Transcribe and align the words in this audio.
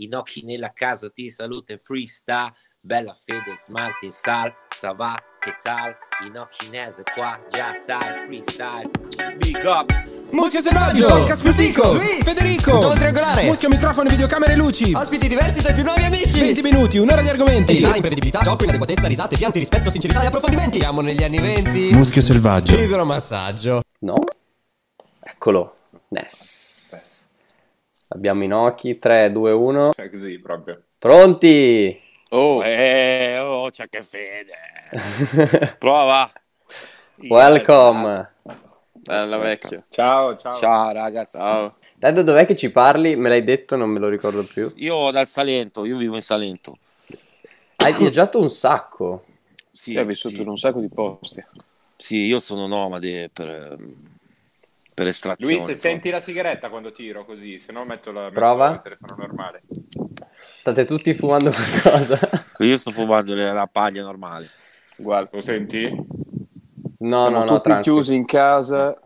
Inoki 0.00 0.44
nella 0.44 0.72
casa 0.72 1.10
ti 1.10 1.28
saluta 1.28 1.72
in 1.72 1.80
freestyle. 1.82 2.52
Bella 2.82 3.12
fede, 3.12 3.56
smart 3.62 4.02
in 4.02 4.10
sal, 4.10 4.50
ça 4.74 4.94
va, 4.94 5.14
che 5.38 5.54
tal? 5.62 5.94
Inochinese 6.26 7.02
qua, 7.14 7.38
già 7.50 7.74
sai, 7.74 8.24
freestyle. 8.24 8.88
Big 9.36 9.62
up! 9.64 9.92
Muschio 10.30 10.62
selvaggio, 10.62 11.06
podcast 11.06 11.42
più 11.42 11.52
fico, 11.52 11.92
Luis, 11.92 12.24
Federico, 12.24 12.78
Dopo 12.78 12.94
triangolare. 12.94 13.44
Muschio 13.44 13.68
microfono, 13.68 14.08
videocamere 14.08 14.54
e 14.54 14.56
luci. 14.56 14.94
Ospiti 14.94 15.28
diversi 15.28 15.60
tra 15.60 15.72
i 15.72 15.74
più 15.74 15.82
nuovi 15.82 16.04
amici 16.04 16.40
20 16.40 16.62
minuti, 16.62 16.96
un'ora 16.96 17.20
di 17.20 17.28
argomenti. 17.28 17.74
Verità, 17.74 17.94
imprevedibilità, 17.96 18.40
gioco, 18.40 18.62
inadeguatezza, 18.62 19.06
risate, 19.06 19.36
pianti, 19.36 19.58
rispetto, 19.58 19.90
sincerità 19.90 20.22
e 20.22 20.26
approfondimenti 20.26 20.78
Siamo 20.78 21.02
negli 21.02 21.22
anni 21.22 21.38
20 21.38 21.92
Muschio 21.92 22.22
selvaggio. 22.22 22.80
Idromassaggio 22.80 23.82
No? 23.98 24.24
Eccolo. 25.22 25.76
Ness. 26.08 26.79
Abbiamo 28.12 28.42
Inoki. 28.42 28.98
3, 28.98 29.30
2, 29.30 29.52
1. 29.52 29.90
Cioè 29.92 30.10
così 30.10 30.38
proprio. 30.40 30.82
Pronti? 30.98 32.00
Oh, 32.30 32.62
eh, 32.64 33.38
oh, 33.38 33.70
c'è 33.70 33.88
che 33.88 34.02
fede. 34.02 35.74
Prova. 35.78 36.30
Welcome. 37.28 38.34
Bella 38.92 39.38
vecchia. 39.38 39.84
Ciao, 39.88 40.36
ciao. 40.36 40.54
Ciao 40.56 40.92
ragazzi. 40.92 41.36
Ciao. 41.36 41.76
Dad, 41.96 42.20
dov'è 42.20 42.46
che 42.46 42.56
ci 42.56 42.70
parli? 42.72 43.14
Me 43.14 43.28
l'hai 43.28 43.44
detto, 43.44 43.76
non 43.76 43.90
me 43.90 44.00
lo 44.00 44.08
ricordo 44.08 44.42
più. 44.42 44.72
Io 44.76 45.10
dal 45.12 45.26
Salento, 45.28 45.84
io 45.84 45.96
vivo 45.96 46.16
in 46.16 46.22
Salento. 46.22 46.78
Hai 47.76 47.94
viaggiato 47.94 48.40
un 48.40 48.50
sacco. 48.50 49.24
Sì, 49.70 49.92
Sì, 49.92 49.98
hai 49.98 50.04
vissuto 50.04 50.34
sì. 50.34 50.42
in 50.42 50.48
un 50.48 50.56
sacco 50.56 50.80
di 50.80 50.88
posti. 50.88 51.44
Sì, 51.96 52.16
io 52.24 52.40
sono 52.40 52.66
nomade 52.66 53.30
per, 53.32 53.76
per 55.00 55.08
estrazione. 55.08 55.64
Luis, 55.64 55.78
senti 55.78 56.10
la 56.10 56.20
sigaretta 56.20 56.68
quando 56.68 56.92
tiro 56.92 57.24
così, 57.24 57.58
se 57.58 57.72
no 57.72 57.86
metto, 57.86 58.12
la, 58.12 58.24
metto 58.24 58.34
Prova. 58.34 58.72
il 58.72 58.80
telefono 58.82 59.14
normale. 59.16 59.62
State 60.54 60.84
tutti 60.84 61.14
fumando 61.14 61.50
qualcosa? 61.50 62.18
Io 62.60 62.76
sto 62.76 62.90
fumando 62.90 63.34
la 63.34 63.66
paglia 63.66 64.02
normale. 64.02 64.50
Guarda, 64.96 65.30
Lo 65.32 65.40
senti? 65.40 65.88
No, 65.88 66.06
siamo 66.98 67.28
no, 67.30 67.38
no, 67.38 67.44
tutti 67.46 67.62
tranquillo. 67.62 67.96
chiusi 67.96 68.14
in 68.14 68.26
casa, 68.26 69.00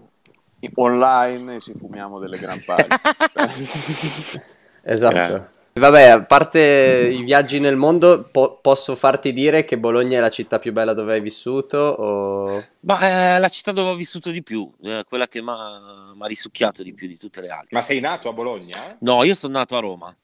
online 0.74 1.54
e 1.54 1.60
ci 1.60 1.74
fumiamo 1.78 2.18
delle 2.18 2.38
gran 2.38 2.60
paglie. 2.64 2.88
Esatto. 4.86 5.53
Vabbè, 5.76 6.02
a 6.04 6.24
parte 6.24 7.10
i 7.12 7.24
viaggi 7.24 7.58
nel 7.58 7.74
mondo, 7.74 8.28
po- 8.30 8.60
posso 8.62 8.94
farti 8.94 9.32
dire 9.32 9.64
che 9.64 9.76
Bologna 9.76 10.18
è 10.18 10.20
la 10.20 10.30
città 10.30 10.60
più 10.60 10.72
bella 10.72 10.94
dove 10.94 11.14
hai 11.14 11.20
vissuto? 11.20 11.78
O... 11.78 12.64
Ma 12.80 13.00
è 13.00 13.38
la 13.40 13.48
città 13.48 13.72
dove 13.72 13.90
ho 13.90 13.94
vissuto 13.96 14.30
di 14.30 14.44
più, 14.44 14.72
eh, 14.82 15.02
quella 15.04 15.26
che 15.26 15.42
mi 15.42 15.50
ha 15.50 16.26
risucchiato 16.26 16.84
di 16.84 16.94
più 16.94 17.08
di 17.08 17.16
tutte 17.16 17.40
le 17.40 17.48
altre. 17.48 17.76
Ma 17.76 17.82
sei 17.82 17.98
nato 17.98 18.28
a 18.28 18.32
Bologna? 18.32 18.96
No, 19.00 19.24
io 19.24 19.34
sono 19.34 19.58
nato 19.58 19.76
a 19.76 19.80
Roma, 19.80 20.14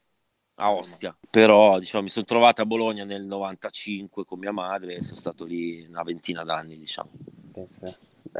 a 0.55 0.71
Ostia, 0.71 1.13
però 1.29 1.79
diciamo, 1.79 2.03
mi 2.03 2.09
sono 2.09 2.23
trovato 2.23 2.61
a 2.61 2.65
Bologna 2.65 3.03
nel 3.03 3.25
95 3.25 4.23
con 4.23 4.39
mia 4.39 4.53
madre 4.53 4.95
e 4.95 5.01
sono 5.01 5.17
stato 5.17 5.43
lì 5.43 5.85
una 5.85 6.03
ventina 6.03 6.45
d'anni, 6.45 6.77
diciamo. 6.77 7.09
Pensa. 7.51 7.93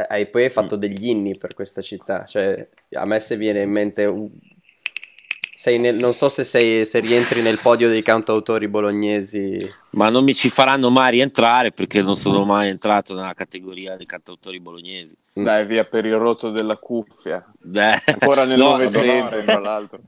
Eh, 0.10 0.28
poi 0.28 0.44
hai 0.44 0.50
fatto 0.50 0.78
degli 0.78 1.10
inni 1.10 1.38
per 1.38 1.56
questa 1.56 1.82
città, 1.82 2.24
cioè 2.24 2.70
a 2.94 3.04
me 3.04 3.20
se 3.20 3.36
viene 3.36 3.64
in 3.64 3.70
mente 3.70 4.06
un- 4.06 4.30
nel- 5.70 5.96
non 5.98 6.14
so 6.14 6.28
se, 6.28 6.44
sei, 6.44 6.86
se 6.86 7.00
rientri 7.02 7.42
nel 7.42 7.60
podio 7.60 7.88
dei 7.88 8.02
cantautori 8.02 8.68
bolognesi. 8.68 9.58
Ma 9.92 10.10
non 10.10 10.24
mi 10.24 10.34
ci 10.34 10.50
faranno 10.50 10.90
mai 10.90 11.12
rientrare 11.12 11.72
perché 11.72 12.02
non 12.02 12.16
sono 12.16 12.46
mai 12.46 12.70
entrato 12.70 13.14
nella 13.14 13.34
categoria 13.36 13.96
dei 13.96 14.08
cantautori 14.08 14.60
bolognesi. 14.60 15.16
Dai, 15.34 15.66
via 15.68 15.86
per 15.86 16.06
il 16.06 16.16
rotto 16.16 16.50
della 16.50 16.78
cuffia. 16.78 17.46
Beh, 17.60 18.02
Ancora 18.06 18.46
nel 18.46 18.58
no, 18.58 18.72
Novecento, 18.72 19.36
no. 19.38 19.44
tra 19.44 19.60
l'altro. 19.60 20.00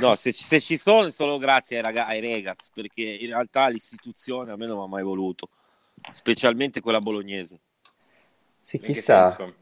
No, 0.00 0.14
se, 0.16 0.32
ci- 0.32 0.44
se 0.44 0.60
ci 0.60 0.76
sono 0.76 1.06
è 1.06 1.10
solo 1.10 1.36
grazie 1.38 1.76
ai, 1.76 1.82
raga- 1.82 2.06
ai 2.06 2.20
ragazzi, 2.20 2.70
perché 2.72 3.02
in 3.02 3.26
realtà 3.28 3.66
l'istituzione 3.68 4.52
a 4.52 4.56
me 4.56 4.66
non 4.66 4.78
mi 4.78 4.84
ha 4.84 4.86
mai 4.88 5.02
voluto, 5.02 5.48
specialmente 6.10 6.80
quella 6.80 7.00
bolognese. 7.00 7.58
Sì, 8.58 8.76
In 8.76 8.82
che 8.82 8.92
chissà. 8.92 9.34
senso? 9.34 9.54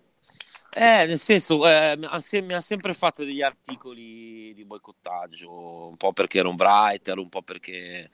Eh, 0.73 1.07
nel 1.07 1.19
senso, 1.19 1.67
eh, 1.69 1.97
mi 1.97 2.55
ha 2.55 2.61
sempre 2.61 2.95
fatto 2.95 3.25
degli 3.25 3.43
articoli 3.43 4.55
di 4.55 4.65
boicottaggio, 4.65 5.89
un 5.89 5.97
po' 5.97 6.13
perché 6.13 6.39
ero 6.39 6.51
un 6.51 6.55
writer, 6.57 7.19
un 7.19 7.29
po' 7.29 7.43
perché... 7.43 8.11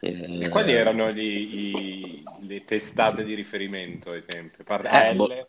eh, 0.00 0.44
E 0.44 0.48
quali 0.48 0.72
erano 0.72 1.10
gli- 1.12 1.20
i- 1.20 2.24
le 2.46 2.64
testate 2.64 3.24
di 3.24 3.34
riferimento 3.34 4.10
ai 4.10 4.22
tempi? 4.22 4.62
Eh, 4.62 4.64
Parrelle? 4.64 5.14
bo- 5.14 5.48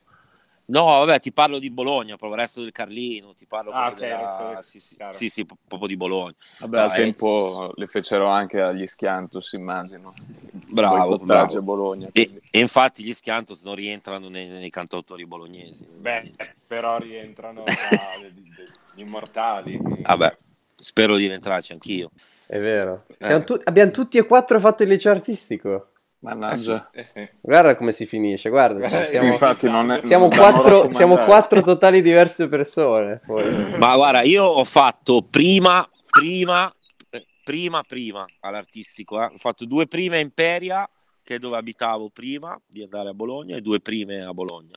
No, 0.69 0.83
vabbè, 0.83 1.19
ti 1.19 1.31
parlo 1.31 1.57
di 1.57 1.71
Bologna, 1.71 2.15
proprio 2.15 2.33
il 2.33 2.39
resto 2.41 2.61
del 2.61 2.71
Carlino, 2.71 3.33
ti 3.33 3.45
parlo 3.47 3.71
Ah, 3.71 3.91
proprio 3.91 3.93
ok, 3.93 3.99
della- 4.01 4.19
il 4.21 4.27
resto 4.27 4.53
del- 4.53 4.63
sì, 4.63 4.79
sì, 4.79 4.97
sì, 5.11 5.29
sì, 5.29 5.45
proprio 5.45 5.87
di 5.87 5.97
Bologna. 5.97 6.35
Vabbè, 6.59 6.79
al 6.79 6.91
eh, 6.91 6.95
tempo 6.95 7.71
le 7.75 7.87
fecero 7.87 8.27
anche 8.27 8.61
agli 8.61 8.85
Schiantus, 8.85 9.53
immagino. 9.53 10.13
Bravo, 10.51 11.09
Boicottaggio 11.17 11.57
a 11.57 11.61
bravo. 11.61 11.61
Bologna. 11.61 12.07
E, 12.11 12.11
quindi. 12.11 12.41
e 12.51 12.59
infatti 12.59 13.03
gli 13.03 13.13
Schiantos 13.13 13.63
non 13.63 13.75
rientrano 13.75 14.29
nei, 14.29 14.47
nei 14.47 14.69
cantautori 14.69 15.25
bolognesi. 15.25 15.85
Beh, 15.85 16.33
però 16.67 16.99
rientrano 16.99 17.63
tra 17.63 18.13
gli 18.93 19.01
immortali. 19.01 19.79
Vabbè, 20.03 20.37
spero 20.75 21.15
di 21.17 21.25
rientrarci 21.27 21.71
anch'io. 21.71 22.11
È 22.45 22.59
vero. 22.59 23.03
Eh. 23.07 23.25
Siamo 23.25 23.43
tu- 23.43 23.59
abbiamo 23.63 23.91
tutti 23.91 24.17
e 24.19 24.25
quattro 24.25 24.59
fatto 24.59 24.83
il 24.83 24.89
liceo 24.89 25.11
artistico. 25.13 25.88
Mannaggia. 26.21 26.89
Eh 26.91 27.05
sì. 27.05 27.27
Guarda 27.39 27.75
come 27.75 27.91
si 27.93 28.05
finisce, 28.05 28.49
guarda. 28.49 28.87
cioè, 28.89 29.03
Eh, 29.03 29.05
siamo, 29.07 29.27
Infatti 29.31 29.69
non 29.69 29.91
è- 29.91 30.03
siamo 30.03 30.27
quattro, 30.27 30.91
siamo 30.91 31.15
quattro 31.17 31.61
totali 31.61 32.01
diverse 32.01 32.49
persone. 32.49 33.21
poi. 33.25 33.77
Ma 33.77 33.95
guarda, 33.95 34.21
io 34.23 34.43
ho 34.43 34.63
fatto 34.65 35.21
prima, 35.21 35.87
prima, 36.09 36.69
eh, 37.09 37.25
prima, 37.43 37.81
prima 37.87 38.25
all'artistico. 38.41 39.21
eh. 39.21 39.25
Ho 39.27 39.37
fatto 39.37 39.63
due 39.65 39.87
prime 39.87 40.17
a 40.17 40.19
Imperia, 40.19 40.89
che 41.23 41.35
è 41.35 41.39
dove 41.39 41.55
abitavo 41.55 42.09
prima 42.09 42.59
di 42.67 42.83
andare 42.83 43.09
a 43.09 43.13
Bologna, 43.13 43.55
e 43.55 43.61
due 43.61 43.79
prime 43.79 44.21
a 44.21 44.33
Bologna. 44.33 44.75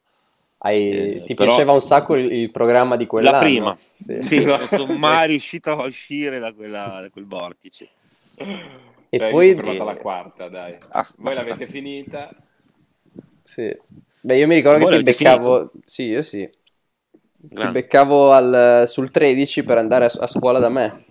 Hai- 0.59 0.91
Eh, 0.91 1.23
ti 1.25 1.35
però- 1.35 1.49
piaceva 1.49 1.73
un 1.73 1.81
sacco 1.81 2.17
il, 2.17 2.31
il 2.31 2.51
programma 2.53 2.95
di 2.95 3.07
quell'anno? 3.07 3.37
La 3.37 3.43
prima. 3.43 3.75
Sì. 3.77 4.19
Sì, 4.21 4.45
non 4.45 4.65
sono 4.69 4.93
mai 4.97 5.27
riuscito 5.27 5.71
a 5.73 5.87
uscire 5.87 6.39
da, 6.39 6.53
quella- 6.53 6.99
da 7.01 7.11
quel 7.11 7.27
vortice. 7.27 7.89
E 9.15 9.19
Dai, 9.19 9.31
poi... 9.31 9.49
io 9.49 9.57
sono 9.57 9.83
alla 9.83 9.97
quarta, 9.99 10.49
dai. 10.49 10.75
Ah, 10.89 11.07
Voi 11.19 11.35
l'avete 11.35 11.67
finita? 11.67 12.29
Sì. 13.43 13.77
Beh, 14.23 14.39
io 14.39 14.47
mi 14.47 14.55
ricordo 14.55 14.79
Voi 14.85 14.91
che 14.91 14.97
ti 15.03 15.03
beccavo... 15.03 15.71
Sì, 15.85 16.05
io 16.05 16.23
sì. 16.23 16.49
Ti 16.49 17.49
Grande. 17.49 17.73
beccavo 17.83 18.33
al- 18.33 18.85
sul 18.87 19.11
13 19.11 19.65
per 19.65 19.77
andare 19.77 20.07
a, 20.07 20.11
a 20.21 20.27
scuola 20.27 20.59
da 20.59 20.71
me. 20.71 21.05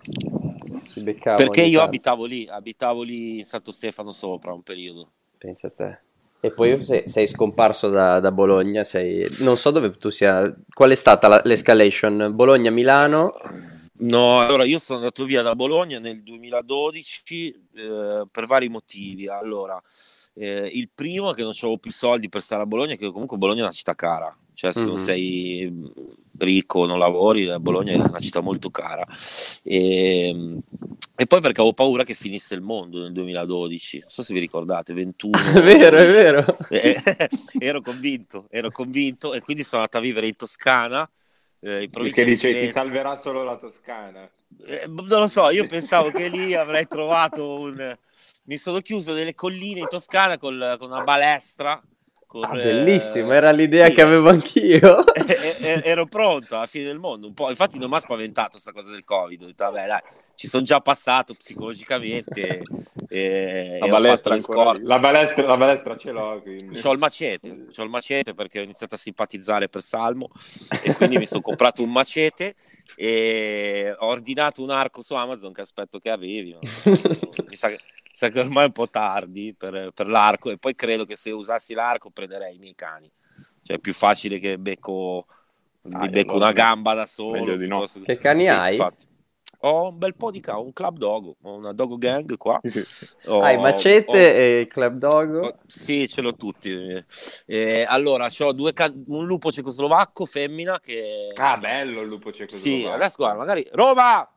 Ti 0.94 1.00
beccavo 1.02 1.38
Perché 1.38 1.62
io 1.62 1.78
tanto. 1.78 1.84
abitavo 1.84 2.26
lì, 2.26 2.48
abitavo 2.50 3.04
lì 3.04 3.38
in 3.38 3.46
Santo 3.46 3.70
Stefano 3.70 4.12
sopra 4.12 4.52
un 4.52 4.64
periodo. 4.64 5.12
Pensa 5.38 5.68
a 5.68 5.70
te. 5.70 6.00
E 6.40 6.50
poi 6.50 6.84
sei, 6.84 7.08
sei 7.08 7.28
scomparso 7.28 7.90
da, 7.90 8.20
da 8.20 8.32
Bologna, 8.32 8.84
sei... 8.84 9.28
non 9.42 9.58
so 9.58 9.70
dove 9.70 9.92
tu 9.92 10.10
sia... 10.10 10.52
Qual 10.74 10.90
è 10.90 10.96
stata 10.96 11.28
la- 11.28 11.42
l'escalation? 11.44 12.32
Bologna-Milano? 12.34 13.34
No, 14.04 14.40
allora 14.40 14.64
io 14.66 14.80
sono 14.80 14.98
andato 14.98 15.26
via 15.26 15.44
da 15.44 15.54
Bologna 15.56 16.00
nel 16.00 16.24
2012 16.24 17.68
eh, 17.76 18.24
per 18.32 18.46
vari 18.48 18.68
motivi. 18.68 19.28
Allora, 19.28 19.80
eh, 20.34 20.70
il 20.74 20.90
primo 20.94 21.32
è 21.32 21.36
che 21.36 21.44
non 21.44 21.54
avevo 21.56 21.78
più 21.78 21.92
soldi 21.92 22.28
per 22.28 22.42
stare 22.42 22.64
a 22.64 22.66
Bologna, 22.66 22.96
che 22.96 23.12
comunque 23.12 23.38
Bologna 23.38 23.60
è 23.60 23.64
una 23.64 23.72
città 23.72 23.94
cara, 23.94 24.36
cioè 24.56 24.72
se 24.72 24.82
Mhm. 24.82 24.88
non 24.88 24.98
sei 24.98 25.68
mm, 25.70 25.86
ricco, 26.40 26.86
non 26.88 26.98
lavori, 26.98 27.48
eh, 27.48 27.60
Bologna 27.60 27.92
è 27.94 27.96
una 27.98 28.18
città 28.20 28.42
molto 28.42 28.72
cara. 28.72 29.06
E, 29.62 30.58
e 31.16 31.28
poi 31.28 31.40
perché 31.42 31.60
avevo 31.62 31.76
paura 31.76 32.04
che 32.04 32.16
finisse 32.16 32.56
il 32.56 32.62
mondo 32.62 33.00
nel 33.02 33.12
2012, 33.12 34.00
non 34.00 34.10
so 34.10 34.24
se 34.24 34.34
vi 34.34 34.40
ricordate, 34.40 34.94
21. 34.94 35.38
È 35.54 35.62
vero, 35.62 35.98
è 35.98 36.08
vero. 36.08 36.58
Eh, 36.70 36.96
ero 37.60 37.82
convinto, 37.82 38.48
ero 38.50 38.72
convinto 38.72 39.34
e 39.36 39.42
quindi 39.42 39.64
sono 39.64 39.82
andato 39.84 40.00
a 40.00 40.02
vivere 40.02 40.28
in 40.28 40.36
Toscana. 40.36 41.08
Eh, 41.64 41.84
in 41.84 41.90
provincia 41.90 42.16
Che 42.22 42.24
di 42.26 42.32
dice 42.32 42.56
si 42.56 42.70
salverà 42.70 43.16
solo 43.18 43.44
la 43.44 43.56
Toscana. 43.56 44.28
Eh, 44.66 44.86
non 44.88 45.06
lo 45.20 45.28
so, 45.28 45.50
io 45.50 45.66
pensavo 45.68 46.10
che 46.12 46.28
lì 46.28 46.56
avrei 46.56 46.88
trovato 46.88 47.60
un... 47.60 47.98
Mi 48.46 48.58
sono 48.58 48.80
chiuso 48.80 49.14
nelle 49.14 49.36
colline 49.36 49.82
in 49.82 49.88
Toscana 49.88 50.38
col- 50.40 50.76
con 50.80 50.90
una 50.92 51.04
balestra. 51.04 51.80
con, 52.26 52.44
Ah, 52.44 52.58
eh, 52.58 52.64
bellissimo, 52.64 53.32
era 53.34 53.52
l'idea 53.52 53.88
sì. 53.88 53.94
che 53.94 54.02
avevo 54.02 54.30
anch'io. 54.30 55.06
e- 55.14 55.58
e- 55.60 55.82
ero 55.84 56.08
pronto 56.08 56.56
alla 56.56 56.66
fine 56.66 56.86
del 56.86 56.98
mondo 56.98 57.28
un 57.28 57.34
po'. 57.34 57.50
Infatti, 57.50 57.78
non 57.78 57.90
mi 57.90 57.96
ha 57.98 58.00
spaventato 58.00 58.52
questa 58.52 58.72
cosa 58.72 58.90
del 58.92 59.04
Covid. 59.04 59.44
Ho 59.44 59.46
detto, 59.46 59.64
vabbè, 59.66 59.86
dai, 59.88 60.02
ci 60.36 60.48
sono 60.48 60.64
già 60.64 60.82
passato 60.82 61.34
psicologicamente. 61.36 62.64
E, 63.14 63.76
La 63.78 63.88
e 63.88 63.90
ho 63.90 63.92
balestra. 63.92 64.38
La 64.84 64.98
balestra, 65.00 65.46
la 65.46 65.58
balestra 65.58 65.98
ce 65.98 66.12
l'ho, 66.12 66.42
quindi. 66.42 66.80
C'ho 66.80 66.94
il 66.94 66.98
macete, 66.98 67.66
c'ho 67.76 67.84
il 67.84 67.90
macete 67.90 68.34
perché 68.34 68.62
ho 68.62 68.64
iniziato 68.64 68.96
a 68.96 68.98
simpatizzare 68.98 69.68
per 69.68 69.82
Salmo 69.82 70.30
e 70.82 70.94
quindi 70.96 71.18
mi 71.18 71.26
sono 71.26 71.42
comprato 71.42 71.84
un 71.84 71.92
macete 71.92 72.56
e 72.96 73.94
ho 74.00 74.06
ordinato 74.06 74.64
un 74.64 74.70
arco 74.70 75.02
su 75.02 75.14
Amazon 75.14 75.52
che 75.52 75.60
aspetto 75.60 76.00
che 76.00 76.10
arrivi. 76.10 76.56
mi 77.50 77.56
sa 77.58 77.68
che, 77.68 77.80
sa 78.14 78.30
che 78.30 78.40
ormai 78.40 78.64
è 78.64 78.68
un 78.68 78.72
po' 78.72 78.88
tardi 78.88 79.54
per, 79.58 79.92
per 79.94 80.08
l'arco 80.08 80.50
e 80.50 80.58
poi 80.58 80.74
credo 80.74 81.04
che 81.04 81.18
se 81.18 81.32
usassi 81.32 81.74
l'arco 81.74 82.12
prenderei 82.12 82.56
i 82.56 82.60
miei 82.60 82.76
cani. 82.76 83.12
Cioè 83.64 83.76
è 83.76 83.80
più 83.80 83.94
facile 83.94 84.40
che 84.40 84.58
becco, 84.58 85.26
mi 85.82 86.06
Ah, 86.06 86.08
becco 86.08 86.36
una 86.38 86.54
gamba 86.54 86.94
da 86.94 87.06
solo. 87.06 87.58
no. 87.58 87.86
Che 88.06 88.18
cani 88.18 88.48
hai? 88.48 88.72
infatti. 88.72 89.10
Ho 89.64 89.90
un 89.90 89.98
bel 89.98 90.16
po' 90.16 90.32
di 90.32 90.40
ca- 90.40 90.58
un 90.58 90.74
club 90.74 90.98
dog, 90.98 91.36
ho 91.42 91.54
una 91.54 91.72
dog 91.72 91.98
gang 92.00 92.36
qua. 92.38 92.60
Ho- 93.26 93.42
Hai 93.42 93.56
ho- 93.58 93.60
macete 93.62 94.36
e 94.36 94.60
il 94.62 94.68
club 94.68 94.96
dog. 94.96 95.36
Oh, 95.36 95.56
Sì, 95.68 96.08
ce 96.08 96.22
l'ho 96.22 96.36
tutti. 96.36 96.76
Eh, 97.46 97.86
allora, 97.88 98.28
c'ho 98.30 98.54
due 98.54 98.74
ca- 98.74 98.92
un 99.08 99.26
lupo 99.26 99.52
cecoslovacco 99.52 100.26
femmina 100.26 100.80
che... 100.80 101.32
Ah, 101.36 101.58
bello 101.58 102.02
il 102.02 102.08
lupo 102.08 102.32
cecoslovacco. 102.32 102.82
Sì, 102.82 102.88
adesso 102.88 103.16
guarda, 103.18 103.38
magari... 103.38 103.68
Roma! 103.72 104.28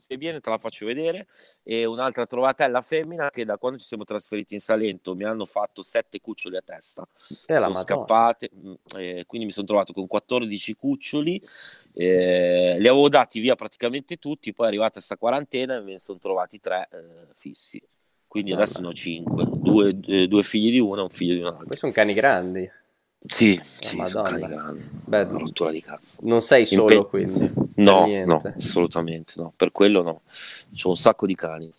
Se 0.00 0.16
viene 0.16 0.40
te 0.40 0.50
la 0.50 0.58
faccio 0.58 0.86
vedere. 0.86 1.26
E 1.62 1.84
un'altra 1.84 2.26
trovatella 2.26 2.80
femmina 2.80 3.30
che 3.30 3.44
da 3.44 3.58
quando 3.58 3.78
ci 3.78 3.86
siamo 3.86 4.04
trasferiti 4.04 4.54
in 4.54 4.60
Salento 4.60 5.14
mi 5.14 5.24
hanno 5.24 5.44
fatto 5.44 5.82
sette 5.82 6.20
cuccioli 6.20 6.56
a 6.56 6.62
testa. 6.62 7.06
E 7.46 7.54
la 7.54 7.62
sono 7.62 7.74
scappate, 7.74 8.50
eh, 8.96 9.24
quindi 9.26 9.46
mi 9.46 9.52
sono 9.52 9.66
trovato 9.66 9.92
con 9.92 10.06
14 10.06 10.74
cuccioli. 10.74 11.40
eh, 11.92 12.76
li 12.78 12.88
avevo 12.88 13.08
dati 13.08 13.40
via 13.40 13.54
praticamente 13.54 14.16
tutti, 14.16 14.52
poi 14.52 14.66
è 14.66 14.68
arrivata 14.68 14.92
questa 14.92 15.16
quarantena 15.16 15.76
e 15.76 15.80
me 15.80 15.92
ne 15.92 15.98
sono 15.98 16.18
trovati 16.18 16.58
tre 16.60 16.88
eh, 16.90 17.26
fissi. 17.34 17.80
Quindi 18.26 18.52
adesso 18.52 18.80
ne 18.80 18.86
ho 18.86 18.92
cinque, 18.92 19.44
due, 19.44 19.98
eh, 20.06 20.28
due 20.28 20.42
figli 20.44 20.70
di 20.70 20.78
una 20.78 21.00
e 21.00 21.02
un 21.02 21.10
figlio 21.10 21.34
di 21.34 21.40
un'altra. 21.40 21.64
Poi 21.64 21.76
sono 21.76 21.90
cani 21.90 22.14
grandi. 22.14 22.70
Sì, 23.26 23.60
sì, 23.62 24.02
sono 24.04 24.38
Madonna. 24.38 24.72
Beh, 25.04 25.22
Una 25.22 25.38
rottura 25.38 25.70
di 25.70 25.80
cazzo. 25.82 26.20
non 26.22 26.40
sei 26.40 26.64
solo 26.64 26.94
Impe- 26.94 27.08
quindi. 27.08 27.52
No, 27.76 28.06
no, 28.24 28.42
assolutamente 28.56 29.34
no. 29.36 29.52
Per 29.56 29.70
quello 29.72 30.02
no. 30.02 30.22
C'ho 30.72 30.88
un 30.90 30.96
sacco 30.96 31.26
di 31.26 31.34
cani. 31.34 31.72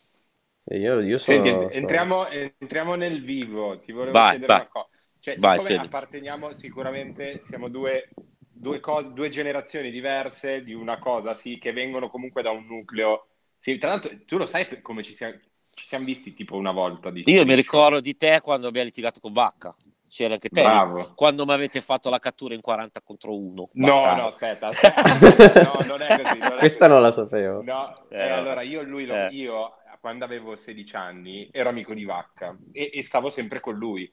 E 0.63 0.77
Io, 0.77 0.99
io 1.01 1.17
sono, 1.17 1.41
Senti, 1.43 1.49
sono- 1.49 1.69
entriamo, 1.71 2.27
entriamo 2.29 2.95
nel 2.95 3.23
vivo. 3.23 3.79
Ti 3.79 3.91
volevo 3.91 4.13
Vai, 4.13 4.29
chiedere 4.29 4.51
vai. 4.51 4.61
una 4.61 4.69
cosa. 4.69 4.87
Cioè, 5.19 5.35
Vai, 5.37 5.75
apparteniamo 5.75 6.53
sicuramente, 6.53 7.41
siamo 7.45 7.69
due, 7.69 8.09
due, 8.51 8.79
cose, 8.79 9.11
due 9.13 9.29
generazioni 9.29 9.91
diverse 9.91 10.63
di 10.63 10.73
una 10.73 10.97
cosa, 10.97 11.33
sì, 11.33 11.57
che 11.59 11.73
vengono 11.73 12.09
comunque 12.09 12.41
da 12.41 12.51
un 12.51 12.65
nucleo. 12.65 13.27
Sì, 13.59 13.77
tra 13.77 13.89
l'altro, 13.89 14.11
tu 14.25 14.37
lo 14.37 14.47
sai 14.47 14.81
come 14.81 15.03
ci 15.03 15.13
siamo, 15.13 15.35
ci 15.73 15.85
siamo 15.85 16.05
visti 16.05 16.33
tipo 16.33 16.55
una 16.55 16.71
volta 16.71 17.11
di 17.11 17.21
Io 17.25 17.45
mi 17.45 17.53
ricordo 17.53 17.99
di 17.99 18.15
te 18.17 18.39
quando 18.41 18.67
abbiamo 18.67 18.87
litigato 18.87 19.19
con 19.19 19.31
Vacca. 19.33 19.75
C'era 20.11 20.33
anche 20.33 20.49
te 20.49 20.61
Bravo. 20.61 21.13
quando 21.15 21.45
mi 21.45 21.53
avete 21.53 21.79
fatto 21.79 22.09
la 22.09 22.19
cattura 22.19 22.53
in 22.53 22.59
40 22.59 23.01
contro 23.01 23.33
1. 23.33 23.69
No, 23.75 23.87
no, 24.13 24.27
aspetta, 24.27 24.67
aspetta. 24.67 25.61
No, 25.63 25.85
non 25.85 26.01
è 26.01 26.21
così. 26.21 26.37
non 26.37 26.51
è 26.51 26.55
Questa 26.59 26.79
così. 26.85 26.91
non 26.91 27.01
la 27.01 27.11
sapevo. 27.11 27.61
No, 27.63 28.09
Eh, 28.09 28.21
eh, 28.21 28.27
no. 28.27 28.35
allora 28.35 28.61
io, 28.61 28.81
lui 28.83 29.05
lo- 29.05 29.15
Eh. 29.15 29.29
io 29.31 29.71
quando 30.01 30.25
avevo 30.25 30.55
16 30.57 30.95
anni 30.97 31.47
ero 31.53 31.69
amico 31.69 31.93
di 31.93 32.03
Vacca 32.03 32.57
e, 32.73 32.89
e 32.93 33.03
stavo 33.03 33.29
sempre 33.29 33.61
con 33.61 33.75
lui. 33.75 34.11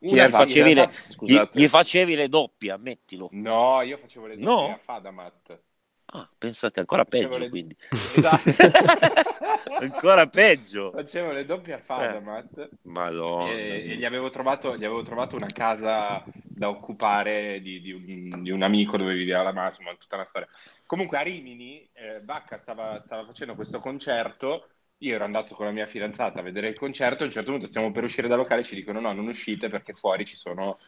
Sì, 0.00 0.16
facevi 0.16 0.72
le- 0.74 0.90
Gli, 1.20 1.38
gli 1.52 1.68
facevi 1.68 2.14
le 2.16 2.28
doppie, 2.28 2.70
ammettilo. 2.70 3.28
No, 3.32 3.82
io 3.82 3.98
facevo 3.98 4.26
le 4.26 4.36
No? 4.36 4.54
doppie 4.56 4.72
a 4.72 4.78
Fadamat. 4.82 5.60
Ah, 6.06 6.28
pensate, 6.38 6.80
ancora 6.80 7.04
Facevo 7.04 7.30
peggio 7.30 7.42
le- 7.42 7.48
quindi. 7.48 7.76
Esatto. 7.90 8.50
ancora 9.80 10.26
peggio. 10.28 10.90
Facevo 10.92 11.32
le 11.32 11.44
doppie 11.44 11.74
a 11.74 11.78
Fadamat 11.78 12.68
Madonna. 12.82 13.50
e, 13.50 13.90
e 13.90 13.96
gli, 13.96 14.04
avevo 14.04 14.30
trovato, 14.30 14.76
gli 14.76 14.84
avevo 14.84 15.02
trovato 15.02 15.34
una 15.36 15.46
casa 15.46 16.22
da 16.42 16.68
occupare 16.68 17.60
di, 17.60 17.80
di 17.80 17.92
un, 17.92 18.42
di 18.42 18.50
un 18.50 18.62
amico 18.62 18.96
dove 18.96 19.14
viveva 19.14 19.42
la 19.42 19.52
Massimo, 19.52 19.96
tutta 19.96 20.16
una 20.16 20.24
storia. 20.24 20.48
Comunque 20.86 21.18
a 21.18 21.22
Rimini, 21.22 21.88
eh, 21.94 22.20
Bacca 22.20 22.56
stava, 22.58 23.02
stava 23.04 23.24
facendo 23.24 23.54
questo 23.54 23.78
concerto. 23.78 24.68
Io 24.98 25.14
ero 25.16 25.24
andato 25.24 25.54
con 25.54 25.66
la 25.66 25.72
mia 25.72 25.86
fidanzata 25.86 26.40
a 26.40 26.42
vedere 26.42 26.68
il 26.68 26.78
concerto. 26.78 27.24
A 27.24 27.26
un 27.26 27.32
certo 27.32 27.50
punto 27.50 27.66
stiamo 27.66 27.90
per 27.90 28.04
uscire 28.04 28.28
dal 28.28 28.38
locale 28.38 28.60
e 28.60 28.64
ci 28.64 28.76
dicono: 28.76 29.00
No, 29.00 29.12
non 29.12 29.26
uscite 29.26 29.68
perché 29.68 29.92
fuori 29.92 30.24
ci 30.24 30.36
sono 30.36 30.78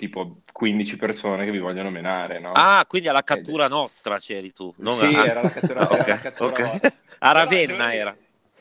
tipo 0.00 0.40
15 0.50 0.96
persone 0.96 1.44
che 1.44 1.50
vi 1.50 1.58
vogliono 1.58 1.90
menare. 1.90 2.38
No? 2.40 2.52
Ah, 2.54 2.86
quindi 2.88 3.08
alla 3.08 3.22
cattura 3.22 3.68
nostra 3.68 4.16
c'eri 4.18 4.50
tu. 4.50 4.72
Non 4.78 4.94
Sì, 4.94 5.14
a- 5.14 5.26
era 5.26 5.42
la 5.42 5.50
cattura, 5.50 5.80
Ah, 5.90 5.94
era 5.94 6.04
la 6.06 6.18
cattura 6.18 6.48
ok. 6.48 6.62
vostra. 6.70 6.88
A 7.18 7.32
Però, 7.32 7.32
Ravenna 7.44 7.84
dire- 7.88 7.94
era. 7.96 8.16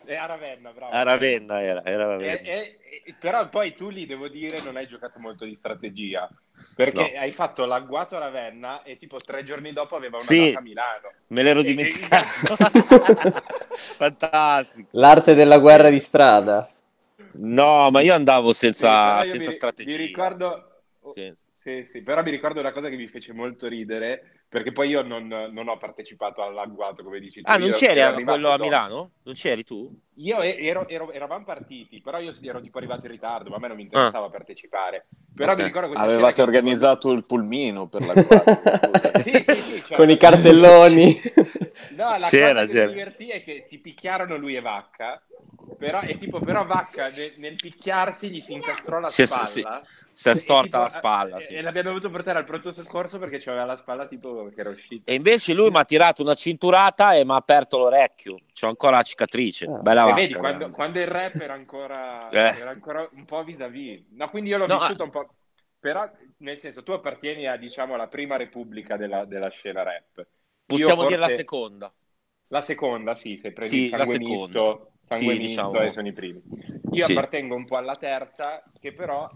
Eh, 0.05 0.15
a 0.15 0.25
Ravenna, 0.25 0.71
bravo. 0.71 0.91
A 0.91 1.03
Ravenna 1.03 1.61
era. 1.61 1.85
era 1.85 2.03
E- 2.03 2.07
Ravenna. 2.07 2.31
e- 2.49 2.77
e- 3.05 3.15
però 3.17 3.47
poi 3.47 3.73
tu 3.73 3.89
lì, 3.89 4.05
devo 4.05 4.27
dire, 4.27 4.59
non 4.61 4.75
hai 4.75 4.85
giocato 4.85 5.17
molto 5.19 5.45
di 5.45 5.55
strategia, 5.55 6.27
perché 6.75 7.11
No. 7.13 7.19
hai 7.21 7.31
fatto 7.31 7.65
l'agguato 7.65 8.17
a 8.17 8.19
Ravenna 8.19 8.81
e 8.83 8.97
tipo 8.97 9.21
tre 9.21 9.43
giorni 9.43 9.71
dopo 9.71 9.95
aveva 9.95 10.17
una 10.17 10.25
Sì. 10.25 10.47
data 10.47 10.59
a 10.59 10.61
Milano. 10.61 11.11
Me 11.27 11.41
l'ero 11.43 11.61
dimenticato. 11.61 12.55
Fantastico. 13.97 14.89
L'arte 14.91 15.35
della 15.35 15.57
guerra 15.59 15.89
di 15.89 15.99
strada. 15.99 16.67
No, 17.33 17.89
ma 17.91 18.01
io 18.01 18.13
andavo 18.13 18.51
senza, 18.51 18.89
Però 19.19 19.23
io 19.23 19.31
senza 19.33 19.49
mi, 19.49 19.55
strategia. 19.55 19.91
mi 19.91 19.95
ricordo... 20.05 20.68
Sì. 21.15 21.33
Sì, 21.61 21.83
sì, 21.85 22.01
però 22.01 22.23
mi 22.23 22.31
ricordo 22.31 22.61
una 22.61 22.71
cosa 22.71 22.87
che 22.87 22.95
mi 22.95 23.07
fece 23.07 23.33
molto 23.33 23.67
ridere, 23.67 24.43
perché 24.47 24.71
poi 24.71 24.87
io 24.87 25.01
non, 25.01 25.27
non 25.27 25.67
ho 25.67 25.77
partecipato 25.77 26.41
all'agguato, 26.41 27.03
come 27.03 27.19
dici 27.19 27.41
tu. 27.41 27.51
Ah, 27.51 27.57
non 27.57 27.67
Io 27.67 27.73
c'eri 27.73 28.23
quello 28.23 28.49
a. 28.49 28.57
Milano? 28.57 29.11
Non 29.23 29.33
c'eri 29.35 29.65
tu? 29.65 29.93
Io 30.15 30.39
ero, 30.39 30.87
ero- 30.87 31.11
eravamo 31.11 31.43
partiti, 31.43 31.99
però 32.01 32.19
io 32.19 32.33
ero 32.41 32.61
tipo 32.61 32.77
arrivato 32.77 33.07
in 33.07 33.11
ritardo, 33.11 33.49
ma 33.49 33.57
a 33.57 33.59
me 33.59 33.67
non 33.67 33.75
mi 33.75 33.83
interessava 33.83 34.29
partecipare. 34.29 35.07
Però 35.35 35.49
Ah. 35.51 35.53
Ok. 35.53 35.59
mi 35.59 35.65
ricordo 35.65 35.87
questa 35.89 36.05
Avevate 36.05 36.33
scena 36.35 36.49
che- 36.51 36.57
organizzato 36.57 37.11
il 37.11 37.23
pulmino 37.25 37.87
per 37.87 38.05
la 38.05 38.13
guardia. 38.13 39.19
Sì, 39.19 39.43
sì, 39.45 39.53
sì, 39.61 39.83
cioè- 39.83 39.97
Con 39.97 40.09
i 40.09 40.17
cartelloni. 40.17 41.17
No, 41.97 42.17
la 42.17 42.27
C'era, 42.27 42.61
cosa 42.61 42.65
che 42.67 42.71
c'era. 42.71 42.85
mi 42.87 42.93
divertì 42.93 43.27
è 43.29 43.43
che 43.43 43.61
si 43.61 43.79
picchiarono 43.79 44.37
lui 44.37 44.55
e 44.55 44.61
Vacca, 44.61 45.21
però, 45.77 45.99
e 46.01 46.17
tipo, 46.17 46.39
però 46.39 46.65
Vacca 46.65 47.07
ne- 47.09 47.33
nel 47.39 47.55
picchiarsi 47.57 48.29
gli 48.29 48.39
si 48.41 48.53
incastrò 48.53 48.99
la 48.99 49.07
è- 49.07 49.25
spalla. 49.25 49.45
si- 49.45 49.65
Si 50.19 50.27
è 50.27 50.31
E 50.31 50.35
storta 50.35 50.63
tipo, 50.63 50.77
la 50.79 50.89
spalla. 50.89 51.37
eh, 51.37 51.43
sì. 51.43 51.53
E 51.53 51.61
l'abbiamo 51.61 51.89
dovuto 51.91 52.09
portare 52.09 52.39
al 52.39 52.43
pronto 52.43 52.71
soccorso 52.71 53.17
perché 53.19 53.37
c'aveva 53.39 53.63
la 53.63 53.77
spalla 53.77 54.05
tipo 54.05 54.49
che 54.53 54.59
era 54.59 54.69
uscita. 54.69 55.09
E 55.09 55.15
invece 55.15 55.53
lui 55.53 55.69
mi 55.69 55.77
ha 55.77 55.85
tirato 55.85 56.21
una 56.21 56.33
cinturata 56.33 57.13
e 57.13 57.23
mi 57.23 57.31
ha 57.31 57.35
aperto 57.35 57.77
l'orecchio. 57.77 58.37
C'ho 58.51 58.67
ancora 58.67 58.97
la 58.97 59.03
cicatrice. 59.03 59.65
Ah. 59.67 59.77
Bella 59.77 60.01
E 60.01 60.03
vacca, 60.07 60.15
vedi, 60.19 60.33
quando, 60.33 60.69
quando 60.71 60.99
il 60.99 61.07
rap 61.07 61.35
era 61.35 61.53
ancora, 61.53 62.27
Eh. 62.35 62.59
era 62.59 62.69
ancora 62.69 63.07
un 63.13 63.23
po' 63.23 63.45
vis-à-vis. 63.45 64.07
No, 64.09 64.29
quindi 64.29 64.49
io 64.49 64.57
l'ho 64.57 64.67
No, 64.67 64.77
vissuto 64.79 65.03
un 65.03 65.09
po'. 65.09 65.35
Però, 65.79 66.03
nel 66.39 66.59
senso, 66.59 66.83
tu 66.83 66.91
appartieni 66.91 67.47
a, 67.47 67.55
diciamo, 67.55 67.93
alla 67.93 68.07
prima 68.09 68.35
repubblica 68.35 68.97
della, 68.97 69.23
della 69.23 69.47
scena 69.49 69.83
rap. 69.83 70.27
Possiamo 70.65 71.03
Io 71.03 71.07
dire 71.07 71.19
la 71.19 71.27
forse- 71.27 71.39
seconda. 71.39 71.93
La 72.47 72.59
seconda, 72.61 73.15
sì, 73.15 73.37
se 73.37 73.53
prendi 73.53 73.73
Sì, 73.73 73.83
il 73.85 73.91
la 73.91 73.97
sangue 74.05 74.13
seconda. 74.15 74.35
misto, 74.41 74.91
sangue 75.05 75.33
Sì, 75.33 75.39
misto 75.39 75.69
diciamo. 75.69 75.81
e 75.81 75.91
sono 75.91 76.07
i 76.09 76.13
primi. 76.13 76.41
Io 76.91 77.05
Sì. 77.05 77.11
appartengo 77.13 77.55
un 77.55 77.63
po' 77.65 77.77
alla 77.77 77.95
terza, 77.95 78.61
che 78.81 78.91
però 78.91 79.29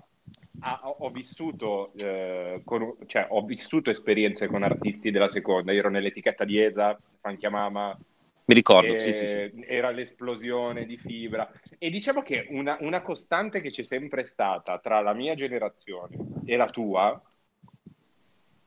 ha- 0.64 0.80
ho, 0.84 0.96
ho 1.00 1.10
vissuto, 1.10 1.92
eh, 1.98 2.62
con- 2.64 2.96
cioè, 3.06 3.28
ho 3.30 3.44
vissuto 3.44 3.90
esperienze 3.90 4.48
con 4.48 4.64
artisti 4.64 5.12
della 5.12 5.28
seconda. 5.28 5.72
Io 5.72 5.80
ero 5.80 5.90
nell'etichetta 5.90 6.46
di 6.46 6.58
Esa, 6.60 6.98
Funky 7.22 7.50
Mama, 7.50 7.98
Mi 8.46 8.54
ricordo, 8.56 8.98
sì, 8.98 9.14
sì, 9.14 9.28
sì. 9.28 9.64
era 9.68 9.90
l'esplosione 9.90 10.86
di 10.86 10.98
fibra. 10.98 11.50
E 11.78 11.90
diciamo 11.90 12.22
che 12.22 12.48
una, 12.50 12.78
una 12.82 13.02
costante 13.02 13.62
che 13.62 13.70
c'è 13.70 13.84
sempre 13.84 14.24
stata 14.24 14.80
tra 14.80 15.02
la 15.02 15.14
mia 15.14 15.36
generazione 15.36 16.16
e 16.46 16.56
la 16.56 16.66
tua 16.66 17.22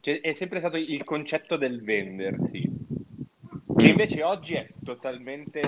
c'è- 0.01 0.21
è 0.21 0.33
sempre 0.33 0.59
stato 0.61 0.77
il 0.77 1.03
concetto 1.05 1.57
del 1.57 1.83
vendersi, 1.83 2.63
che 3.77 3.87
invece 3.89 4.23
oggi 4.23 4.55
è 4.55 4.67
totalmente 4.85 5.61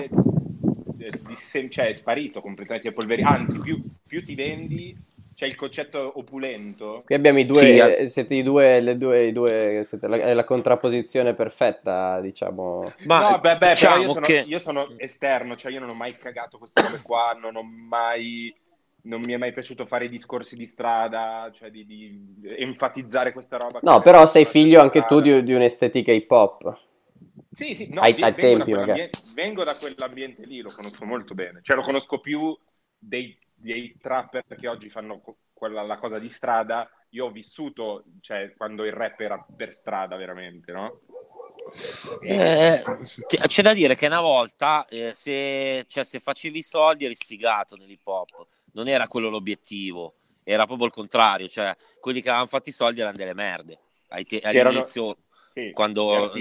eh, 1.01 1.11
dissem- 1.25 1.69
cioè, 1.69 1.87
è 1.87 1.93
sparito 1.93 2.41
completamente, 2.41 2.87
si 2.87 2.93
è 2.93 2.95
polveri- 2.95 3.21
anzi 3.21 3.57
più, 3.59 3.81
più 4.05 4.21
ti 4.23 4.35
vendi, 4.35 4.95
c'è 5.39 5.45
il 5.45 5.55
concetto 5.55 6.19
opulento. 6.19 7.03
Qui 7.05 7.15
abbiamo 7.15 7.39
i 7.39 7.45
due, 7.45 7.59
Sì, 7.59 7.77
eh, 7.77 8.07
siete 8.07 8.35
i 8.35 8.43
due, 8.43 8.81
le 8.81 8.97
due, 8.97 9.27
i 9.27 9.31
due 9.31 9.83
siete 9.85 10.09
la, 10.09 10.17
è 10.17 10.33
la 10.33 10.43
contrapposizione 10.43 11.33
perfetta, 11.33 12.19
diciamo. 12.19 12.91
Ma 13.05 13.21
no, 13.21 13.39
beh, 13.39 13.57
beh, 13.57 13.69
diciamo 13.69 13.93
però 13.93 14.05
io 14.05 14.11
sono, 14.11 14.25
che... 14.25 14.43
io 14.45 14.59
sono 14.59 14.93
esterno, 14.97 15.55
cioè 15.55 15.71
io 15.71 15.79
non 15.79 15.91
ho 15.91 15.93
mai 15.93 16.17
cagato 16.17 16.57
queste 16.57 16.81
robe 16.81 16.99
qua, 17.01 17.37
non 17.41 17.55
ho 17.55 17.63
mai, 17.63 18.53
non 19.03 19.21
mi 19.21 19.31
è 19.31 19.37
mai 19.37 19.53
piaciuto 19.53 19.85
fare 19.85 20.05
i 20.05 20.09
discorsi 20.09 20.57
di 20.57 20.65
strada, 20.65 21.49
cioè 21.55 21.71
di, 21.71 21.85
di 21.85 22.21
enfatizzare 22.57 23.31
questa 23.31 23.55
roba. 23.55 23.79
No, 23.81 24.01
però 24.01 24.25
sei 24.25 24.43
figlio 24.43 24.81
anche 24.81 25.05
tu 25.05 25.21
di, 25.21 25.41
di 25.41 25.53
un'estetica 25.53 26.11
hip 26.11 26.29
hop. 26.29 26.77
Sì, 27.53 27.75
sì, 27.75 27.87
no, 27.93 28.01
ai- 28.01 28.11
vengo, 28.11 28.35
tempi, 28.35 28.71
da 28.71 29.09
vengo 29.35 29.63
da 29.63 29.73
quell'ambiente 29.79 30.45
lì, 30.45 30.59
lo 30.59 30.73
conosco 30.75 31.05
molto 31.05 31.33
bene, 31.33 31.61
cioè 31.61 31.77
lo 31.77 31.81
conosco 31.81 32.19
più 32.19 32.57
dei, 32.97 33.37
dei 33.59 33.95
trapper 33.99 34.43
che 34.45 34.67
oggi 34.67 34.89
fanno 34.89 35.21
quella, 35.53 35.81
la 35.81 35.97
cosa 35.97 36.19
di 36.19 36.29
strada, 36.29 36.89
io 37.09 37.25
ho 37.25 37.31
vissuto, 37.31 38.03
cioè, 38.21 38.53
quando 38.55 38.85
il 38.85 38.93
rap 38.93 39.19
era 39.19 39.43
per 39.55 39.75
strada 39.79 40.15
veramente, 40.15 40.71
no? 40.71 41.01
Eh, 42.21 42.83
c'è 43.47 43.61
da 43.61 43.73
dire 43.73 43.95
che 43.95 44.07
una 44.07 44.21
volta 44.21 44.87
eh, 44.87 45.13
se, 45.13 45.85
cioè, 45.87 46.03
se 46.03 46.19
facevi 46.19 46.59
i 46.59 46.63
soldi 46.63 47.05
eri 47.05 47.15
sfigato 47.15 47.75
nell'hip 47.75 48.05
hop, 48.05 48.47
non 48.73 48.87
era 48.87 49.07
quello 49.07 49.29
l'obiettivo, 49.29 50.15
era 50.43 50.65
proprio 50.65 50.87
il 50.87 50.93
contrario, 50.93 51.47
cioè 51.47 51.75
quelli 51.99 52.21
che 52.21 52.29
avevano 52.29 52.49
fatto 52.49 52.69
i 52.69 52.73
soldi 52.73 53.01
erano 53.01 53.15
delle 53.15 53.33
merde. 53.33 53.79
Ai 54.09 54.25
te- 54.25 54.41
all'inizio 54.43 55.17
Sì, 55.53 55.71
Quando 55.71 56.31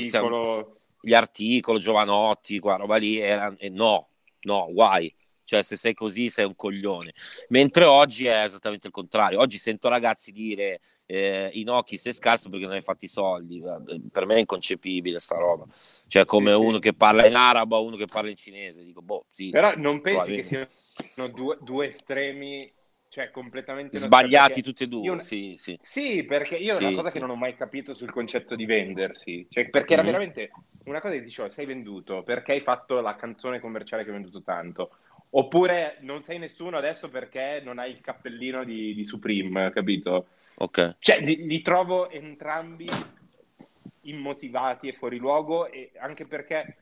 gli 1.00 1.14
articoli, 1.14 1.80
Giovanotti, 1.80 2.58
quella 2.58 2.76
roba 2.76 2.96
lì, 2.96 3.18
era, 3.18 3.54
eh, 3.58 3.70
no, 3.70 4.08
no, 4.42 4.68
guai. 4.72 5.14
Cioè, 5.48 5.62
se 5.62 5.78
sei 5.78 5.94
così 5.94 6.28
sei 6.28 6.44
un 6.44 6.54
coglione. 6.54 7.14
Mentre 7.48 7.84
oggi 7.84 8.26
è 8.26 8.42
esattamente 8.42 8.88
il 8.88 8.92
contrario. 8.92 9.38
Oggi 9.40 9.56
sento 9.56 9.88
ragazzi 9.88 10.30
dire 10.30 10.80
eh, 11.06 11.48
Inoki 11.54 11.96
sei 11.96 12.12
scarso 12.12 12.50
perché 12.50 12.66
non 12.66 12.74
hai 12.74 12.82
fatto 12.82 13.06
i 13.06 13.08
soldi. 13.08 13.62
Per 14.12 14.26
me 14.26 14.34
è 14.34 14.38
inconcepibile 14.40 15.18
sta 15.18 15.36
roba. 15.36 15.64
Cioè, 16.06 16.26
come 16.26 16.52
Sì, 16.52 16.58
sì. 16.58 16.66
uno 16.66 16.78
che 16.78 16.92
parla 16.92 17.26
in 17.26 17.34
arabo 17.34 17.82
uno 17.82 17.96
che 17.96 18.04
parla 18.04 18.28
in 18.28 18.36
cinese. 18.36 18.84
Dico, 18.84 19.00
boh, 19.00 19.24
sì. 19.30 19.48
Però 19.48 19.74
non 19.74 20.02
pensi 20.02 20.34
che 20.34 20.68
siano 21.14 21.30
due, 21.30 21.56
due 21.62 21.86
estremi, 21.86 22.70
cioè 23.08 23.30
completamente 23.30 23.96
Sbagliati 23.98 24.60
tutti 24.60 24.82
e 24.82 24.86
due, 24.86 25.08
una- 25.08 25.22
sì, 25.22 25.54
sì. 25.56 25.78
Sì, 25.80 26.24
perché 26.24 26.56
io 26.56 26.74
è 26.74 26.76
una 26.78 26.88
Sì, 26.88 26.94
cosa 26.94 27.08
sì. 27.08 27.14
che 27.14 27.20
non 27.20 27.30
ho 27.30 27.36
mai 27.36 27.56
capito 27.56 27.94
sul 27.94 28.10
concetto 28.10 28.54
di 28.54 28.66
vendersi, 28.66 29.46
cioè 29.48 29.70
perché 29.70 29.94
era 29.94 30.02
Mhm. 30.02 30.08
veramente 30.08 30.50
una 30.84 31.00
cosa 31.00 31.14
che 31.14 31.22
dicevo, 31.22 31.50
sei 31.50 31.64
venduto 31.64 32.22
perché 32.22 32.52
hai 32.52 32.60
fatto 32.60 33.00
la 33.00 33.16
canzone 33.16 33.60
commerciale 33.60 34.02
che 34.04 34.10
hai 34.10 34.14
venduto 34.16 34.42
tanto, 34.42 34.90
oppure 35.30 35.98
non 36.00 36.22
sei 36.22 36.38
nessuno 36.38 36.76
adesso 36.78 37.08
perché 37.08 37.60
non 37.62 37.78
hai 37.78 37.90
il 37.90 38.00
cappellino 38.00 38.64
di, 38.64 38.94
di 38.94 39.04
Supreme, 39.04 39.70
capito? 39.70 40.28
Ok. 40.54 40.96
Cioè, 40.98 41.20
li, 41.20 41.46
li 41.46 41.62
trovo 41.62 42.10
entrambi 42.10 42.86
immotivati 44.02 44.88
e 44.88 44.92
fuori 44.92 45.18
luogo, 45.18 45.70
e 45.70 45.92
anche 45.98 46.26
perché 46.26 46.76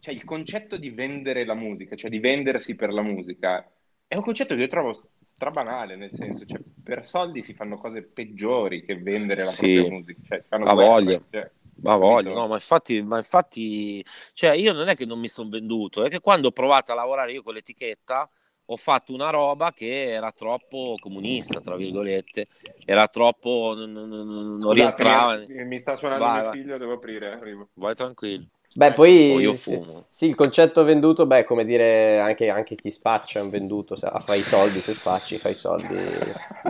cioè, 0.00 0.14
il 0.14 0.24
concetto 0.24 0.76
di 0.76 0.90
vendere 0.90 1.44
la 1.44 1.54
musica, 1.54 1.94
cioè 1.96 2.10
di 2.10 2.18
vendersi 2.18 2.74
per 2.74 2.92
la 2.92 3.02
musica, 3.02 3.66
è 4.06 4.16
un 4.16 4.22
concetto 4.22 4.54
che 4.54 4.62
io 4.62 4.68
trovo 4.68 4.98
strabanale, 5.34 5.96
nel 5.96 6.12
senso, 6.12 6.44
cioè, 6.44 6.60
per 6.82 7.04
soldi 7.04 7.42
si 7.42 7.54
fanno 7.54 7.76
cose 7.76 8.02
peggiori 8.02 8.82
che 8.84 8.96
vendere 8.96 9.44
la 9.44 9.50
Sì. 9.50 9.74
propria 9.74 9.96
musica, 9.96 10.20
cioè, 10.24 10.40
si 10.40 10.48
fanno 10.48 10.64
guerre, 10.64 10.88
voglia. 10.88 11.22
cioè, 11.30 11.50
Ma 11.82 11.96
voglio, 11.96 12.34
no, 12.34 12.46
ma 12.46 12.54
infatti, 12.54 13.00
ma 13.02 13.16
infatti, 13.16 14.04
cioè 14.34 14.50
io 14.52 14.72
non 14.72 14.88
è 14.88 14.94
che 14.96 15.06
non 15.06 15.18
mi 15.18 15.28
sono 15.28 15.48
venduto, 15.48 16.04
è 16.04 16.10
che 16.10 16.20
quando 16.20 16.48
ho 16.48 16.52
provato 16.52 16.92
a 16.92 16.94
lavorare 16.94 17.32
io 17.32 17.42
con 17.42 17.54
l'etichetta 17.54 18.28
ho 18.66 18.76
fatto 18.76 19.12
una 19.14 19.30
roba 19.30 19.72
che 19.72 20.10
era 20.10 20.30
troppo 20.30 20.94
comunista, 21.00 21.60
tra 21.60 21.76
virgolette, 21.76 22.48
era 22.84 23.08
troppo, 23.08 23.74
non, 23.74 23.90
non- 23.92 24.58
non- 24.58 24.72
rientrava. 24.74 25.38
mi, 25.46 25.64
mi 25.64 25.80
sta 25.80 25.96
suonando 25.96 26.24
Vai, 26.24 26.40
mio 26.40 26.50
vai. 26.50 26.60
figlio, 26.60 26.78
devo 26.78 26.92
aprire, 26.92 27.32
arrivo. 27.32 27.70
Vai 27.74 27.94
tranquillo. 27.94 28.46
Beh, 28.76 28.92
poi 28.92 29.32
O 29.32 29.40
io 29.40 29.54
sì, 29.54 29.72
fumo. 29.72 30.04
sì, 30.08 30.26
il 30.26 30.34
concetto 30.34 30.84
venduto, 30.84 31.26
beh, 31.26 31.44
come 31.44 31.64
dire, 31.64 32.18
anche, 32.20 32.48
anche 32.48 32.76
chi 32.76 32.90
spaccia 32.90 33.40
è 33.40 33.42
un 33.42 33.50
venduto, 33.50 33.96
se- 33.96 34.10
fai 34.20 34.38
i 34.40 34.42
soldi, 34.42 34.80
se 34.80 34.92
spacci 34.94 35.38
fai 35.38 35.52
i 35.52 35.54
soldi. 35.56 35.96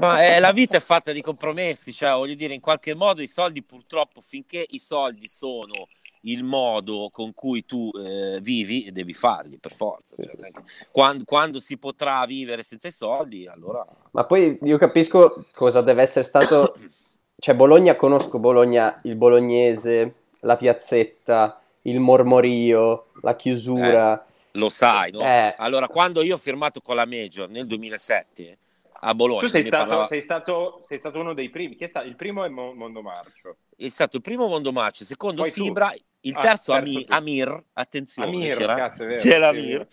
Ma 0.01 0.25
eh, 0.25 0.41
la 0.41 0.53
vita 0.53 0.79
è 0.79 0.81
fatta 0.81 1.13
di 1.13 1.21
compromessi, 1.21 1.93
cioè 1.93 2.13
voglio 2.13 2.35
dire, 2.35 2.55
in 2.55 2.61
qualche 2.61 2.95
modo 2.95 3.21
i 3.21 3.27
soldi 3.27 3.63
purtroppo 3.63 4.23
finché 4.23 4.65
i 4.71 4.79
soldi 4.79 5.29
sono 5.29 5.89
il 6.23 6.43
modo 6.43 7.09
con 7.13 7.35
cui 7.35 7.65
tu 7.67 7.91
eh, 7.95 8.39
vivi, 8.41 8.91
devi 8.93 9.13
farli 9.13 9.59
per 9.59 9.73
forza. 9.73 10.15
Sì, 10.15 10.23
Cioè, 10.23 10.37
sì, 10.47 10.53
sì. 10.53 10.87
Quando, 10.91 11.25
quando 11.25 11.61
si 11.61 11.77
potrà 11.77 12.25
vivere 12.25 12.63
senza 12.63 12.89
i 12.89 12.93
soldi, 12.93 13.47
allora... 13.47 13.85
Ma 14.13 14.25
poi 14.25 14.59
io 14.63 14.79
capisco 14.79 15.45
cosa 15.55 15.83
deve 15.83 16.03
essere 16.03 16.25
stato, 16.25 16.75
cioè 17.39 17.55
Bologna, 17.55 17.95
conosco 17.97 18.39
Bologna, 18.39 18.99
il 19.05 19.17
bolognese, 19.17 20.15
la 20.41 20.57
piazzetta, 20.57 21.60
il 21.83 22.01
mormorio, 22.01 23.07
la 23.23 23.37
chiusura. 23.37 24.25
Lo 24.55 24.69
sai, 24.69 25.13
no? 25.13 25.21
Eh. 25.21 25.55
Allora, 25.59 25.87
quando 25.87 26.23
io 26.23 26.35
ho 26.35 26.39
firmato 26.39 26.81
con 26.81 26.97
la 26.97 27.07
Major 27.07 27.49
nel 27.49 27.67
2007 27.67 28.59
a 29.03 29.15
Bologna, 29.15 29.41
Tu 29.43 29.47
sei 29.47 29.65
stato, 29.65 29.77
parlava- 29.85 30.07
sei, 30.07 30.21
stato, 30.23 30.85
sei 30.89 30.99
stato 30.99 31.21
uno 31.21 31.35
dei 31.35 31.49
primi, 31.51 31.77
chi 31.77 31.85
è 31.85 31.87
stato? 31.87 32.07
Il 32.09 32.17
primo 32.17 32.45
è 32.45 32.49
Mo- 32.49 32.75
Mondo 32.75 33.01
Marcio. 33.01 33.57
è 33.77 33.89
stato 33.89 34.17
il 34.17 34.23
primo 34.23 34.47
Mondo 34.49 34.73
Marcio, 34.73 35.03
il 35.03 35.09
secondo 35.09 35.43
Poi 35.43 35.53
tu. 35.53 35.63
Fibra, 35.65 35.95
il 36.23 36.35
Ah, 36.37 36.41
terzo, 36.41 36.73
terzo 36.73 36.89
Ami- 36.91 37.05
tu. 37.05 37.13
Amir, 37.13 37.65
attenzione, 37.75 38.29
Amir, 38.29 38.57
c'era, 38.57 38.75
cazzo, 38.75 39.05
vero, 39.05 39.21
c'era 39.21 39.49
Amir, 39.49 39.63
vero. 39.79 39.87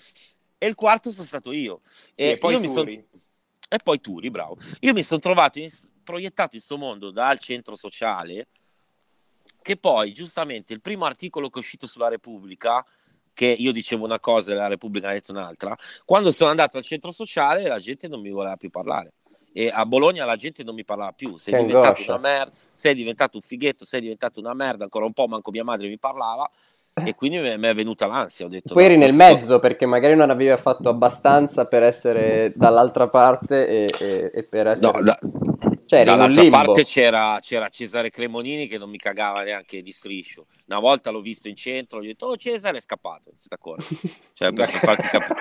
e 0.57 0.67
il 0.67 0.75
quarto 0.75 1.11
sono 1.11 1.25
stato 1.27 1.51
io. 1.51 1.77
E, 2.15 2.37
poi 2.39 2.53
io 2.53 2.59
mi 2.59 2.67
son- 2.67 2.83
Turi. 2.85 3.07
E 3.69 3.77
poi 3.83 4.01
Turi, 4.01 4.29
bravo. 4.31 4.57
Io 4.81 4.93
mi 4.93 5.03
sono 5.03 5.19
trovato 5.19 5.59
in- 5.59 5.69
proiettato 6.03 6.55
in 6.55 6.61
questo 6.63 6.77
mondo 6.77 7.11
dal 7.11 7.37
centro 7.37 7.75
sociale, 7.75 8.47
che 9.61 9.77
poi, 9.77 10.13
giustamente, 10.13 10.73
il 10.73 10.81
primo 10.81 11.05
articolo 11.05 11.49
che 11.49 11.55
è 11.57 11.61
uscito 11.61 11.87
sulla 11.87 12.07
Repubblica, 12.09 12.85
che 13.33 13.45
io 13.45 13.71
dicevo 13.71 14.03
una 14.05 14.19
cosa 14.19 14.51
e 14.51 14.55
la 14.55 14.67
Repubblica 14.67 15.09
ha 15.09 15.13
detto 15.13 15.31
un'altra, 15.31 15.75
quando 16.05 16.31
sono 16.31 16.49
andato 16.49 16.77
al 16.77 16.83
centro 16.83 17.11
sociale 17.11 17.67
la 17.67 17.79
gente 17.79 18.07
non 18.07 18.21
mi 18.21 18.29
voleva 18.31 18.55
più 18.57 18.69
parlare. 18.69 19.13
E 19.53 19.69
a 19.73 19.85
Bologna 19.85 20.23
la 20.25 20.35
gente 20.35 20.63
non 20.63 20.75
mi 20.75 20.83
parlava 20.85 21.11
più, 21.11 21.37
sei 21.37 21.53
Che 21.53 21.59
diventato 21.61 21.87
angoscia. 21.87 22.11
una 22.13 22.21
merda, 22.21 22.51
sei 22.73 22.93
diventato 22.93 23.37
un 23.37 23.43
fighetto, 23.43 23.85
sei 23.85 24.01
diventato 24.01 24.39
una 24.39 24.53
merda, 24.53 24.83
ancora 24.83 25.05
un 25.05 25.13
po' 25.13 25.27
manco 25.27 25.51
mia 25.51 25.63
madre 25.63 25.87
mi 25.87 25.97
parlava 25.97 26.49
e 26.93 27.13
quindi 27.13 27.37
mi 27.39 27.67
è 27.67 27.73
venuta 27.75 28.07
l'ansia, 28.07 28.45
ho 28.45 28.49
detto 28.49 28.73
Poi 28.73 28.85
eri 28.85 28.97
nel 28.97 29.13
mezzo 29.13 29.59
perché 29.59 29.85
magari 29.85 30.15
non 30.15 30.29
avevi 30.31 30.55
fatto 30.59 30.89
abbastanza 30.89 31.65
per 31.65 31.83
essere 31.83 32.51
dall'altra 32.55 33.07
parte 33.07 33.67
e, 33.67 33.93
e- 33.99 34.31
e 34.33 34.43
per 34.43 34.67
essere... 34.67 34.91
No, 34.97 35.03
da- 35.03 35.19
cioè 35.87 36.03
Dall'altra 36.03 36.47
parte 36.49 36.83
c'era, 36.83 37.39
c'era 37.41 37.69
Cesare 37.69 38.09
Cremonini 38.09 38.67
che 38.67 38.77
non 38.77 38.89
mi 38.89 38.97
cagava 38.97 39.41
neanche 39.41 39.81
di 39.81 39.91
striscio. 39.93 40.47
Una 40.67 40.79
volta 40.79 41.11
l'ho 41.11 41.21
visto 41.21 41.47
in 41.47 41.55
centro, 41.55 42.01
gli 42.01 42.05
ho 42.05 42.09
detto, 42.09 42.25
oh 42.25 42.35
Cesare 42.35 42.77
è 42.77 42.81
scappato, 42.81 43.31
siete 43.35 43.55
accorti? 43.55 43.97
Cioè, 44.33 44.51
per, 44.51 44.69
per 44.69 44.79
farti 44.83 45.07
capi- 45.07 45.33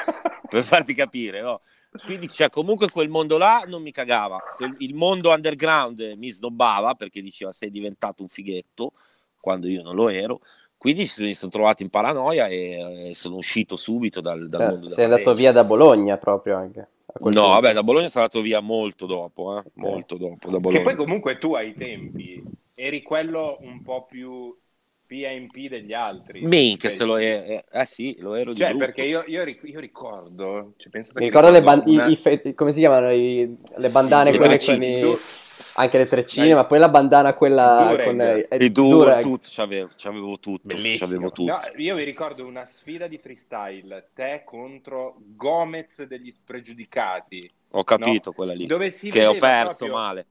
per 0.49 0.63
farti 0.63 0.95
capire, 0.95 1.43
no? 1.43 1.63
Quindi, 2.05 2.29
cioè, 2.29 2.49
comunque 2.49 2.89
quel 2.91 3.09
mondo 3.09 3.39
là 3.39 3.65
non 3.67 3.83
mi 3.83 3.91
cagava. 3.91 4.39
Il 4.79 4.95
mondo 4.95 5.33
underground 5.33 6.15
mi 6.17 6.29
snobbava 6.29 6.95
perché 6.95 7.23
diceva 7.23 7.51
sei 7.51 7.71
diventato 7.71 8.23
un 8.23 8.29
fighetto, 8.29 8.93
quando 9.41 9.67
io 9.67 9.83
non 9.83 9.97
lo 9.97 10.09
ero. 10.09 10.41
Quindi 10.77 11.11
mi 11.19 11.35
sono 11.35 11.51
trovato 11.51 11.83
in 11.83 11.89
paranoia 11.89 12.47
e, 12.47 13.11
sono 13.15 13.37
uscito 13.37 13.77
subito 13.77 14.21
dal, 14.21 14.47
dal 14.47 14.61
Sei- 14.61 14.71
mondo 14.71 14.89
sei 14.89 15.05
andato 15.07 15.35
via 15.35 15.51
da 15.51 15.65
Bologna 15.65 16.17
proprio 16.19 16.57
anche. 16.57 16.89
No, 17.19 17.25
punto. 17.31 17.49
vabbè, 17.49 17.73
da 17.73 17.83
Bologna 17.83 18.09
sono 18.09 18.25
andato 18.25 18.43
via 18.45 18.61
molto 18.61 19.07
dopo, 19.07 19.59
eh? 19.59 19.63
molto 19.75 20.17
dopo. 20.17 20.49
Da 20.49 20.55
Che 20.57 20.61
Bologna. 20.61 20.83
poi 20.83 20.95
comunque 20.97 21.39
tu 21.39 21.55
ai 21.55 21.75
tempi 21.75 22.43
eri 22.75 23.03
quello 23.03 23.57
un 23.61 23.83
po' 23.83 24.05
più 24.09 24.55
PMP 25.07 25.69
degli 25.69 25.93
altri. 25.93 26.41
Minchia, 26.43 26.89
Cioè, 26.89 26.99
se 26.99 27.05
lo 27.05 27.19
è, 27.19 27.23
eh, 27.23 27.65
eh 27.81 27.85
sì, 27.85 28.17
lo 28.19 28.35
ero 28.35 28.53
di 28.53 28.59
Cioè, 28.59 28.71
brutto. 28.71 28.85
perché 28.85 29.05
io, 29.05 29.23
io 29.27 29.45
ric- 29.45 29.63
io 29.69 29.79
ricordo, 29.81 30.73
cioè, 30.77 30.91
Mi 30.93 31.03
che 31.05 31.19
ricordo 31.21 31.51
le, 31.51 31.63
ban- 31.63 31.83
una- 31.87 32.07
i 32.07 32.17
fe- 32.17 32.55
come 32.55 32.73
si 32.73 32.81
chiamano 32.81 33.11
i- 33.13 33.57
le 33.77 33.89
bandane 33.89 34.33
Le 34.33 34.37
quelle 34.39 34.59
con 34.59 34.83
i- 34.83 35.01
anche 35.75 35.99
le 35.99 36.07
treccine, 36.07 36.47
Dai. 36.47 36.55
ma 36.55 36.65
poi 36.67 36.79
la 36.79 36.89
bandana 36.89 37.35
quella 37.35 37.87
Durag. 37.91 38.05
con 38.07 38.21
eh, 38.21 38.49
I 38.65 38.73
due, 38.73 38.89
Durag. 38.91 39.23
tutto, 39.23 39.49
c'avevo, 39.51 39.91
c'avevo 39.97 40.39
tutto, 40.39 40.61
Bellissimo. 40.67 41.09
c'avevo 41.11 41.33
tutto. 41.33 41.51
No, 41.53 41.61
io 41.77 41.95
mi 41.97 42.05
ricordo 42.05 42.45
una 42.47 42.65
sfida 42.67 43.07
di 43.07 43.19
freestyle, 43.19 44.11
te 44.15 44.43
contro 44.45 45.17
Gomez 45.19 46.03
degli 46.05 46.31
spregiudicati, 46.31 47.51
Ho 47.71 47.85
capito 47.85 48.33
quella 48.33 48.55
lì, 48.55 48.67
dove 48.67 48.91
si 48.91 49.11
che 49.11 49.27
ho 49.27 49.37
perso 49.37 49.77
proprio- 49.87 49.93
male. 49.93 50.27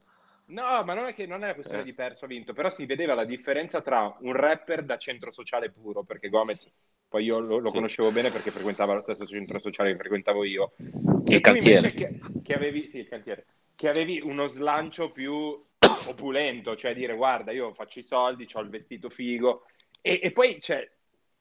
No, 0.48 0.84
ma 0.84 0.94
non 0.94 1.06
è 1.06 1.14
che 1.14 1.26
non 1.26 1.40
è 1.40 1.46
una 1.46 1.54
questione 1.54 1.80
Eh. 1.82 1.84
di 1.84 1.92
perso 1.92 2.24
o 2.24 2.28
vinto, 2.28 2.52
però 2.52 2.70
si 2.70 2.86
vedeva 2.86 3.14
la 3.14 3.24
differenza 3.24 3.80
tra 3.80 4.16
un 4.20 4.32
rapper 4.32 4.84
da 4.84 4.96
centro 4.96 5.32
sociale 5.32 5.70
puro, 5.72 6.04
perché 6.04 6.28
Gomez, 6.28 6.70
poi 7.08 7.24
io 7.24 7.40
lo, 7.40 7.58
lo 7.58 7.68
Sì. 7.68 7.74
conoscevo 7.74 8.12
bene 8.12 8.30
perché 8.30 8.52
frequentava 8.52 8.94
lo 8.94 9.00
stesso 9.00 9.26
centro 9.26 9.58
sociale 9.58 9.90
che 9.90 9.96
frequentavo 9.98 10.44
io. 10.44 10.72
Il 10.78 11.34
E 11.34 11.40
cantiere. 11.40 11.90
che, 11.92 12.20
che 12.44 12.54
avevi, 12.54 12.88
sì, 12.88 12.98
il 12.98 13.08
cantiere, 13.08 13.44
che 13.76 13.88
avevi 13.88 14.20
uno 14.20 14.46
slancio 14.46 15.12
più 15.12 15.62
opulento, 16.08 16.74
cioè 16.74 16.94
dire 16.94 17.14
guarda, 17.14 17.52
io 17.52 17.72
faccio 17.74 18.00
i 18.00 18.02
soldi, 18.02 18.48
ho 18.52 18.60
il 18.60 18.70
vestito 18.70 19.08
figo, 19.10 19.66
e, 20.00 20.18
e 20.22 20.32
poi 20.32 20.60
cioè, 20.60 20.90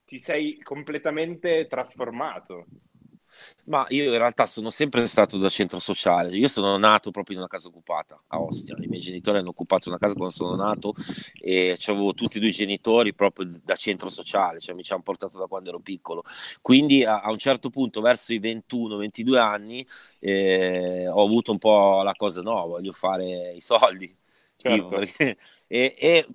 ti 0.06 0.20
sei 0.20 0.62
completamente 0.62 1.66
trasformato. 1.68 2.66
Ma 3.66 3.86
io 3.90 4.12
in 4.12 4.18
realtà 4.18 4.46
sono 4.46 4.70
sempre 4.70 5.06
stato 5.08 5.38
da 5.38 5.50
centro 5.50 5.80
sociale. 5.80 6.36
Io 6.36 6.48
sono 6.48 6.78
nato 6.78 7.12
proprio 7.12 7.36
in 7.36 7.42
una 7.42 7.50
casa 7.50 7.68
occupata 7.68 8.22
a 8.28 8.40
Ostia. 8.40 8.76
I 8.80 8.88
miei 8.88 9.02
genitori 9.02 9.40
hanno 9.40 9.50
occupato 9.50 9.90
una 9.90 9.98
casa 9.98 10.14
quando 10.14 10.34
sono 10.34 10.56
nato 10.56 10.94
e 11.42 11.78
avevo 11.88 12.14
tutti 12.14 12.38
e 12.38 12.40
due 12.40 12.50
i 12.50 12.54
genitori 12.54 13.14
proprio 13.14 13.50
da 13.64 13.76
centro 13.76 14.10
sociale, 14.10 14.60
cioè 14.60 14.76
mi 14.76 14.84
ci 14.84 14.94
hanno 14.94 15.02
portato 15.02 15.38
da 15.38 15.48
quando 15.48 15.70
ero 15.70 15.80
piccolo. 15.80 16.24
Quindi 16.62 17.04
a, 17.04 17.22
a 17.22 17.32
un 17.32 17.38
certo 17.38 17.70
punto, 17.70 18.02
verso 18.02 18.34
i 18.34 18.40
21-22 18.40 19.38
anni, 19.38 19.86
eh, 20.20 21.08
ho 21.08 21.24
avuto 21.24 21.52
un 21.52 21.58
po' 21.58 22.02
la 22.04 22.14
cosa, 22.14 22.42
no, 22.42 22.68
voglio 22.68 22.92
fare 22.92 23.54
i 23.54 23.62
soldi. 23.62 24.16
Certo. 24.58 24.88
Perché- 24.88 25.38
e, 25.68 25.96
e 25.98 26.28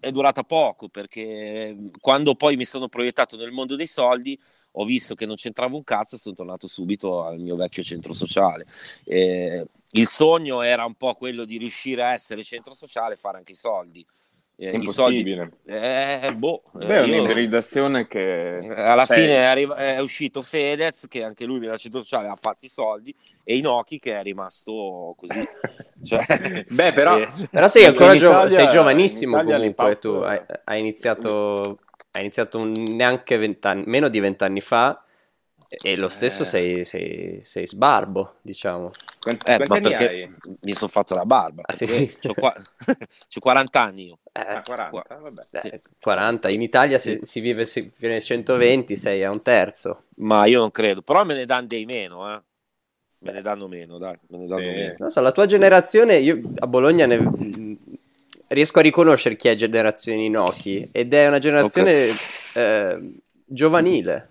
è 0.00 0.10
durata 0.10 0.44
poco 0.44 0.88
perché 0.88 1.76
quando 2.00 2.34
poi 2.34 2.56
mi 2.56 2.64
sono 2.64 2.88
proiettato 2.88 3.36
nel 3.36 3.52
mondo 3.52 3.76
dei 3.76 3.86
soldi 3.86 4.38
ho 4.80 4.84
visto 4.84 5.14
che 5.14 5.26
non 5.26 5.34
c'entrava 5.34 5.74
un 5.74 5.82
cazzo 5.82 6.14
e 6.14 6.18
sono 6.18 6.34
tornato 6.36 6.66
subito 6.68 7.24
al 7.24 7.38
mio 7.38 7.56
vecchio 7.56 7.82
centro 7.82 8.12
sociale. 8.12 8.64
Eh, 9.04 9.64
il 9.92 10.06
sogno 10.06 10.62
era 10.62 10.84
un 10.84 10.94
po' 10.94 11.14
quello 11.14 11.44
di 11.44 11.56
riuscire 11.58 12.02
a 12.04 12.12
essere 12.12 12.44
centro 12.44 12.74
sociale 12.74 13.14
e 13.14 13.16
fare 13.16 13.38
anche 13.38 13.52
i 13.52 13.56
soldi. 13.56 14.04
Eh, 14.60 14.76
I 14.76 14.88
soldi, 14.88 15.18
Impossibile. 15.20 15.52
eh, 15.66 16.34
boh, 16.36 16.62
eh, 16.80 16.86
Beh, 16.86 17.00
è 17.00 17.04
io- 17.04 17.22
un'ibridazione 17.22 18.08
che... 18.08 18.58
alla 18.74 19.06
Cioè, 19.06 19.16
fine 19.16 19.34
è, 19.36 19.44
arri- 19.44 19.68
è 19.72 20.00
uscito 20.00 20.42
Fedez, 20.42 21.06
che 21.08 21.22
anche 21.22 21.44
lui 21.44 21.60
nella 21.60 21.76
centro 21.76 22.00
sociale 22.00 22.26
ha 22.26 22.34
fatto 22.34 22.64
i 22.64 22.68
soldi, 22.68 23.14
e 23.44 23.56
Inoki 23.56 23.98
che 24.00 24.16
è 24.18 24.22
rimasto 24.22 25.14
così. 25.16 25.38
Cioè, 26.04 26.64
Beh, 26.70 26.92
però- 26.92 27.18
eh, 27.18 27.26
Però 27.50 27.66
sei 27.68 27.84
ancora 27.84 28.16
gio- 28.16 28.28
Italia- 28.30 28.50
sei 28.50 28.68
giovanissimo 28.68 29.40
comunque, 29.42 29.98
tu 29.98 30.08
hai, 30.10 30.40
hai 30.64 30.78
iniziato, 30.80 31.76
hai 32.12 32.22
iniziato 32.22 32.58
un- 32.58 32.72
neanche 32.72 33.36
vent'anni, 33.36 33.84
meno 33.86 34.08
di 34.08 34.20
vent'anni 34.20 34.60
fa 34.60 35.02
E 35.82 35.96
lo 35.96 36.08
stesso 36.08 36.44
Eh. 36.44 36.46
sei, 36.46 36.84
sei, 36.86 37.40
sei 37.44 37.66
sbarbo, 37.66 38.36
diciamo. 38.40 38.90
Quanti, 39.20 39.50
Eh, 39.50 39.56
quanti 39.56 39.80
ma 39.80 39.80
perché 39.80 40.08
hai? 40.08 40.36
mi 40.60 40.72
sono 40.72 40.90
fatto 40.90 41.14
la 41.14 41.26
barba. 41.26 41.62
Ah, 41.66 41.74
sì? 41.74 41.86
C'ho, 42.18 42.32
qua- 42.32 42.54
c'ho 43.28 43.40
40 43.40 43.82
anni 43.82 44.06
io. 44.06 44.18
Eh, 44.32 44.40
Ah, 44.40 44.62
40? 44.62 45.18
Vabbè. 45.20 45.48
eh, 45.50 45.80
40. 46.00 46.48
In 46.48 46.62
Italia 46.62 46.96
si, 46.98 47.18
si 47.20 47.40
vive 47.40 47.66
si 47.66 47.92
viene 47.98 48.22
120, 48.22 48.96
sei 48.96 49.22
a 49.24 49.30
un 49.30 49.42
terzo. 49.42 50.04
Ma 50.16 50.46
io 50.46 50.60
non 50.60 50.70
credo. 50.70 51.02
Però 51.02 51.22
me 51.26 51.34
ne 51.34 51.44
danno 51.44 51.66
dei 51.66 51.84
meno, 51.84 52.32
eh. 52.34 52.42
Me 53.20 53.32
ne 53.32 53.42
danno 53.42 53.68
meno, 53.68 53.98
dai. 53.98 54.16
Me 54.28 54.38
ne 54.38 54.46
danno 54.46 54.70
meno. 54.72 54.94
Non 55.00 55.10
so, 55.10 55.20
la 55.20 55.32
tua 55.32 55.44
generazione, 55.44 56.16
io 56.16 56.40
a 56.60 56.66
Bologna 56.66 57.04
ne- 57.04 57.76
riesco 58.48 58.78
a 58.78 58.82
riconoscere 58.82 59.36
chi 59.36 59.48
è 59.48 59.54
generazione 59.54 60.24
Inoki 60.24 60.88
ed 60.92 61.12
è 61.14 61.26
una 61.28 61.38
generazione 61.38 62.08
eh, 62.54 63.12
giovanile. 63.44 64.28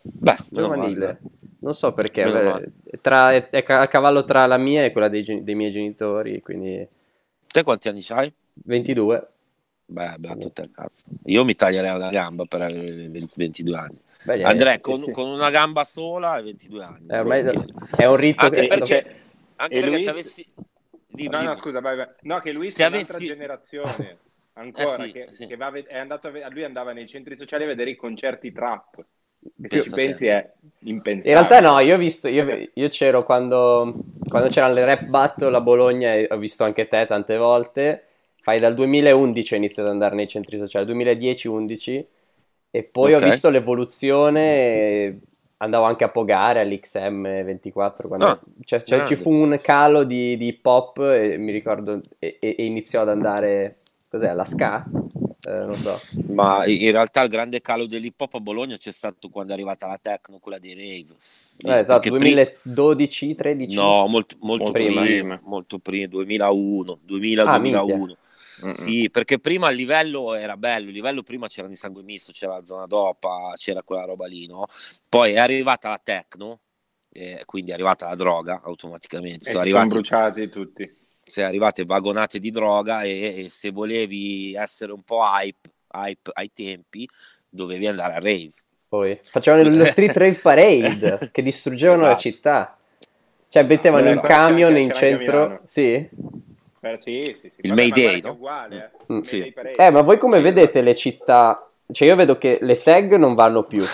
Beh, 0.00 0.36
male, 0.50 0.62
giovanile. 0.62 1.20
Non 1.60 1.74
so 1.74 1.92
perché, 1.92 2.22
beh, 2.22 2.98
tra- 3.00 3.32
è, 3.32 3.64
a 3.66 3.86
cavallo 3.88 4.24
tra 4.24 4.46
la 4.46 4.58
mia 4.58 4.84
e 4.84 4.92
quella 4.92 5.08
dei, 5.08 5.42
dei 5.42 5.54
miei 5.54 5.70
genitori, 5.70 6.40
quindi 6.40 6.86
Te 7.50 7.62
quanti 7.62 7.88
anni 7.88 8.04
hai? 8.10 8.32
22. 8.64 9.26
Beh, 9.86 10.16
beato 10.18 10.50
te, 10.50 10.68
cazzo. 10.70 11.06
Io 11.24 11.44
mi 11.44 11.54
taglierei 11.54 11.94
una 11.94 12.10
gamba 12.10 12.44
per 12.44 12.60
avere 12.60 13.08
20 13.08 13.32
22 13.34 13.76
anni. 13.76 13.98
Beh, 14.22 14.34
eh, 14.34 14.42
Andrei 14.44 14.80
con, 14.80 14.98
sì. 14.98 15.10
con 15.10 15.28
una 15.28 15.48
gamba 15.48 15.84
sola 15.84 16.36
e 16.36 16.42
22 16.42 16.82
anni. 16.84 17.06
eh, 17.08 17.18
ormai 17.18 17.42
è 17.96 18.04
un 18.04 18.16
rito 18.16 18.44
Anche 18.44 18.60
che... 18.60 18.66
perché, 18.66 19.06
anche 19.56 19.74
perché 19.80 19.90
lui- 19.90 20.00
se 20.02 20.10
avessi... 20.10 20.46
Dimmi, 21.18 21.36
No, 21.36 21.42
no, 21.42 21.54
scusa, 21.56 21.80
vai, 21.80 21.96
vai. 21.96 22.08
No, 22.22 22.38
che 22.40 22.52
lui 22.52 22.70
sia 22.70 22.86
un'altra 22.86 23.14
avessi- 23.16 23.26
generazione. 23.26 24.18
Ancora, 24.54 24.94
Eh 25.04 25.06
sì, 25.06 25.12
che, 25.12 25.28
sì. 25.32 25.46
che 25.46 25.56
va 25.56 25.72
è 25.72 25.98
andato 25.98 26.28
a 26.28 26.48
lui 26.50 26.64
andava 26.64 26.92
nei 26.92 27.06
centri 27.06 27.36
sociali 27.36 27.64
a 27.64 27.66
vedere 27.68 27.90
i 27.90 27.96
concerti 27.96 28.50
trap. 28.50 29.04
Che 29.40 29.68
se 29.68 29.82
ci 29.82 29.90
pensi 29.90 30.26
è 30.26 30.52
impensabile. 30.80 31.28
In 31.28 31.34
realtà 31.48 31.60
no, 31.60 31.78
io 31.78 31.94
ho 31.94 31.98
visto, 31.98 32.26
io, 32.28 32.68
io 32.74 32.88
c'ero 32.88 33.24
quando, 33.24 33.94
quando 34.28 34.48
c'erano 34.48 34.74
le 34.74 34.84
rap 34.84 35.08
battle 35.10 35.56
a 35.56 35.60
Bologna 35.60 36.14
e 36.14 36.26
ho 36.30 36.36
visto 36.38 36.64
anche 36.64 36.86
te 36.88 37.04
tante 37.06 37.36
volte. 37.36 38.04
Fai 38.40 38.58
dal 38.60 38.74
2011 38.74 39.54
ho 39.54 39.56
iniziato 39.56 39.88
ad 39.88 39.94
andare 39.94 40.14
nei 40.16 40.26
centri 40.26 40.58
sociali, 40.58 40.86
2010-11 40.86 42.06
e 42.70 42.82
poi 42.82 43.14
Ok. 43.14 43.20
ho 43.22 43.24
visto 43.24 43.48
l'evoluzione, 43.50 44.40
e 44.42 45.18
andavo 45.58 45.84
anche 45.84 46.04
a 46.04 46.08
Pogare 46.08 46.60
all'XM24 46.60 48.06
quando 48.06 48.26
Ah, 48.26 48.40
cioè, 48.64 48.80
cioè, 48.82 49.06
ci 49.06 49.16
fu 49.16 49.30
un 49.32 49.58
calo 49.62 50.04
di, 50.04 50.36
di 50.36 50.46
hip 50.48 50.64
hop 50.66 50.98
e 51.00 51.36
mi 51.38 51.50
ricordo 51.52 52.00
e, 52.18 52.38
e- 52.40 52.54
iniziò 52.58 53.02
ad 53.02 53.08
andare, 53.08 53.78
cos'è, 54.08 54.32
la 54.32 54.44
ska? 54.44 54.84
Eh, 55.46 55.50
non 55.50 55.74
so. 55.76 55.98
Ma 56.32 56.66
in 56.66 56.90
realtà 56.90 57.22
il 57.22 57.28
grande 57.28 57.60
calo 57.60 57.86
dell'hip 57.86 58.20
hop 58.20 58.34
a 58.34 58.40
Bologna 58.40 58.76
c'è 58.76 58.92
stato 58.92 59.28
quando 59.28 59.52
è 59.52 59.54
arrivata 59.54 59.86
la 59.86 59.98
techno, 60.00 60.38
quella 60.38 60.58
dei 60.58 60.74
rave. 60.74 61.14
Eh, 61.74 61.78
esatto, 61.78 62.10
Perché 62.10 62.16
prima- 62.18 62.42
2012-13? 62.74 63.74
No, 63.74 64.06
molto, 64.06 64.36
molto 64.40 64.64
Molto 64.64 64.72
prima, 64.72 65.00
prima. 65.02 65.40
molto 65.46 65.78
prima, 65.78 66.06
2001, 66.08 66.98
2000, 67.02 67.42
Ah, 67.44 67.58
2001. 67.58 68.16
Mm-mm. 68.64 68.72
Sì, 68.72 69.08
perché 69.10 69.38
prima 69.38 69.70
il 69.70 69.76
livello 69.76 70.34
era 70.34 70.56
bello, 70.56 70.88
il 70.88 70.94
livello 70.94 71.22
prima 71.22 71.46
c'era 71.48 71.68
di 71.68 71.76
sangue 71.76 72.02
misto, 72.02 72.32
c'era 72.32 72.54
la 72.54 72.64
zona 72.64 72.86
dopa, 72.86 73.52
c'era 73.56 73.82
quella 73.82 74.04
roba 74.04 74.26
lì, 74.26 74.46
no? 74.46 74.66
Poi 75.08 75.32
è 75.34 75.38
arrivata 75.38 75.90
la 75.90 76.00
techno, 76.02 76.60
eh, 77.12 77.42
quindi 77.44 77.70
è 77.70 77.74
arrivata 77.74 78.08
la 78.08 78.14
droga 78.16 78.60
automaticamente. 78.64 79.48
E 79.48 79.52
Sono 79.52 79.62
si 79.62 79.70
sono 79.70 79.82
arrivati, 79.82 79.88
bruciati 79.94 80.48
tutti. 80.48 80.88
sei 80.88 81.44
arrivate 81.44 81.84
vagonate 81.84 82.38
di 82.38 82.50
droga 82.50 83.02
e, 83.02 83.44
e 83.44 83.48
se 83.48 83.70
volevi 83.70 84.54
essere 84.54 84.92
un 84.92 85.02
po' 85.02 85.20
hype, 85.22 85.70
hype 85.92 86.30
ai 86.34 86.50
tempi, 86.52 87.08
dovevi 87.48 87.86
andare 87.86 88.14
a 88.14 88.18
rave. 88.18 88.52
Poi 88.88 89.18
facevano 89.22 89.68
lo 89.68 89.84
street 89.84 90.16
rave 90.16 90.38
parade 90.40 91.28
che 91.30 91.42
distruggevano 91.42 92.02
la 92.02 92.12
Esatto. 92.12 92.20
città. 92.20 92.78
Cioè, 93.50 93.62
mettevano 93.62 94.10
in 94.10 94.20
c'era 94.20 94.26
camion 94.26 94.76
in 94.76 94.92
centro. 94.92 95.60
Sì. 95.64 96.08
Eh, 96.80 96.98
sì, 96.98 97.22
sì, 97.40 97.50
sì. 97.54 97.60
Il 97.62 97.70
Vabbè, 97.70 97.74
Mayday, 97.74 98.20
che 98.20 98.26
no? 98.26 98.28
è 98.28 98.32
uguale, 98.32 98.84
eh. 99.08 99.12
Mm, 99.12 99.20
sì. 99.20 99.52
Eh, 99.76 99.90
ma 99.90 100.00
voi 100.02 100.18
come 100.18 100.36
Sì. 100.36 100.42
vedete 100.42 100.82
le 100.82 100.94
città? 100.94 101.70
Cioè, 101.90 102.06
io 102.08 102.16
vedo 102.16 102.38
che 102.38 102.58
le 102.60 102.80
tag 102.82 103.14
non 103.16 103.34
vanno 103.34 103.64
più. 103.64 103.84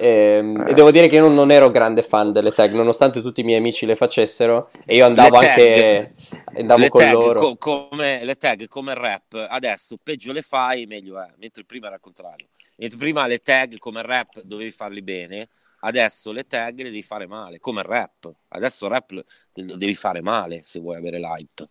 Ehm, 0.00 0.64
E 0.68 0.74
devo 0.74 0.90
dire 0.90 1.08
che 1.08 1.16
io 1.16 1.22
non, 1.22 1.34
non 1.34 1.50
ero 1.50 1.70
grande 1.70 2.02
fan 2.02 2.32
delle 2.32 2.52
tag, 2.52 2.72
nonostante 2.72 3.20
tutti 3.20 3.40
i 3.40 3.44
miei 3.44 3.58
amici 3.58 3.84
le 3.86 3.96
facessero. 3.96 4.70
E 4.86 4.96
io 4.96 5.04
andavo 5.06 5.36
Le 5.36 5.38
tag- 5.40 5.48
anche. 5.50 6.14
Andavo 6.54 6.80
le 6.80 6.88
con 6.88 7.00
tag, 7.00 7.12
loro. 7.12 7.34
co- 7.34 7.56
come, 7.56 8.24
le 8.24 8.36
tag 8.36 8.66
come 8.68 8.92
il 8.92 8.98
rap 8.98 9.46
adesso 9.48 9.96
peggio 10.02 10.32
le 10.32 10.42
fai 10.42 10.86
meglio 10.86 11.20
è 11.20 11.32
mentre 11.38 11.64
prima 11.64 11.86
era 11.86 11.96
il 11.96 12.00
contrario 12.00 12.48
mentre 12.76 12.98
prima 12.98 13.26
le 13.26 13.38
tag 13.38 13.78
come 13.78 14.00
il 14.00 14.06
rap 14.06 14.40
dovevi 14.42 14.70
farli 14.70 15.02
bene 15.02 15.48
adesso 15.80 16.32
le 16.32 16.46
tag 16.46 16.76
le 16.78 16.84
devi 16.84 17.02
fare 17.02 17.26
male 17.26 17.58
come 17.58 17.80
il 17.80 17.86
rap 17.86 18.30
adesso 18.48 18.86
il 18.86 18.90
rap 18.92 19.10
lo 19.10 19.24
lo 19.54 19.76
devi 19.76 19.94
fare 19.94 20.20
male 20.20 20.60
se 20.64 20.78
vuoi 20.78 20.96
avere 20.96 21.18
l'hype 21.18 21.66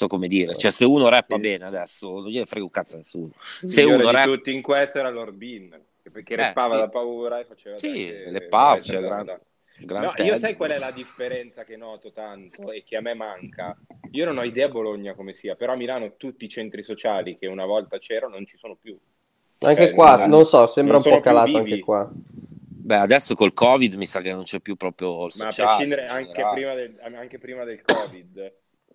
so 0.00 0.06
come 0.06 0.28
dire 0.28 0.54
cioè 0.54 0.70
se 0.70 0.86
uno 0.86 1.08
rappa 1.10 1.34
Sì. 1.34 1.40
bene 1.42 1.64
adesso 1.66 2.08
non 2.20 2.28
gliene 2.30 2.46
frega 2.46 2.64
un 2.64 2.70
cazzo 2.70 2.94
a 2.94 2.98
nessuno 2.98 3.30
se 3.66 3.84
uno 3.84 3.98
di 3.98 4.10
rap 4.10 4.24
tutti 4.24 4.54
in 4.54 4.62
questo 4.62 4.98
era 4.98 5.10
Lord 5.10 5.34
Bean, 5.34 5.78
che- 6.02 6.10
perché 6.10 6.32
Eh, 6.34 6.36
rappava 6.36 6.74
sì. 6.74 6.80
da 6.80 6.88
paura 6.88 7.38
e 7.40 7.44
faceva 7.44 7.76
Sì, 7.76 7.86
anche- 7.88 8.30
le 8.30 8.48
essere 8.48 8.80
cioè, 8.82 9.00
guardato. 9.00 9.24
gran- 9.24 9.40
gran 9.86 10.02
No, 10.16 10.24
io 10.24 10.36
sai 10.38 10.56
qual 10.56 10.70
è 10.70 10.78
la 10.78 10.90
differenza 10.90 11.64
che 11.64 11.76
noto 11.76 12.12
tanto 12.12 12.72
e 12.72 12.82
che 12.82 12.96
a 12.96 13.00
me 13.02 13.12
manca? 13.14 13.76
Io 14.12 14.24
non 14.24 14.38
ho 14.38 14.42
idea 14.44 14.66
a 14.66 14.70
Bologna 14.70 15.12
come 15.14 15.34
sia, 15.34 15.54
però 15.54 15.72
a 15.74 15.76
Milano 15.76 16.16
tutti 16.16 16.46
i 16.46 16.48
centri 16.48 16.82
sociali 16.82 17.36
che 17.36 17.46
una 17.46 17.66
volta 17.66 17.98
c'erano 17.98 18.34
non 18.34 18.46
ci 18.46 18.56
sono 18.56 18.74
più. 18.80 18.98
Anche 19.60 19.84
Cioè, 19.84 19.92
qua, 19.94 20.16
non- 20.16 20.28
non 20.30 20.44
so, 20.46 20.66
sembra 20.66 20.94
non 20.94 21.02
un 21.04 21.12
po' 21.12 21.20
calato 21.20 21.58
anche 21.58 21.78
qua. 21.80 22.10
beh 22.12 22.96
adesso 22.96 23.34
col 23.34 23.52
covid 23.52 23.94
mi 23.94 24.06
sa 24.06 24.20
che 24.22 24.32
non 24.32 24.42
c'è 24.44 24.60
più 24.60 24.74
proprio 24.76 25.26
il 25.26 25.32
Ma 25.38 25.46
a 25.46 25.50
sociale 25.50 25.66
prescindere 25.66 26.02
in 26.04 26.10
anche 26.10 26.46
prima, 26.54 26.74
del, 26.74 26.98
anche 27.14 27.38
prima 27.38 27.64
del 27.64 27.82
Covid, 27.82 28.52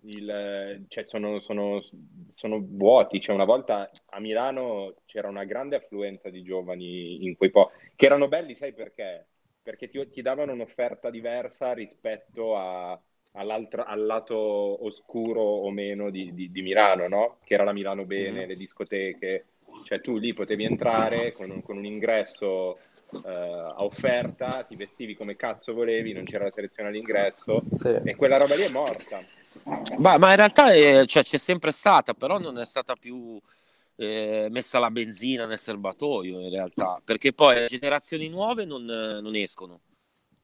il- 0.08 0.84
cioè 0.88 1.04
sono, 1.04 1.38
sono- 1.40 1.82
sono 2.30 2.58
vuoti. 2.62 3.20
Cioè 3.20 3.34
una 3.34 3.44
volta 3.44 3.90
a 4.10 4.20
Milano 4.20 4.94
c'era 5.06 5.28
una 5.28 5.44
grande 5.44 5.76
affluenza 5.76 6.28
di 6.30 6.42
giovani 6.42 7.24
in 7.24 7.36
quei 7.36 7.50
po' 7.50 7.70
che 7.94 8.06
erano 8.06 8.28
belli, 8.28 8.54
sai 8.54 8.72
perché? 8.72 9.26
Perché 9.62 9.88
ti, 9.88 10.08
ti 10.10 10.22
davano 10.22 10.52
un'offerta 10.52 11.10
diversa 11.10 11.72
rispetto 11.72 12.56
a- 12.56 12.98
all'altro- 13.32 13.84
al 13.84 14.04
lato 14.06 14.36
oscuro 14.84 15.42
o 15.42 15.70
meno 15.70 16.10
di, 16.10 16.32
di- 16.32 16.50
di 16.50 16.62
Milano, 16.62 17.08
no? 17.08 17.36
Che 17.44 17.54
era 17.54 17.64
la 17.64 17.72
Milano 17.72 18.02
Bene, 18.04 18.42
Mhm. 18.42 18.46
le 18.48 18.56
discoteche. 18.56 19.44
Cioè 19.84 20.00
tu 20.00 20.16
lì 20.16 20.32
potevi 20.32 20.64
entrare 20.64 21.32
con 21.32 21.50
un, 21.50 21.62
con 21.62 21.76
un 21.76 21.84
ingresso 21.84 22.76
eh, 23.24 23.28
a 23.30 23.84
offerta, 23.84 24.64
ti 24.64 24.74
vestivi 24.74 25.14
come 25.14 25.36
cazzo 25.36 25.74
volevi, 25.74 26.12
non 26.12 26.24
c'era 26.24 26.44
la 26.44 26.50
selezione 26.50 26.88
all'ingresso 26.88 27.62
Sì. 27.72 27.94
e 28.04 28.16
quella 28.16 28.36
roba 28.36 28.54
lì 28.56 28.62
è 28.62 28.68
morta. 28.70 29.18
Ma, 29.98 30.18
ma 30.18 30.30
in 30.30 30.36
realtà 30.36 30.72
è- 30.72 31.04
cioè, 31.06 31.22
c'è 31.24 31.38
sempre 31.38 31.70
stata, 31.70 32.14
però 32.14 32.38
non 32.38 32.58
è 32.58 32.64
stata 32.64 32.94
più 32.96 33.40
eh, 33.98 34.48
messa 34.50 34.78
la 34.78 34.90
benzina 34.90 35.46
nel 35.46 35.58
serbatoio 35.58 36.40
in 36.40 36.50
realtà, 36.50 37.00
perché 37.02 37.32
poi 37.32 37.54
le 37.54 37.66
generazioni 37.68 38.28
nuove 38.28 38.64
non, 38.66 38.84
non 38.84 39.34
escono. 39.34 39.80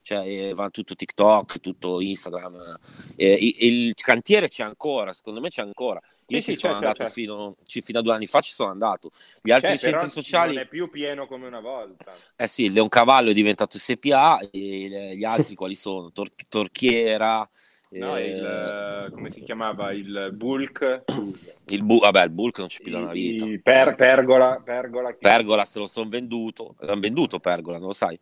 Cioè, 0.01 0.27
eh, 0.27 0.53
va 0.53 0.69
tutto 0.69 0.95
TikTok, 0.95 1.59
tutto 1.61 2.01
Instagram. 2.01 2.77
eh, 3.15 3.33
i- 3.33 3.65
il 3.87 3.93
cantiere 3.95 4.49
c'è 4.49 4.63
ancora, 4.63 5.13
secondo 5.13 5.39
me 5.39 5.49
c'è 5.49 5.61
ancora. 5.61 5.99
Io 6.27 6.37
Sì, 6.37 6.41
ci 6.41 6.53
sì, 6.53 6.59
sono 6.59 6.73
c'è, 6.73 6.77
andato 6.77 7.03
c'è. 7.05 7.09
Fino, 7.11 7.55
ci- 7.65 7.81
fino 7.81 7.99
a 7.99 8.01
due 8.01 8.13
anni 8.13 8.27
fa, 8.27 8.41
ci 8.41 8.51
sono 8.51 8.71
andato. 8.71 9.11
Gli 9.41 9.51
altri 9.51 9.77
Cioè, 9.77 9.79
però 9.79 9.97
centri 9.97 10.09
sociali, 10.09 10.53
non 10.55 10.63
è 10.63 10.67
più 10.67 10.89
pieno 10.89 11.27
come 11.27 11.47
una 11.47 11.59
volta. 11.61 12.11
eh 12.35 12.47
sì, 12.47 12.63
il 12.65 12.73
Leoncavallo 12.73 13.29
è 13.29 13.33
diventato 13.33 13.77
SPA, 13.77 14.39
e 14.51 15.15
gli 15.15 15.23
altri 15.23 15.53
quali 15.55 15.75
sono? 15.75 16.11
Tor- 16.11 16.31
Torchiera, 16.49 17.49
No, 17.99 18.17
eh, 18.17 18.27
il, 18.27 19.09
come 19.11 19.31
si 19.31 19.41
chiamava? 19.43 19.91
Il 19.91 20.31
Bulk, 20.33 21.03
il, 21.67 21.83
bu- 21.83 21.99
vabbè, 21.99 22.23
il 22.23 22.29
Bulk 22.31 22.57
non 22.59 22.67
c'è 22.67 22.81
più 22.81 22.91
da 22.91 22.99
una 22.99 23.11
vita. 23.11 23.45
per, 23.61 23.95
Pergola, 23.95 24.61
Pergola 24.63 25.11
che- 25.11 25.17
Pergola 25.21 25.65
se 25.65 25.79
lo 25.79 25.87
sono 25.87 26.09
venduto, 26.09 26.75
l'hanno 26.79 26.99
venduto 26.99 27.39
Pergola, 27.39 27.77
non 27.77 27.87
lo 27.87 27.93
sai? 27.93 28.19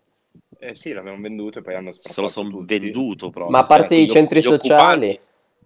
Eh 0.60 0.76
sì, 0.76 0.92
l'avevano 0.92 1.22
venduto 1.22 1.60
e 1.60 1.62
poi 1.62 1.76
hanno 1.76 1.92
Se 1.92 2.22
lo 2.22 2.28
sono 2.28 2.64
venduto 2.64 3.30
proprio. 3.30 3.52
Ma 3.52 3.60
a 3.60 3.66
parte 3.66 3.96
i 3.96 4.08
centri 4.08 4.42
sociali, 4.42 5.08
occupanti 5.08 5.20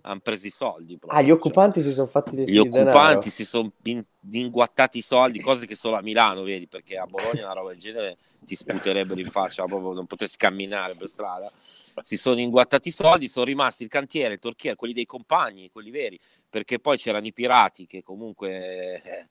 hanno 0.06 0.20
preso 0.20 0.48
i 0.48 0.52
soldi. 0.52 0.98
proprio, 0.98 1.20
ah, 1.20 1.22
gli 1.22 1.28
cioè. 1.28 1.34
occupanti 1.36 1.82
si 1.82 1.92
sono 1.92 2.08
fatti 2.08 2.36
Gli 2.36 2.44
di 2.46 2.70
denaro. 2.70 2.90
occupanti 2.90 3.30
si 3.30 3.44
sono 3.46 3.72
in- 3.84 4.04
inguattati 4.32 5.00
i 5.00 5.02
soldi, 5.02 5.40
cose 5.42 5.66
che 5.66 5.76
solo 5.76 5.96
a 5.98 6.02
Milano, 6.02 6.44
vedi, 6.44 6.68
perché 6.68 6.98
a 6.98 7.06
Bologna 7.06 7.44
una 7.46 7.54
roba 7.54 7.70
del 7.70 7.80
genere 7.80 8.18
ti 8.46 8.56
sputerebbero 8.56 9.20
in 9.20 9.30
faccia, 9.30 9.66
proprio 9.66 9.94
non 9.94 10.06
potessi 10.06 10.38
camminare 10.38 10.94
per 10.94 11.08
strada. 11.08 11.52
Si 11.58 12.16
sono 12.18 12.40
inguattati 12.40 12.90
i 12.90 12.92
soldi, 12.92 13.28
sono 13.28 13.46
rimasti 13.46 13.82
il 13.84 13.90
cantiere, 13.90 14.36
il 14.36 14.40
torchiere, 14.40 14.76
quelli 14.76 14.94
dei 14.94 15.06
compagni, 15.08 15.72
quelli 15.72 15.90
veri, 15.90 16.20
perché 16.50 16.78
poi 16.80 16.98
c'erano 16.98 17.26
i 17.26 17.34
pirati 17.34 17.88
che 17.88 18.04
comunque, 18.04 19.02
eh, 19.02 19.28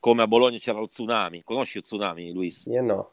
come 0.00 0.22
a 0.22 0.26
Bologna 0.26 0.58
c'era 0.58 0.78
lo 0.80 0.86
tsunami. 0.86 1.42
Conosci 1.44 1.76
lo 1.76 1.82
tsunami, 1.82 2.32
Luis? 2.32 2.66
Io 2.66 2.82
no. 2.82 3.10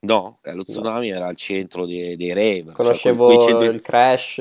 No, 0.00 0.38
eh, 0.42 0.52
lo 0.52 0.64
tsunami 0.64 1.10
era 1.10 1.26
al 1.28 1.36
centro 1.36 1.86
dei, 1.86 2.16
dei 2.16 2.32
rave. 2.32 2.64
cioè, 2.64 2.72
Conoscevo 2.74 3.26
quei- 3.26 3.36
quei 3.38 3.48
centri- 3.48 3.74
il 3.76 3.80
crash. 3.80 4.38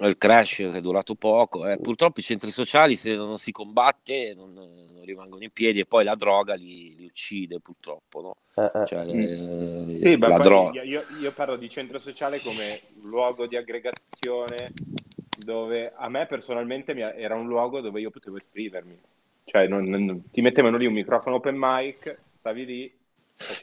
Il 0.00 0.16
crash 0.18 0.56
che 0.56 0.72
è 0.72 0.80
durato 0.80 1.14
poco. 1.14 1.66
eh. 1.68 1.78
Purtroppo 1.78 2.20
i 2.20 2.22
centri 2.22 2.50
sociali, 2.50 2.96
se 2.96 3.14
non 3.14 3.38
si 3.38 3.52
combatte, 3.52 4.34
non, 4.34 4.52
non 4.54 5.02
rimangono 5.04 5.42
in 5.42 5.50
piedi 5.50 5.80
e 5.80 5.86
poi 5.86 6.04
la 6.04 6.14
droga 6.14 6.54
li, 6.54 6.94
li 6.96 7.04
uccide 7.04 7.60
purtroppo, 7.60 8.20
no? 8.20 8.36
Eh, 8.54 8.70
eh. 8.80 8.86
Cioè, 8.86 9.06
eh, 9.06 9.98
Sì, 10.02 10.18
la 10.18 10.38
droga. 10.38 10.82
io, 10.82 11.02
io 11.20 11.32
parlo 11.32 11.56
di 11.56 11.68
centro 11.68 11.98
sociale 11.98 12.40
come 12.40 12.80
luogo 13.02 13.46
di 13.46 13.56
aggregazione 13.56 14.72
dove 15.44 15.92
a 15.96 16.08
me 16.08 16.26
personalmente 16.26 16.92
era 16.94 17.34
un 17.34 17.46
luogo 17.46 17.80
dove 17.80 18.00
io 18.00 18.10
potevo 18.10 18.36
esprimermi. 18.36 18.98
Cioè, 19.44 19.66
non- 19.66 19.84
non- 19.88 20.30
ti 20.30 20.40
mettevano 20.40 20.76
lì 20.76 20.86
un 20.86 20.92
microfono 20.94 21.36
open 21.36 21.56
mic, 21.58 22.16
stavi 22.38 22.64
lì, 22.64 22.94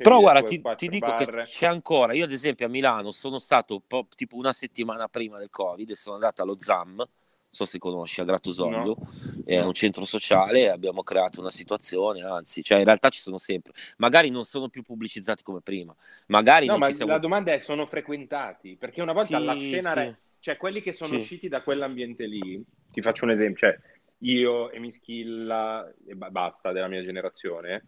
Però 0.02 0.20
guarda, 0.20 0.42
ti, 0.44 0.62
ti 0.76 0.90
dico 0.90 1.14
che 1.14 1.26
c'è 1.44 1.68
ancora. 1.68 2.14
Io, 2.14 2.24
ad 2.26 2.32
esempio, 2.32 2.66
a 2.66 2.70
Milano 2.70 3.12
sono 3.12 3.40
stato 3.40 3.82
po- 3.86 4.08
tipo 4.16 4.36
una 4.36 4.54
settimana 4.54 5.08
prima 5.08 5.38
del 5.38 5.50
Covid 5.50 5.90
e 5.90 5.96
sono 5.96 6.16
andato 6.16 6.42
allo 6.42 6.58
ZAM. 6.58 6.96
Non 6.96 7.08
so 7.50 7.66
se 7.66 7.80
conosci, 7.80 8.22
a 8.22 8.26
Grattosoglio, 8.26 8.96
è 9.44 9.60
un 9.60 9.74
centro 9.74 10.06
sociale. 10.06 10.70
Abbiamo 10.70 11.02
creato 11.02 11.40
una 11.40 11.50
situazione, 11.50 12.22
anzi, 12.22 12.62
cioè 12.62 12.78
in 12.78 12.86
realtà 12.86 13.10
ci 13.10 13.22
sono 13.22 13.40
sempre. 13.40 13.74
Magari 13.98 14.30
non 14.30 14.46
sono 14.46 14.70
più 14.70 14.84
pubblicizzati 14.84 15.42
come 15.42 15.60
prima, 15.62 15.96
magari 16.28 16.68
No, 16.68 16.78
ma 16.78 16.92
siamo. 16.92 17.12
la 17.12 17.18
domanda 17.18 17.52
è: 17.52 17.58
sono 17.60 17.88
frequentati? 17.88 18.76
Perché 18.76 19.02
una 19.02 19.14
volta 19.14 19.40
Sì, 19.40 19.46
la 19.46 19.56
scena, 19.56 19.90
sì. 19.90 19.96
re- 19.96 20.16
cioè 20.40 20.58
quelli 20.58 20.82
che 20.84 20.94
sono 20.94 21.14
Sì. 21.14 21.20
usciti 21.22 21.48
da 21.48 21.64
quell'ambiente 21.64 22.28
lì, 22.28 22.64
ti 22.92 23.02
faccio 23.02 23.26
un 23.26 23.32
esempio, 23.32 23.68
cioè 23.68 23.80
io 24.20 24.70
e 24.70 24.80
Mischilla 24.80 25.92
e 26.06 26.16
ba- 26.16 26.30
basta 26.30 26.72
della 26.72 26.88
mia 26.88 27.02
generazione, 27.02 27.86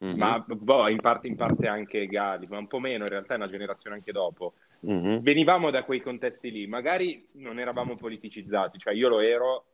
Mhm, 0.00 0.34
ma 0.34 0.38
boh, 0.40 0.88
in 0.88 1.00
parte, 1.00 1.26
in 1.28 1.36
parte 1.36 1.66
anche 1.66 2.06
Gali, 2.06 2.46
ma 2.48 2.58
un 2.58 2.66
po' 2.66 2.78
meno, 2.80 3.04
in 3.04 3.10
realtà 3.10 3.34
è 3.34 3.36
una 3.36 3.48
generazione 3.48 3.96
anche 3.96 4.12
dopo. 4.12 4.54
mhm. 4.82 5.22
Venivamo 5.22 5.70
da 5.70 5.84
quei 5.84 6.00
contesti 6.00 6.50
lì, 6.50 6.66
magari 6.66 7.28
non 7.34 7.58
eravamo 7.58 7.96
politicizzati, 7.96 8.78
cioè 8.78 8.94
io 8.94 9.08
lo 9.08 9.20
ero 9.20 9.66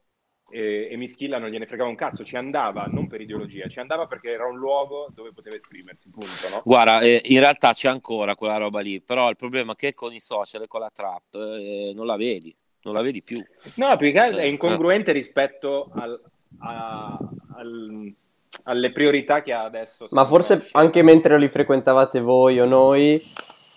e, 0.48 0.88
e 0.90 0.96
Mischilla 0.96 1.38
non 1.38 1.50
gliene 1.50 1.66
fregava 1.66 1.88
un 1.90 1.96
cazzo, 1.96 2.24
ci 2.24 2.36
andava 2.36 2.86
non 2.86 3.06
per 3.06 3.20
ideologia, 3.20 3.68
ci 3.68 3.78
andava 3.80 4.06
perché 4.06 4.30
era 4.30 4.46
un 4.46 4.56
luogo 4.58 5.08
dove 5.14 5.32
poteva 5.32 5.56
esprimersi, 5.56 6.08
punto, 6.10 6.48
no? 6.48 6.64
Guarda, 6.64 7.00
eh, 7.00 7.20
in 7.26 7.38
realtà 7.40 7.72
c'è 7.72 7.88
ancora 7.88 8.34
quella 8.34 8.56
roba 8.56 8.80
lì, 8.80 9.00
però 9.00 9.28
il 9.30 9.36
problema 9.36 9.72
è 9.72 9.76
che 9.76 9.94
con 9.94 10.12
i 10.12 10.20
social 10.20 10.62
e 10.62 10.66
con 10.68 10.80
la 10.80 10.90
trap 10.92 11.34
eh, 11.34 11.92
non 11.94 12.06
la 12.06 12.16
vedi, 12.16 12.54
non 12.82 12.94
la 12.94 13.02
vedi 13.02 13.22
più. 13.22 13.44
No, 13.76 13.96
più 13.96 14.12
che 14.12 14.18
altro 14.18 14.40
è 14.40 14.44
Eh, 14.44 14.46
incongruente 14.46 15.12
rispetto 15.12 15.90
al- 15.92 16.20
a- 16.58 17.18
al- 17.56 18.14
alle 18.64 18.92
priorità 18.92 19.42
che 19.42 19.52
ha 19.52 19.64
adesso. 19.64 20.06
Ma 20.10 20.24
forse 20.24 20.68
anche 20.72 21.02
mentre 21.02 21.38
li 21.38 21.48
frequentavate 21.48 22.20
voi 22.20 22.60
o 22.60 22.64
noi, 22.64 23.22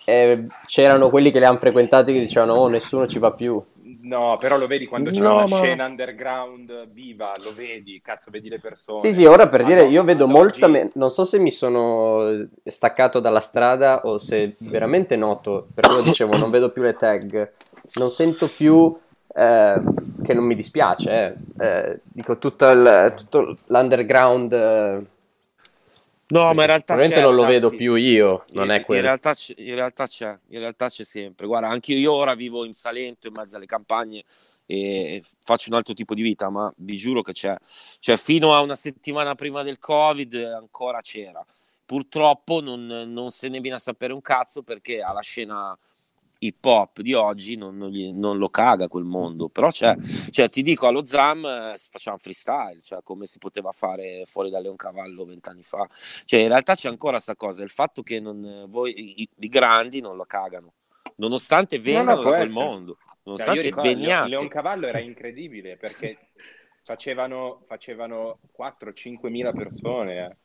eh, 0.06 0.46
c'erano 0.66 1.10
quelli 1.10 1.32
che 1.32 1.40
li 1.40 1.46
hanno 1.46 1.58
frequentati 1.58 2.13
che 2.13 2.20
dicevano 2.20 2.54
oh 2.54 2.68
nessuno 2.70 3.08
ci 3.08 3.20
va 3.20 3.32
più. 3.32 3.62
No, 4.02 4.38
però 4.40 4.58
lo 4.58 4.68
vedi 4.68 4.86
quando 4.86 5.12
c'è 5.12 5.20
No, 5.20 5.36
una 5.36 5.48
ma- 5.48 5.58
scena 5.58 5.86
underground 5.86 6.88
viva, 6.92 7.34
lo 7.44 7.54
vedi, 7.54 8.00
cazzo, 8.02 8.32
vedi 8.32 8.48
le 8.48 8.60
persone. 8.60 9.00
Sì, 9.00 9.12
sì, 9.12 9.26
ora 9.26 9.50
per 9.50 9.66
dire, 9.66 9.86
io 9.86 10.04
vedo 10.06 10.28
molta... 10.28 10.68
me- 10.68 10.92
non 10.94 11.10
so 11.10 11.26
se 11.26 11.40
mi 11.40 11.52
sono 11.52 12.48
staccato 12.63 13.20
dalla 13.20 13.42
strada 13.42 14.06
o 14.06 14.18
se 14.18 14.56
veramente 14.60 15.18
noto, 15.18 15.68
perché 15.74 15.94
lo 15.94 16.02
dicevo, 16.02 16.38
non 16.38 16.50
vedo 16.50 16.72
più 16.72 16.84
le 16.84 16.94
tag, 16.94 17.52
non 17.96 18.10
sento 18.10 18.48
più... 18.48 18.98
eh, 19.38 19.82
che 20.23 20.34
non 20.34 20.43
mi 20.45 20.56
dispiace, 20.56 21.38
eh. 21.58 21.65
Eh, 21.65 22.00
dico 22.04 22.38
tutto, 22.38 22.69
il- 22.69 23.13
tutto 23.15 23.58
l'underground... 23.67 24.54
eh, 24.54 25.06
No, 26.30 26.54
ma 26.54 26.62
in 26.63 26.67
realtà 26.67 26.97
probabilmente 26.97 27.21
non 27.21 27.36
lo 27.36 27.43
ragazzi. 27.43 27.67
vedo 27.67 27.69
più 27.78 27.95
io, 27.95 28.43
non 28.50 28.65
in, 28.65 28.71
è 28.71 28.80
in 28.80 28.84
quello. 28.84 29.02
realtà, 29.02 29.34
c'è, 29.34 29.54
in 29.58 29.76
realtà 29.76 30.08
c'è, 30.08 30.38
in 30.50 30.60
realtà 30.60 30.89
c'è 30.89 31.06
sempre. 31.06 31.47
Guarda, 31.47 31.69
anche 31.69 31.93
io 31.93 32.12
ora 32.12 32.36
vivo 32.36 32.65
in 32.65 32.73
Salento, 32.73 33.28
in 33.28 33.34
mezzo 33.34 33.56
alle 33.56 33.65
campagne 33.65 34.26
e 34.65 35.23
faccio 35.43 35.69
un 35.69 35.76
altro 35.78 35.93
tipo 35.93 36.13
di 36.13 36.21
vita, 36.21 36.50
ma 36.50 36.71
vi 36.78 36.97
giuro 36.97 37.21
che 37.21 37.32
c'è. 37.32 37.56
Cioè, 38.00 38.17
fino 38.17 38.54
a 38.54 38.60
una 38.62 38.76
settimana 38.76 39.36
prima 39.36 39.63
del 39.63 39.80
Covid 39.80 40.36
ancora 40.36 41.00
c'era. 41.00 41.45
Purtroppo 41.86 42.60
non, 42.60 42.86
non 42.86 43.32
se 43.32 43.47
ne 43.47 43.62
viene 43.62 43.78
a 43.78 43.80
sapere 43.80 44.12
un 44.12 44.21
cazzo 44.21 44.63
perché 44.63 45.02
alla 45.02 45.21
scena 45.21 45.78
hip 46.39 46.63
hop 46.65 47.02
di 47.02 47.13
oggi 47.13 47.56
non, 47.56 47.78
non 47.78 47.89
gli- 47.89 48.12
non 48.12 48.38
lo 48.38 48.50
caga 48.50 48.88
quel 48.88 49.04
mondo. 49.04 49.50
Però 49.50 49.69
c'è, 49.69 49.95
cioè, 50.32 50.50
ti 50.50 50.62
dico, 50.62 50.88
allo 50.88 51.04
ZAM 51.04 51.45
eh, 51.45 51.76
facciamo 51.89 52.17
freestyle, 52.17 52.80
cioè 52.84 53.00
come 53.04 53.26
si 53.26 53.38
poteva 53.38 53.71
fare 53.71 54.23
fuori 54.26 54.50
da 54.50 54.60
Leoncavallo 54.60 55.26
vent'anni 55.26 55.63
fa. 55.63 55.88
Cioè, 56.26 56.39
in 56.41 56.47
realtà 56.47 56.76
c'è 56.76 56.89
ancora 56.89 57.13
questa 57.13 57.36
cosa, 57.36 57.63
il 57.63 57.69
fatto 57.69 58.04
che 58.04 58.19
non, 58.19 58.65
voi, 58.69 59.21
i, 59.21 59.30
i 59.39 59.47
grandi 59.47 60.00
non 60.02 60.15
lo 60.15 60.26
cagano, 60.26 60.73
nonostante 61.17 61.80
vengano 61.80 62.21
da 62.21 62.36
quel 62.36 62.50
mondo, 62.50 62.97
Cioè, 62.97 63.06
io 63.08 63.21
nonostante 63.23 63.62
ricordo, 63.62 63.89
veniate. 63.89 64.30
Leoncavallo 64.30 64.88
era 64.88 65.00
incredibile 65.00 65.78
perché 65.78 66.17
facevano, 66.84 67.63
facevano 67.67 68.39
4-5 68.52 69.30
mila 69.30 69.52
persone. 69.52 70.26
eh. 70.26 70.38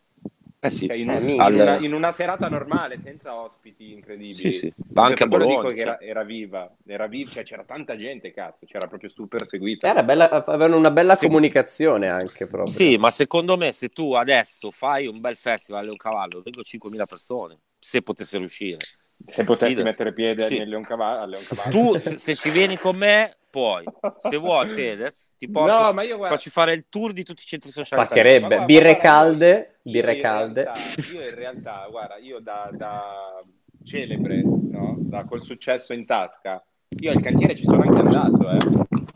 Eh 0.65 0.71
sì, 0.71 0.87
Cioè, 0.87 0.97
in, 0.97 1.11
Eh, 1.11 1.17
un- 1.17 1.29
in 1.29 1.41
una, 1.41 1.77
in 1.79 1.93
una 1.93 2.13
serata 2.13 2.49
normale, 2.49 2.97
senza 3.01 3.35
ospiti 3.35 3.93
incredibili. 3.93 4.35
sì, 4.35 4.53
sì. 4.53 4.73
Ma 4.95 5.07
anche 5.07 5.25
a 5.25 5.27
Bologna. 5.27 5.57
dico 5.57 5.69
che 5.71 5.77
cioè. 5.79 5.83
era, 5.83 6.01
era 6.01 6.23
viva, 6.23 6.73
era 6.87 7.07
viva, 7.09 7.31
cioè 7.31 7.43
c'era 7.43 7.65
tanta 7.65 7.97
gente, 7.97 8.31
cazzo, 8.31 8.65
c'era 8.67 8.87
proprio 8.87 9.11
super 9.11 9.45
seguita. 9.45 9.89
Era 9.89 10.05
bella, 10.05 10.31
avevano 10.31 10.77
una 10.77 10.93
bella 10.93 11.17
Sì. 11.17 11.27
comunicazione 11.27 12.09
anche 12.09 12.47
proprio. 12.47 12.73
Sì, 12.73 12.97
ma 12.97 13.11
secondo 13.11 13.57
me 13.57 13.73
se 13.73 13.89
tu 13.89 14.13
adesso 14.13 14.71
fai 14.71 15.09
un 15.09 15.21
bel 15.21 15.37
festival 15.37 15.83
a 15.83 15.85
Leoncavallo, 15.87 16.43
vengo 16.43 16.63
5.000 16.63 17.07
persone, 17.07 17.57
se 17.81 18.01
potessero 18.03 18.45
uscire. 18.45 18.79
Se 19.27 19.45
potessi 19.45 19.71
Fidati. 19.73 19.89
mettere 19.89 20.13
piede 20.13 20.47
Sì. 20.47 20.65
Leoncavallo, 20.65 21.23
a 21.23 21.27
Leoncavallo. 21.27 21.71
Tu, 21.71 21.97
se, 21.99 22.19
se 22.19 22.35
ci 22.35 22.51
vieni 22.51 22.77
con 22.77 22.97
me, 22.97 23.37
puoi. 23.51 23.85
Se 24.19 24.37
vuoi, 24.37 24.69
Fedez, 24.69 25.31
ti 25.39 25.51
porto, 25.51 25.73
No, 25.73 25.93
ma 25.93 26.03
io 26.03 26.17
guarda, 26.17 26.35
facci 26.37 26.51
fare 26.51 26.73
il 26.75 26.87
tour 26.89 27.13
di 27.13 27.23
tutti 27.23 27.43
i 27.43 27.47
centri 27.47 27.71
sociali. 27.71 28.05
Spaccherebbe. 28.05 28.41
Ma 28.41 28.47
guarda, 28.49 28.65
birre 28.67 28.97
calde, 28.97 29.77
birre 29.85 30.17
calde. 30.17 30.63
realtà- 30.65 30.81
io 31.13 31.21
in 31.29 31.35
realtà, 31.35 31.87
guarda, 31.91 32.17
io 32.19 32.39
da, 32.41 32.71
da 32.73 33.43
celebre, 33.85 34.43
no? 34.43 34.97
Da 34.99 35.25
col 35.25 35.45
successo 35.45 35.93
in 35.93 36.05
tasca, 36.07 36.63
io 37.01 37.11
al 37.11 37.21
cantiere 37.21 37.55
ci 37.57 37.65
sono 37.65 37.83
anche 37.83 38.01
andato, 38.01 38.51
eh. 38.51 38.59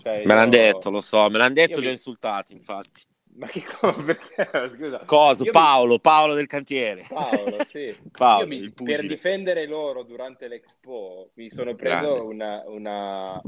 Cioè, 0.02 0.18
Me 0.24 0.34
l'hanno 0.34 0.44
io- 0.44 0.50
detto, 0.50 0.90
lo 0.90 1.00
so, 1.00 1.28
me 1.28 1.38
l'hanno 1.38 1.54
detto 1.54 1.72
Io 1.72 1.76
e 1.76 1.80
li 1.80 1.86
ho 1.86 1.88
mi- 1.88 1.94
insultati, 1.94 2.52
infatti. 2.52 3.02
Ma 3.36 3.46
che 3.46 3.62
cosa? 3.64 4.02
Perché? 4.02 4.48
Scusa. 4.74 4.98
Coso, 5.04 5.44
Io 5.44 5.50
mi- 5.52 5.58
Paolo, 5.58 5.98
Paolo 5.98 6.34
del 6.34 6.46
cantiere. 6.46 7.04
Paolo, 7.08 7.64
sì. 7.64 7.94
Paolo, 8.10 8.46
mi- 8.46 8.70
per 8.70 9.06
difendere 9.06 9.66
loro 9.66 10.02
durante 10.02 10.48
l'Expo 10.48 11.30
mi 11.34 11.50
sono 11.50 11.74
preso 11.74 12.24
una, 12.26 12.62
una, 12.66 13.40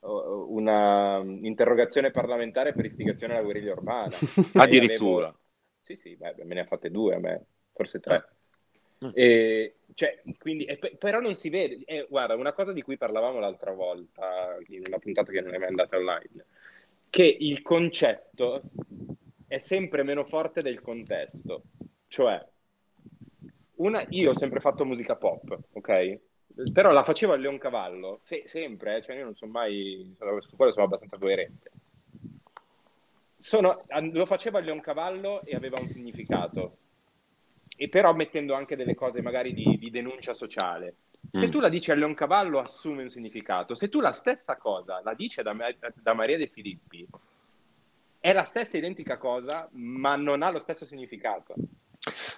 una 0.00 1.18
interrogazione 1.40 2.10
parlamentare 2.10 2.72
per 2.72 2.84
istigazione 2.84 3.34
alla 3.34 3.42
guerriglia 3.42 3.72
urbana. 3.72 4.14
Addirittura. 4.54 5.26
avevo- 5.26 5.40
Sì, 5.82 5.96
sì, 5.96 6.16
beh, 6.16 6.34
me 6.44 6.54
ne 6.54 6.60
ha 6.60 6.66
fatte 6.66 6.90
due 6.90 7.14
a 7.14 7.18
me, 7.18 7.44
forse 7.72 8.00
tre. 8.00 8.28
Mm. 9.04 9.10
E, 9.14 9.74
cioè, 9.94 10.22
quindi, 10.38 10.64
e 10.64 10.78
pe- 10.78 10.96
però 10.96 11.20
non 11.20 11.34
si 11.34 11.50
vede. 11.50 11.82
Eh, 11.84 12.06
guarda, 12.08 12.36
una 12.36 12.52
cosa 12.52 12.72
di 12.72 12.82
cui 12.82 12.96
parlavamo 12.96 13.38
l'altra 13.40 13.72
volta, 13.72 14.56
in 14.68 14.82
una 14.86 14.98
puntata 14.98 15.32
che 15.32 15.40
non 15.40 15.54
è 15.54 15.58
mai 15.58 15.68
andata 15.68 15.96
online, 15.96 16.46
che 17.10 17.24
il 17.24 17.60
concetto 17.62 18.62
è 19.54 19.58
sempre 19.58 20.02
meno 20.02 20.24
forte 20.24 20.62
del 20.62 20.80
contesto. 20.80 21.62
Cioè, 22.08 22.44
una, 23.76 24.04
io 24.08 24.30
ho 24.30 24.34
sempre 24.36 24.58
fatto 24.58 24.84
musica 24.84 25.14
pop, 25.14 25.58
ok? 25.72 26.18
Però 26.72 26.90
la 26.90 27.04
facevo 27.04 27.32
a 27.32 27.36
Leoncavallo, 27.36 28.20
se- 28.24 28.42
sempre, 28.46 28.96
eh, 28.96 29.02
cioè 29.02 29.16
io 29.16 29.24
non 29.24 29.34
sono 29.36 29.52
mai, 29.52 30.16
su 30.40 30.56
quello 30.56 30.72
sono 30.72 30.84
abbastanza 30.86 31.18
coerente. 31.18 31.70
Sono, 33.38 33.70
lo 34.12 34.26
facevo 34.26 34.58
a 34.58 34.60
Leoncavallo 34.60 35.42
e 35.42 35.54
aveva 35.54 35.78
un 35.78 35.86
significato, 35.86 36.72
e 37.76 37.88
però 37.88 38.12
mettendo 38.12 38.54
anche 38.54 38.74
delle 38.74 38.94
cose 38.94 39.20
magari 39.22 39.52
di, 39.52 39.76
di 39.78 39.90
denuncia 39.90 40.34
sociale. 40.34 40.96
Se 41.30 41.46
Mm. 41.46 41.50
tu 41.50 41.60
la 41.60 41.68
dici 41.68 41.90
a 41.90 41.94
Leoncavallo 41.94 42.58
assume 42.58 43.02
un 43.02 43.10
significato, 43.10 43.74
se 43.74 43.88
tu 43.88 44.00
la 44.00 44.12
stessa 44.12 44.56
cosa 44.56 45.00
la 45.02 45.14
dici 45.14 45.42
da, 45.42 45.54
da 45.94 46.12
Maria 46.14 46.36
De 46.38 46.46
Filippi, 46.48 47.06
è 48.24 48.32
la 48.32 48.44
stessa 48.44 48.78
identica 48.78 49.18
cosa, 49.18 49.68
ma 49.72 50.16
non 50.16 50.40
ha 50.40 50.50
lo 50.50 50.58
stesso 50.58 50.86
significato. 50.86 51.52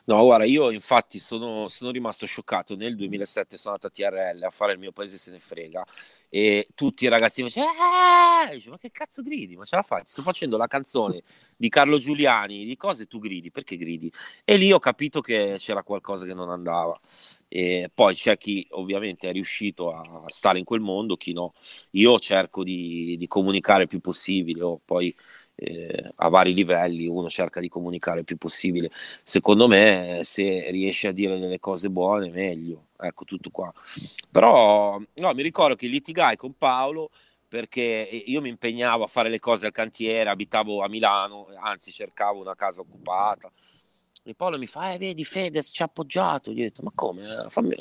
No, 0.06 0.24
guarda, 0.24 0.44
io 0.44 0.72
infatti 0.72 1.20
sono, 1.20 1.68
sono 1.68 1.92
rimasto 1.92 2.26
scioccato. 2.26 2.74
Nel 2.74 2.96
2007 2.96 3.56
sono 3.56 3.76
andato 3.76 4.02
a 4.02 4.08
TRL 4.08 4.42
a 4.42 4.50
fare 4.50 4.72
il 4.72 4.80
mio 4.80 4.90
paese 4.90 5.16
se 5.16 5.30
ne 5.30 5.38
frega 5.38 5.84
e 6.28 6.66
tutti 6.74 7.04
i 7.04 7.08
ragazzi 7.08 7.42
mi 7.42 7.48
dicevano: 7.48 7.72
"Eh!" 8.50 8.68
Ma 8.68 8.78
che 8.78 8.90
cazzo 8.90 9.22
gridi? 9.22 9.54
Ma 9.56 9.64
ce 9.64 9.76
la 9.76 9.82
fai? 9.82 10.02
Sto 10.04 10.22
facendo 10.22 10.56
la 10.56 10.66
canzone 10.66 11.22
di 11.56 11.68
Carlo 11.68 11.98
Giuliani, 11.98 12.64
di 12.64 12.76
cose 12.76 13.06
tu 13.06 13.20
gridi, 13.20 13.52
perché 13.52 13.76
gridi? 13.76 14.10
E 14.44 14.56
lì 14.56 14.72
ho 14.72 14.80
capito 14.80 15.20
che 15.20 15.54
c'era 15.58 15.84
qualcosa 15.84 16.26
che 16.26 16.34
non 16.34 16.50
andava. 16.50 16.98
E 17.46 17.90
poi 17.94 18.14
c'è 18.16 18.36
chi 18.36 18.66
ovviamente 18.70 19.28
è 19.28 19.32
riuscito 19.32 19.92
a 19.92 20.24
stare 20.26 20.58
in 20.58 20.64
quel 20.64 20.80
mondo, 20.80 21.16
chi 21.16 21.32
no. 21.32 21.54
Io 21.92 22.18
cerco 22.18 22.64
di, 22.64 23.16
di 23.16 23.26
comunicare 23.28 23.82
il 23.82 23.88
più 23.88 24.00
possibile, 24.00 24.62
o 24.62 24.80
poi 24.84 25.14
eh, 25.56 26.12
a 26.16 26.28
vari 26.28 26.52
livelli 26.52 27.06
uno 27.06 27.28
cerca 27.28 27.60
di 27.60 27.68
comunicare 27.68 28.20
il 28.20 28.24
più 28.24 28.36
possibile 28.36 28.90
secondo 29.22 29.66
me 29.66 30.20
se 30.22 30.70
riesci 30.70 31.06
a 31.06 31.12
dire 31.12 31.38
delle 31.38 31.58
cose 31.58 31.88
buone 31.88 32.30
meglio 32.30 32.88
ecco 32.98 33.24
tutto 33.24 33.50
qua 33.50 33.72
però 34.30 35.00
no, 35.14 35.32
mi 35.32 35.42
ricordo 35.42 35.74
che 35.74 35.86
litigai 35.86 36.36
con 36.36 36.54
Paolo 36.56 37.10
perché 37.48 37.82
io 38.26 38.40
mi 38.42 38.50
impegnavo 38.50 39.04
a 39.04 39.08
fare 39.08 39.30
le 39.30 39.38
cose 39.38 39.66
al 39.66 39.72
cantiere 39.72 40.28
abitavo 40.28 40.82
a 40.82 40.88
Milano 40.88 41.48
anzi 41.58 41.90
cercavo 41.90 42.40
una 42.40 42.54
casa 42.54 42.82
occupata 42.82 43.50
E 44.28 44.34
Paolo 44.34 44.58
mi 44.58 44.66
fa, 44.66 44.92
eh, 44.92 44.98
vedi 44.98 45.24
Fedez 45.24 45.70
ci 45.72 45.82
ha 45.82 45.84
appoggiato. 45.84 46.50
Gli 46.50 46.58
ho 46.58 46.64
detto, 46.64 46.82
ma 46.82 46.90
come? 46.92 47.22
Eh, 47.22 47.48
Fammi... 47.48 47.76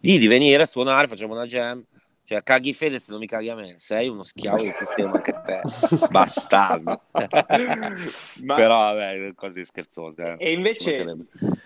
Di 0.00 0.26
venire 0.26 0.64
a 0.64 0.66
suonare, 0.66 1.06
facciamo 1.06 1.34
una 1.34 1.46
jam. 1.46 1.84
Cioè, 2.26 2.42
caghi 2.42 2.74
Fedez, 2.74 3.08
non 3.10 3.20
mi 3.20 3.26
caghi 3.28 3.48
a 3.50 3.54
me. 3.54 3.74
Sei 3.78 4.08
uno 4.08 4.24
schiavo 4.24 4.60
del 4.62 4.72
sistema 4.72 5.12
anche 5.12 5.40
te. 5.44 5.60
Bastardo. 6.10 7.02
Ma- 8.42 8.54
Però, 8.54 8.76
vabbè, 8.94 9.32
cose 9.34 9.64
scherzose. 9.64 10.34
eh. 10.38 10.48
E 10.48 10.52
invece, 10.52 11.16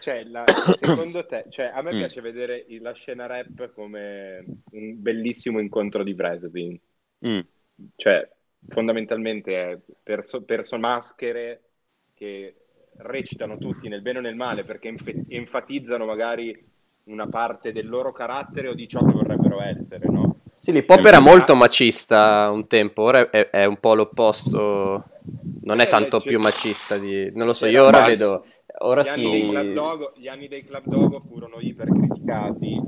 cioè, 0.01 0.25
la- 0.25 0.45
secondo 0.79 1.25
te, 1.25 1.47
cioè, 1.49 1.73
a 1.75 1.81
me 1.81 1.95
Mm. 1.95 1.97
piace 1.97 2.21
vedere 2.21 2.67
la 2.81 2.93
scena 2.93 3.25
rap 3.27 3.73
come 3.73 4.45
un 4.73 5.01
bellissimo 5.01 5.61
incontro 5.61 6.03
di 6.05 6.13
wrestling. 6.13 6.79
Mm. 7.27 7.41
Cioè, 7.97 8.29
fondamentalmente 8.69 9.71
è 9.73 9.79
perso- 10.03 10.43
perso- 10.43 10.79
maschere 10.79 11.63
che 12.13 12.55
recitano 12.99 13.57
tutti 13.57 13.89
nel 13.89 14.03
bene 14.03 14.19
o 14.19 14.21
nel 14.21 14.37
male 14.37 14.65
perché 14.65 14.89
enf- 14.89 15.25
enfatizzano 15.29 16.05
magari 16.05 16.69
una 17.05 17.27
parte 17.29 17.73
del 17.73 17.89
loro 17.89 18.13
carattere 18.13 18.69
o 18.69 18.75
di 18.75 18.87
ciò 18.87 19.03
che 19.03 19.13
vorrebbero 19.13 19.63
essere, 19.63 20.07
no? 20.07 20.40
Sì, 20.63 20.73
l'hip 20.73 20.91
hop 20.91 21.05
era 21.07 21.21
molto 21.21 21.55
macista 21.55 22.51
un 22.51 22.67
tempo, 22.67 23.03
ora 23.03 23.31
è, 23.31 23.49
è 23.49 23.65
un 23.65 23.79
po' 23.79 23.95
l'opposto, 23.95 25.05
non 25.63 25.81
è 25.81 25.85
Eh, 25.85 25.89
tanto 25.89 26.19
c'è- 26.19 26.27
più 26.27 26.39
macista 26.39 26.99
di... 26.99 27.31
non 27.35 27.47
lo 27.47 27.55
so, 27.55 27.65
io 27.67 27.85
ora 27.85 28.03
vedo, 28.03 28.45
ora 28.81 29.03
Gli 29.03 29.09
anni, 29.09 29.31
dei 29.31 29.41
sì, 29.41 29.49
Club 29.49 29.73
Dogo, 29.73 30.13
gli 30.17 30.29
anni 30.29 30.49
dei 30.49 30.65
Club 30.65 30.85
Dogo 30.85 31.21
furono 31.21 31.59
ipercriticati 31.61 32.81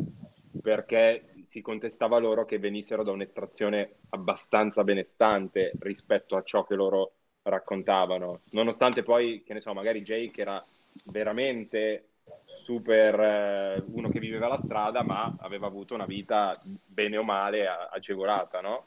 perché 0.60 1.24
si 1.46 1.60
contestava 1.60 2.18
loro 2.18 2.44
che 2.44 2.58
venissero 2.58 3.02
da 3.02 3.10
un'estrazione 3.12 3.96
abbastanza 4.10 4.84
benestante 4.84 5.72
rispetto 5.80 6.36
a 6.36 6.42
ciò 6.42 6.64
che 6.64 6.74
loro 6.74 7.12
raccontavano, 7.42 8.40
nonostante 8.50 9.02
poi, 9.02 9.42
che 9.44 9.54
ne 9.54 9.60
so, 9.60 9.72
magari 9.72 10.02
Jake 10.02 10.40
era 10.40 10.62
veramente 11.06 12.11
super 12.44 13.20
eh, 13.20 13.84
uno 13.86 14.08
che 14.08 14.20
viveva 14.20 14.48
la 14.48 14.58
strada, 14.58 15.02
ma 15.02 15.34
aveva 15.40 15.66
avuto 15.66 15.94
una 15.94 16.06
vita 16.06 16.52
bene 16.62 17.16
o 17.16 17.22
male 17.22 17.66
agevolata, 17.66 18.60
no? 18.60 18.86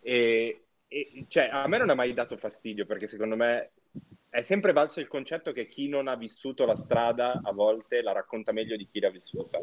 E, 0.00 0.62
e, 0.86 1.24
cioè, 1.28 1.48
a 1.50 1.66
me 1.66 1.78
non 1.78 1.90
ha 1.90 1.94
mai 1.94 2.12
dato 2.14 2.36
fastidio 2.36 2.86
perché 2.86 3.06
secondo 3.06 3.36
me 3.36 3.70
è 4.30 4.42
sempre 4.42 4.72
valso 4.72 5.00
il 5.00 5.08
concetto 5.08 5.52
che 5.52 5.68
chi 5.68 5.88
non 5.88 6.06
ha 6.06 6.14
vissuto 6.14 6.66
la 6.66 6.76
strada 6.76 7.40
a 7.42 7.52
volte 7.52 8.02
la 8.02 8.12
racconta 8.12 8.52
meglio 8.52 8.76
di 8.76 8.86
chi 8.90 9.00
l'ha 9.00 9.10
vissuta. 9.10 9.58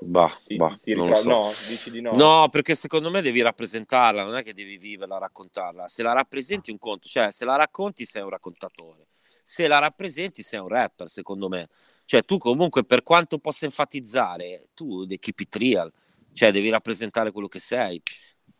Bah, 0.00 0.36
Ti, 0.44 0.56
bah, 0.56 0.78
ti 0.82 0.94
non 0.94 1.14
so. 1.14 1.28
No, 1.28 1.42
dici 1.68 1.90
di 1.90 2.00
no. 2.00 2.12
No, 2.12 2.48
perché 2.50 2.74
secondo 2.74 3.10
me 3.10 3.22
devi 3.22 3.40
rappresentarla, 3.40 4.24
non 4.24 4.36
è 4.36 4.42
che 4.42 4.52
devi 4.52 4.76
viverla, 4.76 5.18
raccontarla. 5.18 5.88
Se 5.88 6.02
la 6.02 6.12
rappresenti 6.12 6.70
un 6.70 6.78
conto, 6.78 7.08
cioè 7.08 7.30
se 7.30 7.44
la 7.44 7.56
racconti 7.56 8.04
sei 8.04 8.22
un 8.22 8.30
raccontatore, 8.30 9.06
se 9.42 9.66
la 9.66 9.78
rappresenti 9.78 10.42
sei 10.42 10.60
un 10.60 10.68
rapper, 10.68 11.08
secondo 11.08 11.48
me. 11.48 11.68
Cioè 12.04 12.24
tu 12.24 12.38
comunque 12.38 12.84
per 12.84 13.02
quanto 13.02 13.38
possa 13.38 13.64
enfatizzare, 13.64 14.68
tu 14.74 15.06
keep 15.18 15.40
it 15.40 15.54
real, 15.56 15.92
cioè 16.32 16.50
devi 16.52 16.68
rappresentare 16.70 17.30
quello 17.32 17.48
che 17.48 17.58
sei, 17.60 18.00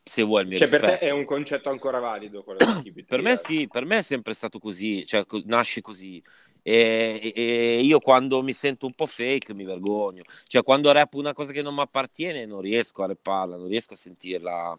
se 0.03 0.23
vuoi 0.23 0.43
il 0.43 0.49
mio 0.49 0.59
Cioè, 0.59 0.69
per 0.69 0.81
te 0.85 0.99
rispetto. 0.99 1.05
è 1.07 1.11
un 1.11 1.25
concetto 1.25 1.71
ancora 1.71 1.99
valido 1.99 2.43
quello 2.43 2.65
di 2.65 2.77
Keep 2.83 2.97
It 2.99 3.11
Per 3.11 3.21
me 3.23 3.31
Real. 3.31 3.39
sì, 3.39 3.69
per 3.69 3.85
me 3.85 3.99
è 3.99 4.03
sempre 4.03 4.33
stato 4.35 4.59
così, 4.59 5.05
cioè 5.07 5.25
nasce 5.45 5.81
così. 5.81 6.23
E, 6.65 7.33
e- 7.35 7.43
e 7.79 7.81
io 7.83 7.99
quando 7.99 8.41
mi 8.43 8.53
sento 8.53 8.87
un 8.87 8.95
po' 8.95 9.07
fake 9.07 9.53
mi 9.55 9.65
vergogno, 9.65 10.23
cioè 10.47 10.63
quando 10.63 10.93
rap 10.93 11.13
una 11.15 11.33
cosa 11.33 11.53
che 11.53 11.61
non 11.63 11.75
mi 11.75 11.81
appartiene 11.81 12.47
non 12.47 12.61
riesco 12.61 13.03
a 13.03 13.07
rapparla, 13.07 13.57
non 13.57 13.67
riesco 13.67 13.95
a 13.95 13.97
sentirla, 13.97 14.79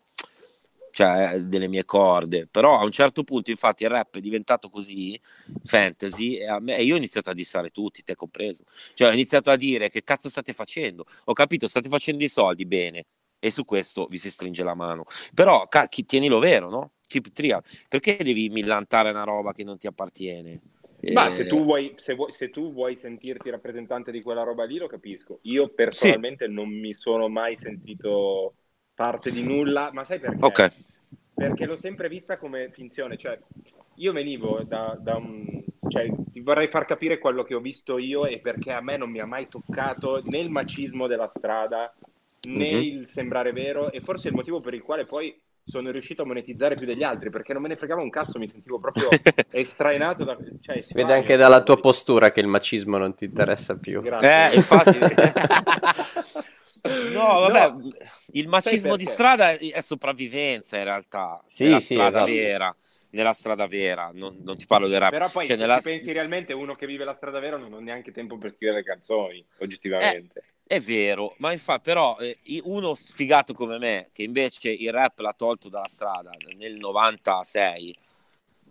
cioè 0.94 1.40
delle 1.42 1.68
mie 1.68 1.86
corde. 1.86 2.48
Però 2.48 2.78
a 2.80 2.84
un 2.84 2.92
certo 2.92 3.24
punto, 3.24 3.50
infatti, 3.50 3.84
il 3.84 3.90
rap 3.90 4.16
è 4.18 4.22
diventato 4.22 4.70
così 4.70 5.20
fantasy 5.64 6.36
e, 6.36 6.48
a 6.48 6.60
me- 6.60 6.78
e 6.78 6.84
io 6.84 6.94
ho 6.94 6.98
iniziato 6.98 7.30
a 7.32 7.34
dissare 7.34 7.70
tutti, 7.72 8.04
te 8.04 8.16
compreso. 8.16 8.64
Cioè 8.94 9.10
ho 9.10 9.12
iniziato 9.14 9.50
a 9.50 9.56
dire 9.56 9.90
che 9.90 10.04
cazzo 10.04 10.30
state 10.30 10.54
facendo? 10.54 11.06
Ho 11.26 11.34
capito, 11.34 11.68
state 11.68 11.90
facendo 11.90 12.24
i 12.24 12.30
soldi, 12.30 12.66
bene. 12.66 13.06
E 13.40 13.52
su 13.52 13.66
questo 13.66 14.06
vi 14.08 14.18
si 14.20 14.30
stringe 14.30 14.64
la 14.64 14.76
mano. 14.76 15.04
Però 15.34 15.68
ca- 15.68 15.88
chi- 15.88 16.06
tienilo 16.06 16.40
vero, 16.40 16.70
no? 16.70 16.92
Keep 17.08 17.26
it 17.28 17.40
real. 17.40 17.64
Perché 17.90 18.18
devi 18.24 18.50
millantare 18.50 19.10
una 19.10 19.24
roba 19.24 19.52
che 19.52 19.64
non 19.64 19.78
ti 19.78 19.88
appartiene? 19.88 20.62
Ma 21.08 21.30
Eh, 21.30 21.30
se 21.30 21.46
tu, 21.46 21.64
vuoi, 21.64 21.94
se, 21.98 22.16
vuoi, 22.16 22.32
se 22.32 22.50
tu 22.50 22.72
vuoi 22.74 22.96
sentirti 22.96 23.50
rappresentante 23.50 24.12
di 24.12 24.22
quella 24.22 24.44
roba 24.44 24.64
lì, 24.64 24.78
lo 24.78 24.88
capisco. 24.88 25.40
Io 25.44 25.70
personalmente 25.74 26.48
non 26.48 26.70
mi 26.70 26.94
sono 26.94 27.28
mai 27.30 27.56
sentito 27.56 28.56
parte 28.96 29.32
di 29.32 29.44
nulla, 29.44 29.90
ma 29.94 30.04
sai 30.04 30.20
perché? 30.20 30.46
Ok. 30.46 30.68
Perché 31.34 31.66
l'ho 31.66 31.76
sempre 31.76 32.10
vista 32.10 32.38
come 32.38 32.70
finzione. 32.72 33.18
Cioè, 33.18 33.40
io 33.96 34.12
venivo 34.12 34.62
da, 34.64 34.98
da 35.00 35.16
un... 35.16 35.64
Cioè, 35.88 36.10
ti 36.32 36.40
vorrei 36.40 36.68
far 36.68 36.86
capire 36.86 37.18
quello 37.20 37.44
che 37.44 37.54
ho 37.56 37.60
visto 37.60 37.98
io 37.98 38.26
e 38.26 38.40
perché 38.40 38.72
a 38.72 38.82
me 38.82 38.98
non 38.98 39.10
mi 39.10 39.20
ha 39.20 39.26
mai 39.26 39.48
toccato 39.48 40.22
né 40.26 40.40
il 40.40 40.50
macismo 40.50 41.08
della 41.08 41.28
strada 41.28 41.94
né 42.48 42.72
Mhm. 42.72 42.82
il 42.82 43.08
sembrare 43.08 43.52
vero 43.54 43.92
e 43.92 44.02
forse 44.02 44.28
il 44.28 44.34
motivo 44.34 44.60
per 44.60 44.74
il 44.74 44.82
quale 44.82 45.06
poi 45.06 45.40
sono 45.66 45.92
riuscito 45.92 46.24
a 46.24 46.26
monetizzare 46.26 46.76
più 46.76 46.86
degli 46.86 47.04
altri 47.04 47.30
perché 47.30 47.54
non 47.54 47.62
me 47.62 47.70
ne 47.70 47.78
fregava 47.78 48.02
un 48.02 48.10
cazzo, 48.10 48.38
mi 48.38 48.50
sentivo 48.50 48.80
proprio 48.80 49.08
estrainato 49.52 50.26
da... 50.26 50.38
Cioè, 50.60 50.82
si 50.82 50.94
vede 50.94 51.14
anche 51.14 51.38
dalla 51.38 51.64
tua 51.64 51.80
postura 51.80 52.32
che 52.32 52.42
il 52.42 52.48
macismo 52.48 52.98
non 52.98 53.14
ti 53.16 53.26
interessa 53.26 53.76
più. 53.76 54.02
Grazie. 54.02 54.52
Eh, 54.52 54.56
infatti. 54.56 54.98
No, 56.86 57.40
vabbè, 57.40 57.72
No. 57.72 57.82
il 58.34 58.48
macismo 58.48 58.96
di 58.96 59.06
strada 59.06 59.52
è, 59.52 59.72
è 59.72 59.82
sopravvivenza 59.82 60.78
in 60.78 60.84
realtà, 60.84 61.42
Sì, 61.46 61.66
nella 61.66 61.80
sì, 61.80 61.94
strada 61.94 62.18
esatto. 62.18 62.32
vera, 62.32 62.76
nella 63.12 63.34
strada 63.34 63.68
vera, 63.68 64.12
non, 64.14 64.42
non 64.44 64.58
ti 64.58 64.66
parlo 64.66 64.88
del 64.88 65.00
rap. 65.00 65.14
Però 65.14 65.30
poi 65.30 65.46
Cioè, 65.46 65.56
se 65.56 65.62
nella- 65.62 65.76
ci 65.76 65.82
pensi 65.82 66.12
realmente 66.12 66.54
uno 66.54 66.76
che 66.76 66.86
vive 66.88 67.04
la 67.06 67.14
strada 67.14 67.40
vera 67.40 67.56
non 67.58 67.74
ha 67.74 67.80
neanche 67.80 68.12
tempo 68.12 68.38
per 68.38 68.54
scrivere 68.56 68.80
le 68.80 68.84
canzoni, 68.84 69.46
oggettivamente. 69.60 70.44
È 70.66 70.80
vero, 70.80 71.36
ma 71.40 71.52
infatti, 71.52 71.82
però, 71.84 72.18
eh, 72.20 72.40
uno 72.64 72.96
sfigato 72.96 73.54
come 73.54 73.78
me, 73.78 74.10
che 74.12 74.24
invece 74.24 74.72
il 74.72 74.92
rap 74.92 75.20
l'ha 75.20 75.34
tolto 75.34 75.70
dalla 75.70 75.88
strada 75.88 76.32
nel 76.56 76.78
96, 76.78 77.96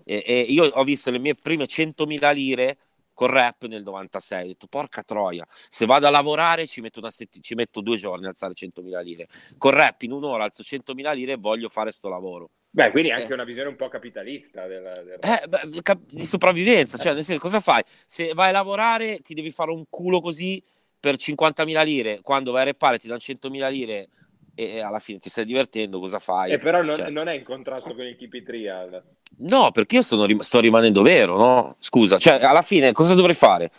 e, 0.05 0.23
e 0.27 0.41
io 0.41 0.65
ho 0.65 0.83
visto 0.85 1.11
le 1.11 1.19
mie 1.19 1.35
prime 1.37 1.67
100.000 1.67 2.31
lire 2.33 2.79
con 3.15 3.29
rap 3.29 3.65
nel 3.67 3.83
96. 3.83 4.45
Ho 4.45 4.47
detto, 4.47 4.67
porca 4.67 5.03
troia, 5.03 5.47
se 5.69 5.87
vado 5.87 6.07
a 6.07 6.11
lavorare 6.11 6.67
ci 6.67 6.81
metto, 6.81 6.99
una 6.99 7.11
setti- 7.11 7.41
ci 7.43 7.55
metto 7.55 7.81
due 7.81 7.97
giorni 7.97 8.27
a 8.27 8.29
alzare 8.29 8.55
100.000 8.55 9.01
lire. 9.01 9.29
Con 9.59 9.73
rap 9.73 10.03
in 10.03 10.13
un'ora 10.13 10.45
alzo 10.45 10.63
100.000 10.63 11.13
lire 11.13 11.33
e 11.33 11.37
voglio 11.37 11.69
fare 11.69 11.91
sto 11.93 12.09
lavoro. 12.09 12.51
Beh, 12.71 12.91
quindi 12.91 13.11
è 13.11 13.13
anche 13.13 13.29
Eh. 13.29 13.35
una 13.35 13.45
visione 13.45 13.69
un 13.69 13.77
po' 13.77 13.89
capitalista 13.89 14.67
del, 14.67 14.91
del 15.05 15.19
Eh, 15.21 15.47
beh, 15.47 15.83
cap- 15.83 16.11
di 16.11 16.25
sopravvivenza, 16.25 16.97
cioè, 16.97 17.13
nel 17.13 17.23
senso, 17.23 17.41
cosa 17.41 17.61
fai? 17.61 17.83
Se 18.07 18.33
vai 18.33 18.49
a 18.49 18.53
lavorare 18.53 19.21
ti 19.21 19.35
devi 19.35 19.51
fare 19.53 19.71
un 19.71 19.85
culo 19.91 20.21
così 20.21 20.63
per 20.99 21.17
50.000 21.17 21.83
lire, 21.83 22.21
quando 22.23 22.53
vai 22.53 22.63
a 22.63 22.67
rappare 22.67 22.99
ti 22.99 23.09
danno 23.09 23.19
100.000 23.19 23.69
lire 23.69 24.09
e, 24.55 24.81
alla 24.81 24.99
fine 24.99 25.19
ti 25.19 25.29
stai 25.31 25.45
divertendo, 25.45 25.99
cosa 25.99 26.19
fai? 26.19 26.53
E 26.53 26.59
però 26.59 26.83
non, 26.83 26.97
Cioè, 26.97 27.11
non 27.11 27.29
è 27.29 27.35
in 27.35 27.45
contrasto 27.45 27.95
con 27.95 28.05
il 28.05 28.17
Keep 28.17 28.35
It 28.35 28.49
Real. 28.49 29.03
No, 29.39 29.71
perché 29.71 29.97
io 29.97 30.03
sono 30.03 30.27
sto 30.43 30.61
rimanendo 30.61 31.03
vero, 31.03 31.37
no? 31.37 31.77
Scusa, 31.79 32.19
cioè, 32.19 32.43
alla 32.43 32.63
fine 32.63 32.93
cosa 32.93 33.15
dovrei 33.15 33.35
fare? 33.35 33.71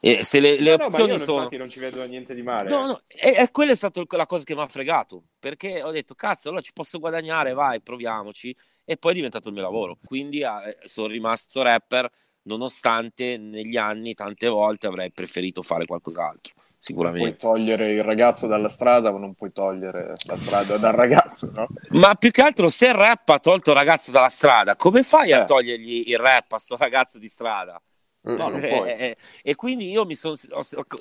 E 0.00 0.22
se 0.22 0.38
le, 0.38 0.60
le 0.60 0.70
No, 0.70 0.76
no, 0.76 0.84
opzioni 0.84 1.10
io 1.10 1.16
non- 1.16 1.24
sono... 1.24 1.36
infatti 1.38 1.56
non 1.56 1.70
ci 1.70 1.78
vedo 1.78 2.04
niente 2.04 2.34
di 2.34 2.42
male. 2.42 2.68
No, 2.68 2.86
no, 2.86 3.00
e, 3.06 3.36
e 3.38 3.50
quella 3.50 3.72
è 3.72 3.74
stata 3.74 4.02
la 4.06 4.26
cosa 4.26 4.44
che 4.44 4.54
mi 4.54 4.60
ha 4.60 4.68
fregato, 4.68 5.24
perché 5.38 5.82
ho 5.82 5.90
detto, 5.90 6.14
cazzo, 6.14 6.48
allora 6.48 6.62
ci 6.62 6.72
posso 6.74 6.98
guadagnare, 6.98 7.54
vai, 7.54 7.80
proviamoci, 7.80 8.54
e 8.84 8.96
poi 8.98 9.12
è 9.12 9.14
diventato 9.14 9.48
il 9.48 9.54
mio 9.54 9.62
lavoro. 9.62 9.96
Quindi 10.04 10.40
eh, 10.40 10.76
sono 10.84 11.06
rimasto 11.06 11.62
rapper, 11.62 12.10
nonostante 12.42 13.38
negli 13.38 13.78
anni 13.78 14.12
tante 14.12 14.46
volte 14.48 14.86
avrei 14.86 15.10
preferito 15.10 15.62
fare 15.62 15.86
qualcos'altro, 15.86 16.52
Puoi 16.84 16.92
sicuramente. 16.92 17.36
togliere 17.36 17.92
il 17.92 18.04
ragazzo 18.04 18.46
dalla 18.46 18.68
strada, 18.68 19.10
ma 19.10 19.18
non 19.18 19.34
puoi 19.34 19.52
togliere 19.52 20.12
la 20.26 20.36
strada 20.36 20.76
dal 20.76 20.92
ragazzo, 20.92 21.50
no? 21.54 21.64
Ma 21.98 22.14
più 22.14 22.30
che 22.30 22.42
altro, 22.42 22.68
se 22.68 22.86
il 22.88 22.94
rap 22.94 23.28
ha 23.30 23.38
tolto 23.38 23.70
il 23.70 23.76
ragazzo 23.76 24.10
dalla 24.10 24.28
strada, 24.28 24.76
come 24.76 25.02
fai 25.02 25.32
a 25.32 25.42
Eh. 25.42 25.46
togliergli 25.46 26.04
il 26.08 26.18
rap 26.18 26.52
a 26.52 26.58
sto 26.58 26.76
ragazzo 26.76 27.18
di 27.18 27.28
strada? 27.28 27.80
No, 28.26 28.48
non 28.48 28.60
Eh, 28.62 28.68
puoi. 28.68 28.90
eh, 28.90 29.16
e 29.42 29.54
quindi 29.54 29.90
io 29.90 30.04
mi 30.04 30.14
sono 30.14 30.34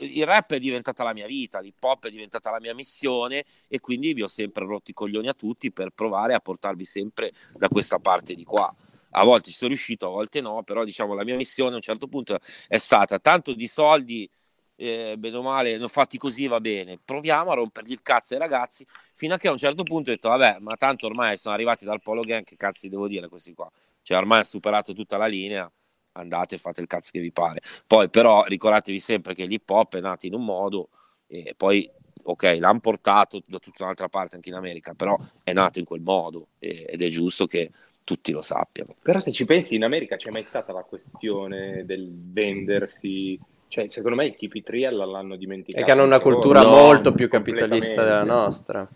il 0.01 0.25
rap 0.25 0.53
è 0.53 0.59
diventata 0.59 1.03
la 1.03 1.13
mia 1.13 1.25
vita, 1.25 1.59
l'hip 1.59 1.81
hop 1.83 2.05
è 2.05 2.09
diventata 2.09 2.51
la 2.51 2.59
mia 2.59 2.75
missione 2.75 3.43
e 3.67 3.79
quindi 3.79 4.13
vi 4.13 4.21
ho 4.23 4.27
sempre 4.27 4.65
rotto 4.65 4.91
i 4.91 4.93
coglioni 4.93 5.27
a 5.27 5.33
tutti 5.33 5.71
per 5.71 5.89
provare 5.89 6.33
a 6.33 6.39
portarvi 6.39 6.85
sempre 6.85 7.31
da 7.53 7.67
questa 7.69 7.97
parte 7.99 8.35
di 8.35 8.43
qua. 8.43 8.73
A 9.15 9.23
volte 9.23 9.49
ci 9.51 9.55
sono 9.55 9.69
riuscito, 9.69 10.07
a 10.07 10.09
volte 10.09 10.41
no, 10.41 10.63
però 10.63 10.83
diciamo 10.83 11.13
la 11.13 11.23
mia 11.23 11.35
missione 11.35 11.71
a 11.73 11.75
un 11.75 11.81
certo 11.81 12.07
punto 12.07 12.39
è 12.67 12.77
stata 12.77 13.19
tanto 13.19 13.53
di 13.53 13.67
soldi, 13.67 14.29
eh, 14.75 15.15
bene 15.17 15.35
o 15.37 15.41
male, 15.41 15.77
ne 15.77 15.87
fatti 15.87 16.17
così, 16.17 16.47
va 16.47 16.59
bene, 16.59 16.99
proviamo 17.03 17.51
a 17.51 17.55
rompergli 17.55 17.91
il 17.91 18.01
cazzo 18.01 18.33
ai 18.33 18.39
ragazzi, 18.39 18.85
fino 19.13 19.33
a 19.33 19.37
che 19.37 19.47
a 19.47 19.51
un 19.51 19.57
certo 19.57 19.83
punto 19.83 20.09
ho 20.09 20.13
detto, 20.13 20.29
vabbè, 20.29 20.57
ma 20.59 20.75
tanto 20.75 21.05
ormai 21.05 21.37
sono 21.37 21.53
arrivati 21.53 21.85
dal 21.85 22.01
Polo 22.01 22.21
Gang, 22.21 22.43
che 22.43 22.55
cazzo 22.55 22.87
devo 22.87 23.07
dire 23.07 23.27
questi 23.27 23.53
qua? 23.53 23.69
Cioè 24.01 24.17
ormai 24.17 24.41
ha 24.41 24.43
superato 24.43 24.93
tutta 24.93 25.17
la 25.17 25.27
linea, 25.27 25.71
andate 26.13 26.55
e 26.55 26.57
fate 26.57 26.81
il 26.81 26.87
cazzo 26.87 27.11
che 27.11 27.19
vi 27.19 27.31
pare. 27.31 27.61
Poi 27.87 28.09
però 28.09 28.43
ricordatevi 28.43 28.99
sempre 28.99 29.33
che 29.33 29.45
l'hip 29.45 29.69
hop 29.69 29.95
è 29.95 30.01
nato 30.01 30.25
in 30.25 30.33
un 30.33 30.43
modo 30.45 30.89
e 31.27 31.53
poi 31.55 31.89
ok, 32.25 32.57
l'hanno 32.59 32.79
portato 32.79 33.41
da 33.45 33.59
tutta 33.59 33.83
un'altra 33.83 34.09
parte 34.09 34.35
anche 34.35 34.49
in 34.49 34.55
America, 34.55 34.93
però 34.93 35.17
è 35.43 35.53
nato 35.53 35.79
in 35.79 35.85
quel 35.85 36.01
modo 36.01 36.49
ed 36.59 37.01
è 37.01 37.07
giusto 37.09 37.47
che 37.47 37.71
tutti 38.03 38.31
lo 38.31 38.41
sappiano. 38.41 38.95
Però 39.01 39.19
se 39.19 39.31
ci 39.31 39.45
pensi, 39.45 39.75
in 39.75 39.83
America 39.83 40.15
c'è 40.15 40.29
mai 40.29 40.43
stata 40.43 40.73
la 40.73 40.83
questione 40.83 41.85
del 41.85 42.11
vendersi, 42.13 43.39
Cioè, 43.73 43.87
secondo 43.89 44.15
me 44.17 44.27
i 44.27 44.35
Kipitriel 44.35 44.95
l'hanno 44.95 45.35
dimenticato. 45.35 45.81
E 45.83 45.83
che 45.83 45.91
hanno 45.91 46.03
una 46.03 46.19
cultura 46.19 46.61
No, 46.61 46.69
molto 46.69 47.11
più 47.11 47.27
capitalista 47.27 48.03
della 48.03 48.21
nostra. 48.23 48.87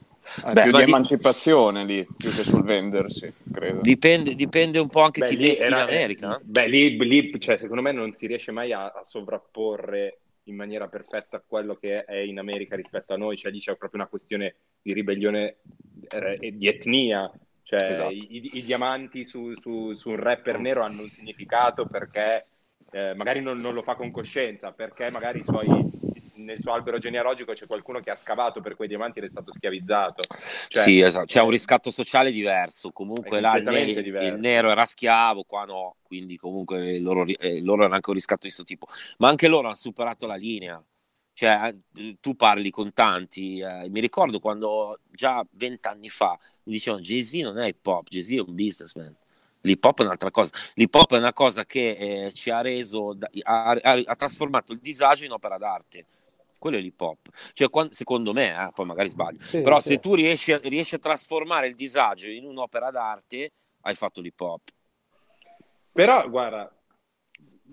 Ah, 0.44 0.52
Beh, 0.52 0.62
più 0.62 0.72
di 0.72 0.78
di- 0.78 0.84
emancipazione 0.84 1.84
lì, 1.84 2.06
più 2.16 2.30
che 2.30 2.44
sul 2.44 2.62
vendersi, 2.64 3.34
credo. 3.52 3.82
Dipende, 3.82 4.36
dipende 4.36 4.78
un 4.78 4.88
po' 4.88 5.02
anche 5.02 5.22
Beh, 5.22 5.30
chi 5.30 5.36
lì 5.38 5.48
becchi 5.48 5.58
in 5.58 5.64
era- 5.64 5.82
America. 5.84 6.40
Beh, 6.44 6.68
lì, 6.68 6.96
lì, 6.96 7.40
cioè, 7.40 7.58
secondo 7.58 7.82
me 7.82 7.92
non 7.92 8.12
si 8.14 8.28
riesce 8.28 8.52
mai 8.52 8.72
a, 8.72 8.86
a 8.86 9.02
sovrapporre 9.04 10.20
in 10.44 10.56
maniera 10.56 10.88
perfetta 10.88 11.44
quello 11.44 11.74
che 11.76 12.04
è 12.04 12.18
in 12.18 12.38
America 12.38 12.76
rispetto 12.76 13.14
a 13.14 13.18
noi. 13.18 13.36
Cioè, 13.36 13.52
lì 13.52 13.58
c'è 13.60 13.76
proprio 13.78 14.02
una 14.02 14.10
questione 14.10 14.58
di 14.80 14.94
ribellione 14.94 15.56
eh, 16.10 16.54
di 16.56 16.68
etnia. 16.68 17.32
Cioè, 17.64 17.84
Esatto. 17.90 18.12
i, 18.12 18.28
i- 18.30 18.58
i 18.60 18.64
diamanti 18.64 19.26
su, 19.26 19.54
su- 19.60 19.94
su 19.96 20.10
un 20.10 20.18
rapper 20.18 20.60
nero 20.60 20.82
hanno 20.84 21.02
un 21.02 21.08
significato 21.08 21.88
perché 21.88 22.46
eh, 22.98 23.14
magari 23.14 23.42
non, 23.42 23.60
non 23.60 23.74
lo 23.76 23.84
fa 23.84 23.96
con 23.96 24.10
coscienza, 24.10 24.72
perché 24.72 25.12
magari 25.12 25.44
suoi- 25.44 26.16
nel 26.38 26.60
suo 26.60 26.74
albero 26.74 26.98
genealogico 26.98 27.54
c'è 27.54 27.68
qualcuno 27.68 28.00
che 28.00 28.10
ha 28.10 28.16
scavato 28.16 28.62
per 28.62 28.76
quei 28.76 28.88
diamanti 28.88 29.20
ed 29.20 29.26
è 29.26 29.30
stato 29.30 29.52
schiavizzato. 29.52 30.24
Cioè, 30.68 30.84
sì, 30.84 31.00
esatto. 31.00 31.26
C'è 31.26 31.42
un 31.42 31.50
riscatto 31.50 31.92
sociale 31.92 32.32
diverso. 32.32 32.92
Comunque 32.92 33.40
là 33.40 33.58
il, 33.58 33.64
ne- 33.64 34.02
diverso. 34.02 34.34
il 34.34 34.40
nero 34.40 34.70
era 34.70 34.86
schiavo, 34.86 35.44
qua 35.44 35.66
no. 35.66 35.96
Quindi 36.02 36.38
comunque 36.38 37.00
loro, 37.00 37.26
eh, 37.26 37.62
loro 37.62 37.82
erano 37.82 37.96
anche 37.96 38.10
un 38.10 38.16
riscatto 38.16 38.48
di 38.48 38.54
questo 38.54 38.64
tipo. 38.64 38.88
Ma 39.18 39.30
anche 39.30 39.48
loro 39.48 39.68
hanno 39.68 39.76
superato 39.76 40.26
la 40.26 40.36
linea. 40.36 40.84
Cioè, 41.34 41.76
eh, 41.96 42.18
tu 42.20 42.36
parli 42.36 42.70
con 42.72 42.94
tanti. 42.94 43.60
eh, 43.60 43.90
mi 43.90 44.00
ricordo 44.00 44.40
quando 44.40 45.00
già 45.12 45.46
vent'anni 45.52 46.10
fa 46.10 46.38
mi 46.64 46.74
dicevano 46.74 47.02
Jay-Z 47.04 47.34
non 47.36 47.58
è 47.60 47.68
hip 47.68 47.86
hop, 47.86 48.08
Jay-Z 48.10 48.32
è 48.32 48.40
un 48.40 48.56
businessman. 48.56 49.16
L'hip 49.62 49.84
hop 49.84 50.02
è 50.02 50.04
un'altra 50.04 50.32
cosa. 50.32 50.52
L'hip 50.76 50.94
hop 50.94 51.14
è 51.14 51.18
una 51.18 51.34
cosa 51.34 51.66
che 51.66 52.26
eh, 52.28 52.32
ci 52.34 52.50
ha 52.50 52.62
reso, 52.62 53.18
ha, 53.44 53.64
ha- 53.72 54.02
ha 54.06 54.16
trasformato 54.16 54.72
il 54.72 54.80
disagio 54.80 55.26
in 55.26 55.32
opera 55.32 55.58
d'arte. 55.58 56.06
Quello 56.58 56.78
è 56.78 56.80
l'hip 56.80 57.00
hop. 57.00 57.28
Cioè, 57.54 57.68
secondo 57.92 58.34
me, 58.34 58.50
eh, 58.50 58.70
poi 58.74 58.86
magari 58.86 59.10
sbaglio, 59.10 59.40
Sì, 59.42 59.62
però 59.62 59.80
sì. 59.80 59.90
se 59.90 60.00
tu 60.00 60.16
riesci 60.16 60.52
a, 60.54 60.60
riesci 60.64 60.96
a 60.96 61.00
trasformare 61.00 61.68
il 61.68 61.76
disagio 61.76 62.28
in 62.30 62.46
un'opera 62.46 62.90
d'arte, 62.92 63.52
hai 63.82 63.96
fatto 63.96 64.22
l'hip 64.22 64.40
hop. 64.40 64.62
Però, 65.92 66.28
guarda, 66.30 66.72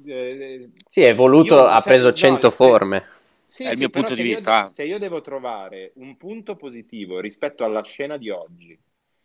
eh, 0.07 0.71
Sì, 0.89 1.03
è 1.03 1.09
evoluto, 1.09 1.55
Io- 1.57 1.67
ha 1.67 1.81
se- 1.81 1.89
preso 1.89 2.09
no, 2.09 2.15
100 2.15 2.51
se- 2.51 2.57
forme. 2.57 3.07
Sì, 3.47 3.63
È 3.65 3.69
il 3.69 3.73
sì, 3.75 3.79
mio 3.79 3.91
punto 3.91 4.15
se 4.15 4.23
di 4.23 4.29
io- 4.29 4.35
vista. 4.35 4.69
se 4.71 4.83
io 4.85 4.99
devo 4.99 5.21
trovare 5.21 5.93
un 5.97 6.17
punto 6.17 6.57
positivo 6.57 7.21
rispetto 7.21 7.65
alla 7.65 7.83
scena 7.85 8.17
di 8.17 8.29
oggi 8.31 8.77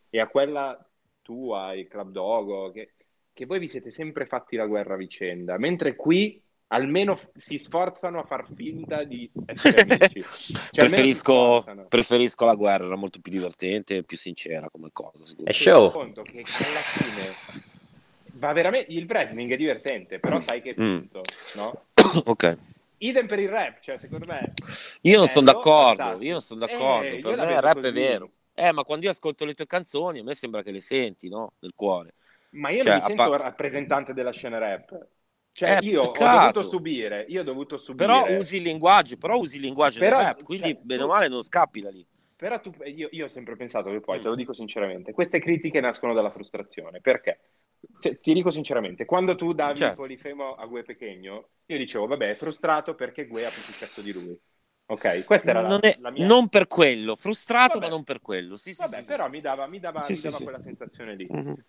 e 0.09 0.19
a 0.19 0.27
quella 0.27 0.77
tua, 1.29 1.73
il 1.75 1.87
Club 1.87 2.09
Dogo, 2.11 2.71
che, 2.71 2.93
che 3.33 3.45
voi 3.45 3.59
vi 3.59 3.67
siete 3.67 3.91
sempre 3.91 4.25
fatti 4.25 4.55
la 4.55 4.65
guerra 4.65 4.95
a 4.95 4.97
vicenda, 4.97 5.57
mentre 5.59 5.95
qui 5.95 6.41
almeno 6.71 7.15
f- 7.15 7.29
si 7.35 7.59
sforzano 7.59 8.19
a 8.19 8.23
far 8.23 8.47
finta 8.55 9.03
di 9.03 9.29
essere 9.45 9.81
amici. 10.09 10.21
Cioè, 10.21 10.69
preferisco, 10.71 11.63
preferisco 11.87 12.45
la 12.45 12.55
guerra, 12.55 12.85
era 12.85 12.95
molto 12.95 13.19
più 13.21 13.31
divertente 13.31 13.97
e 13.97 14.03
più 14.03 14.17
sincera 14.17 14.69
come 14.71 14.89
cosa. 14.91 15.23
secondo 15.23 15.49
È 15.51 15.53
me. 15.53 15.57
Ti 15.57 15.63
show. 15.63 15.91
conto 15.91 16.21
che 16.23 16.37
alla 16.39 16.79
fine 16.79 17.33
va 18.33 18.51
veramente 18.53 18.91
il 18.91 19.05
wrestling 19.07 19.51
è 19.51 19.57
divertente, 19.57 20.19
però 20.19 20.39
sai 20.39 20.61
che 20.63 20.73
Mm. 20.79 20.97
punto, 20.97 21.21
no? 21.55 21.85
ok. 22.25 22.57
Idem 23.01 23.27
per 23.27 23.39
il 23.39 23.47
rap, 23.49 23.79
cioè 23.79 23.97
secondo 23.97 24.25
me 24.27 24.51
Io 25.03 25.17
non 25.17 25.27
sono 25.27 25.45
d'accordo, 25.45 26.03
fantastico. 26.03 26.25
io 26.25 26.31
non 26.33 26.41
sono 26.41 26.65
Eh, 26.65 26.67
d'accordo. 26.71 27.07
io 27.15 27.21
per 27.21 27.37
me 27.37 27.53
il 27.53 27.61
rap 27.61 27.77
è 27.77 27.81
così. 27.81 27.91
vero. 27.93 28.29
Eh, 28.59 28.71
ma 28.73 28.83
quando 28.83 29.05
io 29.05 29.11
ascolto 29.11 29.45
le 29.45 29.53
tue 29.53 29.65
canzoni, 29.65 30.19
a 30.19 30.23
me 30.23 30.35
sembra 30.35 30.61
che 30.63 30.71
le 30.71 30.81
senti, 30.81 31.29
no? 31.29 31.53
Nel 31.59 31.73
cuore. 31.75 32.13
Ma 32.51 32.69
io 32.71 32.83
Cioè, 32.83 32.93
non 32.93 33.01
mi 33.01 33.01
sento 33.05 33.29
pa- 33.29 33.37
rappresentante 33.37 34.13
della 34.13 34.31
scena 34.31 34.57
rap. 34.57 35.07
Cioè, 35.51 35.77
Eh, 35.77 35.79
io 35.83 36.01
ho 36.01 36.11
peccato. 36.11 36.37
dovuto 36.39 36.63
subire, 36.63 37.25
io 37.27 37.41
ho 37.41 37.43
dovuto 37.43 37.77
subire. 37.77 38.05
Però 38.07 38.37
usi 38.37 38.57
il 38.57 38.63
linguaggio, 38.63 39.17
però 39.17 39.37
usi 39.37 39.57
il 39.57 39.61
linguaggio 39.63 39.99
Però, 39.99 40.17
rap, 40.17 40.43
quindi 40.43 40.73
cioè, 40.73 40.81
bene 40.81 41.03
o 41.03 41.07
male 41.07 41.27
non 41.27 41.43
scappi 41.43 41.79
da 41.81 41.89
lì. 41.91 42.05
Però 42.35 42.59
tu, 42.61 42.71
io, 42.85 43.09
io 43.11 43.25
ho 43.25 43.27
sempre 43.27 43.55
pensato 43.57 43.89
che 43.91 43.99
poi, 43.99 44.19
Mm. 44.19 44.21
te 44.21 44.27
lo 44.29 44.35
dico 44.35 44.53
sinceramente, 44.53 45.11
queste 45.11 45.39
critiche 45.39 45.81
nascono 45.81 46.13
dalla 46.13 46.31
frustrazione. 46.31 47.01
Perché? 47.01 47.39
Cioè, 47.99 48.19
ti 48.19 48.33
dico 48.33 48.49
sinceramente, 48.51 49.05
quando 49.05 49.35
tu 49.35 49.53
davi 49.53 49.79
Certo. 49.79 49.91
il 49.91 49.93
polifemo 49.93 50.55
a 50.55 50.65
Gue 50.65 50.83
Pechegno, 50.83 51.49
io 51.65 51.77
dicevo, 51.77 52.07
vabbè, 52.07 52.29
è 52.31 52.35
frustrato 52.35 52.95
perché 52.95 53.27
Gue 53.27 53.45
ha 53.45 53.49
più 53.49 53.61
successo 53.61 54.01
di 54.01 54.13
lui. 54.13 54.39
Ok, 54.91 55.23
questa 55.25 55.51
era 55.51 55.61
la, 55.61 55.67
non, 55.67 55.79
è- 55.83 55.97
la 55.99 56.09
mia... 56.09 56.25
non 56.25 56.49
per 56.49 56.65
quello, 56.65 57.15
frustrato 57.15 57.73
Vabbè. 57.73 57.85
ma 57.85 57.89
non 57.89 58.03
per 58.03 58.21
quello. 58.21 58.57
Sì, 58.57 58.73
sì, 58.73 58.81
Vabbè, 58.81 58.97
sì, 59.01 59.03
però 59.03 59.29
mi 59.29 59.39
dava, 59.39 59.67
mi 59.67 59.79
dava, 59.79 60.03
mi 60.07 60.19
dava 60.19 60.37
quella 60.37 60.59
sensazione 60.61 61.15
lì. 61.15 61.27
Mhm. 61.29 61.63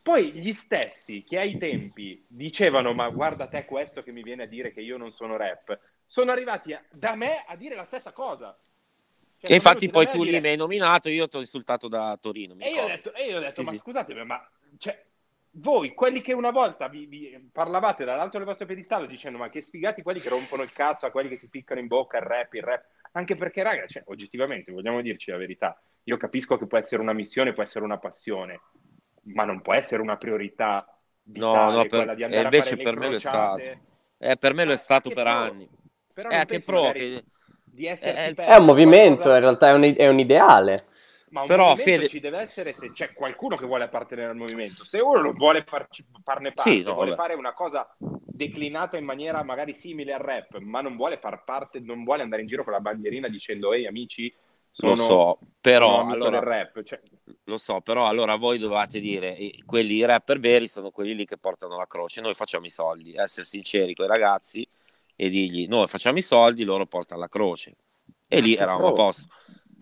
Poi 0.00 0.32
gli 0.32 0.52
stessi 0.52 1.22
che 1.22 1.38
ai 1.38 1.58
tempi 1.58 2.24
dicevano 2.28 2.94
ma 2.94 3.08
guarda 3.10 3.48
te 3.48 3.64
questo 3.64 4.02
che 4.02 4.12
mi 4.12 4.22
viene 4.22 4.44
a 4.44 4.46
dire 4.46 4.72
che 4.72 4.80
io 4.80 4.96
non 4.96 5.10
sono 5.10 5.36
rap, 5.36 5.78
sono 6.06 6.30
arrivati 6.32 6.72
a- 6.72 6.82
da 6.90 7.14
me 7.14 7.44
a 7.46 7.56
dire 7.56 7.74
la 7.74 7.84
stessa 7.84 8.12
cosa. 8.12 8.56
Cioè, 9.38 9.50
E 9.50 9.54
infatti 9.54 9.90
poi 9.90 10.08
tu 10.08 10.22
lì 10.22 10.30
dire- 10.30 10.40
mi 10.40 10.48
hai 10.48 10.56
nominato, 10.56 11.10
io 11.10 11.28
ti 11.28 11.36
ho 11.36 11.40
insultato 11.40 11.88
da 11.88 12.16
Torino. 12.18 12.54
E 12.58 12.70
io 12.70 12.86
detto, 12.86 13.12
e 13.12 13.26
io 13.26 13.36
ho 13.36 13.40
detto 13.40 13.62
ma 13.64 13.76
scusatemi, 13.76 14.24
ma 14.24 14.50
cioè, 14.78 15.05
voi, 15.58 15.94
quelli 15.94 16.20
che 16.20 16.32
una 16.34 16.50
volta 16.50 16.88
vi, 16.88 17.06
vi 17.06 17.48
parlavate 17.50 18.04
dall'alto 18.04 18.36
del 18.36 18.46
vostro 18.46 18.66
piedistallo 18.66 19.06
dicendo 19.06 19.38
ma 19.38 19.48
che 19.48 19.62
sfigati 19.62 20.02
quelli 20.02 20.20
che 20.20 20.28
rompono 20.28 20.62
il 20.62 20.72
cazzo 20.72 21.06
a 21.06 21.10
quelli 21.10 21.28
che 21.28 21.38
si 21.38 21.48
piccano 21.48 21.80
in 21.80 21.86
bocca, 21.86 22.18
il 22.18 22.24
rap, 22.24 22.52
il 22.54 22.62
rap. 22.62 22.84
Anche 23.12 23.36
perché, 23.36 23.62
raga, 23.62 23.86
cioè, 23.86 24.02
oggettivamente, 24.06 24.70
vogliamo 24.72 25.00
dirci 25.00 25.30
la 25.30 25.38
verità, 25.38 25.80
io 26.04 26.16
capisco 26.18 26.58
che 26.58 26.66
può 26.66 26.76
essere 26.76 27.00
una 27.00 27.14
missione, 27.14 27.54
può 27.54 27.62
essere 27.62 27.84
una 27.84 27.98
passione, 27.98 28.60
ma 29.34 29.44
non 29.44 29.62
può 29.62 29.72
essere 29.72 30.02
una 30.02 30.16
priorità 30.18 30.84
No, 31.28 31.32
vitale 31.32 31.72
no, 31.76 31.80
per- 31.80 31.88
quella 31.88 32.14
di 32.14 32.20
e 32.22 32.24
andare 32.24 32.42
a 32.42 32.42
invece 32.44 32.76
per 32.76 32.96
me 32.96 33.08
lo 33.08 33.16
è 33.16 33.18
crociate. 33.20 33.62
stato. 33.62 33.80
Eh, 34.18 34.36
per 34.36 34.54
me 34.54 34.64
lo 34.64 34.72
è 34.72 34.76
stato 34.76 35.08
che 35.08 35.14
per 35.14 35.24
pro? 35.24 35.32
anni. 35.32 35.68
Però 36.12 36.28
Eh, 36.28 36.44
che 36.46 36.60
pro, 36.60 36.92
che- 36.92 37.24
è- 37.98 38.34
È 38.34 38.56
un 38.56 38.64
movimento, 38.64 39.22
qualcosa- 39.22 39.34
in 39.34 39.40
realtà 39.40 39.68
è 39.68 39.72
un, 39.72 39.94
è 39.96 40.08
un 40.08 40.18
ideale. 40.18 40.86
Ma 41.36 41.42
un 41.42 41.48
Però, 41.48 41.64
movimento 41.68 41.90
Fede- 41.90 42.08
ci 42.08 42.18
deve 42.20 42.38
essere 42.38 42.72
se 42.72 42.92
c'è 42.92 43.12
qualcuno 43.12 43.56
che 43.56 43.66
vuole 43.66 43.84
appartenere 43.84 44.30
al 44.30 44.36
movimento. 44.36 44.84
Se 44.86 45.00
uno 45.00 45.20
non 45.20 45.34
vuole 45.34 45.64
farci- 45.68 46.06
farne 46.24 46.52
parte, 46.52 46.70
Sì, 46.70 46.82
no, 46.82 46.94
vuole 46.94 47.10
vabbè. 47.10 47.22
fare 47.22 47.34
una 47.34 47.52
cosa 47.52 47.94
declinata 47.98 48.96
in 48.96 49.04
maniera 49.04 49.42
magari 49.42 49.74
simile 49.74 50.14
al 50.14 50.20
rap, 50.20 50.56
ma 50.60 50.80
non 50.80 50.96
vuole 50.96 51.18
far 51.18 51.44
parte, 51.44 51.78
non 51.80 52.04
vuole 52.04 52.22
andare 52.22 52.40
in 52.40 52.48
giro 52.48 52.64
con 52.64 52.72
la 52.72 52.80
bandierina 52.80 53.28
dicendo 53.28 53.74
ehi 53.74 53.86
amici, 53.86 54.34
sono, 54.70 54.92
lo 54.94 54.96
so, 54.96 55.38
però 55.60 56.06
allora, 56.06 56.38
rap. 56.40 56.82
Cioè, 56.82 57.00
lo 57.44 57.58
so, 57.58 57.82
però 57.82 58.06
allora 58.06 58.36
voi 58.36 58.56
dovete 58.58 58.98
dire, 58.98 59.36
quelli 59.66 59.96
i 59.96 60.04
rapper 60.06 60.38
veri 60.38 60.68
sono 60.68 60.90
quelli 60.90 61.14
lì 61.14 61.26
che 61.26 61.36
portano 61.36 61.76
la 61.76 61.86
croce, 61.86 62.22
noi 62.22 62.32
facciamo 62.32 62.64
i 62.64 62.70
soldi, 62.70 63.14
essere 63.14 63.44
sinceri 63.44 63.92
con 63.92 64.06
i 64.06 64.08
ragazzi 64.08 64.66
e 65.14 65.28
dirgli 65.28 65.66
noi 65.68 65.86
facciamo 65.86 66.16
i 66.16 66.22
soldi, 66.22 66.64
loro 66.64 66.86
portano 66.86 67.20
la 67.20 67.28
croce. 67.28 67.76
E 68.26 68.40
lì 68.40 68.52
Ma 68.52 68.56
che 68.56 68.62
eravamo 68.62 68.86
a 68.88 68.92
posto. 68.92 69.28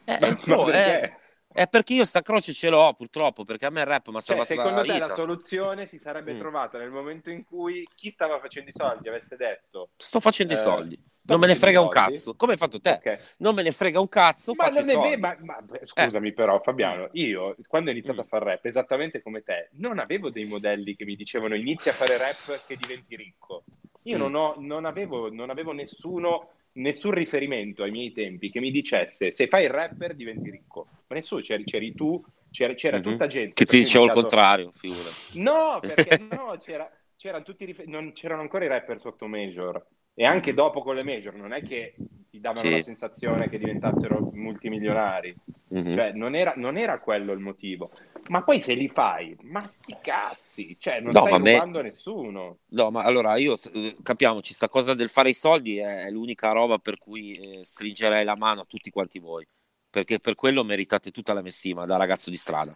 Eh, 0.05 0.19
Ma 0.21 0.27
eh, 0.29 0.37
pro, 0.37 0.64
perché? 0.64 1.01
eh, 1.01 1.17
è 1.57 1.69
perché 1.69 1.95
io 1.95 2.05
sta 2.05 2.21
croce 2.21 2.53
ce 2.53 2.69
l'ho 2.69 2.93
purtroppo, 2.95 3.45
perché 3.45 3.67
a 3.67 3.71
me 3.71 3.81
il 3.81 3.87
rap 3.87 4.09
mi 4.09 4.17
ha 4.17 4.21
Cioè, 4.21 4.45
salvato 4.45 4.49
secondo 4.49 4.77
la 4.81 4.83
te 4.85 4.93
vita. 4.93 5.07
la 5.07 5.14
soluzione 5.14 5.87
si 5.87 5.99
sarebbe 5.99 6.33
Mm. 6.35 6.38
trovata 6.38 6.79
nel 6.79 6.90
momento 6.90 7.31
in 7.31 7.45
cui 7.45 7.88
chi 7.95 8.11
stava 8.11 8.40
facendo 8.40 8.71
i 8.71 8.73
soldi 8.73 9.09
avesse 9.09 9.37
detto 9.37 9.90
Sto 9.97 10.19
facendo 10.19 10.53
i 10.53 10.57
Eh, 10.57 10.59
soldi. 10.59 10.95
sto 10.97 11.12
Non 11.27 11.38
me 11.38 11.47
ne 11.47 11.55
frega 11.55 11.79
i 11.79 11.83
un 11.85 11.90
soldi. 11.93 12.12
cazzo. 12.12 12.35
Come 12.35 12.53
hai 12.53 12.59
fatto 12.59 12.81
te? 12.81 12.90
ok, 12.90 13.19
Non 13.38 13.55
me 13.55 13.62
ne 13.62 13.71
frega 13.71 14.01
un 14.01 14.09
cazzo, 14.09 14.53
Ma 14.57 14.64
faccio 14.64 14.81
non 14.81 14.88
i 14.88 14.93
soldi. 14.93 15.09
vero, 15.11 15.21
ma, 15.21 15.37
ma- 15.40 15.79
scusami 15.85 16.33
però 16.33 16.61
Fabiano, 16.61 17.09
io 17.12 17.55
quando 17.69 17.90
ho 17.90 17.93
iniziato 17.93 18.19
Mm. 18.21 18.25
a 18.25 18.27
fare 18.27 18.45
rap, 18.47 18.64
esattamente 18.64 19.23
come 19.23 19.43
te, 19.45 19.69
non 19.75 20.01
avevo 20.01 20.31
dei 20.31 20.47
modelli 20.47 20.97
che 20.97 21.05
mi 21.05 21.14
dicevano 21.14 21.55
inizia 21.55 21.93
a 21.93 21.95
fare 21.95 22.19
rap 22.19 22.64
che 22.67 22.77
diventi 22.77 23.14
ricco. 23.14 23.62
Io 24.07 24.17
Mm. 24.17 24.21
non, 24.21 24.35
ho- 24.35 24.55
non 24.59 24.85
avevo, 24.87 25.33
non 25.33 25.51
avevo 25.51 25.71
nessuno, 25.73 26.49
nessun 26.74 27.12
riferimento 27.12 27.82
ai 27.82 27.90
miei 27.90 28.12
tempi 28.12 28.50
che 28.50 28.60
mi 28.60 28.70
dicesse 28.70 29.30
se 29.30 29.46
fai 29.46 29.64
il 29.64 29.70
rapper 29.70 30.14
diventi 30.14 30.50
ricco. 30.50 30.87
Ma 31.06 31.16
nessuno, 31.16 31.40
c'eri, 31.40 31.64
c'eri 31.64 31.94
tu, 31.94 32.22
c'era, 32.50 32.74
c'era 32.74 32.96
Mhm. 32.98 33.02
tutta 33.02 33.26
gente. 33.26 33.54
Che 33.54 33.64
ti 33.64 33.76
ho 33.76 33.80
dicevo 33.80 34.04
il 34.06 34.10
contrario, 34.12 34.70
figura. 34.72 35.10
No, 35.34 35.78
perché 35.80 36.18
no, 36.30 36.56
c'era, 36.58 36.90
c'erano 37.16 37.44
rifer- 37.58 37.88
non 37.88 38.12
c'erano 38.12 38.40
ancora 38.40 38.64
i 38.64 38.68
rapper 38.68 39.00
sotto 39.00 39.26
major. 39.26 39.84
E 40.14 40.24
anche 40.24 40.55
dopo 40.55 40.81
con 40.83 40.94
le 40.94 41.03
major 41.03 41.35
non 41.35 41.53
è 41.53 41.62
che 41.62 41.94
ti 42.31 42.40
davano 42.40 42.66
Sì. 42.66 42.77
la 42.77 42.83
sensazione 42.83 43.48
che 43.48 43.59
diventassero 43.59 44.31
multimilionari. 44.33 45.35
Mhm. 45.68 45.94
Cioè, 45.94 46.12
non 46.12 46.35
era, 46.35 46.53
non 46.57 46.77
era 46.77 47.00
quello 47.00 47.33
il 47.33 47.40
motivo. 47.40 47.90
Ma 48.31 48.42
poi 48.42 48.61
se 48.61 48.74
li 48.74 48.88
fai, 48.88 49.37
ma 49.42 49.66
sti 49.66 49.98
cazzi, 50.00 50.77
cioè, 50.79 51.00
non 51.00 51.12
No, 51.12 51.27
stai 51.27 51.40
me- 51.40 51.53
rubando 51.53 51.79
a 51.81 51.83
nessuno. 51.83 52.59
No, 52.68 52.90
ma 52.90 53.03
allora 53.03 53.37
io 53.37 53.57
eh, 53.72 53.96
capiamoci, 54.03 54.55
sta 54.55 54.68
cosa 54.68 54.94
del 54.94 55.09
fare 55.09 55.31
i 55.31 55.35
soldi 55.35 55.79
è 55.79 56.10
l'unica 56.10 56.52
roba 56.52 56.79
per 56.79 56.96
cui 56.98 57.33
eh, 57.33 57.65
stringerei 57.65 58.25
la 58.25 58.37
mano 58.37 58.62
a 58.62 58.65
tutti 58.67 58.90
quanti 58.90 59.19
voi, 59.19 59.46
perché 59.90 60.21
per 60.21 60.35
quello 60.37 60.65
meritate 60.65 61.10
tutta 61.10 61.33
la 61.33 61.42
mia 61.42 61.50
stima 61.50 61.85
da 61.85 61.96
ragazzo 61.96 62.31
di 62.31 62.37
strada. 62.37 62.75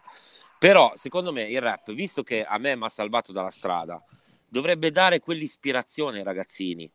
Però, 0.57 0.91
secondo 0.95 1.31
me, 1.31 1.43
il 1.43 1.61
rap, 1.61 1.91
visto 1.93 2.21
che 2.21 2.43
a 2.43 2.57
me 2.57 2.75
mi 2.75 2.83
ha 2.83 2.89
salvato 2.89 3.31
dalla 3.31 3.49
strada, 3.49 4.03
dovrebbe 4.45 4.91
dare 4.91 5.19
quell'ispirazione 5.19 6.17
ai 6.17 6.23
ragazzini, 6.23 6.89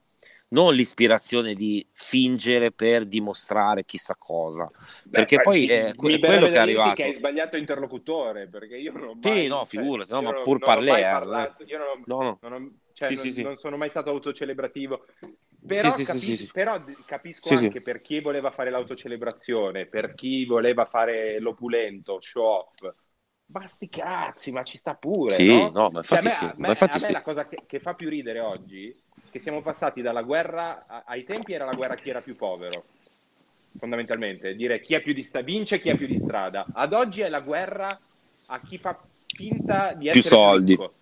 non 0.49 0.74
l'ispirazione 0.74 1.55
di 1.55 1.84
fingere 1.92 2.70
per 2.70 3.07
dimostrare 3.07 3.84
chissà 3.84 4.14
cosa. 4.16 4.70
Perché 5.11 5.36
Beh, 5.36 5.42
poi 5.42 5.61
mi- 5.61 5.66
è 5.66 5.92
verrebbe 5.97 6.26
quello 6.26 6.47
che 6.47 6.53
è 6.53 6.59
arrivato. 6.59 6.95
che 6.95 7.03
hai 7.05 7.14
sbagliato 7.14 7.57
interlocutore, 7.57 8.49
perché 8.49 8.76
io 8.76 8.92
non 8.92 9.03
ho 9.09 9.18
Sì, 9.20 9.28
mai... 9.28 9.47
no, 9.49 9.57
cioè, 9.57 9.66
figurati, 9.66 10.12
no, 10.12 10.22
ma 10.22 10.30
non- 10.32 10.42
pur 10.42 10.59
parler, 10.61 11.03
parlato- 11.20 11.64
io 11.64 11.78
non 11.78 11.86
ho- 11.88 12.03
No, 12.07 12.22
no. 12.22 12.38
non 12.42 12.53
ho- 12.53 12.72
cioè, 12.92 13.09
Sì, 13.09 13.14
non, 13.16 13.24
sì, 13.24 13.32
sì. 13.32 13.42
non 13.42 13.57
sono 13.57 13.76
mai 13.76 13.88
stato 13.90 14.11
autocelebrativo. 14.11 15.07
Però, 15.66 15.90
Sì, 15.90 15.97
sì, 15.97 16.05
capi- 16.05 16.20
sì, 16.20 16.26
sì, 16.26 16.36
sì. 16.36 16.51
però 16.53 16.84
capisco 17.07 17.49
Sì, 17.49 17.57
sì. 17.57 17.64
anche 17.64 17.80
per 17.80 18.01
chi 18.01 18.20
voleva 18.20 18.51
fare 18.51 18.70
l'autocelebrazione, 18.70 19.86
per 19.86 20.14
chi 20.14 20.45
voleva 20.45 20.84
fare 20.84 21.40
l'opulento, 21.40 22.20
show 22.20 22.45
off. 22.45 22.95
Ma 23.55 23.68
sti 23.68 23.88
cazzi, 23.88 24.50
ma 24.50 24.64
ci 24.64 24.76
sta 24.78 24.94
pure, 24.94 25.34
Sì, 25.34 25.46
no? 25.46 25.70
no, 25.70 25.90
ma 25.90 26.02
Cioè, 26.02 26.18
a 26.18 26.20
infatti 26.20 26.24
me, 26.26 26.30
sì, 26.32 26.44
a 26.44 26.46
me- 26.48 26.55
ma 26.57 26.68
infatti 26.70 26.96
a 26.96 27.00
me 27.00 27.07
sì. 27.07 27.12
la 27.12 27.22
cosa 27.22 27.46
che, 27.46 27.62
che 27.66 27.78
fa 27.78 27.94
più 27.94 28.09
ridere 28.09 28.40
oggi 28.40 28.92
che 29.30 29.38
siamo 29.38 29.62
passati 29.62 30.02
dalla 30.02 30.22
guerra, 30.22 30.86
a- 30.88 31.02
ai 31.07 31.22
tempi 31.22 31.52
era 31.52 31.64
la 31.64 31.72
guerra 31.74 31.94
a 31.94 31.96
chi 31.96 32.11
era 32.11 32.20
più 32.20 32.34
povero, 32.34 32.84
fondamentalmente, 33.78 34.57
dire 34.57 34.80
chi 34.80 34.94
è 34.94 35.00
più 35.00 35.12
di 35.12 35.22
sta- 35.22 35.40
vince 35.42 35.80
chi 35.80 35.88
è 35.88 35.96
più 35.96 36.09
di 36.09 36.18
strada. 36.18 36.66
Ad 36.72 36.92
oggi 36.92 37.20
è 37.20 37.28
la 37.28 37.40
guerra 37.40 37.96
a 38.46 38.61
chi 38.61 38.76
fa 38.78 38.98
finta 39.26 39.92
di 39.92 40.11
Più 40.11 40.18
essere 40.20 40.34
soldi. 40.34 40.70
ricco. 40.72 40.92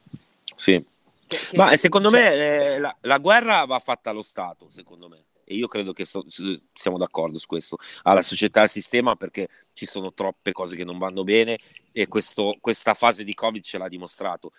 Sì. 0.55 0.85
Che- 1.27 1.39
che- 1.51 1.57
Ma 1.57 1.75
secondo 1.79 2.11
cioè- 2.11 2.21
me 2.21 2.33
eh, 2.75 2.79
la, 2.79 2.95
la 3.01 3.19
guerra 3.19 3.65
va 3.65 3.79
fatta 3.79 4.11
allo 4.11 4.23
Stato, 4.23 4.67
secondo 4.69 5.09
me. 5.09 5.23
E 5.53 5.57
io 5.57 5.67
credo 5.69 5.93
che 5.93 6.05
so- 6.07 6.25
siamo 6.73 6.97
d'accordo 6.99 7.39
su 7.39 7.47
questo. 7.47 7.77
Alla 8.03 8.23
società 8.23 8.61
e 8.61 8.63
al 8.65 8.69
sistema 8.71 9.15
perché 9.17 9.49
ci 9.75 9.87
sono 9.87 10.13
troppe 10.13 10.53
cose 10.53 10.77
che 10.77 10.85
non 10.85 10.99
vanno 10.99 11.25
bene 11.25 11.59
e 11.93 12.09
questo- 12.09 12.57
questa 12.61 12.95
fase 12.95 13.23
di 13.25 13.35
Covid 13.35 13.63
ce 13.63 13.79
l'ha 13.79 13.89
dimostrato. 13.89 14.53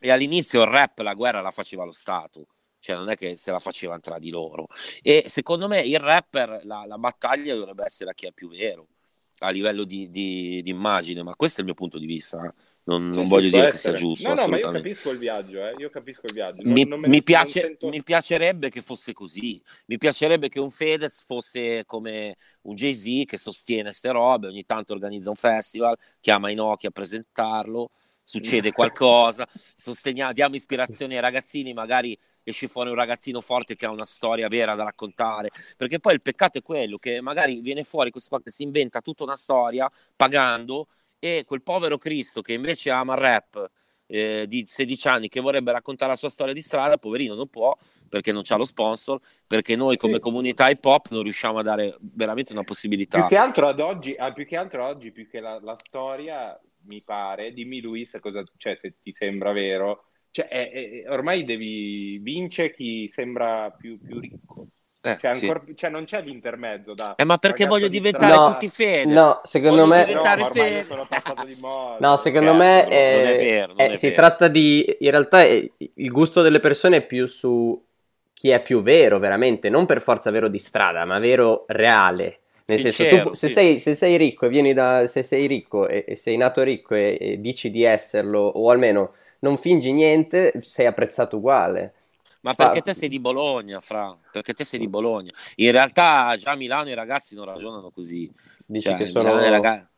E 0.00 0.10
all'inizio 0.10 0.62
il 0.62 0.68
rap, 0.68 0.98
la 0.98 1.14
guerra 1.14 1.40
la 1.40 1.50
faceva 1.50 1.84
lo 1.84 1.92
Stato, 1.92 2.46
cioè 2.78 2.96
non 2.96 3.08
è 3.08 3.16
che 3.16 3.36
se 3.36 3.50
la 3.50 3.58
facevano 3.60 4.00
tra 4.00 4.18
di 4.18 4.30
loro. 4.30 4.66
E 5.02 5.24
secondo 5.28 5.66
me 5.68 5.80
il 5.80 5.98
rapper, 5.98 6.60
la, 6.64 6.84
la 6.86 6.98
battaglia 6.98 7.54
dovrebbe 7.54 7.84
essere 7.84 8.10
a 8.10 8.14
chi 8.14 8.26
è 8.26 8.32
più 8.32 8.48
vero, 8.48 8.86
a 9.40 9.50
livello 9.50 9.84
di, 9.84 10.10
di- 10.10 10.62
di 10.62 10.70
immagine, 10.70 11.22
ma 11.22 11.34
questo 11.34 11.56
è 11.58 11.60
il 11.60 11.66
mio 11.66 11.74
punto 11.74 11.98
di 11.98 12.06
vista. 12.06 12.44
eh. 12.44 12.52
Non, 12.86 13.08
non 13.08 13.24
voglio 13.26 13.48
dire 13.48 13.68
che 13.68 13.74
essere. 13.74 13.96
sia 13.96 14.06
giusto, 14.06 14.28
No, 14.28 14.34
no, 14.34 14.46
ma 14.48 14.58
io 14.58 14.70
capisco 14.70 15.10
il 15.10 15.18
viaggio, 15.18 15.66
eh. 15.66 15.74
Io 15.78 15.88
capisco 15.88 16.26
il 16.26 16.34
viaggio. 16.34 16.62
Non- 16.62 16.72
Mi, 16.72 16.84
non 16.84 17.00
mi 17.00 17.22
piace- 17.22 17.60
sento- 17.60 17.88
mi 17.88 18.02
piacerebbe 18.02 18.68
che 18.68 18.82
fosse 18.82 19.12
così. 19.14 19.60
Mi 19.86 19.96
piacerebbe 19.96 20.48
che 20.50 20.60
un 20.60 20.70
Fedez 20.70 21.24
fosse 21.24 21.84
come 21.86 22.36
un 22.62 22.74
Jay-Z 22.74 23.24
che 23.26 23.38
sostiene 23.38 23.90
ste 23.92 24.10
robe, 24.10 24.48
ogni 24.48 24.64
tanto 24.66 24.92
organizza 24.92 25.30
un 25.30 25.36
festival, 25.36 25.96
chiama 26.20 26.50
Inoki 26.50 26.86
a 26.86 26.90
presentarlo, 26.90 27.90
succede 28.22 28.72
qualcosa, 28.72 29.46
sosteniamo, 29.76 30.32
diamo 30.32 30.54
ispirazione 30.54 31.14
ai 31.14 31.20
ragazzini, 31.20 31.72
magari 31.72 32.18
esce 32.42 32.68
fuori 32.68 32.90
un 32.90 32.96
ragazzino 32.96 33.40
forte 33.40 33.74
che 33.76 33.86
ha 33.86 33.90
una 33.90 34.04
storia 34.04 34.48
vera 34.48 34.74
da 34.74 34.84
raccontare, 34.84 35.50
perché 35.78 35.98
poi 36.00 36.12
il 36.14 36.20
peccato 36.22 36.58
è 36.58 36.62
quello 36.62 36.98
che 36.98 37.22
magari 37.22 37.60
viene 37.60 37.82
fuori 37.84 38.10
questo 38.10 38.28
qua 38.28 38.42
che 38.42 38.50
si 38.50 38.62
inventa 38.62 39.00
tutta 39.00 39.22
una 39.24 39.36
storia 39.36 39.90
pagando 40.14 40.88
e 41.24 41.44
quel 41.46 41.62
povero 41.62 41.96
Cristo 41.96 42.42
che 42.42 42.52
invece 42.52 42.90
ama 42.90 43.14
il 43.14 43.20
rap 43.20 43.70
eh, 44.06 44.44
di 44.46 44.64
16 44.66 45.08
anni 45.08 45.28
che 45.28 45.40
vorrebbe 45.40 45.72
raccontare 45.72 46.10
la 46.10 46.16
sua 46.18 46.28
storia 46.28 46.52
di 46.52 46.60
strada, 46.60 46.98
poverino 46.98 47.34
non 47.34 47.48
può 47.48 47.74
perché 48.06 48.30
non 48.30 48.42
c'ha 48.44 48.56
lo 48.56 48.66
sponsor, 48.66 49.18
perché 49.46 49.74
noi 49.74 49.96
come 49.96 50.16
Sì. 50.16 50.20
comunità 50.20 50.68
hip 50.68 50.84
hop 50.84 51.08
non 51.10 51.22
riusciamo 51.22 51.58
a 51.58 51.62
dare 51.62 51.96
veramente 52.00 52.52
una 52.52 52.62
possibilità. 52.62 53.20
Più 53.20 53.28
che 53.28 53.36
altro 53.42 53.66
ad 53.68 53.80
oggi, 53.80 54.14
ah, 54.14 54.32
più 54.32 54.46
che 54.46 54.56
altro 54.56 54.84
oggi, 54.84 55.10
più 55.10 55.26
che 55.28 55.40
la, 55.40 55.58
la 55.62 55.76
storia, 55.82 56.60
mi 56.82 57.02
pare, 57.02 57.52
dimmi 57.54 57.80
Luis 57.80 58.16
cosa, 58.20 58.42
cioè, 58.58 58.78
se 58.80 58.96
ti 59.02 59.12
sembra 59.14 59.52
vero, 59.52 60.04
cioè, 60.30 60.46
è- 60.48 60.70
è- 60.70 61.10
ormai 61.10 61.44
devi 61.44 62.18
vince 62.18 62.72
chi 62.74 63.08
sembra 63.10 63.70
più, 63.70 63.98
più 63.98 64.20
ricco. 64.20 64.68
Eh, 65.06 65.18
Cioè, 65.20 65.34
sì. 65.34 65.46
ancora- 65.46 65.74
cioè, 65.74 65.90
non 65.90 66.04
c'è 66.06 66.22
l'intermezzo 66.22 66.94
da 66.94 67.14
Eh, 67.16 67.24
ma 67.24 67.36
perché 67.36 67.66
voglio 67.66 67.88
di 67.88 67.98
diventare 67.98 68.34
No, 68.34 68.52
tutti 68.52 68.70
Fedez? 68.70 69.14
no, 69.14 69.40
secondo 69.42 69.76
Voglio 69.82 69.88
me- 69.88 69.98
No, 70.00 70.06
diventare 70.06 70.40
ma 70.40 70.46
ormai 70.46 70.66
Fedez. 70.66 70.86
sono 70.86 71.06
passato 71.06 71.44
di 71.44 71.56
moda. 71.60 71.96
No, 72.08 72.16
secondo 72.16 72.54
me 72.54 72.84
bro, 72.86 72.90
non 72.90 72.98
è 73.26 73.34
è- 73.34 73.36
vero, 73.36 73.66
non 73.74 73.80
è- 73.82 73.90
è 73.90 73.96
si 73.96 74.06
vero. 74.08 74.16
tratta 74.22 74.48
di... 74.48 74.96
In 75.00 75.10
realtà 75.10 75.42
è- 75.42 75.70
il 75.76 76.10
gusto 76.10 76.40
delle 76.40 76.58
persone 76.60 76.96
è 76.96 77.02
più 77.06 77.26
su 77.26 77.78
chi 78.32 78.48
è 78.48 78.62
più 78.62 78.80
vero, 78.80 79.18
veramente, 79.18 79.68
non 79.68 79.84
per 79.84 80.00
forza 80.00 80.30
vero 80.30 80.48
di 80.48 80.58
strada, 80.58 81.04
ma 81.04 81.18
vero 81.18 81.64
reale. 81.68 82.38
Nel 82.64 82.78
senso, 82.78 83.02
Sincero, 83.02 83.24
tu, 83.28 83.34
se, 83.34 83.48
sì. 83.48 83.52
sei, 83.52 83.78
se 83.78 83.92
sei 83.94 84.16
ricco 84.16 84.46
e 84.46 84.48
vieni 84.48 84.72
da... 84.72 85.06
se 85.06 85.22
sei 85.22 85.46
ricco 85.46 85.86
e, 85.86 86.06
e 86.08 86.16
sei 86.16 86.38
nato 86.38 86.62
ricco 86.62 86.94
e, 86.94 87.18
e 87.20 87.40
dici 87.42 87.68
di 87.68 87.82
esserlo, 87.84 88.40
o 88.40 88.70
almeno 88.70 89.12
non 89.40 89.58
fingi 89.58 89.92
niente, 89.92 90.54
sei 90.62 90.86
apprezzato 90.86 91.36
uguale. 91.36 91.92
Ma 92.44 92.52
perché 92.54 92.82
te 92.82 92.92
sei 92.94 93.08
di 93.08 93.18
Bologna, 93.18 93.80
Fra? 93.80 94.16
Perché 94.30 94.52
te 94.52 94.64
sei 94.64 94.78
di 94.78 94.88
Bologna. 94.88 95.32
In 95.56 95.72
realtà 95.72 96.36
già 96.36 96.52
a 96.52 96.56
Milano 96.56 96.90
i 96.90 96.94
ragazzi 96.94 97.34
non 97.34 97.46
ragionano 97.46 97.90
così. 97.90 98.30
Dici 98.66 98.88
Cioè, 98.88 98.98
che 98.98 99.06
sono... 99.06 99.34
Milano 99.34 99.46
i 99.46 99.50
raga- 99.50 99.88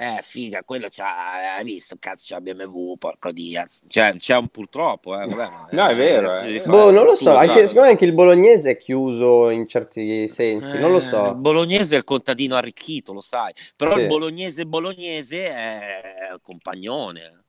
Eh, 0.00 0.20
figa, 0.22 0.62
quello 0.62 0.86
c'ha, 0.88 1.56
hai 1.56 1.64
visto, 1.64 1.96
cazzo, 1.98 2.24
c'ha 2.28 2.40
BMW, 2.40 2.96
porco 2.98 3.32
Diaz. 3.32 3.80
Cioè, 3.88 4.14
c'è 4.16 4.36
un 4.36 4.46
purtroppo, 4.46 5.20
eh, 5.20 5.26
vabbè, 5.26 5.50
ma, 5.50 5.66
No, 5.72 5.86
è 5.88 5.96
vero, 5.96 6.28
cazzo 6.28 6.46
eh. 6.46 6.62
Boh, 6.66 6.92
non 6.92 7.04
lo 7.04 7.16
so, 7.16 7.34
anche, 7.34 7.66
secondo 7.66 7.86
me 7.86 7.88
anche 7.88 8.04
il 8.04 8.12
bolognese 8.12 8.70
è 8.70 8.76
chiuso 8.78 9.50
in 9.50 9.66
certi 9.66 10.28
sensi, 10.28 10.78
non 10.78 10.92
lo 10.92 10.98
Eh, 10.98 11.00
so. 11.00 11.26
Il 11.30 11.34
bolognese 11.34 11.96
è 11.96 11.98
il 11.98 12.04
contadino 12.04 12.54
arricchito, 12.54 13.12
lo 13.12 13.20
sai. 13.20 13.52
Però 13.74 13.94
Sì. 13.94 14.02
il 14.02 14.06
bolognese 14.06 14.66
bolognese 14.66 15.48
è 15.48 16.30
il 16.32 16.40
compagnone. 16.42 17.42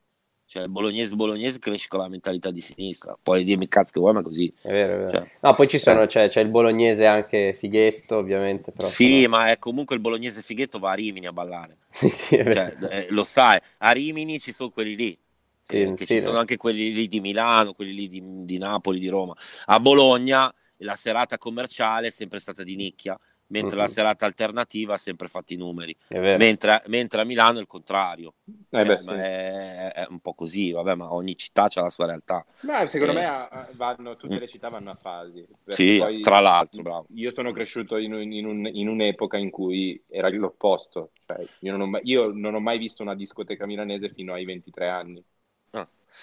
Cioè, 0.50 0.64
il 0.64 0.70
bolognese 0.70 1.14
bolognese 1.14 1.60
cresce 1.60 1.88
con 1.88 2.00
la 2.00 2.08
mentalità 2.08 2.50
di 2.50 2.60
sinistra. 2.60 3.16
Poi 3.22 3.44
dimmi 3.44 3.68
cazzo 3.68 3.92
che 3.94 4.00
vuoi, 4.00 4.14
ma 4.14 4.24
così. 4.24 4.52
È 4.60 4.70
vero, 4.72 4.94
è 4.94 4.98
vero. 4.98 5.10
Cioè, 5.12 5.32
No, 5.42 5.54
poi 5.54 5.68
ci 5.68 5.78
sono, 5.78 6.02
eh. 6.02 6.08
c'è, 6.08 6.28
c'è 6.28 6.42
il 6.42 6.50
bolognese 6.50 7.06
anche 7.06 7.54
fighetto, 7.54 8.18
ovviamente, 8.18 8.72
però 8.72 8.88
Sì, 8.88 9.22
sono- 9.22 9.28
ma 9.38 9.52
è 9.52 9.60
comunque 9.60 9.94
il 9.94 10.02
bolognese 10.02 10.42
fighetto 10.42 10.80
va 10.80 10.90
a 10.90 10.94
Rimini 10.96 11.28
a 11.28 11.34
ballare. 11.34 11.78
sì, 11.88 12.10
sì, 12.10 12.36
è 12.38 12.44
vero. 12.44 12.72
Cioè, 12.82 12.96
eh, 12.96 13.08
lo 13.12 13.24
sai, 13.24 13.60
a 13.78 13.92
Rimini 13.92 14.40
ci 14.40 14.52
sono 14.52 14.72
quelli 14.72 14.96
lì. 14.96 15.20
Sì, 15.62 15.94
sì, 15.96 16.06
ci 16.08 16.20
sono 16.20 16.34
no. 16.34 16.40
anche 16.40 16.58
quelli 16.58 16.92
lì 16.92 17.08
di 17.08 17.20
Milano, 17.20 17.74
quelli 17.74 17.94
lì 17.94 18.10
di, 18.10 18.22
di 18.24 18.58
Napoli, 18.58 18.98
di 18.98 19.08
Roma. 19.08 19.36
A 19.66 19.80
Bologna 19.80 20.52
la 20.78 20.96
serata 20.96 21.38
commerciale 21.38 22.08
è 22.08 22.12
sempre 22.12 22.40
stata 22.40 22.64
di 22.64 22.76
nicchia, 22.76 23.16
mentre 23.50 23.76
Mhm. 23.76 23.82
la 23.82 23.88
serata 23.88 24.26
alternativa 24.26 24.94
ha 24.94 24.98
sempre 24.98 25.28
fatto 25.28 25.54
i 25.54 25.58
numeri. 25.58 25.96
Mentre, 26.10 26.82
mentre 26.88 27.22
a 27.22 27.24
Milano 27.26 27.58
è 27.58 27.62
il 27.62 27.68
contrario. 27.68 28.34
Eh 28.70 28.86
beh, 28.86 28.86
Cioè, 28.86 29.00
sì. 29.02 29.10
è, 29.10 29.92
è 29.94 30.08
un 30.10 30.20
po' 30.20 30.34
così, 30.34 30.72
vabbè, 30.72 30.96
ma 30.96 31.14
ogni 31.14 31.36
città 31.36 31.64
ha 31.74 31.82
la 31.82 31.90
sua 31.90 32.06
realtà. 32.06 32.46
Ma 32.64 32.88
secondo 32.88 33.14
Eh. 33.14 33.16
me 33.22 33.68
vanno, 33.76 34.16
tutte 34.16 34.40
le 34.40 34.48
città 34.48 34.70
vanno 34.70 34.92
a 34.92 34.96
fasi. 34.96 35.46
Sì, 35.68 35.98
poi 36.00 36.22
tra 36.22 36.40
l'altro, 36.40 36.82
bravo. 36.82 37.06
Io 37.14 37.32
sono 37.32 37.52
cresciuto 37.52 37.98
in, 37.98 38.14
un- 38.14 38.32
in 38.32 38.46
un- 38.46 38.70
in 38.72 38.88
un'epoca 38.88 39.38
in 39.38 39.50
cui 39.50 40.02
era 40.10 40.30
l'opposto. 40.30 41.12
Cioè, 41.26 41.46
io, 41.60 41.72
non 41.72 41.82
ho 41.82 41.88
mai, 41.88 42.02
io 42.06 42.32
non 42.34 42.56
ho 42.56 42.60
mai 42.60 42.78
visto 42.78 43.02
una 43.04 43.16
discoteca 43.16 43.66
milanese 43.66 44.10
fino 44.14 44.34
ai 44.34 44.46
23 44.46 44.88
anni. 44.88 45.24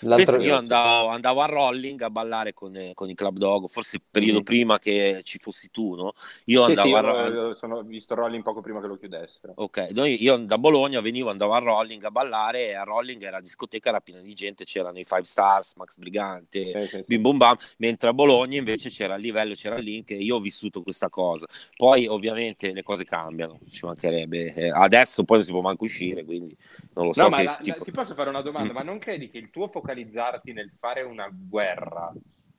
L'altro- 0.00 0.42
io 0.42 0.56
andavo, 0.56 1.08
andavo 1.08 1.40
a 1.40 1.46
Rolling 1.46 2.00
a 2.02 2.10
ballare 2.10 2.52
con, 2.52 2.78
con 2.94 3.08
i 3.08 3.14
Club 3.14 3.38
Dog, 3.38 3.68
forse 3.68 3.98
periodo 4.10 4.38
Mhm. 4.38 4.44
prima 4.44 4.78
che 4.78 5.20
ci 5.24 5.38
fossi 5.38 5.70
tu, 5.70 5.94
no? 5.94 6.12
Io 6.46 6.62
Sì, 6.64 6.70
andavo 6.70 6.88
sì, 6.88 6.94
a 6.94 7.00
io, 7.00 7.06
Ro- 7.28 7.48
io 7.48 7.54
sono 7.56 7.82
visto 7.82 8.14
Rolling 8.14 8.42
poco 8.42 8.60
prima 8.60 8.80
che 8.80 8.86
lo 8.86 8.96
chiudessero. 8.98 9.52
Ok, 9.56 9.88
noi- 9.92 10.22
io 10.22 10.36
da 10.36 10.58
Bologna 10.58 11.00
venivo, 11.00 11.30
andavo 11.30 11.54
a 11.54 11.58
Rolling 11.58 12.02
a 12.04 12.10
ballare 12.10 12.66
e 12.68 12.74
a 12.74 12.82
Rolling 12.82 13.22
era 13.22 13.40
discoteca, 13.40 13.88
era 13.88 14.00
piena 14.00 14.20
di 14.20 14.34
gente, 14.34 14.64
c'erano 14.64 14.98
i 14.98 15.04
Five 15.04 15.24
Stars, 15.24 15.74
Max 15.76 15.96
Brigante, 15.96 16.82
Sì, 16.82 16.88
sì. 16.96 17.04
Bim 17.06 17.22
Bum 17.22 17.36
Bam, 17.38 17.56
mentre 17.78 18.08
a 18.10 18.12
Bologna 18.12 18.58
invece 18.58 18.90
c'era 18.90 19.14
il 19.14 19.22
livello, 19.22 19.54
c'era 19.54 19.76
il 19.76 19.84
link 19.84 20.10
e 20.10 20.16
io 20.16 20.36
ho 20.36 20.40
vissuto 20.40 20.82
questa 20.82 21.08
cosa. 21.08 21.46
Poi 21.76 22.06
ovviamente 22.06 22.72
le 22.72 22.82
cose 22.82 23.04
cambiano, 23.04 23.58
ci 23.70 23.86
mancherebbe. 23.86 24.52
Eh, 24.54 24.68
adesso 24.70 25.24
poi 25.24 25.38
non 25.38 25.46
si 25.46 25.52
può 25.52 25.60
manco 25.62 25.84
uscire, 25.84 26.24
quindi 26.24 26.56
non 26.94 27.06
lo 27.06 27.12
so 27.12 27.28
No, 27.28 27.36
che 27.36 27.42
la- 27.44 27.58
tipo- 27.60 27.84
ti 27.84 27.92
posso 27.92 28.14
fare 28.14 28.28
una 28.28 28.42
domanda? 28.42 28.72
Ma 28.72 28.82
non 28.82 28.98
credi 28.98 29.30
che 29.30 29.38
il 29.38 29.50
tuo 29.50 29.68
focalizzarti 29.78 30.52
nel 30.52 30.72
fare 30.78 31.02
una 31.02 31.28
guerra 31.30 32.12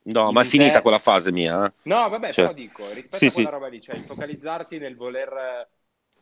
No, 0.04 0.32
ma 0.32 0.40
è 0.40 0.44
in 0.44 0.50
finita 0.50 0.78
te- 0.78 0.82
quella 0.82 0.98
fase 0.98 1.30
mia, 1.32 1.66
eh? 1.66 1.72
No, 1.82 2.08
vabbè, 2.08 2.32
Cioè, 2.32 2.46
però 2.46 2.52
dico, 2.52 2.90
rispetto 2.90 3.16
sì, 3.16 3.30
a 3.30 3.32
quella 3.32 3.48
sì. 3.48 3.50
roba 3.50 3.68
lì, 3.68 3.80
cioè 3.80 3.96
il 3.96 4.04
focalizzarti 4.04 4.78
nel 4.78 4.96
voler 4.96 5.68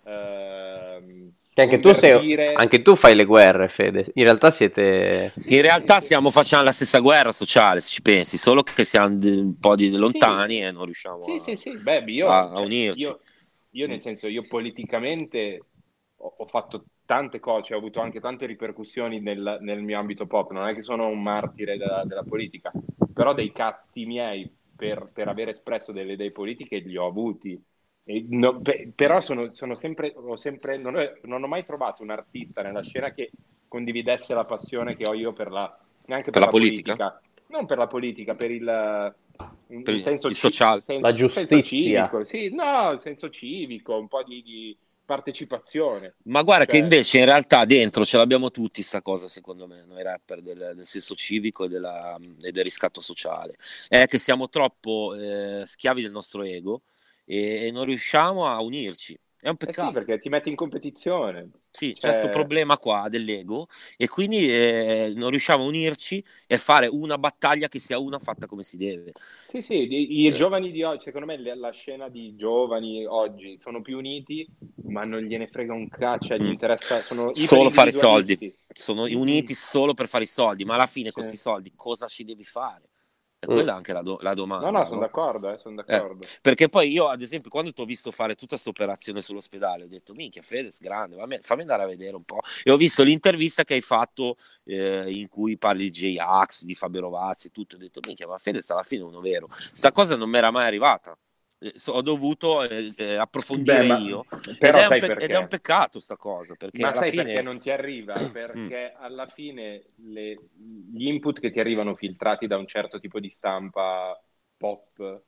ehm, 0.05 1.33
Che 1.53 1.63
anche 1.63 1.81
tu, 1.81 1.93
sei, 1.93 2.35
anche 2.55 2.83
tu 2.83 2.95
fai 2.95 3.15
le 3.15 3.25
guerre, 3.25 3.69
Fede. 3.69 4.05
In 4.15 4.25
realtà 4.25 4.51
siete... 4.51 5.33
In 5.47 5.63
realtà 5.63 6.01
stiamo 6.01 6.31
facendo 6.31 6.65
la 6.65 6.73
stessa 6.73 6.99
guerra 6.99 7.33
sociale, 7.33 7.81
se 7.81 7.89
ci 7.91 8.03
pensi, 8.03 8.37
solo 8.37 8.63
che 8.63 8.85
siamo 8.85 9.07
un 9.21 9.55
po' 9.59 9.75
di 9.75 9.91
lontani 9.91 10.63
e 10.63 10.71
non 10.71 10.85
riusciamo 10.85 11.19
Sì, 11.23 11.39
a... 11.39 11.41
sì, 11.41 11.57
sì, 11.57 11.77
beh, 11.79 12.05
io, 12.11 12.29
a- 12.29 12.51
a 12.51 12.55
cioè, 12.55 12.67
unirci. 12.67 12.99
Io, 13.01 13.21
io 13.71 13.87
nel 13.87 14.01
senso, 14.01 14.27
io 14.27 14.45
politicamente 14.47 15.61
ho, 16.17 16.35
ho 16.39 16.47
fatto 16.47 16.85
tante 17.07 17.41
cose, 17.41 17.75
ho 17.75 17.79
avuto 17.79 18.01
anche 18.01 18.21
tante 18.21 18.47
ripercussioni 18.47 19.21
nel, 19.21 19.59
nel 19.63 19.83
mio 19.83 19.99
ambito 19.99 20.27
pop, 20.27 20.51
non 20.53 20.69
è 20.69 20.75
che 20.75 20.83
sono 20.83 21.07
un 21.07 21.23
martire 21.23 21.79
della, 21.79 22.05
della 22.05 22.23
politica, 22.25 22.71
però 23.15 23.33
dei 23.35 23.53
cazzi 23.53 24.05
miei 24.07 24.53
per, 24.77 25.11
per 25.13 25.29
aver 25.29 25.49
espresso 25.49 25.93
delle 25.93 26.13
idee 26.15 26.33
politiche 26.33 26.79
li 26.79 26.97
ho 26.97 27.07
avuti. 27.07 27.59
E 28.05 28.27
no- 28.29 28.61
pe- 28.61 28.93
però 28.95 29.21
sono, 29.21 29.49
sono 29.51 29.75
sempre, 29.75 30.13
ho 30.15 30.37
sempre, 30.37 30.77
non, 30.79 30.97
ho, 30.97 31.03
non 31.23 31.43
ho 31.43 31.47
mai 31.49 31.65
trovato 31.65 32.03
un 32.03 32.11
artista 32.11 32.63
nella 32.63 32.83
scena 32.83 33.13
che 33.13 33.31
condividesse 33.69 34.35
la 34.35 34.45
passione 34.45 34.95
che 34.97 35.07
ho 35.09 35.15
io 35.15 35.33
per 35.33 35.51
la, 35.51 35.77
neanche 36.07 36.31
per, 36.31 36.41
Per 36.41 36.43
la 36.43 36.49
politica? 36.49 37.21
non 37.49 37.67
per 37.67 37.79
la 37.79 37.87
politica, 37.87 38.35
per 38.35 38.51
il, 38.51 39.15
Per 39.83 39.95
il- 39.95 40.01
senso 40.01 40.31
il 40.31 40.35
ci- 40.35 40.37
sociale. 40.37 40.83
senso- 40.85 41.03
La 41.03 41.13
senso 41.33 41.61
giustizia. 41.61 41.63
civico, 41.63 42.25
sì, 42.25 42.49
no, 42.55 42.91
il 42.93 43.01
senso 43.01 43.29
civico, 43.31 43.99
un 43.99 44.09
po' 44.09 44.23
di, 44.23 44.43
di- 44.43 44.79
partecipazione. 45.07 46.17
Ma 46.25 46.43
guarda 46.43 46.67
che 46.67 46.73
Cioè- 46.73 46.83
invece 46.83 47.19
in 47.19 47.25
realtà 47.25 47.65
dentro 47.65 48.05
ce 48.05 48.19
l'abbiamo 48.19 48.51
tutti 48.51 48.83
sta 48.83 49.01
cosa, 49.01 49.29
secondo 49.29 49.67
me, 49.67 49.85
noi 49.87 50.03
rapper 50.03 50.43
del, 50.43 50.73
del 50.75 50.87
senso 50.87 51.15
civico 51.15 51.65
e, 51.65 51.69
della- 51.69 52.19
e 52.43 52.53
del 52.53 52.65
riscatto 52.65 53.01
sociale. 53.01 53.57
È 53.89 54.07
che 54.07 54.19
siamo 54.19 54.49
troppo 54.51 55.15
eh, 55.15 55.63
schiavi 55.65 56.03
del 56.03 56.11
nostro 56.13 56.43
ego 56.43 56.83
e, 57.25 57.67
e 57.67 57.71
non 57.71 57.85
riusciamo 57.87 58.47
a 58.47 58.61
unirci. 58.61 59.19
È 59.41 59.49
un 59.49 59.57
Eh 59.57 59.57
sì, 59.57 59.67
peccato. 59.67 59.93
perché 59.93 60.19
ti 60.21 60.29
metti 60.29 60.49
in 60.49 60.55
competizione. 60.57 61.51
Sì, 61.71 61.93
c'è 61.93 61.99
Cioè- 62.01 62.11
questo 62.11 62.29
problema 62.31 62.79
qua 62.79 63.09
dell'ego 63.11 63.69
e 63.99 64.09
quindi 64.09 64.49
eh, 64.51 65.13
non 65.15 65.29
riusciamo 65.29 65.63
a 65.65 65.67
unirci 65.67 66.25
e 66.47 66.57
fare 66.57 66.87
una 66.87 67.19
battaglia 67.19 67.69
che 67.69 67.79
sia 67.79 67.99
una 67.99 68.19
fatta 68.19 68.47
come 68.47 68.63
si 68.63 68.79
deve. 68.79 69.13
Sì, 69.49 69.61
sì, 69.63 69.75
i, 69.75 70.23
i 70.25 70.27
Eh. 70.29 70.33
giovani 70.33 70.73
di 70.73 70.83
oggi, 70.83 71.05
secondo 71.05 71.27
me 71.27 71.37
la 71.55 71.71
scena 71.71 72.09
di 72.09 72.35
giovani 72.37 73.05
oggi 73.07 73.59
sono 73.59 73.81
più 73.81 73.99
uniti, 73.99 74.47
ma 74.89 75.05
non 75.05 75.21
gliene 75.21 75.49
frega 75.49 75.73
un 75.73 75.89
caccia, 75.89 76.37
gli 76.37 76.45
Mm. 76.45 76.51
interessa, 76.53 77.01
sono 77.03 77.33
Solo 77.35 77.71
fare 77.71 77.91
i 77.91 77.93
soldi. 77.93 78.53
Sono 78.73 79.03
Mm. 79.03 79.15
uniti 79.15 79.55
solo 79.55 79.95
per 79.95 80.09
fare 80.09 80.25
i 80.25 80.27
soldi, 80.27 80.65
ma 80.65 80.75
alla 80.75 80.87
fine 80.87 81.09
Sì. 81.09 81.15
questi 81.15 81.37
soldi 81.37 81.73
cosa 81.75 82.07
ci 82.09 82.25
devi 82.25 82.45
fare? 82.45 82.89
E 83.39 83.47
Mm. 83.49 83.53
quella 83.53 83.73
è 83.73 83.77
anche 83.77 83.93
la, 83.93 84.01
do- 84.01 84.19
la 84.23 84.33
domanda. 84.33 84.71
No, 84.71 84.79
no, 84.79 84.85
sono 84.85 84.97
no? 84.97 85.01
d'accordo, 85.03 85.53
eh, 85.53 85.59
sono 85.59 85.75
d'accordo. 85.75 86.27
Perché 86.41 86.71
poi 86.71 86.91
io, 86.91 87.09
ad 87.09 87.21
esempio, 87.21 87.51
quando 87.51 87.71
ti 87.73 87.83
ho 87.83 87.85
visto 87.85 88.11
fare 88.11 88.35
tutta 88.35 88.49
questa 88.55 88.71
operazione 88.71 89.21
sull'ospedale, 89.21 89.85
ho 89.85 89.89
detto, 89.89 90.15
minchia, 90.15 90.41
Fedez, 90.43 90.81
grande, 90.81 91.17
fammi 91.43 91.61
andare 91.61 91.83
a 91.83 91.87
vedere 91.87 92.17
un 92.17 92.25
po'. 92.25 92.41
E 92.65 92.71
ho 92.71 92.77
visto 92.79 93.03
l'intervista 93.03 93.63
che 93.65 93.75
hai 93.75 93.83
fatto 93.83 94.37
eh, 94.65 95.05
in 95.11 95.29
cui 95.29 95.59
parli 95.59 95.91
di 95.91 96.15
J-Ax, 96.15 96.65
di 96.65 96.75
Fabio 96.75 97.03
Rovazzi 97.03 97.49
e 97.49 97.51
tutto. 97.51 97.77
Ho 97.77 97.79
detto, 97.79 98.01
minchia, 98.07 98.27
ma 98.27 98.39
Fedez 98.39 98.69
alla 98.71 98.83
fine 98.83 99.03
è 99.03 99.05
uno 99.05 99.21
vero. 99.21 99.49
Sta 99.51 99.93
cosa 99.93 100.17
non 100.17 100.31
mi 100.31 100.39
era 100.39 100.51
mai 100.51 100.67
arrivata. 100.67 101.17
Eh, 101.67 101.73
so- 101.79 101.93
ho 101.93 102.03
dovuto 102.03 102.63
eh, 102.69 102.93
eh, 102.97 103.15
approfondire 103.17 103.79
Beh, 103.79 103.87
ma- 103.87 103.99
io. 103.99 104.25
Ed, 104.59 104.75
è 104.75 104.89
pe- 104.99 105.17
ed 105.19 105.31
è 105.31 105.39
un 105.39 105.49
peccato 105.49 105.99
sta 106.01 106.17
cosa, 106.17 106.55
perché 106.55 106.81
Ma 106.81 106.89
alla 106.89 106.97
sai 106.97 107.11
fine... 107.11 107.25
perché 107.25 107.43
non 107.43 107.61
ti 107.61 107.71
arriva? 107.71 108.13
Perché 108.33 108.93
alla 108.99 109.27
fine 109.27 109.85
le- 109.97 110.39
gli 110.93 111.07
input 111.07 111.41
che 111.41 111.51
ti 111.51 111.61
arrivano 111.61 111.95
filtrati 111.95 112.47
da 112.47 112.57
un 112.57 112.67
certo 112.67 112.99
tipo 113.01 113.19
di 113.21 113.31
stampa 113.31 114.21
pop 114.57 115.23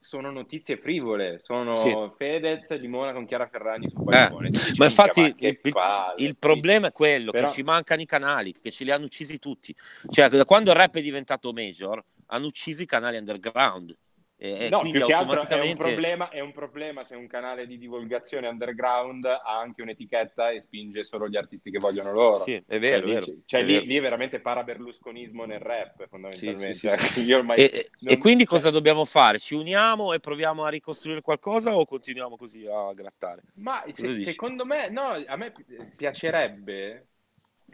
sono 0.00 0.30
notizie 0.30 0.76
frivole, 0.76 1.40
sono 1.42 1.74
Sì. 1.74 1.92
Fedez 2.16 2.70
Limona 2.78 3.12
con 3.12 3.26
Chiara 3.26 3.48
Ferragni. 3.48 3.88
Tu 3.88 4.04
dici, 4.48 4.72
Ma 4.76 4.84
infatti 4.84 5.22
"Minchia, 5.22 5.48
ma 5.48 5.54
che 5.54 5.60
il, 5.68 5.72
palle". 5.72 6.22
il 6.24 6.36
problema 6.36 6.86
è 6.88 6.92
quello 6.92 7.32
Però- 7.32 7.48
che 7.48 7.52
ci 7.54 7.62
mancano 7.64 8.00
i 8.00 8.06
canali, 8.06 8.52
che 8.60 8.70
ce 8.70 8.84
li 8.84 8.90
hanno 8.92 9.06
uccisi 9.06 9.38
tutti. 9.40 9.74
Cioè, 10.08 10.28
da 10.28 10.44
quando 10.44 10.70
il 10.70 10.76
rap 10.76 10.94
è 10.96 11.02
diventato 11.02 11.52
major, 11.52 12.00
hanno 12.26 12.46
ucciso 12.46 12.82
i 12.82 12.86
canali 12.86 13.16
underground. 13.16 13.96
E, 14.40 14.68
No, 14.68 14.82
più 14.82 14.92
che 14.92 15.12
altro 15.12 15.48
è 15.48 15.60
un, 15.60 15.76
problema, 15.76 16.28
è 16.28 16.38
un 16.38 16.52
problema 16.52 17.02
se 17.02 17.16
un 17.16 17.26
canale 17.26 17.66
di 17.66 17.76
divulgazione 17.76 18.46
underground 18.46 19.24
ha 19.24 19.58
anche 19.58 19.82
un'etichetta 19.82 20.50
e 20.50 20.60
spinge 20.60 21.02
solo 21.02 21.28
gli 21.28 21.36
artisti 21.36 21.72
che 21.72 21.78
vogliono 21.80 22.12
loro. 22.12 22.44
Sì, 22.44 22.62
è 22.66 22.78
vero, 22.78 22.98
Cioè, 22.98 23.04
lì, 23.06 23.10
è 23.10 23.14
vero, 23.20 23.26
cioè, 23.46 23.60
è 23.60 23.64
lì- 23.64 23.72
vero. 23.72 23.84
lì 23.86 23.96
è 23.96 24.00
veramente 24.00 24.40
paraberlusconismo 24.40 25.44
nel 25.44 25.58
rap, 25.58 26.06
fondamentalmente. 26.06 26.72
Sì, 26.72 26.88
sì, 26.88 27.24
sì, 27.24 27.32
ormai 27.34 27.58
E, 27.58 27.90
non- 27.98 28.12
e 28.12 28.18
quindi 28.18 28.44
cioè, 28.44 28.52
cosa 28.52 28.70
dobbiamo 28.70 29.04
fare? 29.04 29.40
Ci 29.40 29.56
uniamo 29.56 30.12
e 30.12 30.20
proviamo 30.20 30.62
a 30.62 30.68
ricostruire 30.68 31.20
qualcosa 31.20 31.74
o 31.76 31.84
continuiamo 31.84 32.36
così 32.36 32.64
a 32.64 32.92
grattare? 32.92 33.42
Ma 33.54 33.82
se- 33.92 34.22
secondo 34.22 34.64
me, 34.64 34.88
no, 34.88 35.20
a 35.26 35.34
me 35.36 35.50
pi- 35.50 35.64
piacerebbe. 35.96 37.07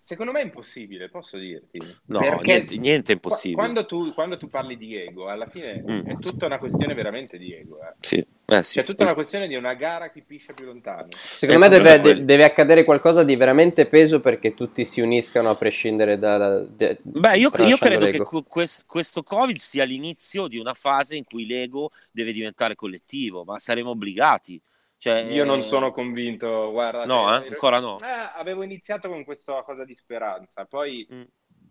Secondo 0.07 0.33
me 0.33 0.41
è 0.41 0.45
impossibile, 0.45 1.09
posso 1.09 1.39
dirti. 1.39 1.79
No, 2.09 2.21
niente, 2.43 2.77
niente 2.77 3.13
è 3.13 3.15
impossibile. 3.15 3.55
Quando 3.55 3.87
tu, 3.87 4.13
quando 4.13 4.37
tu 4.37 4.51
parli 4.51 4.77
di 4.77 4.95
ego, 4.95 5.29
alla 5.31 5.47
fine 5.47 5.83
Mm. 5.83 6.01
è 6.01 6.19
tutta 6.19 6.45
una 6.45 6.59
questione 6.59 6.93
veramente 6.93 7.39
di 7.39 7.55
ego. 7.55 7.79
Eh. 7.81 7.95
Sì, 8.01 8.27
eh 8.45 8.63
sì. 8.63 8.75
C'è 8.79 8.85
tutta 8.85 9.05
una 9.05 9.15
questione 9.15 9.49
di 9.49 9.55
una 9.55 9.73
gara 9.73 10.11
chi 10.11 10.21
piscia 10.21 10.53
più 10.53 10.67
lontano. 10.67 11.09
Secondo 11.11 11.65
Eh, 11.65 11.69
me 11.71 11.75
il 11.77 11.81
problema 11.81 12.03
deve, 12.03 12.13
è 12.13 12.15
de- 12.19 12.25
deve 12.27 12.45
accadere 12.45 12.85
qualcosa 12.85 13.25
di 13.25 13.35
veramente 13.35 13.87
peso 13.87 14.21
perché 14.21 14.53
tutti 14.53 14.85
si 14.85 15.01
uniscano 15.01 15.49
a 15.49 15.55
prescindere 15.55 16.19
da... 16.19 16.37
da- 16.37 16.61
de- 16.61 16.99
Beh, 17.01 17.39
io, 17.39 17.51
io 17.67 17.79
credo 17.79 18.05
che 18.05 18.11
l'ego. 18.13 18.25
que- 18.25 18.45
quest- 18.47 18.85
questo 18.87 19.23
Covid 19.23 19.57
sia 19.57 19.85
l'inizio 19.85 20.49
di 20.49 20.59
una 20.59 20.75
fase 20.75 21.17
in 21.17 21.25
cui 21.25 21.47
l'ego 21.47 21.93
deve 22.11 22.33
diventare 22.33 22.75
collettivo, 22.75 23.43
ma 23.45 23.59
saremo 23.59 23.89
obbligati. 23.89 24.61
Cioè, 24.99 25.21
Io 25.21 25.45
non 25.45 25.63
sono 25.63 25.91
convinto, 25.91 26.71
guarda. 26.71 27.05
No, 27.05 27.29
eh? 27.29 27.49
Ancora 27.49 27.79
no. 27.81 27.99
Eh, 28.01 28.31
avevo 28.37 28.63
iniziato 28.63 29.09
con 29.09 29.25
questa 29.25 29.63
cosa 29.63 29.85
di 29.85 29.95
speranza, 29.95 30.65
poi 30.65 31.07
Mm. 31.13 31.23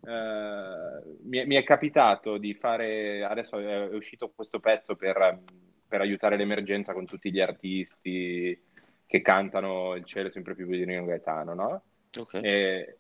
eh, 0.06 1.18
mi, 1.24 1.38
è- 1.40 1.46
mi 1.46 1.56
è 1.56 1.64
capitato 1.64 2.38
di 2.38 2.54
fare, 2.54 3.24
adesso 3.24 3.58
è, 3.58 3.88
uscito 3.96 4.32
questo 4.36 4.60
pezzo 4.60 4.96
per, 4.96 5.42
per 5.88 6.02
aiutare 6.02 6.38
l'emergenza 6.38 6.94
con 6.94 7.06
tutti 7.06 7.32
gli 7.32 7.40
artisti 7.40 8.62
che 9.06 9.22
cantano 9.22 9.96
Il 9.96 10.06
cielo 10.06 10.28
è 10.30 10.32
sempre 10.32 10.56
più 10.56 10.66
di 10.68 10.84
Rino 10.84 11.06
Gaetano, 11.06 11.54
no? 11.54 11.84
Ok. 12.18 12.34
E, 12.36 12.98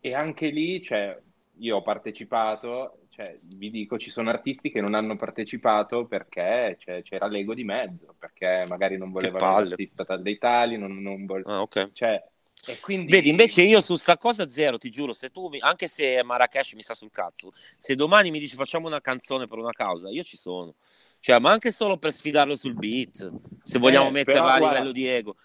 e 0.00 0.14
anche 0.14 0.48
lì, 0.48 0.80
cioè, 0.80 1.16
io 1.58 1.76
ho 1.76 1.82
partecipato, 1.82 3.01
cioè, 3.14 3.34
vi 3.58 3.70
dico, 3.70 3.98
ci 3.98 4.08
sono 4.08 4.30
artisti 4.30 4.70
che 4.70 4.80
non 4.80 4.94
hanno 4.94 5.16
partecipato 5.16 6.06
perché 6.06 6.76
c'è- 6.78 7.02
c'era 7.02 7.26
l'ego 7.26 7.52
di 7.52 7.62
mezzo, 7.62 8.14
perché 8.18 8.64
magari 8.68 8.96
non 8.96 9.12
volevano 9.12 9.60
l'artista 9.60 10.04
tal 10.04 10.22
dei 10.22 10.38
tali, 10.38 10.78
non, 10.78 10.96
non 11.02 11.26
vol- 11.26 11.42
Ah, 11.44 11.60
ok. 11.60 11.90
cioè, 11.92 12.22
e 12.64 12.78
quindi... 12.80 13.10
Vedi, 13.10 13.28
invece 13.28 13.62
io 13.62 13.80
su 13.80 13.96
sta 13.96 14.16
cosa 14.16 14.48
zero, 14.48 14.78
ti 14.78 14.88
giuro, 14.88 15.12
se 15.12 15.30
tu, 15.30 15.48
mi- 15.48 15.60
anche 15.60 15.88
se 15.88 16.22
Marrakesh 16.22 16.72
mi 16.72 16.82
sta 16.82 16.94
sul 16.94 17.10
cazzo, 17.10 17.52
se 17.76 17.94
domani 17.94 18.30
mi 18.30 18.38
dici 18.38 18.56
facciamo 18.56 18.86
una 18.86 19.00
canzone 19.00 19.46
per 19.46 19.58
una 19.58 19.72
causa, 19.72 20.08
io 20.08 20.22
ci 20.22 20.36
sono. 20.36 20.74
Cioè, 21.20 21.38
ma 21.38 21.50
anche 21.50 21.70
solo 21.70 21.98
per 21.98 22.12
sfidarlo 22.12 22.56
sul 22.56 22.74
beat, 22.74 23.30
se 23.62 23.78
vogliamo 23.78 24.08
Eh, 24.08 24.12
metterla 24.12 24.54
a 24.54 24.58
guarda- 24.58 24.68
livello 24.78 24.92
di 24.92 25.06
ego. 25.06 25.36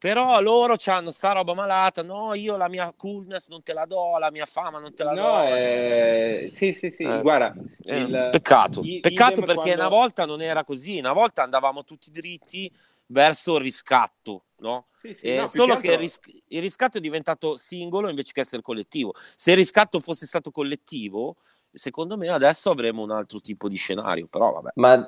Però 0.00 0.40
loro 0.40 0.76
hanno 0.86 1.10
sta 1.10 1.32
roba 1.32 1.52
malata, 1.52 2.02
no, 2.02 2.32
io 2.32 2.56
la 2.56 2.70
mia 2.70 2.90
coolness 2.96 3.48
non 3.48 3.62
te 3.62 3.74
la 3.74 3.84
do, 3.84 4.16
la 4.16 4.30
mia 4.30 4.46
fama 4.46 4.78
non 4.78 4.94
te 4.94 5.04
la 5.04 5.12
do. 5.14 5.20
No, 5.20 5.44
eh, 5.44 6.19
sì, 6.60 6.74
sì, 6.74 6.90
sì, 6.90 7.02
Eh, 7.04 7.22
guarda, 7.22 7.54
Eh, 7.84 7.96
il- 7.96 8.28
peccato, 8.30 8.82
i- 8.82 9.00
peccato 9.00 9.40
perché 9.40 9.54
quando- 9.54 9.74
una 9.74 9.88
volta 9.88 10.26
non 10.26 10.42
era 10.42 10.62
così, 10.64 10.98
una 10.98 11.14
volta 11.14 11.42
andavamo 11.42 11.84
tutti 11.84 12.10
dritti 12.10 12.70
verso 13.06 13.56
il 13.56 13.62
riscatto, 13.62 14.44
no? 14.58 14.88
Sì, 15.00 15.14
sì, 15.14 15.26
Eh, 15.28 15.36
no, 15.36 15.46
solo 15.46 15.76
che 15.76 15.80
che 15.80 15.86
il, 15.86 15.92
altro- 15.92 16.02
ris- 16.02 16.42
il 16.48 16.60
riscatto 16.60 16.98
è 16.98 17.00
diventato 17.00 17.56
singolo 17.56 18.10
invece 18.10 18.32
che 18.34 18.40
essere 18.40 18.60
collettivo. 18.60 19.14
Se 19.34 19.52
il 19.52 19.56
riscatto 19.56 20.00
fosse 20.00 20.26
stato 20.26 20.50
collettivo, 20.50 21.36
secondo 21.72 22.18
me 22.18 22.28
adesso 22.28 22.68
avremmo 22.70 23.02
un 23.02 23.10
altro 23.12 23.40
tipo 23.40 23.66
di 23.68 23.76
scenario, 23.76 24.26
però 24.26 24.52
vabbè, 24.52 24.72
Ma 24.74 25.02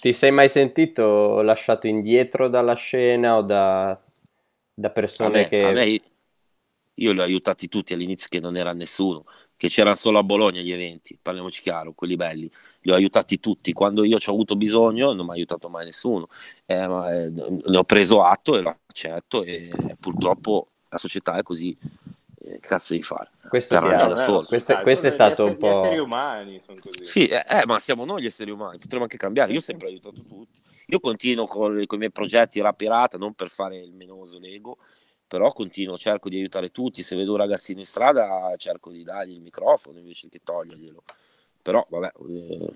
ti 0.00 0.12
sei 0.12 0.30
mai 0.30 0.48
sentito 0.48 1.40
lasciato 1.42 1.88
indietro 1.88 2.48
dalla 2.48 2.74
scena 2.74 3.38
o 3.38 3.42
da, 3.42 4.00
da 4.72 4.88
A 4.88 4.92
persone 4.92 5.30
me- 5.30 5.48
che... 5.48 5.62
a 5.62 5.70
me- 5.72 6.00
io 6.98 7.12
li 7.12 7.18
ho 7.20 7.22
aiutati 7.24 7.68
tutti 7.68 7.92
all'inizio 7.92 8.28
che 8.30 8.40
non 8.40 8.56
era 8.56 8.72
nessuno, 8.72 9.24
che 9.56 9.68
c'erano 9.68 9.96
solo 9.96 10.18
a 10.18 10.22
Bologna 10.22 10.60
gli 10.60 10.70
eventi, 10.70 11.18
parliamoci 11.20 11.62
chiaro, 11.62 11.92
quelli 11.92 12.16
belli. 12.16 12.50
Li 12.82 12.90
ho 12.92 12.94
aiutati 12.94 13.40
tutti, 13.40 13.72
quando 13.72 14.04
io 14.04 14.18
ci 14.18 14.28
ho 14.28 14.32
avuto 14.32 14.54
bisogno 14.56 15.12
non 15.12 15.24
mi 15.24 15.32
ha 15.32 15.34
aiutato 15.34 15.68
mai 15.68 15.86
nessuno. 15.86 16.28
Eh, 16.66 16.86
ma, 16.86 17.12
eh, 17.14 17.30
ne 17.30 17.76
ho 17.76 17.84
preso 17.84 18.22
atto 18.22 18.56
e 18.56 18.60
lo 18.60 18.76
accetto 18.86 19.42
e 19.42 19.70
purtroppo 19.98 20.68
la 20.88 20.98
società 20.98 21.36
è 21.36 21.42
così. 21.42 21.76
Eh, 22.38 22.58
che 22.60 22.68
cazzo 22.68 22.92
devi 22.92 23.02
fare? 23.04 23.30
Questo 23.48 23.76
ha- 23.76 23.80
da 23.80 24.16
solo. 24.16 24.44
questo- 24.44 24.74
Dai, 24.74 24.82
questo 24.82 25.06
è 25.06 25.10
stato 25.10 25.44
un 25.44 25.50
esseri- 25.52 25.66
Gli 25.66 25.70
esseri 25.76 25.96
po'... 25.96 26.02
umani 26.04 26.60
sono 26.64 26.78
così. 26.80 27.04
Sì, 27.04 27.26
eh, 27.26 27.44
eh, 27.48 27.62
ma 27.66 27.78
siamo 27.78 28.04
noi 28.04 28.22
gli 28.22 28.26
esseri 28.26 28.50
umani, 28.50 28.78
potremmo 28.78 29.04
anche 29.04 29.16
cambiare. 29.16 29.52
Io 29.52 29.58
ho 29.58 29.62
sempre 29.62 29.88
aiutato 29.88 30.22
tutti. 30.22 30.60
Io 30.88 31.00
continuo 31.00 31.46
con, 31.46 31.82
con 31.86 31.96
i 31.96 31.98
miei 31.98 32.12
progetti 32.12 32.60
rap 32.60 32.76
pirata, 32.76 33.18
non 33.18 33.32
per 33.34 33.50
fare 33.50 33.78
il 33.78 33.92
menoso 33.92 34.38
l'ego, 34.38 34.76
però 35.26 35.52
continuo, 35.52 35.98
cerco 35.98 36.28
di 36.28 36.36
aiutare 36.36 36.70
tutti. 36.70 37.02
Se 37.02 37.16
vedo 37.16 37.32
un 37.32 37.38
ragazzino 37.38 37.80
in 37.80 37.86
strada, 37.86 38.52
cerco 38.56 38.90
di 38.90 39.02
dargli 39.02 39.32
il 39.32 39.40
microfono 39.40 39.98
invece 39.98 40.28
che 40.28 40.40
toglierglielo. 40.42 41.02
Però, 41.66 41.84
vabbè, 41.88 42.12
eh, 42.30 42.72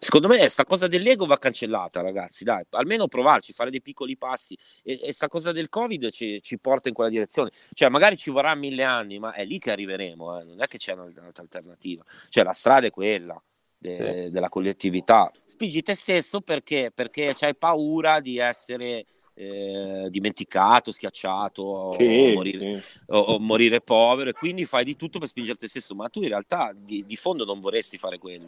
secondo 0.00 0.26
me 0.26 0.48
sta 0.48 0.64
cosa 0.64 0.88
dell'ego 0.88 1.26
va 1.26 1.38
cancellata, 1.38 2.00
ragazzi. 2.00 2.42
Dai, 2.42 2.64
almeno 2.70 3.06
provarci, 3.06 3.52
fare 3.52 3.70
dei 3.70 3.80
piccoli 3.80 4.16
passi. 4.16 4.58
E, 4.82 4.98
e 5.00 5.12
sta 5.12 5.28
cosa 5.28 5.52
del 5.52 5.68
Covid 5.68 6.10
ci, 6.10 6.42
ci 6.42 6.58
porta 6.58 6.88
in 6.88 6.94
quella 6.94 7.08
direzione. 7.08 7.52
Cioè, 7.72 7.88
magari 7.88 8.16
ci 8.16 8.30
vorrà 8.30 8.52
mille 8.56 8.82
anni, 8.82 9.20
ma 9.20 9.32
è 9.32 9.44
lì 9.44 9.60
che 9.60 9.70
arriveremo. 9.70 10.40
eh, 10.40 10.44
Non 10.44 10.60
è 10.60 10.66
che 10.66 10.78
c'è 10.78 10.92
un'altra 10.94 11.42
alternativa. 11.42 12.04
Cioè, 12.30 12.42
la 12.42 12.52
strada 12.52 12.88
è 12.88 12.90
quella 12.90 13.40
de- 13.78 14.28
della 14.28 14.48
collettività. 14.48 15.30
Spingi 15.46 15.80
te 15.82 15.94
stesso 15.94 16.40
perché, 16.40 16.90
perché 16.92 17.36
hai 17.42 17.54
paura 17.54 18.18
di 18.18 18.38
essere 18.38 19.04
eh, 19.34 20.08
dimenticato, 20.10 20.92
schiacciato 20.92 21.62
o, 21.62 21.96
Sì, 21.96 22.32
morire, 22.34 22.74
sì. 22.76 22.82
o- 23.06 23.18
o 23.18 23.38
morire 23.38 23.80
povero 23.80 24.30
e 24.30 24.32
quindi 24.34 24.64
fai 24.64 24.84
di 24.84 24.96
tutto 24.96 25.18
per 25.18 25.28
spingere 25.28 25.56
te 25.56 25.68
stesso, 25.68 25.94
ma 25.94 26.08
tu 26.08 26.22
in 26.22 26.28
realtà 26.28 26.72
di, 26.74 27.04
di 27.06 27.16
fondo 27.16 27.44
non 27.44 27.60
vorresti 27.60 27.98
fare 27.98 28.18
quello. 28.18 28.46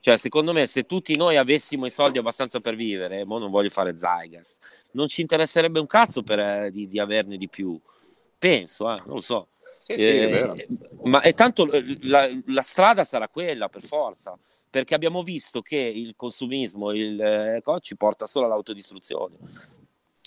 Cioè, 0.00 0.16
secondo 0.18 0.52
me, 0.52 0.66
se 0.66 0.84
tutti 0.84 1.16
noi 1.16 1.36
avessimo 1.36 1.86
i 1.86 1.90
soldi 1.90 2.18
abbastanza 2.18 2.60
per 2.60 2.74
vivere, 2.76 3.24
mo 3.24 3.38
non 3.38 3.50
voglio 3.50 3.70
fare 3.70 3.96
Zygas, 3.98 4.58
non 4.92 5.08
ci 5.08 5.20
interesserebbe 5.22 5.80
un 5.80 5.86
cazzo 5.86 6.22
per, 6.22 6.38
eh, 6.38 6.70
di, 6.70 6.86
di 6.88 6.98
averne 6.98 7.36
di 7.36 7.48
più. 7.48 7.78
Penso, 8.38 8.90
eh, 8.92 8.96
non 9.06 9.14
lo 9.14 9.20
so. 9.20 9.48
Sì, 9.86 9.94
sì, 9.96 10.02
Eh, 10.02 10.68
ma 11.04 11.20
è 11.20 11.34
tanto 11.34 11.70
eh, 11.70 11.98
la, 12.02 12.28
la 12.46 12.62
strada 12.62 13.04
sarà 13.04 13.28
quella 13.28 13.68
per 13.68 13.82
forza, 13.82 14.38
perché 14.70 14.94
abbiamo 14.94 15.22
visto 15.22 15.60
che 15.60 15.76
il 15.76 16.14
consumismo 16.16 16.90
il, 16.92 17.20
eh, 17.20 17.60
co- 17.62 17.80
ci 17.80 17.94
porta 17.96 18.26
solo 18.26 18.46
all'autodistruzione. 18.46 19.36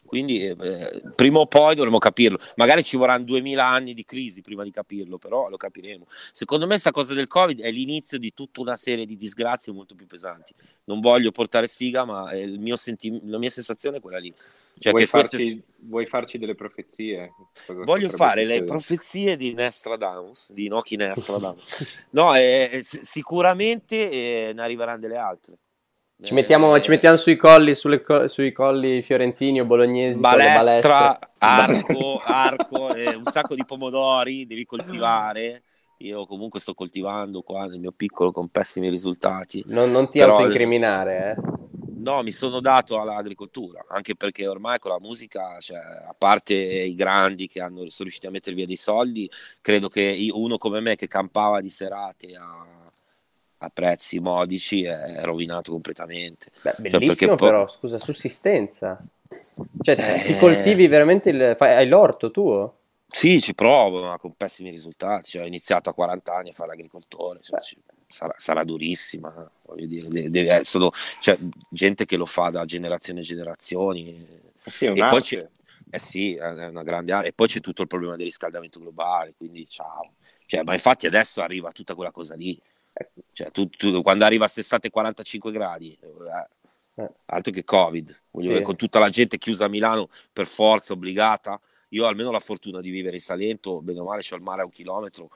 Quindi 0.07 0.45
eh, 0.45 1.01
prima 1.15 1.39
o 1.39 1.45
poi 1.45 1.75
dovremo 1.75 1.97
capirlo. 1.99 2.39
Magari 2.55 2.83
ci 2.83 2.97
vorranno 2.97 3.25
2000 3.25 3.63
anni 3.63 3.93
di 3.93 4.03
crisi 4.03 4.41
prima 4.41 4.63
di 4.63 4.71
capirlo, 4.71 5.17
però 5.17 5.49
lo 5.49 5.57
capiremo. 5.57 6.07
Secondo 6.31 6.65
me 6.65 6.71
questa 6.71 6.91
cosa 6.91 7.13
del 7.13 7.27
Covid 7.27 7.61
è 7.61 7.69
l'inizio 7.69 8.17
di 8.17 8.33
tutta 8.33 8.61
una 8.61 8.75
serie 8.75 9.05
di 9.05 9.17
disgrazie 9.17 9.73
molto 9.73 9.93
più 9.93 10.05
pesanti. 10.07 10.53
Non 10.85 11.01
voglio 11.01 11.31
portare 11.31 11.67
sfiga, 11.67 12.05
ma 12.05 12.31
mio 12.57 12.77
senti- 12.77 13.19
la 13.25 13.37
mia 13.37 13.49
sensazione 13.49 13.97
è 13.97 13.99
quella 13.99 14.19
lì. 14.19 14.33
Cioè 14.79 14.91
vuoi, 14.91 15.05
che 15.05 15.09
queste- 15.09 15.37
farci, 15.37 15.63
vuoi 15.79 16.05
farci 16.05 16.37
delle 16.37 16.55
profezie? 16.55 17.33
Cosa 17.65 17.83
Voglio 17.83 18.09
fare 18.09 18.45
le 18.45 18.63
profezie 18.63 19.35
di 19.35 19.53
Nostradamus, 19.53 20.53
di 20.53 20.67
Nochi 20.67 20.95
Nostradamus. 20.95 22.05
No, 22.11 22.35
eh, 22.35 22.69
eh, 22.71 22.83
sicuramente 22.83 24.09
eh, 24.49 24.53
ne 24.53 24.61
arriveranno 24.61 24.99
delle 24.99 25.17
altre. 25.17 25.57
Ci 26.19 26.33
mettiamo, 26.33 26.75
Eh, 26.75 26.81
ci 26.81 26.89
mettiamo 26.89 27.15
sui 27.15 27.35
colli, 27.35 27.75
sulle 27.75 28.03
sui 28.25 28.51
colli 28.51 29.03
fiorentini 29.03 29.61
o 29.61 29.65
bolognesi. 29.65 30.19
balestra, 30.19 31.19
arco, 31.37 32.19
arco, 32.25 32.93
eh, 32.95 33.13
un 33.13 33.25
sacco 33.25 33.53
di 33.53 33.63
pomodori, 33.63 34.47
devi 34.47 34.65
coltivare. 34.65 35.61
Io 35.99 36.25
comunque 36.25 36.59
sto 36.59 36.73
coltivando 36.73 37.41
qua 37.41 37.65
nel 37.67 37.79
mio 37.79 37.91
piccolo 37.91 38.31
con 38.31 38.49
pessimi 38.49 38.89
risultati. 38.89 39.63
Non, 39.67 39.91
non 39.91 40.09
ti 40.09 40.17
Però- 40.19 40.33
autoincriminare, 40.33 41.35
eh. 41.37 41.55
No, 41.99 42.21
mi 42.23 42.31
sono 42.31 42.61
dato 42.61 42.99
all'agricoltura, 43.01 43.83
anche 43.89 44.15
perché 44.15 44.47
ormai 44.47 44.77
con 44.79 44.91
la 44.91 44.99
musica, 44.99 45.59
cioè, 45.59 45.77
a 45.77 46.15
parte 46.17 46.53
i 46.53 46.93
grandi 46.95 47.47
che 47.47 47.59
hanno, 47.59 47.77
sono 47.89 47.93
riusciti 47.99 48.27
a 48.27 48.31
mettere 48.31 48.55
via 48.55 48.65
dei 48.67 48.75
soldi, 48.75 49.29
credo 49.61 49.87
che 49.89 50.29
uno 50.31 50.57
come 50.57 50.79
me 50.79 50.95
che 50.95 51.07
campava 51.07 51.59
di 51.59 51.69
serate 51.71 52.35
a, 52.35 52.65
a 53.59 53.69
prezzi 53.69 54.19
modici 54.19 54.83
è 54.83 55.21
rovinato 55.23 55.71
completamente. 55.71 56.51
Beh, 56.61 56.75
Cioè, 56.89 56.99
bellissimo 56.99 57.35
poi- 57.35 57.49
però, 57.49 57.67
scusa, 57.67 57.97
sussistenza. 57.99 59.01
Cioè, 59.81 59.95
ti 59.95 60.33
Eh. 60.33 60.37
coltivi 60.37 60.87
veramente 60.87 61.29
il... 61.29 61.55
hai 61.59 61.87
l'orto 61.87 62.29
tuo? 62.31 62.75
Sì, 63.09 63.41
ci 63.41 63.55
provo, 63.55 64.01
ma 64.03 64.17
con 64.17 64.35
pessimi 64.35 64.69
risultati. 64.69 65.31
Cioè, 65.31 65.43
ho 65.43 65.47
iniziato 65.47 65.89
a 65.89 65.93
40 65.93 66.35
anni 66.35 66.49
a 66.49 66.53
fare 66.53 66.69
l'agricoltore, 66.69 67.39
cioè, 67.41 67.59
ci- 67.61 67.77
sarà, 68.07 68.33
sarà 68.37 68.63
durissima. 68.63 69.33
eh, 69.43 69.49
Voglio 69.65 69.85
dire, 69.87 70.07
de- 70.09 70.29
deve- 70.29 70.63
sono 70.63 70.91
cioè, 71.21 71.37
gente 71.69 72.05
che 72.05 72.17
lo 72.17 72.25
fa 72.25 72.49
da 72.49 72.65
generazioni 72.65 73.19
e 73.21 73.23
generazioni. 73.23 74.27
Sì, 74.65 74.85
è 74.85 74.91
E 74.91 75.05
poi 75.07 75.21
c'è, 75.21 75.47
eh 75.89 75.99
sì, 75.99 76.35
è 76.35 76.67
una 76.67 76.83
grande 76.83 77.11
area. 77.13 77.29
E 77.29 77.33
poi 77.33 77.47
c'è 77.47 77.59
tutto 77.61 77.81
il 77.81 77.87
problema 77.87 78.15
del 78.15 78.25
riscaldamento 78.25 78.79
globale, 78.79 79.33
quindi 79.37 79.65
ciao. 79.67 80.13
Cioè, 80.45 80.63
ma 80.63 80.73
infatti 80.73 81.07
adesso 81.07 81.41
arriva 81.41 81.71
tutta 81.71 81.95
quella 81.95 82.11
cosa 82.11 82.35
lì. 82.35 82.57
Cioè, 83.31 83.51
tu- 83.51 83.69
tu- 83.69 84.01
quando 84.01 84.25
arriva 84.25 84.45
a 84.45 84.47
60 84.47 84.87
e 84.87 84.89
45 84.89 85.51
gradi, 85.51 85.97
eh, 86.01 87.03
Eh. 87.03 87.09
altro 87.25 87.51
che 87.51 87.63
Covid, 87.63 88.09
Sì. 88.33 88.47
dire, 88.47 88.61
con 88.61 88.75
tutta 88.75 88.99
la 88.99 89.09
gente 89.09 89.37
chiusa 89.37 89.65
a 89.65 89.69
Milano 89.69 90.09
per 90.33 90.47
forza, 90.47 90.93
obbligata. 90.93 91.59
Io 91.89 92.03
ho 92.05 92.07
almeno 92.07 92.31
la 92.31 92.39
fortuna 92.39 92.81
di 92.81 92.89
vivere 92.89 93.15
in 93.17 93.21
Salento, 93.21 93.81
bene 93.81 93.99
o 93.99 94.03
male 94.03 94.21
c'ho 94.21 94.35
il 94.35 94.41
mare 94.41 94.61
a 94.61 94.65
un 94.65 94.71
chilometro, 94.71 95.29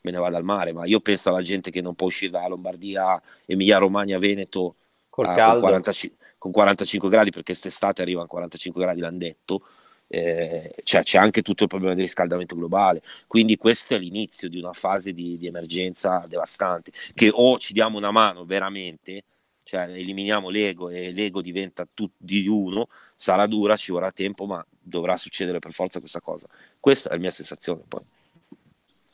me 0.00 0.10
ne 0.10 0.18
vado 0.18 0.36
al 0.36 0.42
mare, 0.44 0.72
ma 0.72 0.84
io 0.86 1.00
penso 1.00 1.28
alla 1.28 1.42
gente 1.42 1.70
che 1.70 1.80
non 1.80 1.94
può 1.94 2.06
uscire 2.06 2.30
dalla 2.32 2.48
Lombardia, 2.48 3.20
Emilia 3.46 3.78
Romagna, 3.78 4.18
Veneto 4.18 4.76
Col 5.08 5.26
ah, 5.26 5.28
con, 5.28 5.36
caldo? 5.36 5.60
45, 5.60 6.18
con 6.38 6.50
45 6.50 7.08
gradi, 7.10 7.30
perché 7.30 7.52
quest'estate 7.52 8.00
arrivano 8.02 8.26
45 8.26 8.80
gradi, 8.82 9.00
l'hanno 9.00 9.18
detto. 9.18 9.66
Eh, 10.14 10.74
cioè, 10.82 11.02
c'è 11.02 11.16
anche 11.16 11.40
tutto 11.40 11.62
il 11.62 11.70
problema 11.70 11.94
del 11.94 12.04
riscaldamento 12.04 12.54
globale. 12.54 13.00
Quindi 13.26 13.56
questo 13.56 13.94
è 13.94 13.98
l'inizio 13.98 14.50
di 14.50 14.58
una 14.58 14.74
fase 14.74 15.14
di, 15.14 15.38
di 15.38 15.46
emergenza 15.46 16.26
devastante, 16.28 16.90
che 17.14 17.30
o 17.32 17.56
ci 17.58 17.72
diamo 17.72 17.96
una 17.96 18.10
mano 18.10 18.44
veramente, 18.44 19.24
cioè 19.62 19.88
eliminiamo 19.88 20.50
l'ego 20.50 20.90
e 20.90 21.12
l'ego 21.12 21.40
diventa 21.40 21.88
tutto 21.94 22.16
di 22.18 22.46
uno, 22.46 22.88
sarà 23.16 23.46
dura, 23.46 23.74
ci 23.76 23.90
vorrà 23.90 24.12
tempo, 24.12 24.44
ma 24.44 24.62
dovrà 24.78 25.16
succedere 25.16 25.60
per 25.60 25.72
forza 25.72 25.98
questa 25.98 26.20
cosa. 26.20 26.46
Questa 26.78 27.08
è 27.08 27.14
la 27.14 27.18
mia 27.18 27.30
sensazione, 27.30 27.80
poi 27.88 28.02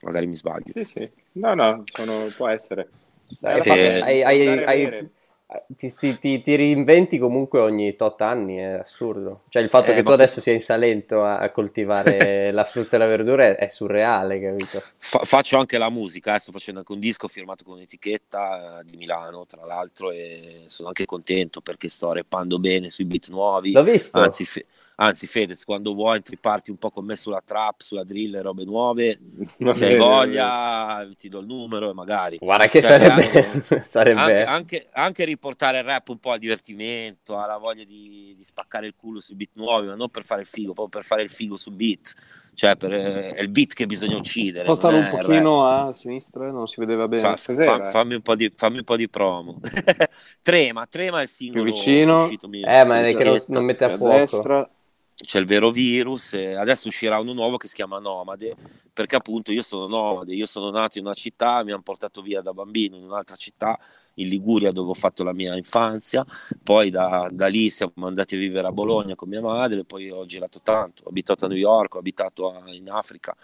magari 0.03 0.27
mi 0.27 0.35
sbaglio. 0.35 0.73
Sì, 0.75 0.85
sì. 0.85 1.09
No, 1.35 1.55
no, 1.55 1.85
sono- 1.87 2.33
può 2.37 2.49
essere. 2.49 2.89
Dai, 3.39 3.61
Eh, 3.61 4.01
hai- 4.01 4.23
hai- 4.25 4.65
hai-. 4.65 5.11
Ti, 5.75 5.95
ti- 5.95 6.19
ti- 6.19 6.41
ti 6.43 6.57
reinventi 6.57 7.17
comunque 7.17 7.59
ogni 7.61 7.97
tot 7.97 8.21
anni, 8.21 8.57
è 8.57 8.65
assurdo. 8.65 9.41
Cioè 9.49 9.63
il 9.63 9.71
fatto 9.71 9.93
Eh, 9.93 9.95
che 9.95 10.03
tu 10.03 10.11
adesso 10.11 10.43
sia 10.43 10.53
in 10.53 10.61
Salento 10.61 11.25
a, 11.25 11.39
a 11.39 11.51
coltivare 11.51 12.51
la 12.53 12.65
frutta 12.65 12.97
e 12.97 12.99
la 12.99 13.07
verdura 13.07 13.45
è, 13.45 13.57
è 13.57 13.69
surreale, 13.69 14.41
capito? 14.41 14.83
Fa- 14.99 15.25
faccio 15.25 15.59
anche 15.59 15.79
la 15.79 15.89
musica, 15.89 16.35
eh, 16.35 16.39
sto 16.39 16.53
facendo 16.53 16.81
anche 16.81 16.93
un 16.93 17.01
disco 17.01 17.29
firmato 17.29 17.65
con 17.65 17.77
un'etichetta 17.77 18.81
eh, 18.81 18.85
di 18.85 18.99
Milano, 18.99 19.47
tra 19.47 19.65
l'altro, 19.65 20.11
e 20.11 20.65
sono 20.67 20.89
anche 20.89 21.07
contento 21.07 21.63
perché 21.63 21.89
sto 21.89 22.13
reppando 22.13 22.59
bene 22.59 22.91
sui 22.91 23.07
beat 23.07 23.31
nuovi. 23.31 23.73
L'ho 23.73 23.83
visto. 23.83 24.21
Anzi, 24.21 24.45
Fe- 24.45 24.67
anzi, 25.01 25.27
Fedez, 25.27 25.65
quando 25.65 25.95
vuoi 25.95 26.17
entri 26.17 26.37
parti 26.39 26.71
un 26.71 26.77
po' 26.77 26.91
con 26.91 27.05
me 27.05 27.17
sulla 27.17 27.43
trap, 27.45 27.81
sulla 27.81 28.05
drill 28.05 28.35
e 28.35 28.43
robe 28.43 28.65
nuove, 28.65 29.19
Va 29.59 29.73
se 29.73 29.87
hai 29.87 29.97
voglia 29.97 31.09
ti 31.17 31.29
do 31.29 31.39
il 31.41 31.47
numero 31.47 31.91
e 31.91 31.95
magari... 31.95 32.37
Guarda 32.39 32.69
che 32.69 32.81
Cioè, 32.81 32.99
sarebbe, 32.99 33.25
anche- 33.45 33.83
sarebbe... 33.85 34.21
Anche, 34.21 34.45
anche- 34.45 34.89
anche 34.93 35.25
riportare 35.25 35.79
il 35.79 35.85
rap 35.85 36.09
un 36.09 36.19
po' 36.19 36.33
al 36.33 36.39
divertimento, 36.39 37.39
alla 37.39 37.59
voglia 37.59 37.85
di, 37.85 38.35
di 38.37 38.45
spaccare 38.45 38.87
il 38.87 38.95
culo 38.97 39.21
sui 39.21 39.35
beat 39.37 39.51
nuovi, 39.55 39.87
ma 39.87 39.95
non 39.95 40.11
per 40.11 40.25
fare 40.25 40.41
il 40.43 40.47
figo, 40.47 40.73
proprio 40.73 41.01
per 41.01 41.05
fare 41.05 41.23
il 41.23 41.31
figo 41.31 41.57
sul 41.57 41.75
beat. 41.75 42.15
Cioè, 42.55 42.77
per- 42.77 42.91
è 42.91 43.41
il 43.41 43.51
beat 43.51 43.73
che 43.73 43.87
bisogna 43.87 44.17
uccidere. 44.17 44.65
Può 44.65 44.75
stare 44.75 44.97
un 44.97 45.09
pochino 45.09 45.65
a 45.65 45.95
sinistra, 45.95 46.51
non 46.51 46.67
si 46.67 46.81
vedeva 46.81 47.07
bene. 47.07 47.23
Fa- 47.23 47.37
fa- 47.37 47.91
fammi, 47.91 48.15
un 48.15 48.23
po 48.23 48.35
di, 48.35 48.53
fammi 48.55 48.79
un 48.79 48.85
po' 48.85 48.97
di 48.97 49.09
promo. 49.09 49.61
trema, 50.43 50.87
trema 50.87 51.23
il 51.23 51.29
singolo 51.29 51.63
Più 51.63 51.73
vicino. 51.73 52.25
uscito 52.25 52.49
Eh, 52.51 52.85
ma 52.85 53.07
è 53.07 53.15
che 53.15 53.25
non, 53.25 53.39
non 53.49 53.65
mette 53.65 53.85
a 53.85 53.87
a 53.87 53.97
fuoco. 53.97 54.19
destra, 54.19 54.69
c'è 55.25 55.39
il 55.39 55.47
vero 55.47 55.71
virus 55.71 56.35
e 56.35 56.55
adesso 56.55 56.89
uscirà 56.89 57.19
uno 57.19 57.33
nuovo 57.33 57.57
che 57.57 57.67
si 57.67 57.75
chiama 57.75 57.99
Nomade 57.99 58.55
perché 58.99 59.15
appunto 59.15 59.53
io 59.53 59.63
sono 59.63 59.87
nomade, 59.87 60.35
io 60.35 60.47
sono 60.47 60.71
nato 60.71 60.99
in 60.99 61.05
una 61.05 61.15
città, 61.15 61.63
mi 61.63 61.71
hanno 61.71 61.83
portato 61.83 62.21
via 62.21 62.41
da 62.41 62.53
bambino 62.53 62.97
in 62.97 63.05
un'altra 63.05 63.37
città, 63.37 63.79
in 64.19 64.29
Liguria 64.29 64.71
dove 64.73 64.91
ho 64.91 64.95
fatto 64.95 65.23
la 65.25 65.33
mia 65.33 65.57
infanzia, 65.57 66.25
poi 66.63 66.91
da, 66.91 67.29
da 67.31 67.47
lì 67.47 67.71
siamo 67.71 67.93
andati 68.07 68.35
a 68.35 68.39
vivere 68.39 68.67
a 68.67 68.73
Bologna 68.73 69.15
con 69.15 69.29
mia 69.29 69.41
madre, 69.41 69.85
poi 69.85 70.11
ho 70.11 70.25
girato 70.27 70.61
tanto, 70.63 71.05
ho 71.05 71.09
abitato 71.09 71.45
a 71.45 71.49
New 71.49 71.57
York, 71.57 71.95
ho 71.95 71.99
abitato 71.99 72.51
a- 72.53 72.63
in 72.73 72.91
Africa, 72.91 73.35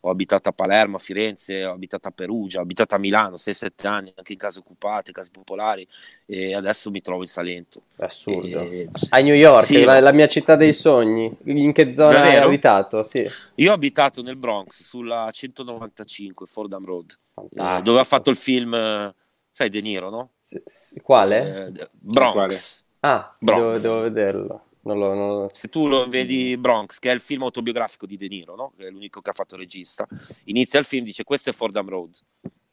ho 0.00 0.10
abitato 0.10 0.48
a 0.48 0.52
Palermo, 0.52 0.96
a 0.96 0.98
Firenze, 0.98 1.64
ho 1.64 1.72
abitato 1.72 2.08
a 2.08 2.10
Perugia, 2.10 2.58
ho 2.58 2.62
abitato 2.62 2.94
a 2.94 2.98
Milano 2.98 3.36
6-7 3.36 3.86
anni, 3.86 4.12
anche 4.16 4.32
in 4.32 4.38
case 4.38 4.58
occupate, 4.58 5.12
case 5.12 5.30
popolari 5.32 5.86
e 6.26 6.54
adesso 6.54 6.90
mi 6.90 7.00
trovo 7.02 7.22
in 7.22 7.28
Salento. 7.28 7.82
Assurdo. 7.96 8.60
E- 8.60 8.88
A 9.10 9.18
New 9.20 9.34
York, 9.34 9.62
Sì. 9.64 9.82
la, 9.84 10.00
la 10.00 10.12
mia 10.12 10.26
città 10.26 10.56
dei 10.56 10.72
sogni. 10.72 11.34
In 11.44 11.72
che 11.72 11.92
zona 11.92 12.22
hai 12.22 12.36
abitato? 12.36 13.02
Sì. 13.02 13.24
Io 13.56 13.70
ho 13.70 13.74
abitato 13.74 14.22
nel 14.22 14.36
Bronx 14.36 14.82
sulla 14.82 15.28
195 15.30 16.46
Fordham 16.46 16.84
Road, 16.84 17.16
eh, 17.54 17.80
dove 17.82 18.00
ha 18.00 18.04
fatto 18.04 18.30
il 18.30 18.36
film, 18.36 18.74
eh, 18.74 19.14
sai, 19.54 19.68
De 19.70 19.80
Niro, 19.80 20.10
no? 20.10 20.30
Sì, 20.36 20.60
sì. 20.64 21.00
Quale? 21.00 21.66
Eh, 21.68 21.88
Bronx. 21.92 22.82
Ah, 23.00 23.32
Bronx. 23.38 23.80
Devo, 23.80 23.94
devo 23.94 24.00
vederlo. 24.02 24.64
Non 24.80 24.98
lo, 24.98 25.14
non 25.14 25.28
lo- 25.28 25.48
Se 25.52 25.68
tu 25.68 25.86
lo 25.86 26.08
vedi 26.08 26.56
Bronx, 26.56 26.98
che 26.98 27.10
è 27.10 27.14
il 27.14 27.20
film 27.20 27.44
autobiografico 27.44 28.04
di 28.04 28.16
De 28.16 28.26
Niro, 28.26 28.56
no? 28.56 28.72
Che 28.76 28.88
è 28.88 28.90
l'unico 28.90 29.20
che 29.20 29.30
ha 29.30 29.32
fatto 29.32 29.56
regista, 29.56 30.06
inizia 30.44 30.80
il 30.80 30.84
film, 30.84 31.04
dice 31.04 31.22
questo 31.22 31.50
è 31.50 31.52
Fordham 31.52 31.88
Road. 31.88 32.16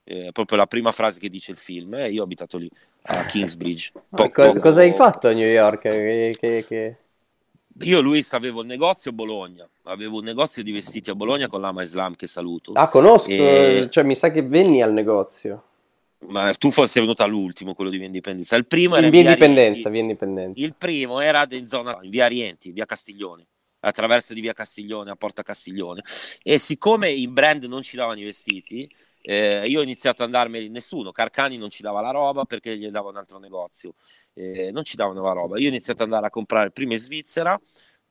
Eh, 0.04 0.28
È 0.28 0.32
proprio 0.32 0.58
la 0.58 0.66
prima 0.66 0.92
frase 0.92 1.20
che 1.20 1.30
dice 1.30 1.52
il 1.52 1.58
film, 1.58 1.94
e 1.94 2.10
io 2.12 2.22
ho 2.22 2.24
abitato 2.26 2.58
lì, 2.58 2.70
a 3.04 3.26
Kingsbridge. 3.26 3.92
Po- 3.94 4.30
Co- 4.30 4.30
poco- 4.32 4.60
Cosa 4.60 4.82
hai 4.82 4.92
fatto 4.92 5.28
a 5.28 5.32
New 5.34 5.48
York? 5.48 5.82
Che, 5.82 6.36
che- 6.38 6.66
che- 6.68 6.96
Io, 7.84 8.02
Luis, 8.02 8.34
avevo 8.34 8.62
il 8.62 8.68
negozio 8.68 9.12
a 9.12 9.14
Bologna, 9.14 9.70
avevo 9.84 10.18
un 10.18 10.24
negozio 10.26 10.64
di 10.64 10.72
vestiti 10.72 11.10
a 11.12 11.16
Bologna 11.16 11.48
con 11.48 11.62
l'Ama 11.62 11.84
Islam 11.84 12.16
che 12.16 12.28
saluto. 12.28 12.74
Ah, 12.74 12.90
conosco, 12.90 13.30
E- 13.30 13.88
cioè 13.90 14.04
mi 14.04 14.16
sa 14.16 14.32
che 14.32 14.42
venni 14.42 14.82
al 14.82 14.92
negozio. 14.92 15.64
Ma 16.28 16.54
tu 16.54 16.72
forse 16.72 16.94
sei 16.94 17.02
venuto 17.02 17.24
all'ultimo, 17.24 17.74
quello 17.74 17.90
di 17.90 17.98
Via 17.98 18.06
Indipendenza. 18.06 18.56
Il 18.56 18.68
primo 18.68 18.96
era 18.96 19.06
in 19.06 19.12
via 19.12 19.22
Via 19.22 19.32
Indipendenza, 19.32 19.90
via 19.90 20.02
Indipendenza. 20.02 20.64
Il 20.64 20.76
primo 20.76 21.20
era 21.20 21.46
in 21.50 21.68
zona 21.68 21.98
in 22.02 22.10
via 22.10 22.28
Rienti, 22.28 22.72
via 22.72 22.86
Castiglione, 22.86 23.48
attraverso 23.80 24.34
di 24.34 24.42
via 24.42 24.54
Castiglione 24.54 25.12
a 25.12 25.16
Porta 25.16 25.42
Castiglione. 25.42 26.04
E 26.44 26.58
siccome 26.58 27.10
i 27.10 27.28
brand 27.28 27.64
non 27.66 27.82
ci 27.82 27.96
davano 27.96 28.20
i 28.20 28.24
vestiti, 28.24 28.90
eh, 29.24 29.64
io 29.66 29.80
ho 29.80 29.84
iniziato 29.84 30.24
ad 30.24 30.34
andarmene 30.34 30.70
nessuno. 30.70 31.12
Carcani 31.12 31.58
non 31.58 31.70
ci 31.70 31.82
dava 31.82 32.02
la 32.02 32.12
roba 32.12 32.46
perché 32.46 32.78
gli 32.78 32.88
dava 32.90 33.10
un 33.10 33.18
altro 33.18 33.40
negozio, 33.40 33.96
eh, 34.34 34.72
non 34.72 34.84
ci 34.84 34.96
davano 34.96 35.24
la 35.24 35.34
roba. 35.34 35.60
Io 35.60 35.66
ho 35.68 35.70
iniziato 35.70 36.04
ad 36.04 36.10
andare 36.10 36.28
a 36.28 36.30
comprare 36.30 36.72
prima 36.72 36.94
in 36.94 37.00
Svizzera. 37.00 37.60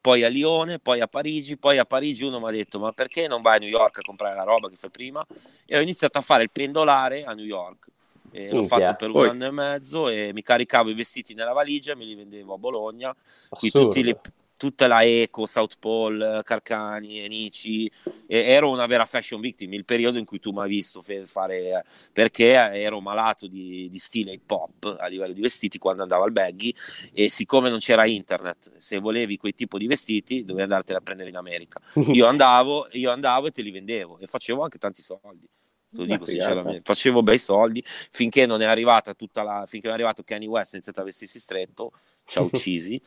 Poi 0.03 0.25
a 0.25 0.29
Lione, 0.29 0.79
poi 0.79 1.01
a 1.01 1.07
Parigi, 1.07 1.59
poi 1.59 1.77
a 1.77 1.85
Parigi 1.85 2.25
uno 2.25 2.41
mi 2.41 2.49
ha 2.49 2.51
detto 2.51 2.79
ma 2.79 2.91
perché 2.93 3.29
non 3.29 3.43
vai 3.43 3.57
a 3.57 3.59
New 3.59 3.69
York 3.69 3.99
a 3.99 4.03
comprare 4.03 4.35
la 4.35 4.45
roba 4.45 4.71
che 4.71 4.77
fai 4.77 4.89
prima? 4.89 5.27
E 5.67 5.77
ho 5.77 5.81
iniziato 5.81 6.17
a 6.17 6.23
fare 6.23 6.43
il 6.43 6.51
pendolare 6.51 7.25
a 7.25 7.35
New 7.35 7.45
York. 7.45 7.89
E 8.33 8.51
l'ho 8.53 8.62
fatto 8.64 8.95
per 8.97 9.09
un 9.09 9.14
Poi- 9.14 9.28
anno 9.28 9.47
e 9.47 9.51
mezzo 9.51 10.09
e 10.09 10.33
mi 10.33 10.43
caricavo 10.43 10.91
i 10.91 10.95
vestiti 10.95 11.35
nella 11.35 11.53
valigia 11.53 11.93
e 11.93 11.97
me 11.97 12.05
li 12.05 12.14
vendevo 12.14 12.55
a 12.55 12.59
Bologna. 12.59 13.12
Qui 13.14 13.68
Assurdo. 13.68 13.89
tutti, 13.89 14.03
le- 14.05 14.20
tutta 14.57 14.87
la 14.87 15.03
Eco, 15.03 15.47
South 15.47 15.76
Pole, 15.78 16.43
Carcani, 16.45 17.20
Enici, 17.20 17.91
e 18.26 18.39
ero 18.43 18.70
una 18.70 18.87
vera 18.87 19.07
fashion 19.07 19.41
victim, 19.41 19.72
il 19.72 19.85
periodo 19.85 20.18
in 20.18 20.24
cui 20.24 20.39
tu 20.39 20.53
mi 20.53 20.61
hai 20.61 20.68
visto 20.68 21.03
fare, 21.24 21.85
perché 22.12 22.51
ero 22.53 23.01
malato 23.01 23.49
di, 23.49 23.89
di 23.91 23.99
stile 23.99 24.33
hip 24.33 24.49
hop 24.49 24.97
a 25.01 25.07
livello 25.09 25.33
di 25.33 25.41
vestiti 25.41 25.78
quando 25.78 26.03
andavo 26.03 26.22
al 26.22 26.31
baggy 26.31 26.72
e 27.12 27.28
siccome 27.28 27.70
non 27.70 27.78
c'era 27.81 28.07
internet, 28.07 28.76
se 28.76 28.99
volevi 29.01 29.37
quei 29.37 29.55
tipo 29.55 29.78
di 29.78 29.89
vestiti 29.89 30.45
dovevi 30.45 30.62
andartene 30.62 30.99
a 30.99 31.03
prendere 31.03 31.31
in 31.31 31.37
America. 31.37 31.81
Io 32.12 32.26
andavo, 32.26 32.87
io 32.93 33.11
andavo 33.11 33.49
e 33.49 33.51
te 33.51 33.62
li 33.62 33.70
vendevo 33.72 34.18
e 34.20 34.26
facevo 34.28 34.62
anche 34.62 34.78
tanti 34.78 35.03
soldi. 35.03 35.49
Lo 35.91 36.05
dico 36.05 36.24
figata. 36.24 36.49
sinceramente, 36.49 36.82
facevo 36.84 37.22
bei 37.22 37.38
soldi 37.38 37.82
finché 37.84 38.47
non 38.47 38.61
è 38.61 38.64
arrivata 38.64 39.14
tutta 39.14 39.43
la 39.43 39.64
finché 39.66 39.88
non 39.88 39.97
è 39.97 40.01
arrivato 40.01 40.22
Kanye 40.22 40.47
West 40.47 40.72
e 40.72 40.76
ha 40.76 40.76
iniziato 40.76 41.01
a 41.01 41.05
vestirsi 41.05 41.41
stretto, 41.41 41.93
ci 42.24 42.38
ha 42.38 42.43
uccisi. 42.43 43.01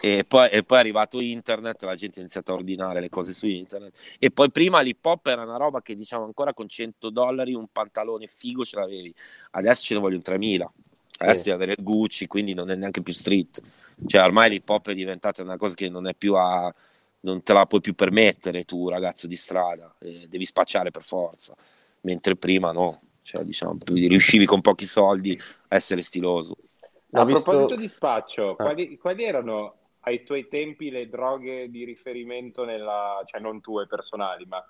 E 0.00 0.24
poi, 0.24 0.48
e 0.50 0.64
poi 0.64 0.78
è 0.78 0.80
arrivato 0.80 1.20
internet, 1.20 1.80
la 1.84 1.94
gente 1.94 2.18
ha 2.18 2.22
iniziato 2.22 2.50
a 2.50 2.56
ordinare 2.56 3.00
le 3.00 3.08
cose 3.08 3.32
su 3.32 3.46
internet. 3.46 3.96
E 4.18 4.32
poi 4.32 4.50
prima 4.50 4.80
l'hip 4.80 5.04
hop 5.04 5.24
era 5.28 5.44
una 5.44 5.56
roba 5.56 5.82
che 5.82 5.94
diciamo 5.94 6.24
ancora 6.24 6.52
con 6.52 6.68
100 6.68 7.10
dollari 7.10 7.54
un 7.54 7.68
pantalone 7.70 8.26
figo 8.26 8.64
ce 8.64 8.76
l'avevi, 8.76 9.14
adesso 9.52 9.84
ce 9.84 9.94
ne 9.94 10.00
vogliono 10.00 10.22
3000. 10.22 10.72
Adesso 11.16 11.44
devi 11.44 11.54
avere 11.54 11.76
Gucci, 11.80 12.26
quindi 12.26 12.54
non 12.54 12.70
è 12.70 12.74
neanche 12.74 13.02
più 13.02 13.12
street. 13.12 13.62
Cioè, 14.06 14.22
ormai 14.22 14.50
l'hip 14.50 14.68
hop 14.68 14.88
è 14.88 14.94
diventata 14.94 15.42
una 15.42 15.56
cosa 15.56 15.74
che 15.74 15.88
non 15.88 16.08
è 16.08 16.14
più 16.14 16.34
a. 16.34 16.74
non 17.20 17.42
te 17.44 17.52
la 17.52 17.66
puoi 17.66 17.80
più 17.80 17.94
permettere 17.94 18.64
tu, 18.64 18.88
ragazzo 18.88 19.28
di 19.28 19.36
strada, 19.36 19.94
eh, 20.00 20.26
devi 20.28 20.44
spacciare 20.44 20.90
per 20.90 21.04
forza. 21.04 21.54
Mentre 22.04 22.36
prima 22.36 22.72
no, 22.72 23.00
cioè, 23.22 23.42
diciamo, 23.44 23.76
riuscivi 23.86 24.44
con 24.44 24.60
pochi 24.60 24.84
soldi 24.84 25.38
a 25.68 25.74
essere 25.76 26.02
stiloso. 26.02 26.54
Ho 27.12 27.20
A 27.20 27.24
visto- 27.24 27.50
proposito 27.50 27.80
di 27.80 27.88
spaccio, 27.88 28.50
Ah. 28.52 28.56
quali, 28.56 28.96
quali 28.98 29.24
erano 29.24 29.76
ai 30.00 30.22
tuoi 30.24 30.48
tempi 30.48 30.90
le 30.90 31.08
droghe 31.08 31.70
di 31.70 31.84
riferimento 31.84 32.64
nella, 32.64 33.22
cioè 33.24 33.40
non 33.40 33.60
tue 33.60 33.86
personali, 33.86 34.44
ma 34.46 34.62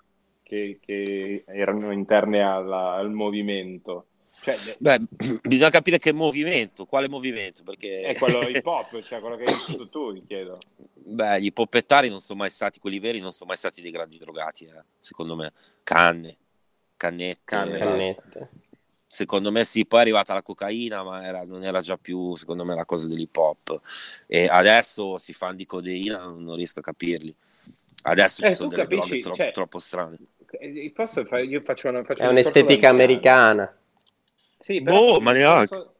che, 0.43 0.78
che 0.80 1.43
erano 1.47 1.91
interne 1.93 2.43
alla- 2.43 2.93
al 2.95 3.11
movimento? 3.11 4.07
Cioè, 4.43 4.57
Beh, 4.78 5.01
bisogna 5.43 5.70
capire 5.70 5.99
che 5.99 6.12
movimento, 6.12 6.85
quale 6.85 7.09
movimento, 7.09 7.62
perché 7.64 8.03
è 8.03 8.14
quello 8.16 8.39
hip 8.49 8.66
hop, 8.66 9.01
cioè 9.03 9.18
quello 9.20 9.35
che 9.37 9.45
hai 9.45 9.55
detto 9.66 9.89
tu, 9.89 10.12
ti 10.12 10.22
chiedo. 10.26 10.57
Beh, 11.07 11.41
gli 11.41 11.53
poppettari 11.53 12.09
non 12.09 12.20
sono 12.20 12.39
mai 12.41 12.51
stati, 12.51 12.78
quelli 12.78 12.99
veri 13.01 13.18
non 13.20 13.32
sono 13.32 13.49
mai 13.49 13.59
stati 13.59 13.80
dei 13.80 13.91
grandi 13.91 14.18
drogati, 14.18 14.66
eh, 14.66 14.85
secondo 15.01 15.35
me. 15.35 15.53
Canne, 15.82 16.37
cannette. 17.09 17.40
Canne, 17.44 17.74
eh, 17.74 17.78
Cannette. 17.78 18.48
Secondo 19.07 19.52
me 19.52 19.64
sì, 19.64 19.86
poi 19.86 20.00
è 20.00 20.02
arrivata 20.02 20.34
la 20.34 20.42
cocaina, 20.42 21.02
ma 21.05 21.24
era- 21.24 21.44
non 21.44 21.62
era 21.62 21.80
già 21.80 21.96
più, 21.96 22.34
secondo 22.34 22.64
me, 22.64 22.74
la 22.74 22.84
cosa 22.84 23.07
dell'hip 23.07 23.36
hop. 23.36 23.80
E 24.26 24.46
adesso 24.50 25.18
si 25.18 25.32
fanno 25.32 25.55
di 25.55 25.66
codeina, 25.66 26.24
non, 26.24 26.57
riesco 26.57 26.80
a 26.80 26.82
capirli. 26.82 27.32
Adesso 28.07 28.42
Eh, 28.44 28.48
ci 28.48 28.55
sono 28.55 28.68
delle 28.70 28.82
capisci, 28.82 29.09
droghe 29.09 29.20
tro- 29.22 29.32
cioè- 29.34 29.52
troppo 29.52 29.78
strane. 29.78 30.16
Eh, 30.59 30.92
Posso 30.94 31.20
io 31.36 31.61
faccio 31.61 31.88
una, 31.88 32.02
faccio 32.02 32.22
È 32.22 32.24
un 32.26 32.32
un'estetica 32.32 32.88
americana. 32.88 33.76
Sì, 34.59 34.82
però 34.82 34.96
Boh, 34.96 35.02
faccio 35.07 35.18
un 35.18 35.24
ma 35.24 35.32
neanche. 35.32 35.61
discorso- 35.61 35.92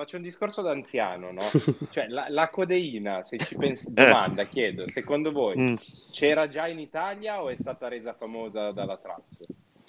Faccio 0.00 0.16
un 0.16 0.22
discorso 0.22 0.62
da 0.62 0.70
anziano, 0.70 1.30
no? 1.30 1.42
Cioè, 1.90 2.06
la, 2.08 2.26
la 2.30 2.48
codeina, 2.48 3.22
se 3.24 3.36
ci 3.36 3.54
pensi, 3.56 3.92
domanda, 3.92 4.44
chiedo, 4.44 4.86
secondo 4.94 5.30
voi 5.30 5.58
Mm. 5.60 5.74
c'era 6.12 6.46
già 6.48 6.66
in 6.68 6.78
Italia 6.78 7.42
o 7.42 7.50
è 7.50 7.56
stata 7.56 7.86
resa 7.88 8.14
famosa 8.14 8.70
dalla 8.70 8.96
trap? 8.96 9.22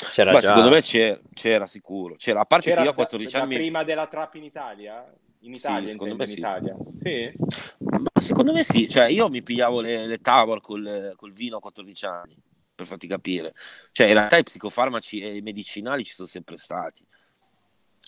C'era 0.09 0.31
Beh, 0.31 0.39
già. 0.39 0.47
secondo 0.47 0.69
me 0.69 0.81
c'era, 0.81 1.19
c'era 1.33 1.65
sicuro. 1.65 2.15
C'era, 2.15 2.41
a 2.41 2.45
parte 2.45 2.69
C'era 2.69 2.77
che 2.81 2.83
io 2.83 2.89
a 2.89 2.93
da- 2.93 3.03
14 3.03 3.33
da 3.35 3.41
anni... 3.43 3.55
prima 3.55 3.83
della 3.83 4.07
trap 4.07 4.35
in 4.35 4.43
Italia? 4.43 5.13
In 5.43 5.53
Sì, 5.53 5.59
Italia, 5.59 5.87
secondo 5.89 6.13
intendo, 6.13 6.15
me 6.15 6.23
in 6.23 6.29
sì. 6.29 6.37
Italia. 6.39 6.75
Sì? 7.01 7.99
Ma 7.99 8.21
secondo 8.21 8.53
me 8.53 8.63
sì, 8.63 8.87
cioè 8.87 9.05
io 9.07 9.29
mi 9.29 9.41
pigliavo 9.41 9.81
le, 9.81 10.05
le 10.05 10.17
Tavor 10.19 10.61
col, 10.61 11.13
col 11.15 11.31
vino 11.31 11.57
a 11.57 11.59
14 11.59 12.05
anni, 12.05 12.35
per 12.75 12.85
farti 12.85 13.07
capire. 13.07 13.53
Cioè 13.91 14.07
in 14.07 14.13
realtà 14.13 14.37
i 14.37 14.43
psicofarmaci 14.43 15.19
e 15.21 15.35
i 15.37 15.41
medicinali 15.41 16.03
ci 16.03 16.13
sono 16.13 16.27
sempre 16.27 16.57
stati. 16.57 17.03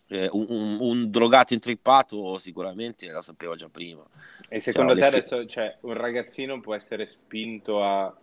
Eh, 0.09 0.29
un, 0.31 0.45
un- 0.49 0.77
un 0.79 1.09
drogato 1.09 1.53
intrippato 1.53 2.37
sicuramente 2.37 3.09
la 3.09 3.21
sapevo 3.21 3.55
già 3.55 3.69
prima. 3.69 4.03
E 4.49 4.59
secondo 4.59 4.93
Cioè, 4.93 4.99
te 4.99 5.05
le 5.17 5.21
fi- 5.23 5.33
adesso 5.33 5.49
cioè, 5.49 5.77
un 5.81 5.93
ragazzino 5.93 6.59
può 6.59 6.75
essere 6.75 7.07
spinto 7.07 7.83
a 7.83 8.15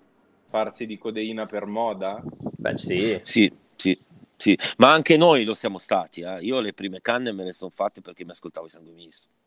farsi 0.50 0.84
di 0.84 0.98
codeina 0.98 1.46
per 1.46 1.64
moda? 1.64 2.20
Beh, 2.24 2.76
sì. 2.76 3.20
Sì, 3.22 3.50
sì, 3.76 3.98
sì. 4.36 4.58
Ma 4.78 4.92
anche 4.92 5.16
noi 5.16 5.44
lo 5.44 5.54
siamo 5.54 5.78
stati. 5.78 6.20
eh. 6.22 6.40
Io 6.40 6.60
le 6.60 6.72
prime 6.74 7.00
canne 7.00 7.32
me 7.32 7.44
le 7.44 7.52
sono 7.52 7.70
fatte 7.70 8.00
perché 8.00 8.24
mi 8.24 8.32
ascoltavo 8.32 8.66
i 8.66 8.68
sangue 8.68 8.92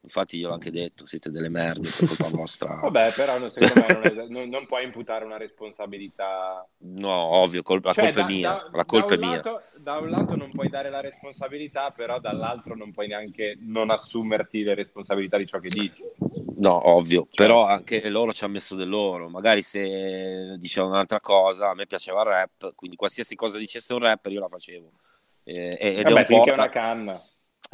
Infatti 0.05 0.37
gliel'ho 0.37 0.51
anche 0.51 0.69
detto, 0.69 1.05
siete 1.05 1.31
delle 1.31 1.47
merde 1.47 1.87
per 1.89 2.07
colpa 2.09 2.27
vostra. 2.27 2.75
Vabbè, 2.83 3.13
però 3.13 3.39
no, 3.39 3.47
secondo 3.49 3.85
me 3.87 3.93
non, 3.93 4.03
è- 4.03 4.27
non- 4.27 4.49
non 4.49 4.65
puoi 4.65 4.83
imputare 4.83 5.23
una 5.23 5.37
responsabilità 5.37 6.67
No, 6.79 7.09
ovvio, 7.11 7.61
col- 7.61 7.79
la 7.81 7.93
Cioè, 7.93 8.05
colpa 8.11 8.19
da- 8.21 8.27
è 8.27 8.31
mia. 8.31 8.49
da- 8.51 8.69
la 8.73 8.85
colpa 8.85 9.15
da 9.15 9.15
è 9.15 9.17
mia. 9.25 9.35
lato- 9.37 9.61
da 9.81 9.97
un 9.99 10.09
lato 10.09 10.35
non 10.35 10.51
puoi 10.51 10.67
dare 10.69 10.89
la 10.89 10.99
responsabilità, 10.99 11.91
però 11.91 12.19
dall'altro 12.19 12.75
non 12.75 12.91
puoi 12.91 13.07
neanche 13.07 13.55
non 13.61 13.89
assumerti 13.91 14.63
le 14.63 14.73
responsabilità 14.75 15.37
di 15.37 15.45
ciò 15.45 15.59
che 15.59 15.69
dici. 15.69 16.03
No, 16.57 16.89
ovvio, 16.89 17.27
Cioè 17.31 17.47
però 17.47 17.65
anche 17.65 18.09
loro 18.09 18.33
ci 18.33 18.43
hanno 18.43 18.53
messo 18.53 18.75
del 18.75 18.89
loro. 18.89 19.29
Magari 19.29 19.61
se 19.61 20.55
dicevano 20.59 20.93
un'altra 20.93 21.21
cosa, 21.21 21.69
a 21.69 21.73
me 21.75 21.85
piaceva 21.85 22.21
il 22.23 22.27
rap, 22.27 22.75
quindi 22.75 22.97
qualsiasi 22.97 23.35
cosa 23.35 23.57
dicesse 23.57 23.93
un 23.93 23.99
rapper 23.99 24.33
io 24.33 24.41
la 24.41 24.49
facevo. 24.49 24.91
Eh, 25.45 25.77
ed, 25.79 25.99
è 25.99 26.03
Vabbè, 26.03 26.19
un 26.19 26.25
po' 26.39 26.45
è 26.49 26.51
una 26.53 26.69
canna. 26.69 27.17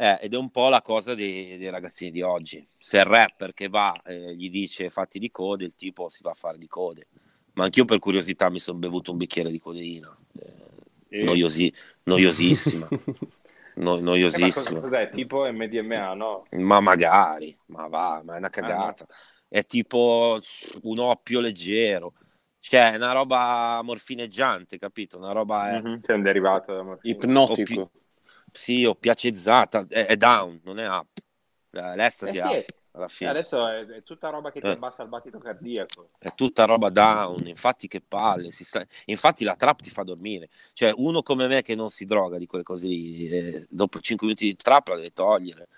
Eh, 0.00 0.18
ed 0.22 0.32
è 0.32 0.36
un 0.38 0.50
po' 0.50 0.70
la 0.70 0.80
cosa 0.80 1.14
dei, 1.14 1.58
dei 1.58 1.68
ragazzini 1.68 2.10
di 2.10 2.22
oggi. 2.22 2.66
Se 2.78 2.96
il 2.96 3.04
rapper 3.04 3.52
che 3.52 3.68
va 3.68 4.00
eh, 4.02 4.34
gli 4.34 4.48
dice 4.48 4.88
fatti 4.88 5.18
di 5.18 5.30
code, 5.30 5.66
il 5.66 5.74
tipo 5.74 6.08
si 6.08 6.22
va 6.22 6.30
a 6.30 6.34
fare 6.34 6.56
di 6.56 6.66
code. 6.66 7.06
Ma 7.52 7.64
anch'io 7.64 7.84
per 7.84 7.98
curiosità 7.98 8.48
mi 8.48 8.60
sono 8.60 8.78
bevuto 8.78 9.10
un 9.10 9.18
bicchiere 9.18 9.50
di 9.50 9.58
codeina. 9.58 10.16
Eh, 11.10 11.22
noiosi- 11.24 11.72
noiosissima. 12.04 12.88
No- 13.72 13.96
Eh, 13.96 14.00
ma 14.00 14.04
noiosissima. 14.10 14.80
cosa- 14.80 14.88
cos'è? 14.88 15.10
Tipo 15.10 15.50
MDMA, 15.50 16.14
no? 16.14 16.46
Ma 16.50 16.80
magari, 16.80 17.56
ma 17.66 17.86
va, 17.86 18.20
ma 18.24 18.34
è 18.34 18.38
una 18.38 18.50
cagata. 18.50 19.06
È 19.48 19.64
tipo 19.64 20.40
un 20.82 20.98
oppio 20.98 21.40
leggero. 21.40 22.14
Cioè, 22.58 22.92
è 22.92 22.96
una 22.96 23.12
roba 23.12 23.80
morfineggiante, 23.82 24.76
capito? 24.76 25.18
Una 25.18 25.32
roba 25.32 25.70
è, 25.70 25.82
C'è 26.00 26.12
un 26.12 26.22
derivato 26.22 26.74
da 26.74 26.82
morfina. 26.82 27.14
Ipnotico. 27.14 27.90
Sì, 28.52 28.84
oppiacezzata, 28.84 29.86
è, 29.88 30.06
è 30.06 30.16
down, 30.16 30.60
non 30.64 30.78
è 30.78 30.88
up. 30.88 31.06
Eh, 31.72 31.96
L'estasi 31.96 32.36
Eh 32.36 32.40
è 32.42 32.46
sì, 32.48 32.56
up 32.56 32.64
alla 32.92 33.08
fine. 33.08 33.30
Adesso 33.30 33.66
è, 33.68 33.86
è 33.86 34.02
tutta 34.02 34.28
roba 34.30 34.50
che 34.50 34.60
ti 34.60 34.66
Eh. 34.66 34.70
abbassa 34.70 35.02
il 35.04 35.08
battito 35.08 35.38
cardiaco. 35.38 36.10
È 36.18 36.28
tutta 36.34 36.64
roba 36.64 36.88
down, 36.90 37.46
infatti 37.46 37.86
che 37.86 38.00
palle. 38.00 38.50
si 38.50 38.64
sta- 38.64 38.84
Infatti 39.06 39.44
la 39.44 39.54
trap 39.54 39.80
ti 39.80 39.90
fa 39.90 40.02
dormire. 40.02 40.48
Cioè, 40.72 40.92
uno 40.96 41.22
come 41.22 41.46
me 41.46 41.62
che 41.62 41.74
non 41.76 41.88
si 41.90 42.04
droga 42.04 42.38
di 42.38 42.46
quelle 42.46 42.64
cose 42.64 42.86
lì, 42.88 43.28
eh, 43.28 43.66
dopo 43.70 44.00
5 44.00 44.26
minuti 44.26 44.46
di 44.46 44.56
trap 44.56 44.88
la 44.88 44.96
deve 44.96 45.12
togliere. 45.12 45.68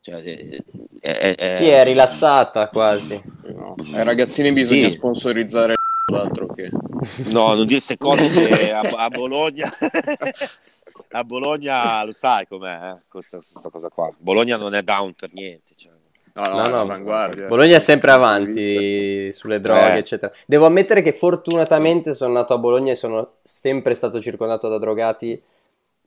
Cioè, 0.00 0.16
eh, 0.24 0.64
è, 1.00 1.16
è- 1.16 1.34
è- 1.36 1.56
Sì, 1.56 1.68
è 1.68 1.84
rilassata 1.84 2.68
quasi. 2.68 3.20
No. 3.44 3.74
Ai 3.92 4.02
ragazzini 4.04 4.50
bisogna 4.52 4.88
Sì. 4.88 4.96
sponsorizzare 4.96 5.74
l'altro 6.12 6.46
che... 6.48 6.68
No, 7.30 7.48
non 7.54 7.66
dire 7.66 7.80
queste 7.80 7.96
cose 7.96 8.28
che 8.28 8.72
a, 8.72 8.80
a 8.80 9.08
Bologna 9.10 9.68
a 11.16 11.24
Bologna 11.24 12.04
lo 12.04 12.12
sai 12.12 12.46
com'è 12.46 12.90
eh, 12.90 12.96
questa, 13.08 13.38
questa 13.38 13.70
cosa 13.70 13.88
qua. 13.88 14.10
Bologna 14.18 14.56
non 14.56 14.74
è 14.74 14.82
down 14.82 15.14
per 15.14 15.32
niente. 15.32 15.74
cioè. 15.76 15.92
No, 16.34 16.46
no, 16.48 16.84
No, 16.84 16.84
no. 16.84 17.46
Bologna 17.48 17.76
è 17.76 17.78
sempre 17.78 18.10
avanti 18.10 19.32
sulle 19.32 19.58
droghe, 19.58 19.94
Eh. 19.94 19.98
eccetera. 19.98 20.30
Devo 20.46 20.66
ammettere 20.66 21.00
che 21.00 21.12
fortunatamente 21.12 22.12
sono 22.12 22.34
nato 22.34 22.52
a 22.52 22.58
Bologna 22.58 22.92
e 22.92 22.94
sono 22.94 23.36
sempre 23.42 23.94
stato 23.94 24.20
circondato 24.20 24.68
da 24.68 24.76
drogati 24.78 25.42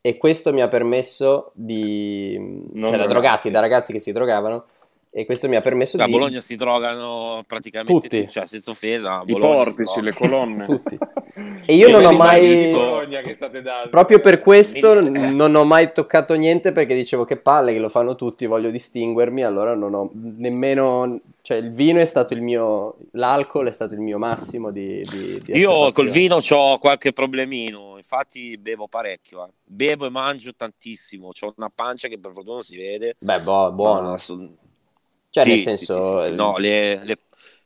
e 0.01 0.18
questo 0.18 0.53
mi 0.53 0.62
ha 0.62 0.68
permesso 0.68 1.51
di... 1.55 2.38
Non 2.74 2.88
cioè 2.88 2.97
da 2.97 3.07
drogati. 3.07 3.49
da 3.49 3.60
ragazzi 3.60 3.91
che 3.91 3.99
si 3.99 4.12
drogavano 4.12 4.66
e 5.10 5.26
questo 5.26 5.47
mi 5.49 5.55
ha 5.55 5.62
permesso 5.62 5.97
A 5.97 6.05
di... 6.05 6.12
Bologna 6.12 6.41
si 6.41 6.55
drogano 6.55 7.43
praticamente 7.47 7.91
Tutti. 7.91 8.07
tutti, 8.07 8.32
cioè 8.32 8.45
senza 8.45 8.70
offesa. 8.70 9.14
a 9.18 9.24
I 9.26 9.36
portici, 9.36 9.99
le 10.01 10.14
colonne. 10.14 10.64
Tutti. 10.66 10.95
E 11.65 11.75
io 11.75 11.89
non 11.89 12.03
ho 12.03 12.11
mai... 12.13 12.47
visto 12.55 12.77
Bologna 12.79 13.21
che 13.21 13.33
state 13.35 13.61
dando. 13.61 13.89
Proprio 13.89 14.19
per 14.19 14.39
questo 14.39 14.99
non 15.01 15.53
ho 15.53 15.63
mai 15.65 15.91
toccato 15.93 16.33
niente 16.33 16.71
perché 16.71 16.95
dicevo 16.95 17.25
che 17.25 17.37
palle 17.37 17.73
che 17.73 17.79
lo 17.79 17.89
fanno 17.89 18.15
tutti, 18.15 18.47
voglio 18.47 18.71
distinguermi, 18.71 19.43
allora 19.43 19.75
non 19.75 19.93
ho 19.93 20.09
nemmeno, 20.13 21.19
cioè 21.41 21.57
il 21.57 21.69
vino 21.69 21.99
è 21.99 22.05
stato 22.05 22.33
il 22.33 22.41
mio, 22.41 22.97
l'alcol 23.11 23.67
è 23.67 23.71
stato 23.71 23.93
il 23.93 23.99
mio 23.99 24.17
massimo 24.17 24.71
di, 24.71 25.01
di, 25.01 25.41
di 25.43 25.59
Io 25.59 25.91
col 25.91 26.09
vino 26.09 26.39
ho 26.49 26.77
qualche 26.79 27.13
problemino, 27.13 27.97
infatti 27.97 28.57
bevo 28.57 28.87
parecchio. 28.87 29.45
eh. 29.45 29.49
Bevo 29.63 30.07
e 30.07 30.09
mangio 30.09 30.55
tantissimo. 30.55 31.27
Ho 31.39 31.53
una 31.57 31.71
pancia 31.73 32.07
che 32.07 32.17
per 32.17 32.31
fortuna 32.31 32.55
non 32.55 32.63
si 32.63 32.77
vede. 32.77 33.15
Beh, 33.19 33.41
boh, 33.41 33.71
buono. 33.71 34.09
ma 34.09 34.17
Cioè, 34.17 35.43
Sì, 35.43 35.49
nel 35.49 35.59
senso, 35.59 36.01
sì, 36.01 36.17
sì, 36.17 36.23
sì. 36.23 36.29
il- 36.29 36.35
No, 36.35 36.57
le, 36.57 36.99
le- 37.03 37.17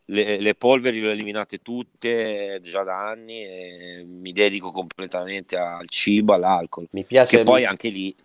le- 0.05 0.39
le 0.39 0.55
polveri 0.55 0.99
le 1.01 1.07
ho 1.07 1.11
eliminate 1.11 1.59
tutte 1.59 2.59
già 2.61 2.83
da 2.83 3.07
anni 3.09 3.43
e 3.43 4.03
mi 4.05 4.31
dedico 4.31 4.71
completamente 4.71 5.57
al 5.57 5.87
cibo, 5.87 6.33
all'alcol. 6.33 6.87
mi 6.91 7.03
piace, 7.03 7.37
Che 7.37 7.43
poi 7.43 7.65
anche 7.65 7.89
lì, 7.89 8.15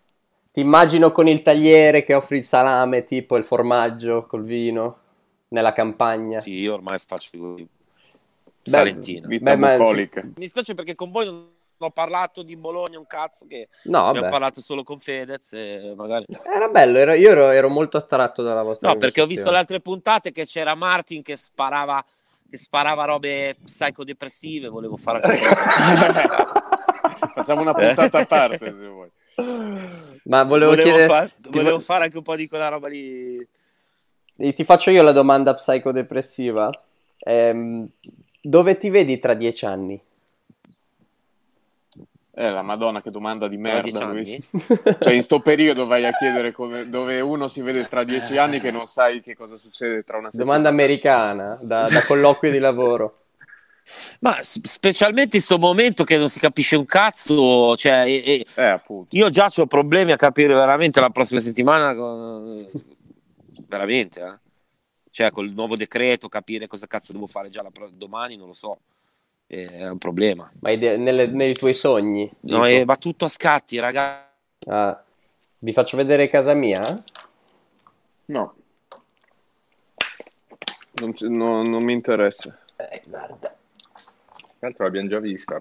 ti 0.51 0.61
immagino 0.61 1.13
con 1.13 1.29
il 1.29 1.43
tagliere 1.43 2.05
che 2.05 2.15
offri 2.15 2.39
il 2.39 2.45
salame, 2.45 3.05
tipo 3.05 3.37
il 3.37 3.45
formaggio 3.45 4.27
col 4.27 4.45
vino, 4.45 4.99
nella 5.49 5.73
campagna. 5.73 6.41
sì, 6.41 6.53
io 6.53 6.75
ormai 6.75 6.99
faccio 6.99 7.31
così. 7.39 7.67
Salentina. 8.65 9.29
Vita 9.29 9.55
Beh, 9.55 9.57
ma-. 9.57 9.79
Mi 10.37 10.47
spiace 10.47 10.75
perché 10.75 10.95
con 10.95 11.11
voi 11.11 11.25
non 11.27 11.57
ho 11.79 11.91
parlato 11.91 12.43
di 12.43 12.57
Bologna 12.57 12.99
un 12.99 13.07
cazzo 13.07 13.47
che 13.47 13.69
No, 13.85 13.99
abbiamo 13.99 14.21
vabbè. 14.21 14.31
parlato 14.31 14.61
solo 14.61 14.83
con 14.83 14.99
Fedez 14.99 15.53
e 15.53 15.95
magari... 15.97 16.25
Era 16.43 16.69
bello, 16.69 16.99
ero- 16.99 17.15
io 17.15 17.31
ero, 17.31 17.51
ero 17.51 17.69
molto 17.69 17.97
attratto 17.97 18.43
dalla 18.43 18.63
vostra 18.63 18.91
No, 18.91 18.97
perché 18.97 19.21
ho 19.21 19.27
visto 19.27 19.51
le 19.51 19.59
altre 19.59 19.81
puntate 19.81 20.31
che 20.31 20.45
c'era 20.45 20.75
Martin 20.75 21.23
che 21.23 21.37
sparava, 21.37 22.05
che 22.51 22.57
sparava 22.57 23.05
robe 23.05 23.57
psicodepressive, 23.65 24.69
volevo 24.69 24.97
fare 24.97 25.21
Facciamo 27.35 27.63
una 27.63 27.75
puntata 27.75 28.19
a 28.19 28.27
parte 28.27 28.75
se 28.75 28.87
vuoi. 28.87 29.11
Ma 30.25 30.43
volevo, 30.43 30.73
volevo, 30.73 30.91
chiedere... 30.91 31.31
ti 31.39 31.49
volevo 31.51 31.77
vo- 31.77 31.83
fare 31.83 32.05
anche 32.05 32.17
un 32.17 32.23
po' 32.23 32.37
di 32.37 32.49
quella 32.49 32.69
roba 32.69 32.89
lì. 32.89 33.47
Ti 34.37 34.65
faccio 34.65 34.91
io 34.91 35.03
la 35.03 35.13
domanda 35.13 35.55
psicodepressiva. 35.55 36.71
Ehm, 37.21 37.89
dove 38.41 38.77
ti 38.77 38.89
vedi 38.91 39.19
tra 39.19 39.35
dieci 39.35 39.67
anni? 39.67 40.01
Eh, 42.41 42.51
la 42.51 42.63
madonna 42.63 43.03
che 43.03 43.11
domanda 43.11 43.49
di 43.49 43.57
merda. 43.57 44.13
Cioè, 45.01 45.13
in 45.13 45.23
sto 45.23 45.41
periodo 45.41 45.87
vai 45.87 46.07
a 46.07 46.13
chiedere 46.13 46.53
come- 46.53 46.89
dove 46.89 47.19
uno 47.21 47.49
si 47.49 47.63
vede 47.63 47.89
tra 47.89 48.05
dieci 48.05 48.37
anni 48.37 48.61
che 48.61 48.71
non 48.71 48.87
sai 48.87 49.21
che 49.21 49.35
cosa 49.35 49.57
succede 49.57 50.05
tra 50.05 50.19
una 50.19 50.31
settimana. 50.31 50.59
Domanda 50.61 50.69
americana, 50.69 51.59
da, 51.61 51.83
da 51.83 52.05
colloquio 52.07 52.53
di 52.53 52.59
lavoro. 52.61 53.23
Ma 54.21 54.37
specialmente 54.43 55.37
in 55.37 55.43
questo 55.43 55.59
momento 55.59 56.05
che 56.05 56.17
non 56.17 56.29
si 56.29 56.39
capisce 56.39 56.77
un 56.77 56.85
cazzo, 56.85 57.75
cioè, 57.75 58.05
e- 58.07 58.23
e- 58.25 58.47
Eh, 58.55 58.81
io 59.11 59.31
già 59.31 59.51
ho 59.57 59.67
problemi 59.67 60.13
a 60.13 60.17
capire 60.17 60.55
veramente 60.55 61.01
la 61.01 61.11
prossima 61.11 61.41
settimana, 61.41 61.93
con- 61.97 62.69
veramente, 63.67 64.21
eh. 64.21 64.39
Cioè, 65.11 65.33
col 65.33 65.51
nuovo 65.51 65.75
decreto, 65.75 66.29
capire 66.29 66.69
cosa 66.69 66.87
cazzo 66.87 67.13
devo 67.13 67.27
fare 67.27 67.49
già 67.49 67.63
la 67.63 67.71
pro- 67.71 67.91
domani, 67.93 68.37
non 68.37 68.47
lo 68.47 68.53
so, 68.53 68.79
è 69.49 69.89
un 69.89 69.99
problema. 69.99 70.51
Ma 70.61 70.71
nelle- 70.75 71.27
nei 71.27 71.55
tuoi 71.55 71.75
sogni? 71.75 72.31
No, 72.41 72.65
dico. 72.65 72.67
eh, 72.67 72.85
va 72.85 72.97
tutto 72.97 73.25
a 73.25 73.29
scatti, 73.29 73.79
ragazzi. 73.79 74.69
Ah, 74.69 75.03
vi 75.61 75.73
faccio 75.73 75.97
vedere 75.97 76.29
casa 76.29 76.53
mia? 76.55 77.03
No. 78.27 78.55
Non, 81.01 81.15
no, 81.21 81.63
non 81.63 81.83
mi 81.83 81.93
interessa. 81.93 82.57
Eh, 82.77 83.03
guarda. 83.07 83.39
Tra 83.49 84.69
l'altro 84.69 84.85
l'abbiamo 84.85 85.09
già 85.09 85.19
vista. 85.21 85.61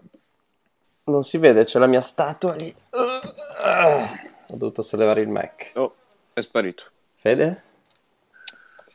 Non 1.05 1.23
si 1.23 1.37
vede, 1.37 1.63
c'è 1.63 1.79
la 1.79 1.87
mia 1.87 2.01
statua 2.01 2.55
lì. 2.55 2.75
Ho 2.89 4.55
dovuto 4.55 4.81
sollevare 4.81 5.21
il 5.21 5.29
Mac. 5.29 5.71
Oh, 5.75 5.95
è 6.33 6.41
sparito. 6.41 6.85
Fede? 7.15 7.63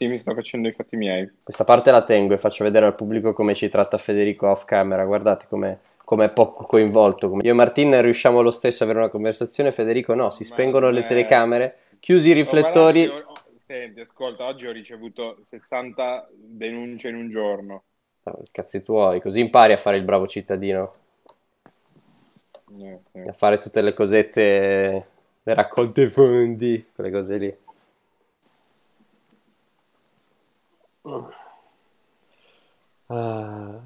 Mi 0.06 0.18
sto 0.18 0.34
facendo 0.34 0.68
i 0.68 0.72
fatti 0.72 0.96
miei. 0.96 1.30
Questa 1.42 1.64
parte 1.64 1.90
la 1.90 2.02
tengo 2.02 2.34
e 2.34 2.38
faccio 2.38 2.64
vedere 2.64 2.86
al 2.86 2.94
pubblico 2.94 3.32
come 3.32 3.54
ci 3.54 3.68
tratta 3.68 3.98
Federico 3.98 4.48
off 4.48 4.64
camera. 4.64 5.04
Guardate 5.04 5.46
come 5.48 5.78
è 6.26 6.30
poco 6.30 6.64
coinvolto. 6.64 7.30
come- 7.30 7.42
Io 7.42 7.52
e 7.52 7.54
Martin 7.54 8.00
riusciamo 8.02 8.42
lo 8.42 8.50
stesso 8.50 8.82
ad 8.82 8.90
avere 8.90 9.04
una 9.04 9.12
conversazione, 9.12 9.72
Federico 9.72 10.14
no, 10.14 10.30
si 10.30 10.42
Ma 10.42 10.48
spengono 10.50 10.90
le 10.90 11.00
eh, 11.00 11.06
telecamere, 11.06 11.76
chiusi 12.00 12.30
i 12.30 12.34
riflettori. 12.34 13.06
Oh, 13.06 13.10
guarda 13.10 13.28
ho- 13.30 13.40
Senti, 13.64 14.00
ascolta, 14.00 14.44
oggi 14.44 14.66
ho 14.66 14.72
ricevuto 14.72 15.38
60 15.48 16.28
denunce 16.34 17.08
in 17.08 17.14
un 17.14 17.30
giorno. 17.30 17.84
No, 18.24 18.42
cazzi 18.52 18.82
tuoi, 18.82 19.20
così 19.20 19.40
impari 19.40 19.72
a 19.72 19.78
fare 19.78 19.96
il 19.96 20.02
bravo 20.04 20.26
cittadino, 20.26 20.92
Eh, 22.78 23.00
sì. 23.12 23.18
a 23.26 23.32
fare 23.32 23.58
tutte 23.58 23.80
le 23.80 23.94
cosette, 23.94 25.06
le 25.42 25.54
raccolte 25.54 26.06
fondi, 26.06 26.86
quelle 26.94 27.10
cose 27.10 27.36
lì. 27.38 27.56
Ah, 33.06 33.80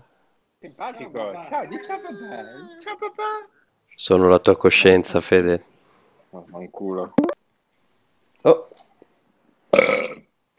Simpatico. 0.60 1.42
Ciao, 1.44 1.66
di 1.66 1.82
ciao 1.82 1.98
papà. 2.00 2.44
Ciao 2.78 2.96
papà. 2.98 3.48
sono 3.94 4.28
la 4.28 4.38
tua 4.38 4.56
coscienza, 4.56 5.20
Fede. 5.22 5.64
Oh, 6.30 6.44
fanculo. 6.50 7.14
Oh. 8.42 8.68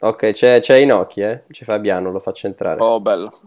Ok, 0.00 0.30
c'è, 0.32 0.60
c'è 0.60 0.76
Inoki, 0.76 1.20
eh? 1.20 1.44
C'è 1.48 1.64
Fabiano, 1.64 2.10
lo 2.10 2.18
faccio 2.18 2.48
entrare. 2.48 2.80
Oh, 2.82 3.00
bello. 3.00 3.40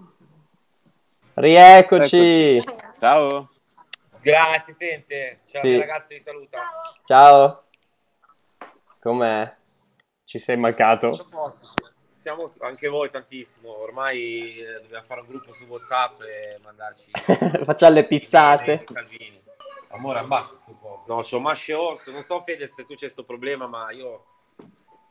Rieccoci! 1.34 2.62
Ciao. 3.00 3.50
Grazie, 4.22 4.74
sente. 4.74 5.40
Ciao, 5.48 5.62
Sì. 5.62 5.78
ragazzi, 5.78 6.14
vi 6.14 6.20
saluta. 6.22 6.62
Ciao! 7.04 7.64
Com'è? 9.02 9.54
Ci 10.24 10.40
sei 10.40 10.56
mancato? 10.56 11.28
Siamo 12.22 12.46
anche 12.60 12.88
voi 12.88 13.10
tantissimo. 13.10 13.76
Ormai 13.80 14.56
eh, 14.58 14.80
dobbiamo 14.82 15.04
fare 15.04 15.22
un 15.22 15.26
gruppo 15.26 15.54
su 15.54 15.64
WhatsApp 15.64 16.22
e 16.22 16.60
mandarci 16.62 17.10
Facciamo 17.66 17.96
le 17.96 18.06
pizzate. 18.06 18.84
Calvini. 18.84 19.42
Amore, 19.88 20.20
abbassa 20.20 20.54
sto 20.54 20.78
po'. 20.80 21.04
No, 21.08 21.24
c'ho 21.24 21.40
Masce 21.40 21.74
Orso. 21.74 22.12
Non 22.12 22.22
so, 22.22 22.40
Fede, 22.42 22.68
se 22.68 22.84
tu 22.86 22.94
c'è 22.94 23.00
questo 23.00 23.24
problema, 23.24 23.66
ma 23.66 23.90
io 23.90 24.26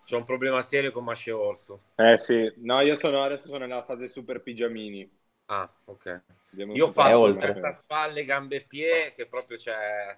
c'ho 0.07 0.19
un 0.19 0.25
problema 0.25 0.63
serio 0.63 0.93
con 0.93 1.03
Masce 1.03 1.33
Orso. 1.33 1.81
Eh 1.97 2.17
sì, 2.17 2.49
no, 2.59 2.81
io 2.81 2.95
sono 2.95 3.25
adesso 3.25 3.49
sono 3.49 3.67
nella 3.67 3.83
fase 3.83 4.07
super 4.07 4.41
pigiamini. 4.41 5.11
Ah, 5.47 5.69
ok. 5.87 6.23
Abbiamo 6.53 6.75
Io 6.75 6.87
ho 6.87 6.91
fatto 6.91 7.19
oltre. 7.19 7.49
testa, 7.49 7.73
spalle, 7.73 8.25
gambe 8.25 8.55
e 8.55 8.61
piedi, 8.61 9.15
che 9.17 9.27
proprio 9.27 9.57
c'è 9.57 10.17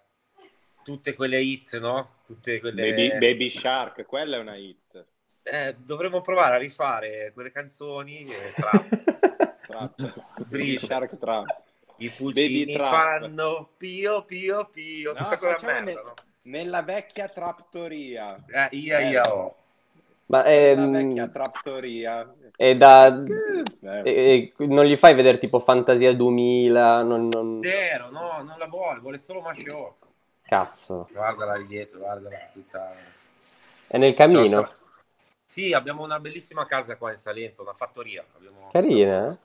tutte 0.84 1.14
quelle 1.14 1.40
hit, 1.40 1.78
no? 1.78 2.16
Tutte 2.26 2.61
quelle... 2.61 2.90
Baby, 2.90 3.12
Baby 3.18 3.49
Shark, 3.49 4.05
quella 4.05 4.36
è 4.36 4.40
una 4.40 4.57
hit. 4.57 5.07
Eh, 5.45 5.74
dovremmo 5.76 6.20
provare 6.20 6.55
a 6.55 6.59
rifare 6.59 7.32
quelle 7.34 7.51
canzoni 7.51 8.24
eh, 8.24 8.53
tra 8.55 8.70
Trap. 9.66 9.95
Baby 10.36 10.76
Drill. 10.76 10.78
Shark 10.78 11.18
Trap. 11.18 11.61
i 11.97 12.09
pulcini 12.11 12.72
trap. 12.72 12.90
fanno 12.90 13.68
pio 13.76 14.24
pio 14.24 14.68
pio 14.72 15.12
No, 15.12 15.18
tutta 15.18 15.38
quella 15.38 15.59
merda, 15.62 15.80
ne- 15.82 15.93
no? 15.95 16.14
Nella 16.43 16.82
vecchia 16.82 17.28
Traptoria. 17.28 18.36
Eh, 18.47 18.68
ia 18.76 19.01
ia 19.01 19.34
oh. 19.34 19.57
Ma 20.26 20.43
Nella 20.45 20.82
ehm, 20.82 20.93
vecchia 20.93 21.28
Traptoria. 21.28 22.34
è 22.57 22.74
da... 22.76 23.22
E- 24.05 24.53
e 24.57 24.66
non 24.66 24.84
gli 24.84 24.97
fai 24.97 25.14
vedere 25.14 25.38
tipo 25.38 25.59
Fantasia 25.59 26.12
2000? 26.14 27.03
Non, 27.03 27.28
non- 27.28 27.61
Zero, 27.62 28.11
no, 28.11 28.43
non 28.43 28.55
la 28.59 28.66
vuole, 28.66 29.01
vuole 29.01 29.18
solo 29.18 29.40
Masce 29.40 29.70
Orso. 29.70 30.07
Cazzo. 30.43 31.09
Guardala 31.12 31.57
lì 31.57 31.66
dietro, 31.66 31.99
guardala 31.99 32.36
tutta... 32.53 32.93
È 33.88 33.99
nel 33.99 34.14
camino? 34.14 34.70
Sì, 35.53 35.74
abbiamo 35.74 36.03
una 36.03 36.18
bellissima 36.18 36.64
casa 36.64 36.96
qua 36.96 37.11
in 37.11 37.18
Salento, 37.18 37.61
una 37.61 37.74
fattoria. 37.74 38.24
Abbiamo... 38.36 38.70
Carina, 38.72 39.32
eh? 39.32 39.36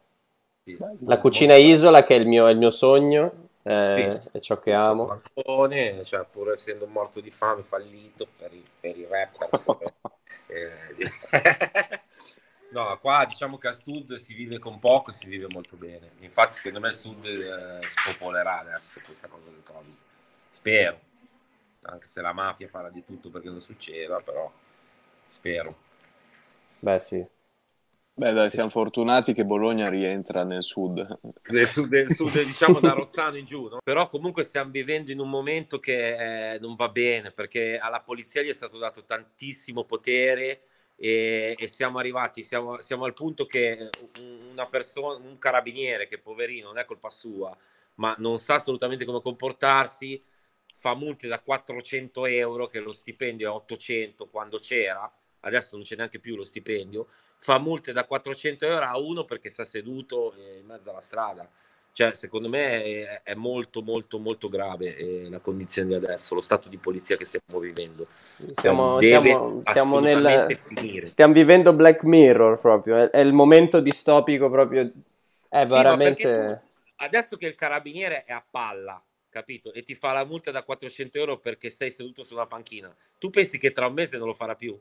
Sì. 0.63 0.77
La 0.99 1.17
cucina 1.17 1.55
isola 1.55 2.05
che 2.05 2.15
è 2.15 2.17
il 2.17 2.25
mio, 2.25 2.47
è 2.47 2.51
il 2.51 2.57
mio 2.57 2.69
sogno, 2.69 3.49
eh, 3.61 4.17
Sì. 4.23 4.29
è 4.37 4.39
ciò 4.39 4.57
che 4.57 4.71
amo. 4.71 5.07
bancone, 5.07 6.05
cioè, 6.05 6.23
pur 6.23 6.53
essendo 6.53 6.87
morto 6.87 7.19
di 7.19 7.29
fame, 7.29 7.61
fallito 7.61 8.25
per 8.37 8.53
i, 8.53 8.65
per 8.79 8.97
i 8.97 9.05
rappers. 9.05 9.65
eh, 10.47 11.11
no, 12.71 12.97
qua 13.01 13.25
diciamo 13.25 13.57
che 13.57 13.67
al 13.67 13.75
sud 13.75 14.15
si 14.15 14.33
vive 14.33 14.59
con 14.59 14.79
poco 14.79 15.09
e 15.09 15.13
si 15.13 15.27
vive 15.27 15.47
molto 15.49 15.75
bene. 15.75 16.11
Infatti, 16.19 16.53
secondo 16.55 16.79
me 16.79 16.87
il 16.87 16.95
sud 16.95 17.25
eh, 17.25 17.79
spopolerà 17.85 18.59
adesso 18.59 19.01
questa 19.03 19.27
cosa 19.27 19.49
del 19.49 19.61
Covid. 19.61 19.95
Spero. 20.51 20.99
Anche 21.81 22.07
se 22.07 22.21
la 22.21 22.31
mafia 22.31 22.69
farà 22.69 22.89
di 22.89 23.03
tutto 23.03 23.29
perché 23.29 23.49
non 23.49 23.59
succeda, 23.59 24.21
però 24.23 24.49
spero. 25.27 25.86
Beh 26.79 26.99
sì. 26.99 27.25
Beh, 28.13 28.33
dai, 28.33 28.49
siamo 28.49 28.69
fortunati 28.69 29.33
che 29.33 29.45
Bologna 29.45 29.89
rientra 29.89 30.43
nel 30.43 30.63
sud. 30.63 31.19
del 31.49 31.67
sud, 31.67 31.87
del 31.87 32.09
sud, 32.09 32.41
diciamo 32.43 32.79
da 32.79 32.91
Rozzano 32.93 33.37
in 33.37 33.45
giù, 33.45 33.67
no? 33.69 33.77
però 33.83 34.07
comunque 34.07 34.43
stiamo 34.43 34.69
vivendo 34.71 35.11
in 35.11 35.19
un 35.19 35.29
momento 35.29 35.79
che 35.79 36.55
eh, 36.55 36.59
non 36.59 36.75
va 36.75 36.89
bene 36.89 37.31
perché 37.31 37.77
alla 37.77 38.01
polizia 38.01 38.41
gli 38.41 38.49
è 38.49 38.53
stato 38.53 38.77
dato 38.77 39.05
tantissimo 39.05 39.85
potere 39.85 40.63
e, 40.97 41.55
e 41.57 41.67
siamo 41.69 41.99
arrivati, 41.99 42.43
siamo, 42.43 42.81
siamo 42.81 43.05
al 43.05 43.13
punto 43.13 43.45
che 43.45 43.89
un- 44.19 44.49
una 44.51 44.65
persona, 44.67 45.15
un 45.25 45.37
carabiniere 45.37 46.07
che 46.07 46.17
poverino 46.19 46.67
non 46.67 46.79
è 46.79 46.85
colpa 46.85 47.09
sua, 47.09 47.55
ma 47.95 48.13
non 48.19 48.39
sa 48.39 48.55
assolutamente 48.55 49.05
come 49.05 49.21
comportarsi, 49.21 50.21
fa 50.73 50.95
multe 50.95 51.27
da 51.27 51.39
400 51.39 52.25
euro 52.25 52.67
che 52.67 52.79
lo 52.79 52.91
stipendio 52.91 53.49
è 53.49 53.53
800 53.55 54.27
quando 54.27 54.59
c'era, 54.59 55.11
adesso 55.47 55.75
non 55.75 55.85
c'è 55.85 55.95
neanche 55.95 56.19
più 56.19 56.35
lo 56.35 56.43
stipendio, 56.43 57.07
fa 57.37 57.59
multe 57.59 57.91
da 57.93 58.05
400 58.05 58.65
euro 58.65 58.85
a 58.85 58.97
uno 58.97 59.25
perché 59.25 59.49
sta 59.49 59.65
seduto 59.65 60.33
eh, 60.33 60.59
in 60.59 60.65
mezzo 60.65 60.89
alla 60.89 61.01
strada. 61.01 61.49
Cioè, 61.97 62.13
secondo 62.13 62.47
me 62.47 62.83
è, 62.83 63.21
è 63.23 63.33
molto, 63.33 63.81
molto, 63.81 64.19
molto 64.19 64.49
grave 64.49 64.95
eh, 64.95 65.29
la 65.31 65.39
condizione 65.39 65.87
di 65.87 65.93
adesso, 65.95 66.35
lo 66.35 66.41
stato 66.41 66.69
di 66.69 66.77
polizia 66.77 67.17
che 67.17 67.25
stiamo 67.25 67.57
vivendo. 67.59 68.05
Siamo, 68.51 68.99
Deve 68.99 69.29
siamo, 69.29 69.63
siamo 69.65 69.99
nel... 69.99 70.55
finire. 70.59 71.07
Stiamo 71.07 71.33
vivendo 71.33 71.73
Black 71.73 72.03
Mirror 72.03 72.59
proprio, 72.59 72.97
è, 72.97 73.09
è 73.09 73.19
il 73.19 73.33
momento 73.33 73.79
distopico 73.79 74.47
proprio... 74.47 74.91
È 75.49 75.61
Sì, 75.61 75.73
veramente... 75.73 76.61
tu- 76.61 76.93
adesso 76.97 77.35
che 77.35 77.47
il 77.47 77.55
carabiniere 77.55 78.25
è 78.25 78.31
a 78.31 78.45
palla, 78.47 79.03
capito? 79.27 79.73
E 79.73 79.81
ti 79.81 79.95
fa 79.95 80.11
la 80.11 80.23
multa 80.23 80.51
da 80.51 80.61
400 80.61 81.17
euro 81.17 81.39
perché 81.39 81.71
sei 81.71 81.89
seduto 81.89 82.23
su 82.23 82.35
una 82.35 82.45
panchina, 82.45 82.95
tu 83.17 83.31
pensi 83.31 83.57
che 83.57 83.71
tra 83.71 83.87
un 83.87 83.93
mese 83.93 84.19
non 84.19 84.27
lo 84.27 84.35
farà 84.35 84.55
più? 84.55 84.79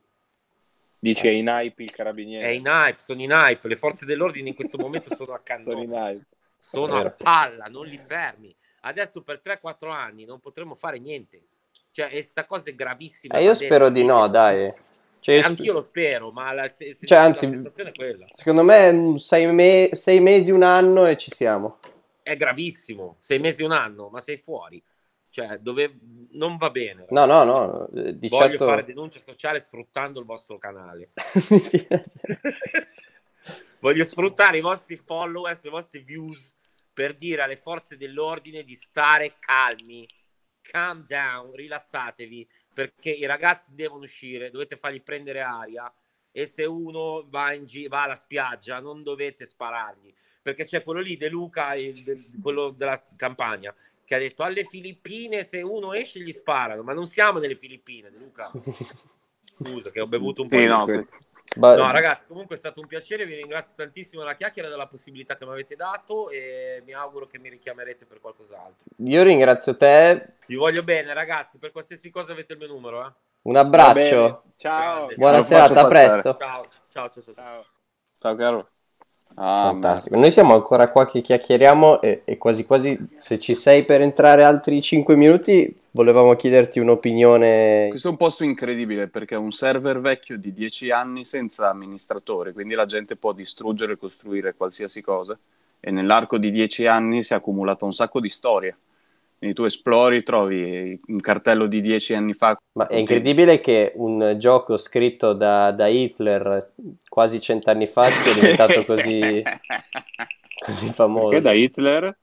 Dice 1.07 1.31
in 1.31 1.47
hype 1.47 1.85
il 1.85 1.93
carabiniere. 1.93 2.47
È 2.47 2.49
in 2.49 2.67
hype, 2.67 2.99
sono 2.99 3.23
in 3.23 3.31
hype, 3.31 3.69
le 3.69 3.77
forze 3.77 4.05
dell'ordine 4.05 4.49
in 4.49 4.55
questo 4.57 4.77
momento 4.77 5.15
sono 5.15 5.35
a 5.35 5.41
Sono 5.45 5.61
in 5.81 5.89
cannone. 5.91 6.11
hype. 6.11 6.25
sono 6.59 6.95
Vero. 6.95 7.09
a 7.09 7.11
palla, 7.13 7.65
non 7.67 7.87
li 7.87 7.97
fermi. 7.97 8.53
Adesso 8.81 9.23
per 9.23 9.41
3-4 9.41 9.89
anni 9.91 10.25
non 10.25 10.41
potremo 10.41 10.75
fare 10.75 10.99
niente. 10.99 11.43
Cioè, 11.93 12.09
e 12.11 12.23
sta 12.23 12.45
cosa 12.45 12.71
è 12.71 12.75
gravissima. 12.75 13.39
Eh, 13.39 13.45
io 13.45 13.55
spero 13.55 13.89
di 13.89 14.05
no, 14.05 14.27
dai. 14.29 14.73
Cioè, 15.21 15.37
Eh, 15.37 15.41
anch'io 15.43 15.73
lo 15.75 15.81
spero, 15.81 16.33
ma 16.33 16.53
la, 16.53 16.69
se- 16.69 16.93
se- 16.95 17.07
Cioè, 17.07 17.19
la 17.19 17.25
anzi- 17.25 17.47
è. 17.47 18.27
Secondo 18.33 18.65
me 18.65 18.93
mm, 18.93 19.15
sei, 19.15 19.47
me- 19.53 19.91
sei 19.93 20.19
mesi, 20.19 20.51
un 20.51 20.63
anno 20.65 21.07
e 21.07 21.17
ci 21.17 21.31
siamo. 21.31 21.79
È 22.21 22.35
gravissimo. 22.37 23.17
Sei 23.21 23.39
mesi, 23.39 23.63
un 23.63 23.71
anno, 23.73 24.09
ma 24.09 24.19
sei 24.21 24.39
fuori. 24.39 24.83
Cioè, 25.31 25.59
dove 25.59 25.99
non 26.33 26.57
va 26.57 26.71
bene. 26.71 27.07
No, 27.11 27.25
no, 27.27 27.45
ragazzi. 27.45 27.61
no. 27.61 27.89
eh, 28.03 28.19
Di 28.19 28.29
Voglio 28.29 28.49
certo... 28.51 28.67
fare 28.67 28.85
denuncia 28.85 29.21
sociale 29.21 29.61
sfruttando 29.61 30.19
il 30.21 30.27
vostro 30.27 30.59
canale. 30.59 31.11
Voglio 33.81 34.05
sfruttare 34.05 34.59
i 34.59 34.63
vostri 34.63 34.97
followers, 34.97 35.65
i 35.65 35.69
vostri 35.69 36.01
views 36.01 36.55
per 36.93 37.15
dire 37.15 37.43
alle 37.43 37.57
forze 37.57 37.97
dell'ordine 37.97 38.65
di 38.65 38.75
stare 38.75 39.37
calmi. 39.39 40.09
Calm 40.63 41.05
down, 41.07 41.53
rilassatevi, 41.53 42.49
perché 42.75 43.11
i 43.11 43.25
ragazzi 43.25 43.73
devono 43.75 44.03
uscire, 44.03 44.51
dovete 44.51 44.77
fargli 44.77 45.01
prendere 45.01 45.41
aria 45.41 45.93
e 46.33 46.47
se 46.47 46.65
uno 46.65 47.25
va, 47.29 47.55
in 47.55 47.67
gi- 47.67 47.87
va 47.87 48.03
alla 48.03 48.17
spiaggia 48.17 48.81
non 48.81 49.05
dovete 49.05 49.47
sparargli, 49.47 50.13
perché 50.43 50.65
c'è 50.65 50.83
quello 50.83 51.01
lì, 51.01 51.17
De 51.17 51.29
Luca, 51.29 51.75
il- 51.77 52.03
del- 52.03 52.31
quello 52.43 52.71
della 52.71 53.01
campagna, 53.15 53.73
che 54.07 54.15
ha 54.15 54.19
detto 54.19 54.45
alle 54.45 54.65
Filippine 54.65 55.43
se 55.43 55.61
uno 55.61 55.93
esce 55.93 56.21
gli 56.21 56.33
sparano, 56.33 56.83
ma 56.83 56.93
non 56.93 57.07
siamo 57.07 57.41
nelle 57.41 57.57
Filippine, 57.57 58.09
Luca. 58.11 58.51
Scusa 59.51 59.91
che 59.91 60.01
ho 60.01 60.07
bevuto 60.07 60.43
un 60.43 60.49
po' 60.49 60.55
Sì, 60.55 60.63
di 60.63 60.67
no. 60.69 60.85
Ba- 61.57 61.75
No, 61.75 61.91
ragazzi, 61.91 62.27
comunque 62.27 62.55
è 62.57 62.59
stato 62.59 62.81
un 62.81 62.87
piacere. 62.87 63.25
Vi 63.25 63.35
ringrazio 63.35 63.75
tantissimo 63.77 64.21
della 64.21 64.37
chiacchiera 64.37 64.69
e 64.69 64.71
della 64.71 64.87
possibilità 64.87 65.37
che 65.37 65.45
mi 65.45 65.53
avete 65.53 65.75
dato. 65.75 66.29
E 66.31 66.83
mi 66.85 66.93
auguro 66.93 67.27
che 67.27 67.39
mi 67.39 67.49
richiamerete 67.49 68.05
per 68.05 68.21
qualcos'altro. 68.21 68.87
Io 68.99 69.23
ringrazio 69.23 69.77
te. 69.77 70.35
Vi 70.47 70.55
voglio 70.55 70.83
bene, 70.83 71.13
ragazzi. 71.15 71.59
Per 71.59 71.73
qualsiasi 71.73 72.11
cosa 72.11 72.33
avete 72.33 72.53
il 72.53 72.59
mio 72.59 72.69
numero. 72.69 73.07
Eh? 73.07 73.13
Un 73.43 73.57
abbraccio. 73.57 74.43
Ciao. 74.57 75.09
Buona 75.17 75.43
serata, 75.43 75.81
a 75.81 75.87
presto. 75.87 76.37
Ciao, 76.39 76.69
ciao, 76.89 77.11
ciao. 77.11 77.23
ciao. 77.23 77.35
Ciao. 77.35 77.67
Ciao 78.19 78.35
caro. 78.35 78.71
Ah, 79.39 79.69
Fantastico. 79.71 80.17
Noi 80.17 80.31
siamo 80.31 80.55
ancora 80.55 80.89
qua 80.89 81.07
che 81.07 81.21
chiacchieriamo 81.21 82.01
e, 82.01 82.23
e 82.25 82.39
quasi 82.39 82.65
quasi 82.65 82.99
se 83.17 83.39
ci 83.39 83.55
sei 83.55 83.85
per 83.85 84.01
entrare 84.01 84.45
altri 84.45 84.81
5 84.81 85.15
minuti, 85.15 85.75
volevamo 85.91 86.35
chiederti 86.35 86.79
un'opinione. 86.79 87.89
Questo 87.91 88.09
è 88.09 88.11
un 88.11 88.17
posto 88.17 88.45
incredibile 88.45 89.09
perché 89.09 89.35
è 89.35 89.39
un 89.39 89.53
server 89.53 90.01
vecchio 90.01 90.39
di 90.39 90.55
10 90.55 90.91
anni 90.91 91.25
senza 91.27 91.69
amministratore, 91.69 92.53
quindi 92.53 92.75
la 92.75 92.87
gente 92.87 93.17
può 93.17 93.33
distruggere 93.33 93.93
e 93.93 93.99
costruire 93.99 94.55
qualsiasi 94.55 95.03
cosa 95.03 95.39
e 95.81 95.91
nell'arco 95.91 96.39
di 96.39 96.51
10 96.51 96.87
anni 96.87 97.23
si 97.23 97.35
è 97.35 97.37
accumulato 97.37 97.85
un 97.85 97.93
sacco 97.93 98.21
di 98.21 98.31
storie. 98.31 98.77
Quindi 99.39 99.55
tu 99.55 99.65
esplori, 99.65 100.23
trovi 100.23 100.99
un 101.09 101.21
cartello 101.21 101.67
di 101.67 101.81
10 101.83 102.15
anni 102.15 102.33
fa. 102.33 102.57
Ma 102.73 102.87
è 102.87 102.97
incredibile 102.97 103.61
che 103.61 103.93
un 103.97 104.37
gioco 104.39 104.77
scritto 104.79 105.35
da, 105.35 105.73
da 105.73 105.87
Hitler 105.89 106.73
quasi 107.09 107.41
cent'anni 107.41 107.87
fa 107.87 108.05
sia 108.05 108.33
diventato 108.35 108.83
così, 108.87 109.43
così 110.65 110.89
famoso. 110.91 111.29
Perché 111.29 111.43
da 111.43 111.53
Hitler? 111.53 112.19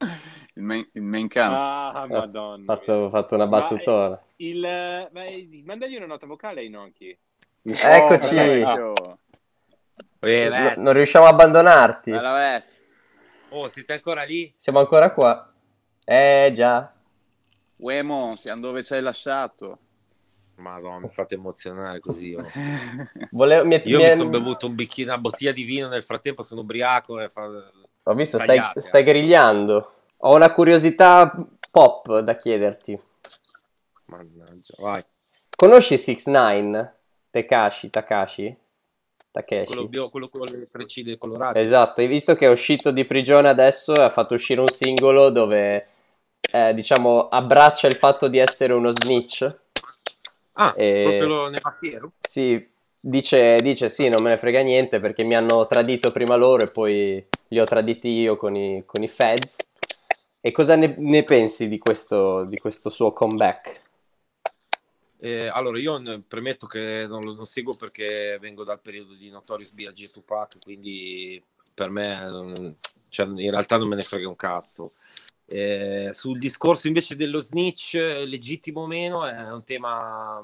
il, 0.56 0.64
main, 0.64 0.88
il 0.94 1.02
main 1.02 1.28
camp. 1.28 1.54
Ah, 1.56 2.04
Ho 2.04 2.08
madonna. 2.08 2.64
fatto, 2.66 2.94
ho 2.94 3.10
fatto 3.10 3.36
una 3.36 3.46
Ma, 3.46 3.60
battutona. 3.60 4.18
Il, 4.38 4.60
ma, 4.60 5.22
mandagli 5.66 5.96
una 5.96 6.08
nota 6.08 6.26
vocale 6.26 6.62
ai 6.62 6.68
Inoki. 6.68 7.18
Eccoci. 7.64 8.36
vecchio. 8.36 8.94
Eh, 10.20 10.50
No- 10.50 10.50
beh. 10.50 10.74
non 10.78 10.94
riusciamo 10.94 11.26
a 11.26 11.30
abbandonarti. 11.30 12.12
Oh, 13.50 13.68
siete 13.68 13.94
ancora 13.94 14.24
lì? 14.24 14.52
Siamo 14.58 14.80
ancora 14.80 15.12
qua. 15.12 15.52
Eh 16.06 16.52
già. 16.54 16.93
Uemo, 17.84 18.34
siamo 18.38 18.62
dove 18.62 18.82
ci 18.82 18.94
hai 18.94 19.02
lasciato. 19.02 19.78
Madonna, 20.56 21.00
mi 21.00 21.10
fate 21.10 21.36
emozionare 21.36 22.00
così. 22.00 22.34
oh. 22.34 22.44
Volevo- 23.32 23.66
mi- 23.66 23.82
Io 23.84 24.00
mi 24.02 24.10
sono 24.12 24.30
bevuto 24.30 24.68
un 24.68 24.76
bicchiere, 24.76 25.12
una 25.12 25.20
bottiglia 25.20 25.52
di 25.52 25.64
vino. 25.64 25.90
Nel 25.90 26.04
frattempo 26.04 26.44
sono 26.44 26.62
ubriaco. 26.62 27.20
E 27.20 27.28
fa... 27.28 27.44
Ho 28.04 28.14
visto, 28.14 28.38
stai, 28.38 28.56
Tagliate, 28.58 28.80
stai 28.80 29.04
grigliando. 29.04 29.94
Ho 30.18 30.34
una 30.34 30.54
curiosità 30.54 31.36
pop 31.70 32.20
da 32.20 32.38
chiederti. 32.38 32.98
Mannaggia, 34.06 34.76
vai. 34.78 35.04
Conosci 35.54 35.98
6 35.98 36.22
9 36.28 36.96
Tekashi, 37.32 37.90
Takashi? 37.90 38.58
Takeshi? 39.30 39.66
Quello, 39.66 39.88
bio- 39.90 40.10
quello 40.10 40.30
con 40.30 40.48
le 40.48 40.70
treccine 40.72 41.18
colorate. 41.18 41.60
Esatto, 41.60 42.00
hai 42.00 42.08
visto 42.08 42.36
che 42.36 42.46
è 42.46 42.50
uscito 42.50 42.92
di 42.92 43.04
prigione 43.04 43.50
adesso 43.50 43.94
e 43.94 44.02
ha 44.04 44.10
fatto 44.10 44.36
uscire 44.36 44.62
un 44.62 44.68
singolo 44.70 45.30
dove, 45.32 45.88
eh, 46.54 46.74
diciamo, 46.76 47.30
abbraccia 47.30 47.88
il 47.88 47.96
fatto 47.96 48.28
di 48.28 48.38
essere 48.38 48.74
uno 48.74 48.92
snitch. 48.92 49.56
Ah, 50.56 50.76
Eh, 50.76 50.98
proprio 51.00 51.28
lo 51.28 51.50
nefasiero? 51.50 52.14
Sì, 52.20 52.68
dice, 53.00 53.58
dice 53.62 53.90
sì, 53.90 54.10
non 54.10 54.24
me 54.24 54.30
ne 54.30 54.38
frega 54.38 54.62
niente 54.62 55.00
perché 55.00 55.24
mi 55.24 55.36
hanno 55.36 55.68
tradito 55.68 56.12
prima 56.12 56.36
loro 56.36 56.64
e 56.64 56.72
poi 56.72 57.26
li 57.50 57.60
ho 57.60 57.66
traditi 57.66 58.10
io 58.10 58.38
con 58.38 58.56
i, 58.56 58.84
con 58.86 59.04
i 59.04 59.08
feds. 59.08 59.58
E 60.42 60.52
cosa 60.52 60.76
ne, 60.76 60.96
ne 60.98 61.24
pensi 61.24 61.68
di 61.70 61.78
questo, 61.78 62.46
di 62.46 62.58
questo 62.58 62.90
suo 62.90 63.14
comeback? 63.14 63.82
Eh, 65.18 65.48
allora, 65.48 65.80
io 65.80 66.02
premetto 66.28 66.68
che 66.68 67.06
non 67.08 67.22
lo 67.24 67.34
non 67.34 67.46
seguo 67.46 67.76
perché 67.76 68.38
vengo 68.42 68.64
dal 68.66 68.82
periodo 68.82 69.14
di 69.14 69.30
Notorious 69.30 69.72
B.I.G. 69.72 70.04
e 70.04 70.12
Tupac, 70.12 70.60
quindi 70.62 71.42
per 71.74 71.90
me 71.90 72.20
non- 72.30 72.76
cioè, 73.08 73.26
in 73.28 73.50
realtà 73.52 73.78
non 73.78 73.88
me 73.88 73.96
ne 73.96 74.04
frega 74.04 74.28
un 74.28 74.36
cazzo. 74.36 74.94
Eh, 75.46 76.10
sul 76.14 76.40
discorso 76.40 76.88
invece 76.88 77.16
dello 77.16 77.40
snitch, 77.40 77.96
eh, 77.96 78.26
legittimo 78.26 78.82
o 78.82 78.88
meno, 78.88 79.26
è 79.26 79.52
un 79.52 79.64
tema, 79.64 80.42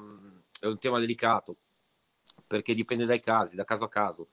è 0.60 0.66
un 0.66 0.78
tema 0.78 0.98
delicato 0.98 1.56
perché 2.46 2.74
dipende 2.74 3.04
dai 3.04 3.20
casi, 3.20 3.56
da 3.56 3.64
caso 3.64 3.84
a 3.84 3.88
caso. 3.88 4.28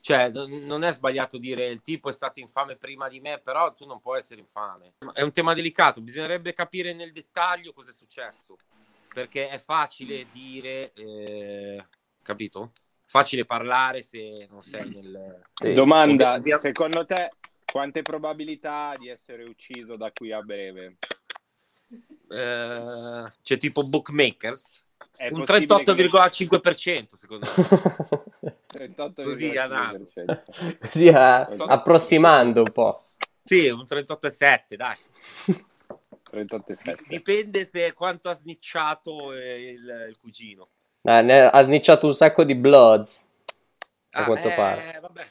Cioè, 0.00 0.28
non 0.30 0.84
è 0.84 0.92
sbagliato 0.92 1.36
dire 1.36 1.66
il 1.66 1.82
tipo 1.82 2.08
è 2.08 2.12
stato 2.12 2.38
infame 2.38 2.76
prima 2.76 3.08
di 3.08 3.18
me, 3.18 3.40
però 3.42 3.72
tu 3.72 3.86
non 3.86 4.00
puoi 4.00 4.18
essere 4.18 4.40
infame. 4.40 4.94
È 5.12 5.22
un 5.22 5.32
tema 5.32 5.52
delicato, 5.52 6.00
bisognerebbe 6.00 6.52
capire 6.52 6.92
nel 6.92 7.12
dettaglio 7.12 7.72
cosa 7.72 7.90
è 7.90 7.94
successo 7.94 8.56
perché 9.12 9.48
è 9.48 9.58
facile 9.58 10.26
dire, 10.30 10.92
eh, 10.92 11.84
capito? 12.22 12.72
Facile 13.02 13.46
parlare 13.46 14.02
se 14.02 14.46
non 14.50 14.62
sei 14.62 14.90
nel... 14.90 15.42
Domanda, 15.74 16.38
secondo 16.58 17.06
te 17.06 17.30
quante 17.76 18.00
probabilità 18.00 18.94
di 18.96 19.10
essere 19.10 19.44
ucciso 19.44 19.96
da 19.96 20.10
qui 20.10 20.32
a 20.32 20.40
breve? 20.40 20.96
eh, 22.30 23.32
cioè 23.42 23.58
tipo 23.58 23.82
bookmakers, 23.86 24.82
È 25.14 25.28
un 25.30 25.44
possibile 25.44 25.82
che- 25.82 26.08
38,5% 26.08 27.16
secondo 27.16 27.44
me. 27.54 28.54
38,5%. 28.66 29.22
Così 29.24 29.56
a 29.58 29.66
naso. 29.66 30.08
Così 30.80 31.08
a- 31.08 31.40
approssimando 31.42 32.60
un 32.62 32.72
po'. 32.72 33.04
Sì, 33.42 33.68
un 33.68 33.84
38,7 33.86 34.74
dai. 34.76 34.96
38,7. 36.32 36.96
Dipende 37.06 37.66
se 37.66 37.92
quanto 37.92 38.30
ha 38.30 38.34
snicciato 38.34 39.34
eh, 39.34 39.70
il, 39.72 40.06
il 40.08 40.16
cugino. 40.18 40.70
Eh, 41.02 41.20
ne- 41.20 41.44
ha 41.50 41.62
snicciato 41.62 42.06
un 42.06 42.14
sacco 42.14 42.42
di 42.42 42.54
bloods, 42.54 43.26
a 44.12 44.22
Ah, 44.22 44.24
quanto 44.24 44.48
eh, 44.48 44.54
pare. 44.54 44.98
vabbè. 44.98 45.26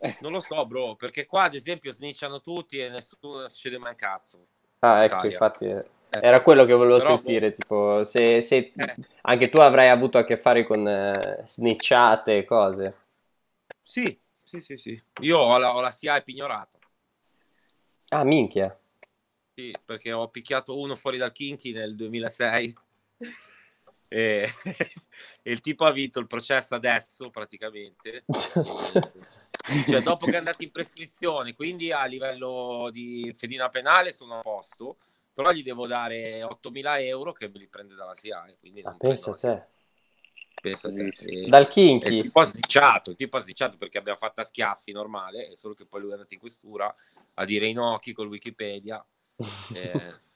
Non 0.20 0.32
lo 0.32 0.40
so, 0.40 0.66
bro, 0.66 0.96
perché 0.96 1.26
qua 1.26 1.44
ad 1.44 1.54
esempio 1.54 1.90
snicciano 1.92 2.40
tutti 2.40 2.78
e 2.78 2.88
nessuno 2.88 3.48
succede 3.48 3.78
mai 3.78 3.90
un 3.90 3.96
cazzo. 3.96 4.46
Ah, 4.80 5.04
ecco, 5.04 5.14
Italia. 5.16 5.32
infatti 5.32 5.64
eh, 5.66 5.84
era 6.10 6.42
quello 6.42 6.64
che 6.64 6.72
volevo 6.72 6.98
Però, 6.98 7.14
sentire, 7.14 7.52
tipo, 7.52 8.02
se, 8.04 8.40
se 8.40 8.72
Eh. 8.74 8.96
anche 9.22 9.48
tu 9.50 9.58
avrai 9.58 9.88
avuto 9.88 10.18
a 10.18 10.24
che 10.24 10.36
fare 10.36 10.64
con 10.64 10.86
eh, 10.88 11.42
snitchate 11.44 12.38
e 12.38 12.44
cose. 12.44 12.96
Sì, 13.82 14.18
sì, 14.42 14.60
sì, 14.60 14.76
sì. 14.76 15.02
Io 15.20 15.38
ho 15.38 15.58
la, 15.58 15.74
ho 15.74 15.80
la 15.80 15.90
SIAE 15.90 16.22
pignorata. 16.22 16.78
Ah, 18.10 18.24
minchia. 18.24 18.76
Sì, 19.54 19.72
perché 19.84 20.12
ho 20.12 20.28
picchiato 20.28 20.78
uno 20.78 20.96
fuori 20.96 21.18
dal 21.18 21.32
Kinky 21.32 21.72
nel 21.72 21.94
2006 21.94 22.74
e, 24.08 24.48
e 25.42 25.52
il 25.52 25.60
tipo 25.60 25.84
ha 25.84 25.92
vinto 25.92 26.18
il 26.18 26.26
processo 26.26 26.74
adesso 26.74 27.30
praticamente. 27.30 28.24
Cioè, 29.62 30.00
dopo 30.02 30.26
che 30.26 30.32
è 30.32 30.36
andato 30.36 30.62
in 30.62 30.70
prescrizione, 30.70 31.54
quindi 31.54 31.92
a 31.92 32.04
livello 32.04 32.88
di 32.92 33.32
fedina 33.36 33.68
penale 33.68 34.12
sono 34.12 34.38
a 34.38 34.42
posto, 34.42 34.96
però 35.32 35.52
gli 35.52 35.62
devo 35.62 35.86
dare 35.86 36.42
8.000 36.42 36.98
euro 37.00 37.32
che 37.32 37.48
me 37.48 37.58
li 37.58 37.66
prende 37.66 37.94
dalla 37.94 38.14
SIAE. 38.14 38.56
Quindi 38.58 38.82
Ma 38.82 38.90
non 38.90 38.98
pensa 38.98 39.34
te. 39.34 39.66
Pensa. 40.60 40.90
Sì, 40.90 41.08
E- 41.26 41.46
Dal 41.46 41.62
e 41.62 41.66
il 41.66 41.68
kinky. 41.68 42.20
tipo 42.22 42.40
ha 42.40 42.44
sdicciato, 42.44 43.10
il 43.10 43.16
tipo 43.16 43.36
ha 43.36 43.40
sdicciato 43.40 43.76
perché 43.76 43.98
abbiamo 43.98 44.18
fatto 44.18 44.40
a 44.40 44.44
schiaffi 44.44 44.92
normale, 44.92 45.56
solo 45.56 45.74
che 45.74 45.86
poi 45.86 46.00
lui 46.00 46.10
è 46.10 46.14
andato 46.14 46.34
in 46.34 46.40
questura 46.40 46.94
a 47.34 47.44
dire 47.44 47.66
in 47.66 47.78
occhi 47.78 48.12
col 48.12 48.28
Wikipedia. 48.28 49.04
Eh, 49.72 50.28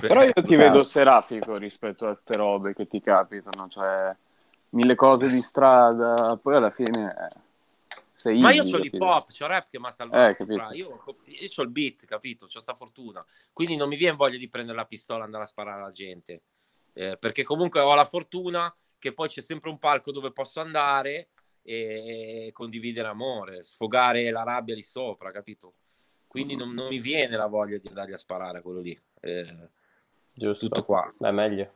Però 0.00 0.22
io 0.22 0.32
ti 0.32 0.56
vedo 0.56 0.82
serafico 0.82 1.56
rispetto 1.56 2.06
a 2.06 2.14
ste 2.14 2.36
robe 2.36 2.74
che 2.74 2.86
ti 2.86 3.00
capitano, 3.00 3.66
cioè 3.68 4.14
mille 4.70 4.94
cose 4.94 5.26
di 5.28 5.40
strada, 5.40 6.38
poi 6.40 6.56
alla 6.56 6.70
fine 6.70 7.14
eh, 7.14 7.38
Sei 8.26 8.40
Ma 8.40 8.52
io 8.52 8.64
c'ho 8.64 8.78
l'hip 8.78 9.00
hop, 9.00 9.30
c'ho 9.30 9.46
rap 9.46 9.68
che 9.70 9.78
mi 9.78 9.86
ha 9.86 9.92
salvato. 9.92 10.42
Eh. 10.42 10.76
Io, 10.76 11.00
io 11.26 11.48
c'ho 11.48 11.62
il 11.62 11.70
beat, 11.70 12.06
capito? 12.06 12.46
C'ho 12.46 12.58
sta 12.58 12.74
fortuna. 12.74 13.24
Quindi 13.52 13.76
non 13.76 13.88
mi 13.88 13.94
viene 13.94 14.16
voglia 14.16 14.36
di 14.36 14.48
prendere 14.48 14.76
la 14.76 14.84
pistola 14.84 15.20
e 15.20 15.24
andare 15.26 15.44
a 15.44 15.46
sparare 15.46 15.80
alla 15.80 15.92
gente. 15.92 16.42
Eh, 16.92 17.16
perché 17.18 17.44
comunque 17.44 17.78
ho 17.78 17.94
la 17.94 18.04
fortuna 18.04 18.74
che 18.98 19.12
poi 19.12 19.28
c'è 19.28 19.40
sempre 19.42 19.70
un 19.70 19.78
palco 19.78 20.10
dove 20.10 20.32
posso 20.32 20.58
andare 20.58 21.28
e, 21.62 22.46
e 22.46 22.52
condividere 22.52 23.06
amore, 23.06 23.62
sfogare 23.62 24.28
la 24.32 24.42
rabbia 24.42 24.74
lì 24.74 24.82
sopra, 24.82 25.30
capito? 25.30 25.74
Quindi 26.26 26.56
non, 26.56 26.74
non 26.74 26.88
mi 26.88 26.98
viene 26.98 27.36
la 27.36 27.46
voglia 27.46 27.78
di 27.78 27.86
andargli 27.86 28.12
a 28.12 28.18
sparare 28.18 28.58
a 28.58 28.60
quello 28.60 28.80
lì. 28.80 29.00
Eh, 29.20 29.70
Giusto. 30.32 30.66
tutto 30.66 30.84
qua. 30.84 31.08
È 31.16 31.30
meglio. 31.30 31.74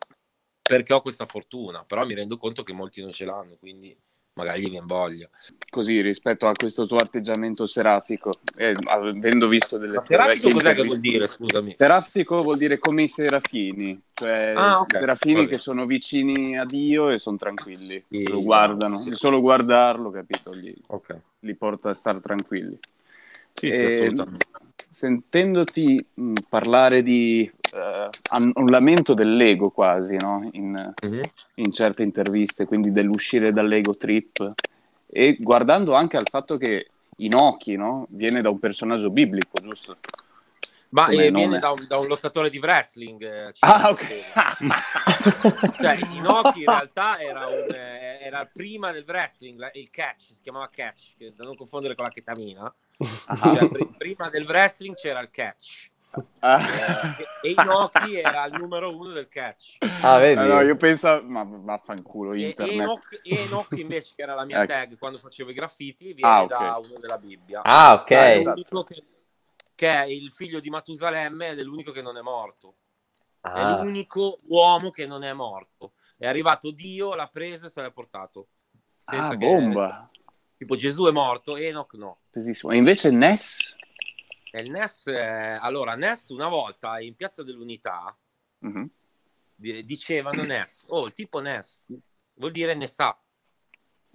Perché 0.60 0.92
ho 0.92 1.00
questa 1.00 1.26
fortuna, 1.26 1.84
però 1.84 2.04
mi 2.04 2.14
rendo 2.14 2.36
conto 2.38 2.64
che 2.64 2.72
molti 2.72 3.02
non 3.02 3.12
ce 3.12 3.24
l'hanno, 3.24 3.54
quindi 3.56 3.96
magari 4.34 4.62
gli 4.62 4.70
viene 4.70 4.86
voglia. 4.86 5.28
Così 5.68 6.00
rispetto 6.00 6.48
a 6.48 6.52
questo 6.52 6.86
tuo 6.86 6.98
atteggiamento 6.98 7.66
serafico, 7.66 8.40
e 8.56 8.74
avendo 8.86 9.48
visto 9.48 9.78
delle 9.78 9.94
Ma 9.94 10.00
serafico 10.00 10.50
cos'è 10.50 10.74
che 10.74 10.82
vuol 10.84 10.98
dire, 10.98 11.28
scusami? 11.28 11.74
Serafico 11.78 12.42
vuol 12.42 12.58
dire 12.58 12.78
come 12.78 13.02
i 13.02 13.08
serafini, 13.08 14.00
cioè 14.14 14.54
Ah, 14.56 14.80
ok. 14.80 14.96
serafini 14.96 15.34
Così. 15.36 15.48
che 15.48 15.58
sono 15.58 15.86
vicini 15.86 16.58
a 16.58 16.64
Dio 16.64 17.10
e 17.10 17.18
sono 17.18 17.36
tranquilli, 17.36 18.02
Sì, 18.08 18.26
lo 18.28 18.40
guardano, 18.40 19.00
sì. 19.00 19.14
solo 19.14 19.40
guardarlo, 19.40 20.10
capito, 20.10 20.52
li, 20.52 20.74
Ok. 20.88 21.16
li 21.40 21.54
porta 21.54 21.90
a 21.90 21.94
stare 21.94 22.20
tranquilli. 22.20 22.78
Sì, 23.52 23.72
sì, 23.72 23.82
E, 23.82 23.86
assolutamente. 23.86 24.46
Sentendoti 24.92 26.04
mh, 26.14 26.32
parlare 26.48 27.02
di 27.02 27.50
eh, 27.72 28.08
annullamento 28.30 29.14
dell'ego 29.14 29.70
quasi, 29.70 30.16
no? 30.16 30.48
in, 30.52 30.92
Mhm. 31.02 31.22
in 31.54 31.72
certe 31.72 32.02
interviste, 32.02 32.66
quindi 32.66 32.90
dell'uscire 32.90 33.52
dall'ego 33.52 33.96
trip, 33.96 34.52
e 35.06 35.36
guardando 35.38 35.94
anche 35.94 36.16
al 36.16 36.28
fatto 36.28 36.56
che 36.56 36.88
Inoki 37.18 37.76
no? 37.76 38.06
viene 38.10 38.40
da 38.42 38.50
un 38.50 38.58
personaggio 38.58 39.10
biblico, 39.10 39.60
giusto? 39.60 39.96
Ma 40.90 41.08
eh, 41.10 41.30
viene 41.30 41.58
da 41.60 41.70
un, 41.70 41.86
da 41.86 41.98
un 41.98 42.08
lottatore 42.08 42.50
di 42.50 42.58
wrestling. 42.58 43.22
eh, 43.22 43.52
Ah, 43.60 43.90
ok. 43.90 44.08
Cioè, 45.80 45.98
Inoki 46.14 46.60
in 46.60 46.66
realtà 46.66 47.20
era, 47.20 47.46
un, 47.46 47.70
eh, 47.70 48.18
era 48.22 48.44
prima 48.52 48.90
del 48.90 49.04
wrestling, 49.06 49.70
il 49.74 49.88
catch, 49.90 50.32
si 50.34 50.42
chiamava 50.42 50.68
catch, 50.68 51.14
da 51.36 51.44
non 51.44 51.54
confondere 51.56 51.94
con 51.94 52.04
la 52.04 52.10
ketamina. 52.10 52.74
Ah. 53.26 53.36
Cioè, 53.56 53.68
pri- 53.68 53.94
prima 53.96 54.28
del 54.28 54.44
wrestling 54.46 54.94
c'era 54.94 55.20
il 55.20 55.30
catch. 55.30 55.88
Ah. 56.40 56.60
Eh, 56.60 57.48
e 57.48 57.50
Inoki 57.52 58.18
era 58.18 58.44
il 58.46 58.54
numero 58.58 58.94
uno 58.96 59.10
del 59.12 59.28
catch. 59.28 59.76
Ah, 60.02 60.18
vedi? 60.18 60.40
Ah, 60.40 60.44
no, 60.46 60.60
io 60.62 60.76
penso, 60.76 61.22
ma 61.24 61.44
vaffanculo, 61.48 62.32
E 62.32 62.48
internet. 62.48 62.74
Enoch, 62.80 63.20
Enoch 63.22 63.68
invece, 63.78 64.12
che 64.16 64.22
era 64.22 64.34
la 64.34 64.44
mia 64.44 64.58
Ecco. 64.62 64.72
tag 64.72 64.98
quando 64.98 65.18
facevo 65.18 65.50
i 65.50 65.54
graffiti, 65.54 66.12
viene 66.12 66.30
Ah, 66.32 66.42
ok. 66.42 66.48
da 66.48 66.76
uno 66.78 66.98
della 66.98 67.16
Bibbia. 67.18 67.62
Ah, 67.62 67.94
ok. 67.94 68.10
È 68.10 68.36
esatto. 68.38 68.82
che, 68.84 69.04
che 69.76 69.88
è 69.88 70.04
il 70.06 70.30
figlio 70.32 70.58
di 70.60 70.68
Matusalemme 70.68 71.50
ed 71.50 71.60
è 71.60 71.62
l'unico 71.62 71.92
che 71.92 72.02
non 72.02 72.16
è 72.16 72.22
morto. 72.22 72.74
È 73.40 73.48
Ah, 73.48 73.80
l'unico 73.80 74.40
uomo 74.48 74.90
che 74.90 75.06
non 75.06 75.22
è 75.22 75.32
morto. 75.32 75.92
È 76.18 76.26
arrivato 76.26 76.72
Dio, 76.72 77.14
l'ha 77.14 77.28
preso 77.28 77.66
e 77.66 77.68
se 77.70 77.80
l'ha 77.80 77.90
portato. 77.92 78.48
Senza 79.04 79.26
Ah, 79.28 79.30
che- 79.30 79.36
bomba. 79.46 80.09
Tipo 80.60 80.76
Gesù 80.76 81.06
è 81.06 81.10
morto, 81.10 81.56
Enoch 81.56 81.94
no. 81.94 82.18
Pesissimo. 82.28 82.70
E 82.72 82.76
invece 82.76 83.10
Ness? 83.10 83.74
E 84.52 84.60
il 84.60 84.70
Ness, 84.70 85.08
è- 85.08 85.56
allora 85.58 85.94
Ness 85.94 86.28
una 86.28 86.48
volta 86.48 87.00
in 87.00 87.14
Piazza 87.16 87.42
dell'Unità 87.42 88.14
Mhm. 88.58 88.86
di- 89.54 89.82
dicevano 89.86 90.44
Ness, 90.44 90.84
oh 90.88 91.06
il 91.06 91.14
tipo 91.14 91.40
Ness, 91.40 91.86
vuol 92.34 92.50
dire 92.50 92.74
ne 92.74 92.88
sa. 92.88 93.18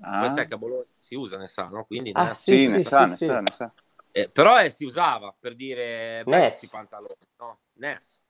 Ah. 0.01 0.19
Poi 0.19 0.29
sai 0.29 0.47
che 0.47 0.53
a 0.53 0.57
Bologna 0.57 0.85
si 0.95 1.15
usa 1.15 1.37
ne 1.37 1.47
sa, 1.47 1.63
no? 1.67 1.83
Quindi 1.85 2.11
Ah, 2.13 2.25
Ness. 2.25 2.43
Sì, 2.43 2.61
Sì, 2.65 2.67
ne 2.69 2.77
sì, 2.77 2.83
sa, 2.83 3.05
sì, 3.05 3.09
ne 3.09 3.15
sì. 3.17 3.25
sa, 3.25 3.39
ne 3.39 3.51
sa. 3.51 3.73
Eh, 4.11 4.29
però 4.29 4.59
eh, 4.61 4.69
si 4.69 4.85
usava 4.85 5.35
per 5.39 5.55
dire 5.55 6.21
Ness. 6.27 6.61
Ness. 6.61 6.71
pantaloni, 6.71 7.15
no? 7.39 7.59
Ness. 7.77 8.21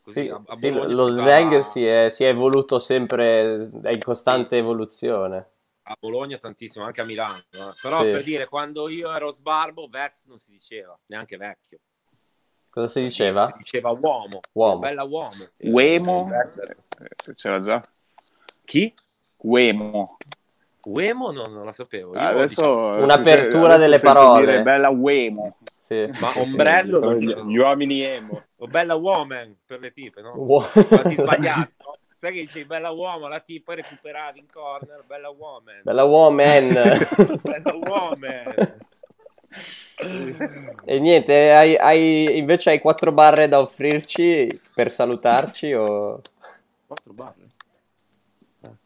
Così 0.00 0.22
sì, 0.22 0.28
a, 0.30 0.36
a 0.46 0.86
lo 0.86 1.08
slang 1.08 1.58
si 1.58 1.84
è, 1.84 2.08
si 2.08 2.24
è 2.24 2.28
evoluto 2.28 2.78
sempre, 2.78 3.68
è 3.82 3.90
in 3.90 4.00
costante 4.00 4.56
Sì. 4.56 4.62
evoluzione. 4.62 5.50
A 5.90 5.96
Bologna 5.98 6.38
tantissimo, 6.38 6.84
anche 6.84 7.00
a 7.00 7.04
Milano. 7.04 7.36
eh. 7.52 7.74
Però 7.82 8.02
Sì. 8.02 8.10
per 8.10 8.22
dire, 8.22 8.46
quando 8.46 8.88
io 8.88 9.12
ero 9.14 9.30
sbarbo, 9.32 9.88
Vez 9.88 10.26
non 10.26 10.38
si 10.38 10.52
diceva, 10.52 10.96
neanche 11.06 11.36
vecchio. 11.36 11.78
Cosa 12.70 12.86
si 12.86 13.00
Si 13.00 13.04
diceva? 13.06 13.52
diceva 13.58 13.90
uomo. 13.90 14.40
Uomo. 14.52 14.78
Bella 14.78 15.02
uomo. 15.02 15.44
Uemo? 15.58 16.30
Eh, 16.32 17.32
C'era 17.34 17.60
già? 17.60 17.84
Chi? 18.64 18.94
Uemo. 19.38 20.16
Uemo 20.84 21.30
non, 21.32 21.52
non 21.52 21.64
la 21.64 21.72
sapevo. 21.72 22.14
Io 22.14 22.20
Adesso 22.20 22.46
dicevo- 22.62 23.02
Un'apertura 23.02 23.74
adesso 23.74 23.80
delle 23.80 23.98
parole. 23.98 24.46
dire 24.46 24.62
bella 24.62 24.88
uemo. 24.90 25.58
Sì. 25.74 26.08
Ma 26.20 26.32
ombrello 26.38 27.00
non 27.00 27.16
Gli, 27.16 27.56
uomini 27.58 28.02
emo. 28.02 28.44
O 28.58 28.66
bella 28.66 28.94
woman 28.94 29.56
per 29.66 29.80
le 29.80 29.90
tipe, 29.90 30.20
no? 30.22 30.30
Uo- 30.36 30.64
ti 31.06 31.14
sbagliato. 31.16 31.72
Sai 32.20 32.34
che 32.34 32.40
dici 32.40 32.66
bella 32.66 32.90
uomo, 32.90 33.28
la 33.28 33.40
tipa 33.40 33.74
recuperavi 33.74 34.40
in 34.40 34.46
corner, 34.52 35.02
bella 35.06 35.30
woman. 35.30 35.80
Bella 35.82 36.04
woman. 36.04 36.74
Bella 37.42 37.72
woman. 37.74 38.78
e 40.84 40.98
niente, 40.98 41.50
hai, 41.50 41.76
hai- 41.78 42.36
invece 42.36 42.68
hai 42.68 42.78
quattro 42.78 43.10
barre 43.12 43.48
da 43.48 43.58
offrirci 43.58 44.60
per 44.74 44.92
salutarci 44.92 45.72
o 45.72 46.20
Quattro 46.86 47.12
barre. 47.14 47.48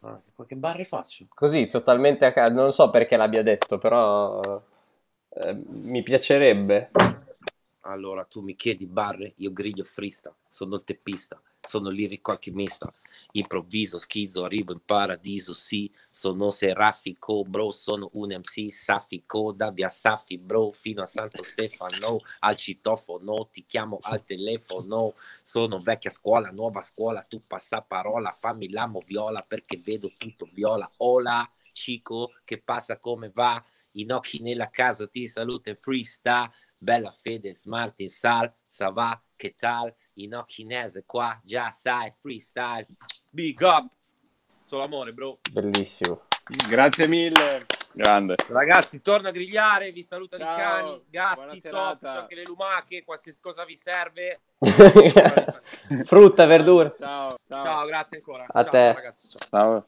Ah, 0.02 0.20
Qualche 0.32 0.54
barre 0.54 0.84
faccio? 0.84 1.26
così 1.34 1.66
totalmente 1.66 2.24
a 2.26 2.32
caso? 2.32 2.54
Non 2.54 2.70
so 2.70 2.88
perché 2.90 3.16
l'abbia 3.16 3.42
detto, 3.42 3.78
però 3.78 4.62
eh, 5.30 5.60
mi 5.70 6.04
piacerebbe. 6.04 6.90
Allora, 7.80 8.24
tu 8.26 8.42
mi 8.42 8.54
chiedi 8.54 8.86
barre, 8.86 9.32
io 9.38 9.52
griglio 9.52 9.82
freestyle, 9.82 10.36
sono 10.48 10.76
il 10.76 10.84
teppista, 10.84 11.40
sono 11.66 11.88
lirico 11.88 12.30
alchimista, 12.30 12.92
improvviso, 13.32 13.98
schizzo, 13.98 14.44
arrivo 14.44 14.72
in 14.72 14.80
paradiso, 14.84 15.54
sì, 15.54 15.90
sono 16.10 16.50
serafico, 16.50 17.42
bro, 17.44 17.72
sono 17.72 18.10
un 18.14 18.30
MC, 18.30 18.72
saffico, 18.72 19.52
da 19.52 19.70
via 19.70 19.88
Safi, 19.88 20.38
bro, 20.38 20.70
fino 20.70 21.02
a 21.02 21.06
Santo 21.06 21.42
Stefano, 21.44 22.18
al 22.40 22.56
citofono, 22.56 23.48
ti 23.50 23.64
chiamo 23.66 23.98
al 24.02 24.24
telefono, 24.24 25.14
sono 25.42 25.78
vecchia 25.80 26.10
scuola, 26.10 26.50
nuova 26.50 26.80
scuola, 26.80 27.22
tu 27.22 27.42
passa 27.46 27.82
parola, 27.82 28.30
fammi 28.30 28.70
la 28.70 28.86
moviola 28.86 29.42
perché 29.42 29.78
vedo 29.78 30.12
tutto 30.16 30.48
viola, 30.52 30.90
hola, 30.98 31.48
chico, 31.72 32.32
che 32.44 32.60
passa 32.60 32.98
come 32.98 33.30
va, 33.32 33.62
in 33.92 34.12
occhi 34.12 34.42
nella 34.42 34.70
casa 34.70 35.06
ti 35.06 35.26
saluta 35.26 35.74
freestyle, 35.80 36.50
Bella 36.84 37.10
fede, 37.12 37.54
smart 37.54 38.00
in 38.00 38.10
sal, 38.10 38.52
ça 38.68 38.90
va, 38.90 39.18
che 39.36 39.54
tal? 39.54 39.94
In 40.14 40.42
chinese 40.46 41.04
qua, 41.06 41.38
già 41.42 41.70
sai, 41.70 42.12
freestyle. 42.20 42.86
Big 43.30 43.60
up! 43.60 43.92
Solo 44.62 44.84
amore, 44.84 45.12
bro. 45.12 45.38
Bellissimo. 45.50 46.22
Grazie 46.68 47.08
mille. 47.08 47.66
Grande. 47.94 48.34
Ragazzi, 48.48 49.00
torno 49.02 49.28
a 49.28 49.30
grigliare, 49.30 49.92
vi 49.92 50.02
salutano 50.02 50.42
i 50.42 50.46
Ciao, 50.46 50.56
cani, 50.56 51.02
gatti, 51.10 51.60
top, 51.60 52.02
anche 52.02 52.34
le 52.34 52.42
lumache, 52.42 53.04
qualsiasi 53.04 53.38
cosa 53.40 53.64
vi 53.64 53.76
serve. 53.76 54.40
Frutta, 56.02 56.44
verdura. 56.46 56.92
Ciao. 56.92 57.36
Ciao. 57.46 57.64
Ciao, 57.64 57.86
grazie 57.86 58.16
ancora. 58.16 58.46
A 58.48 58.62
ciao, 58.62 58.70
te. 58.70 58.92
ragazzi, 58.92 59.28
ciao. 59.28 59.48
Ciao. 59.48 59.86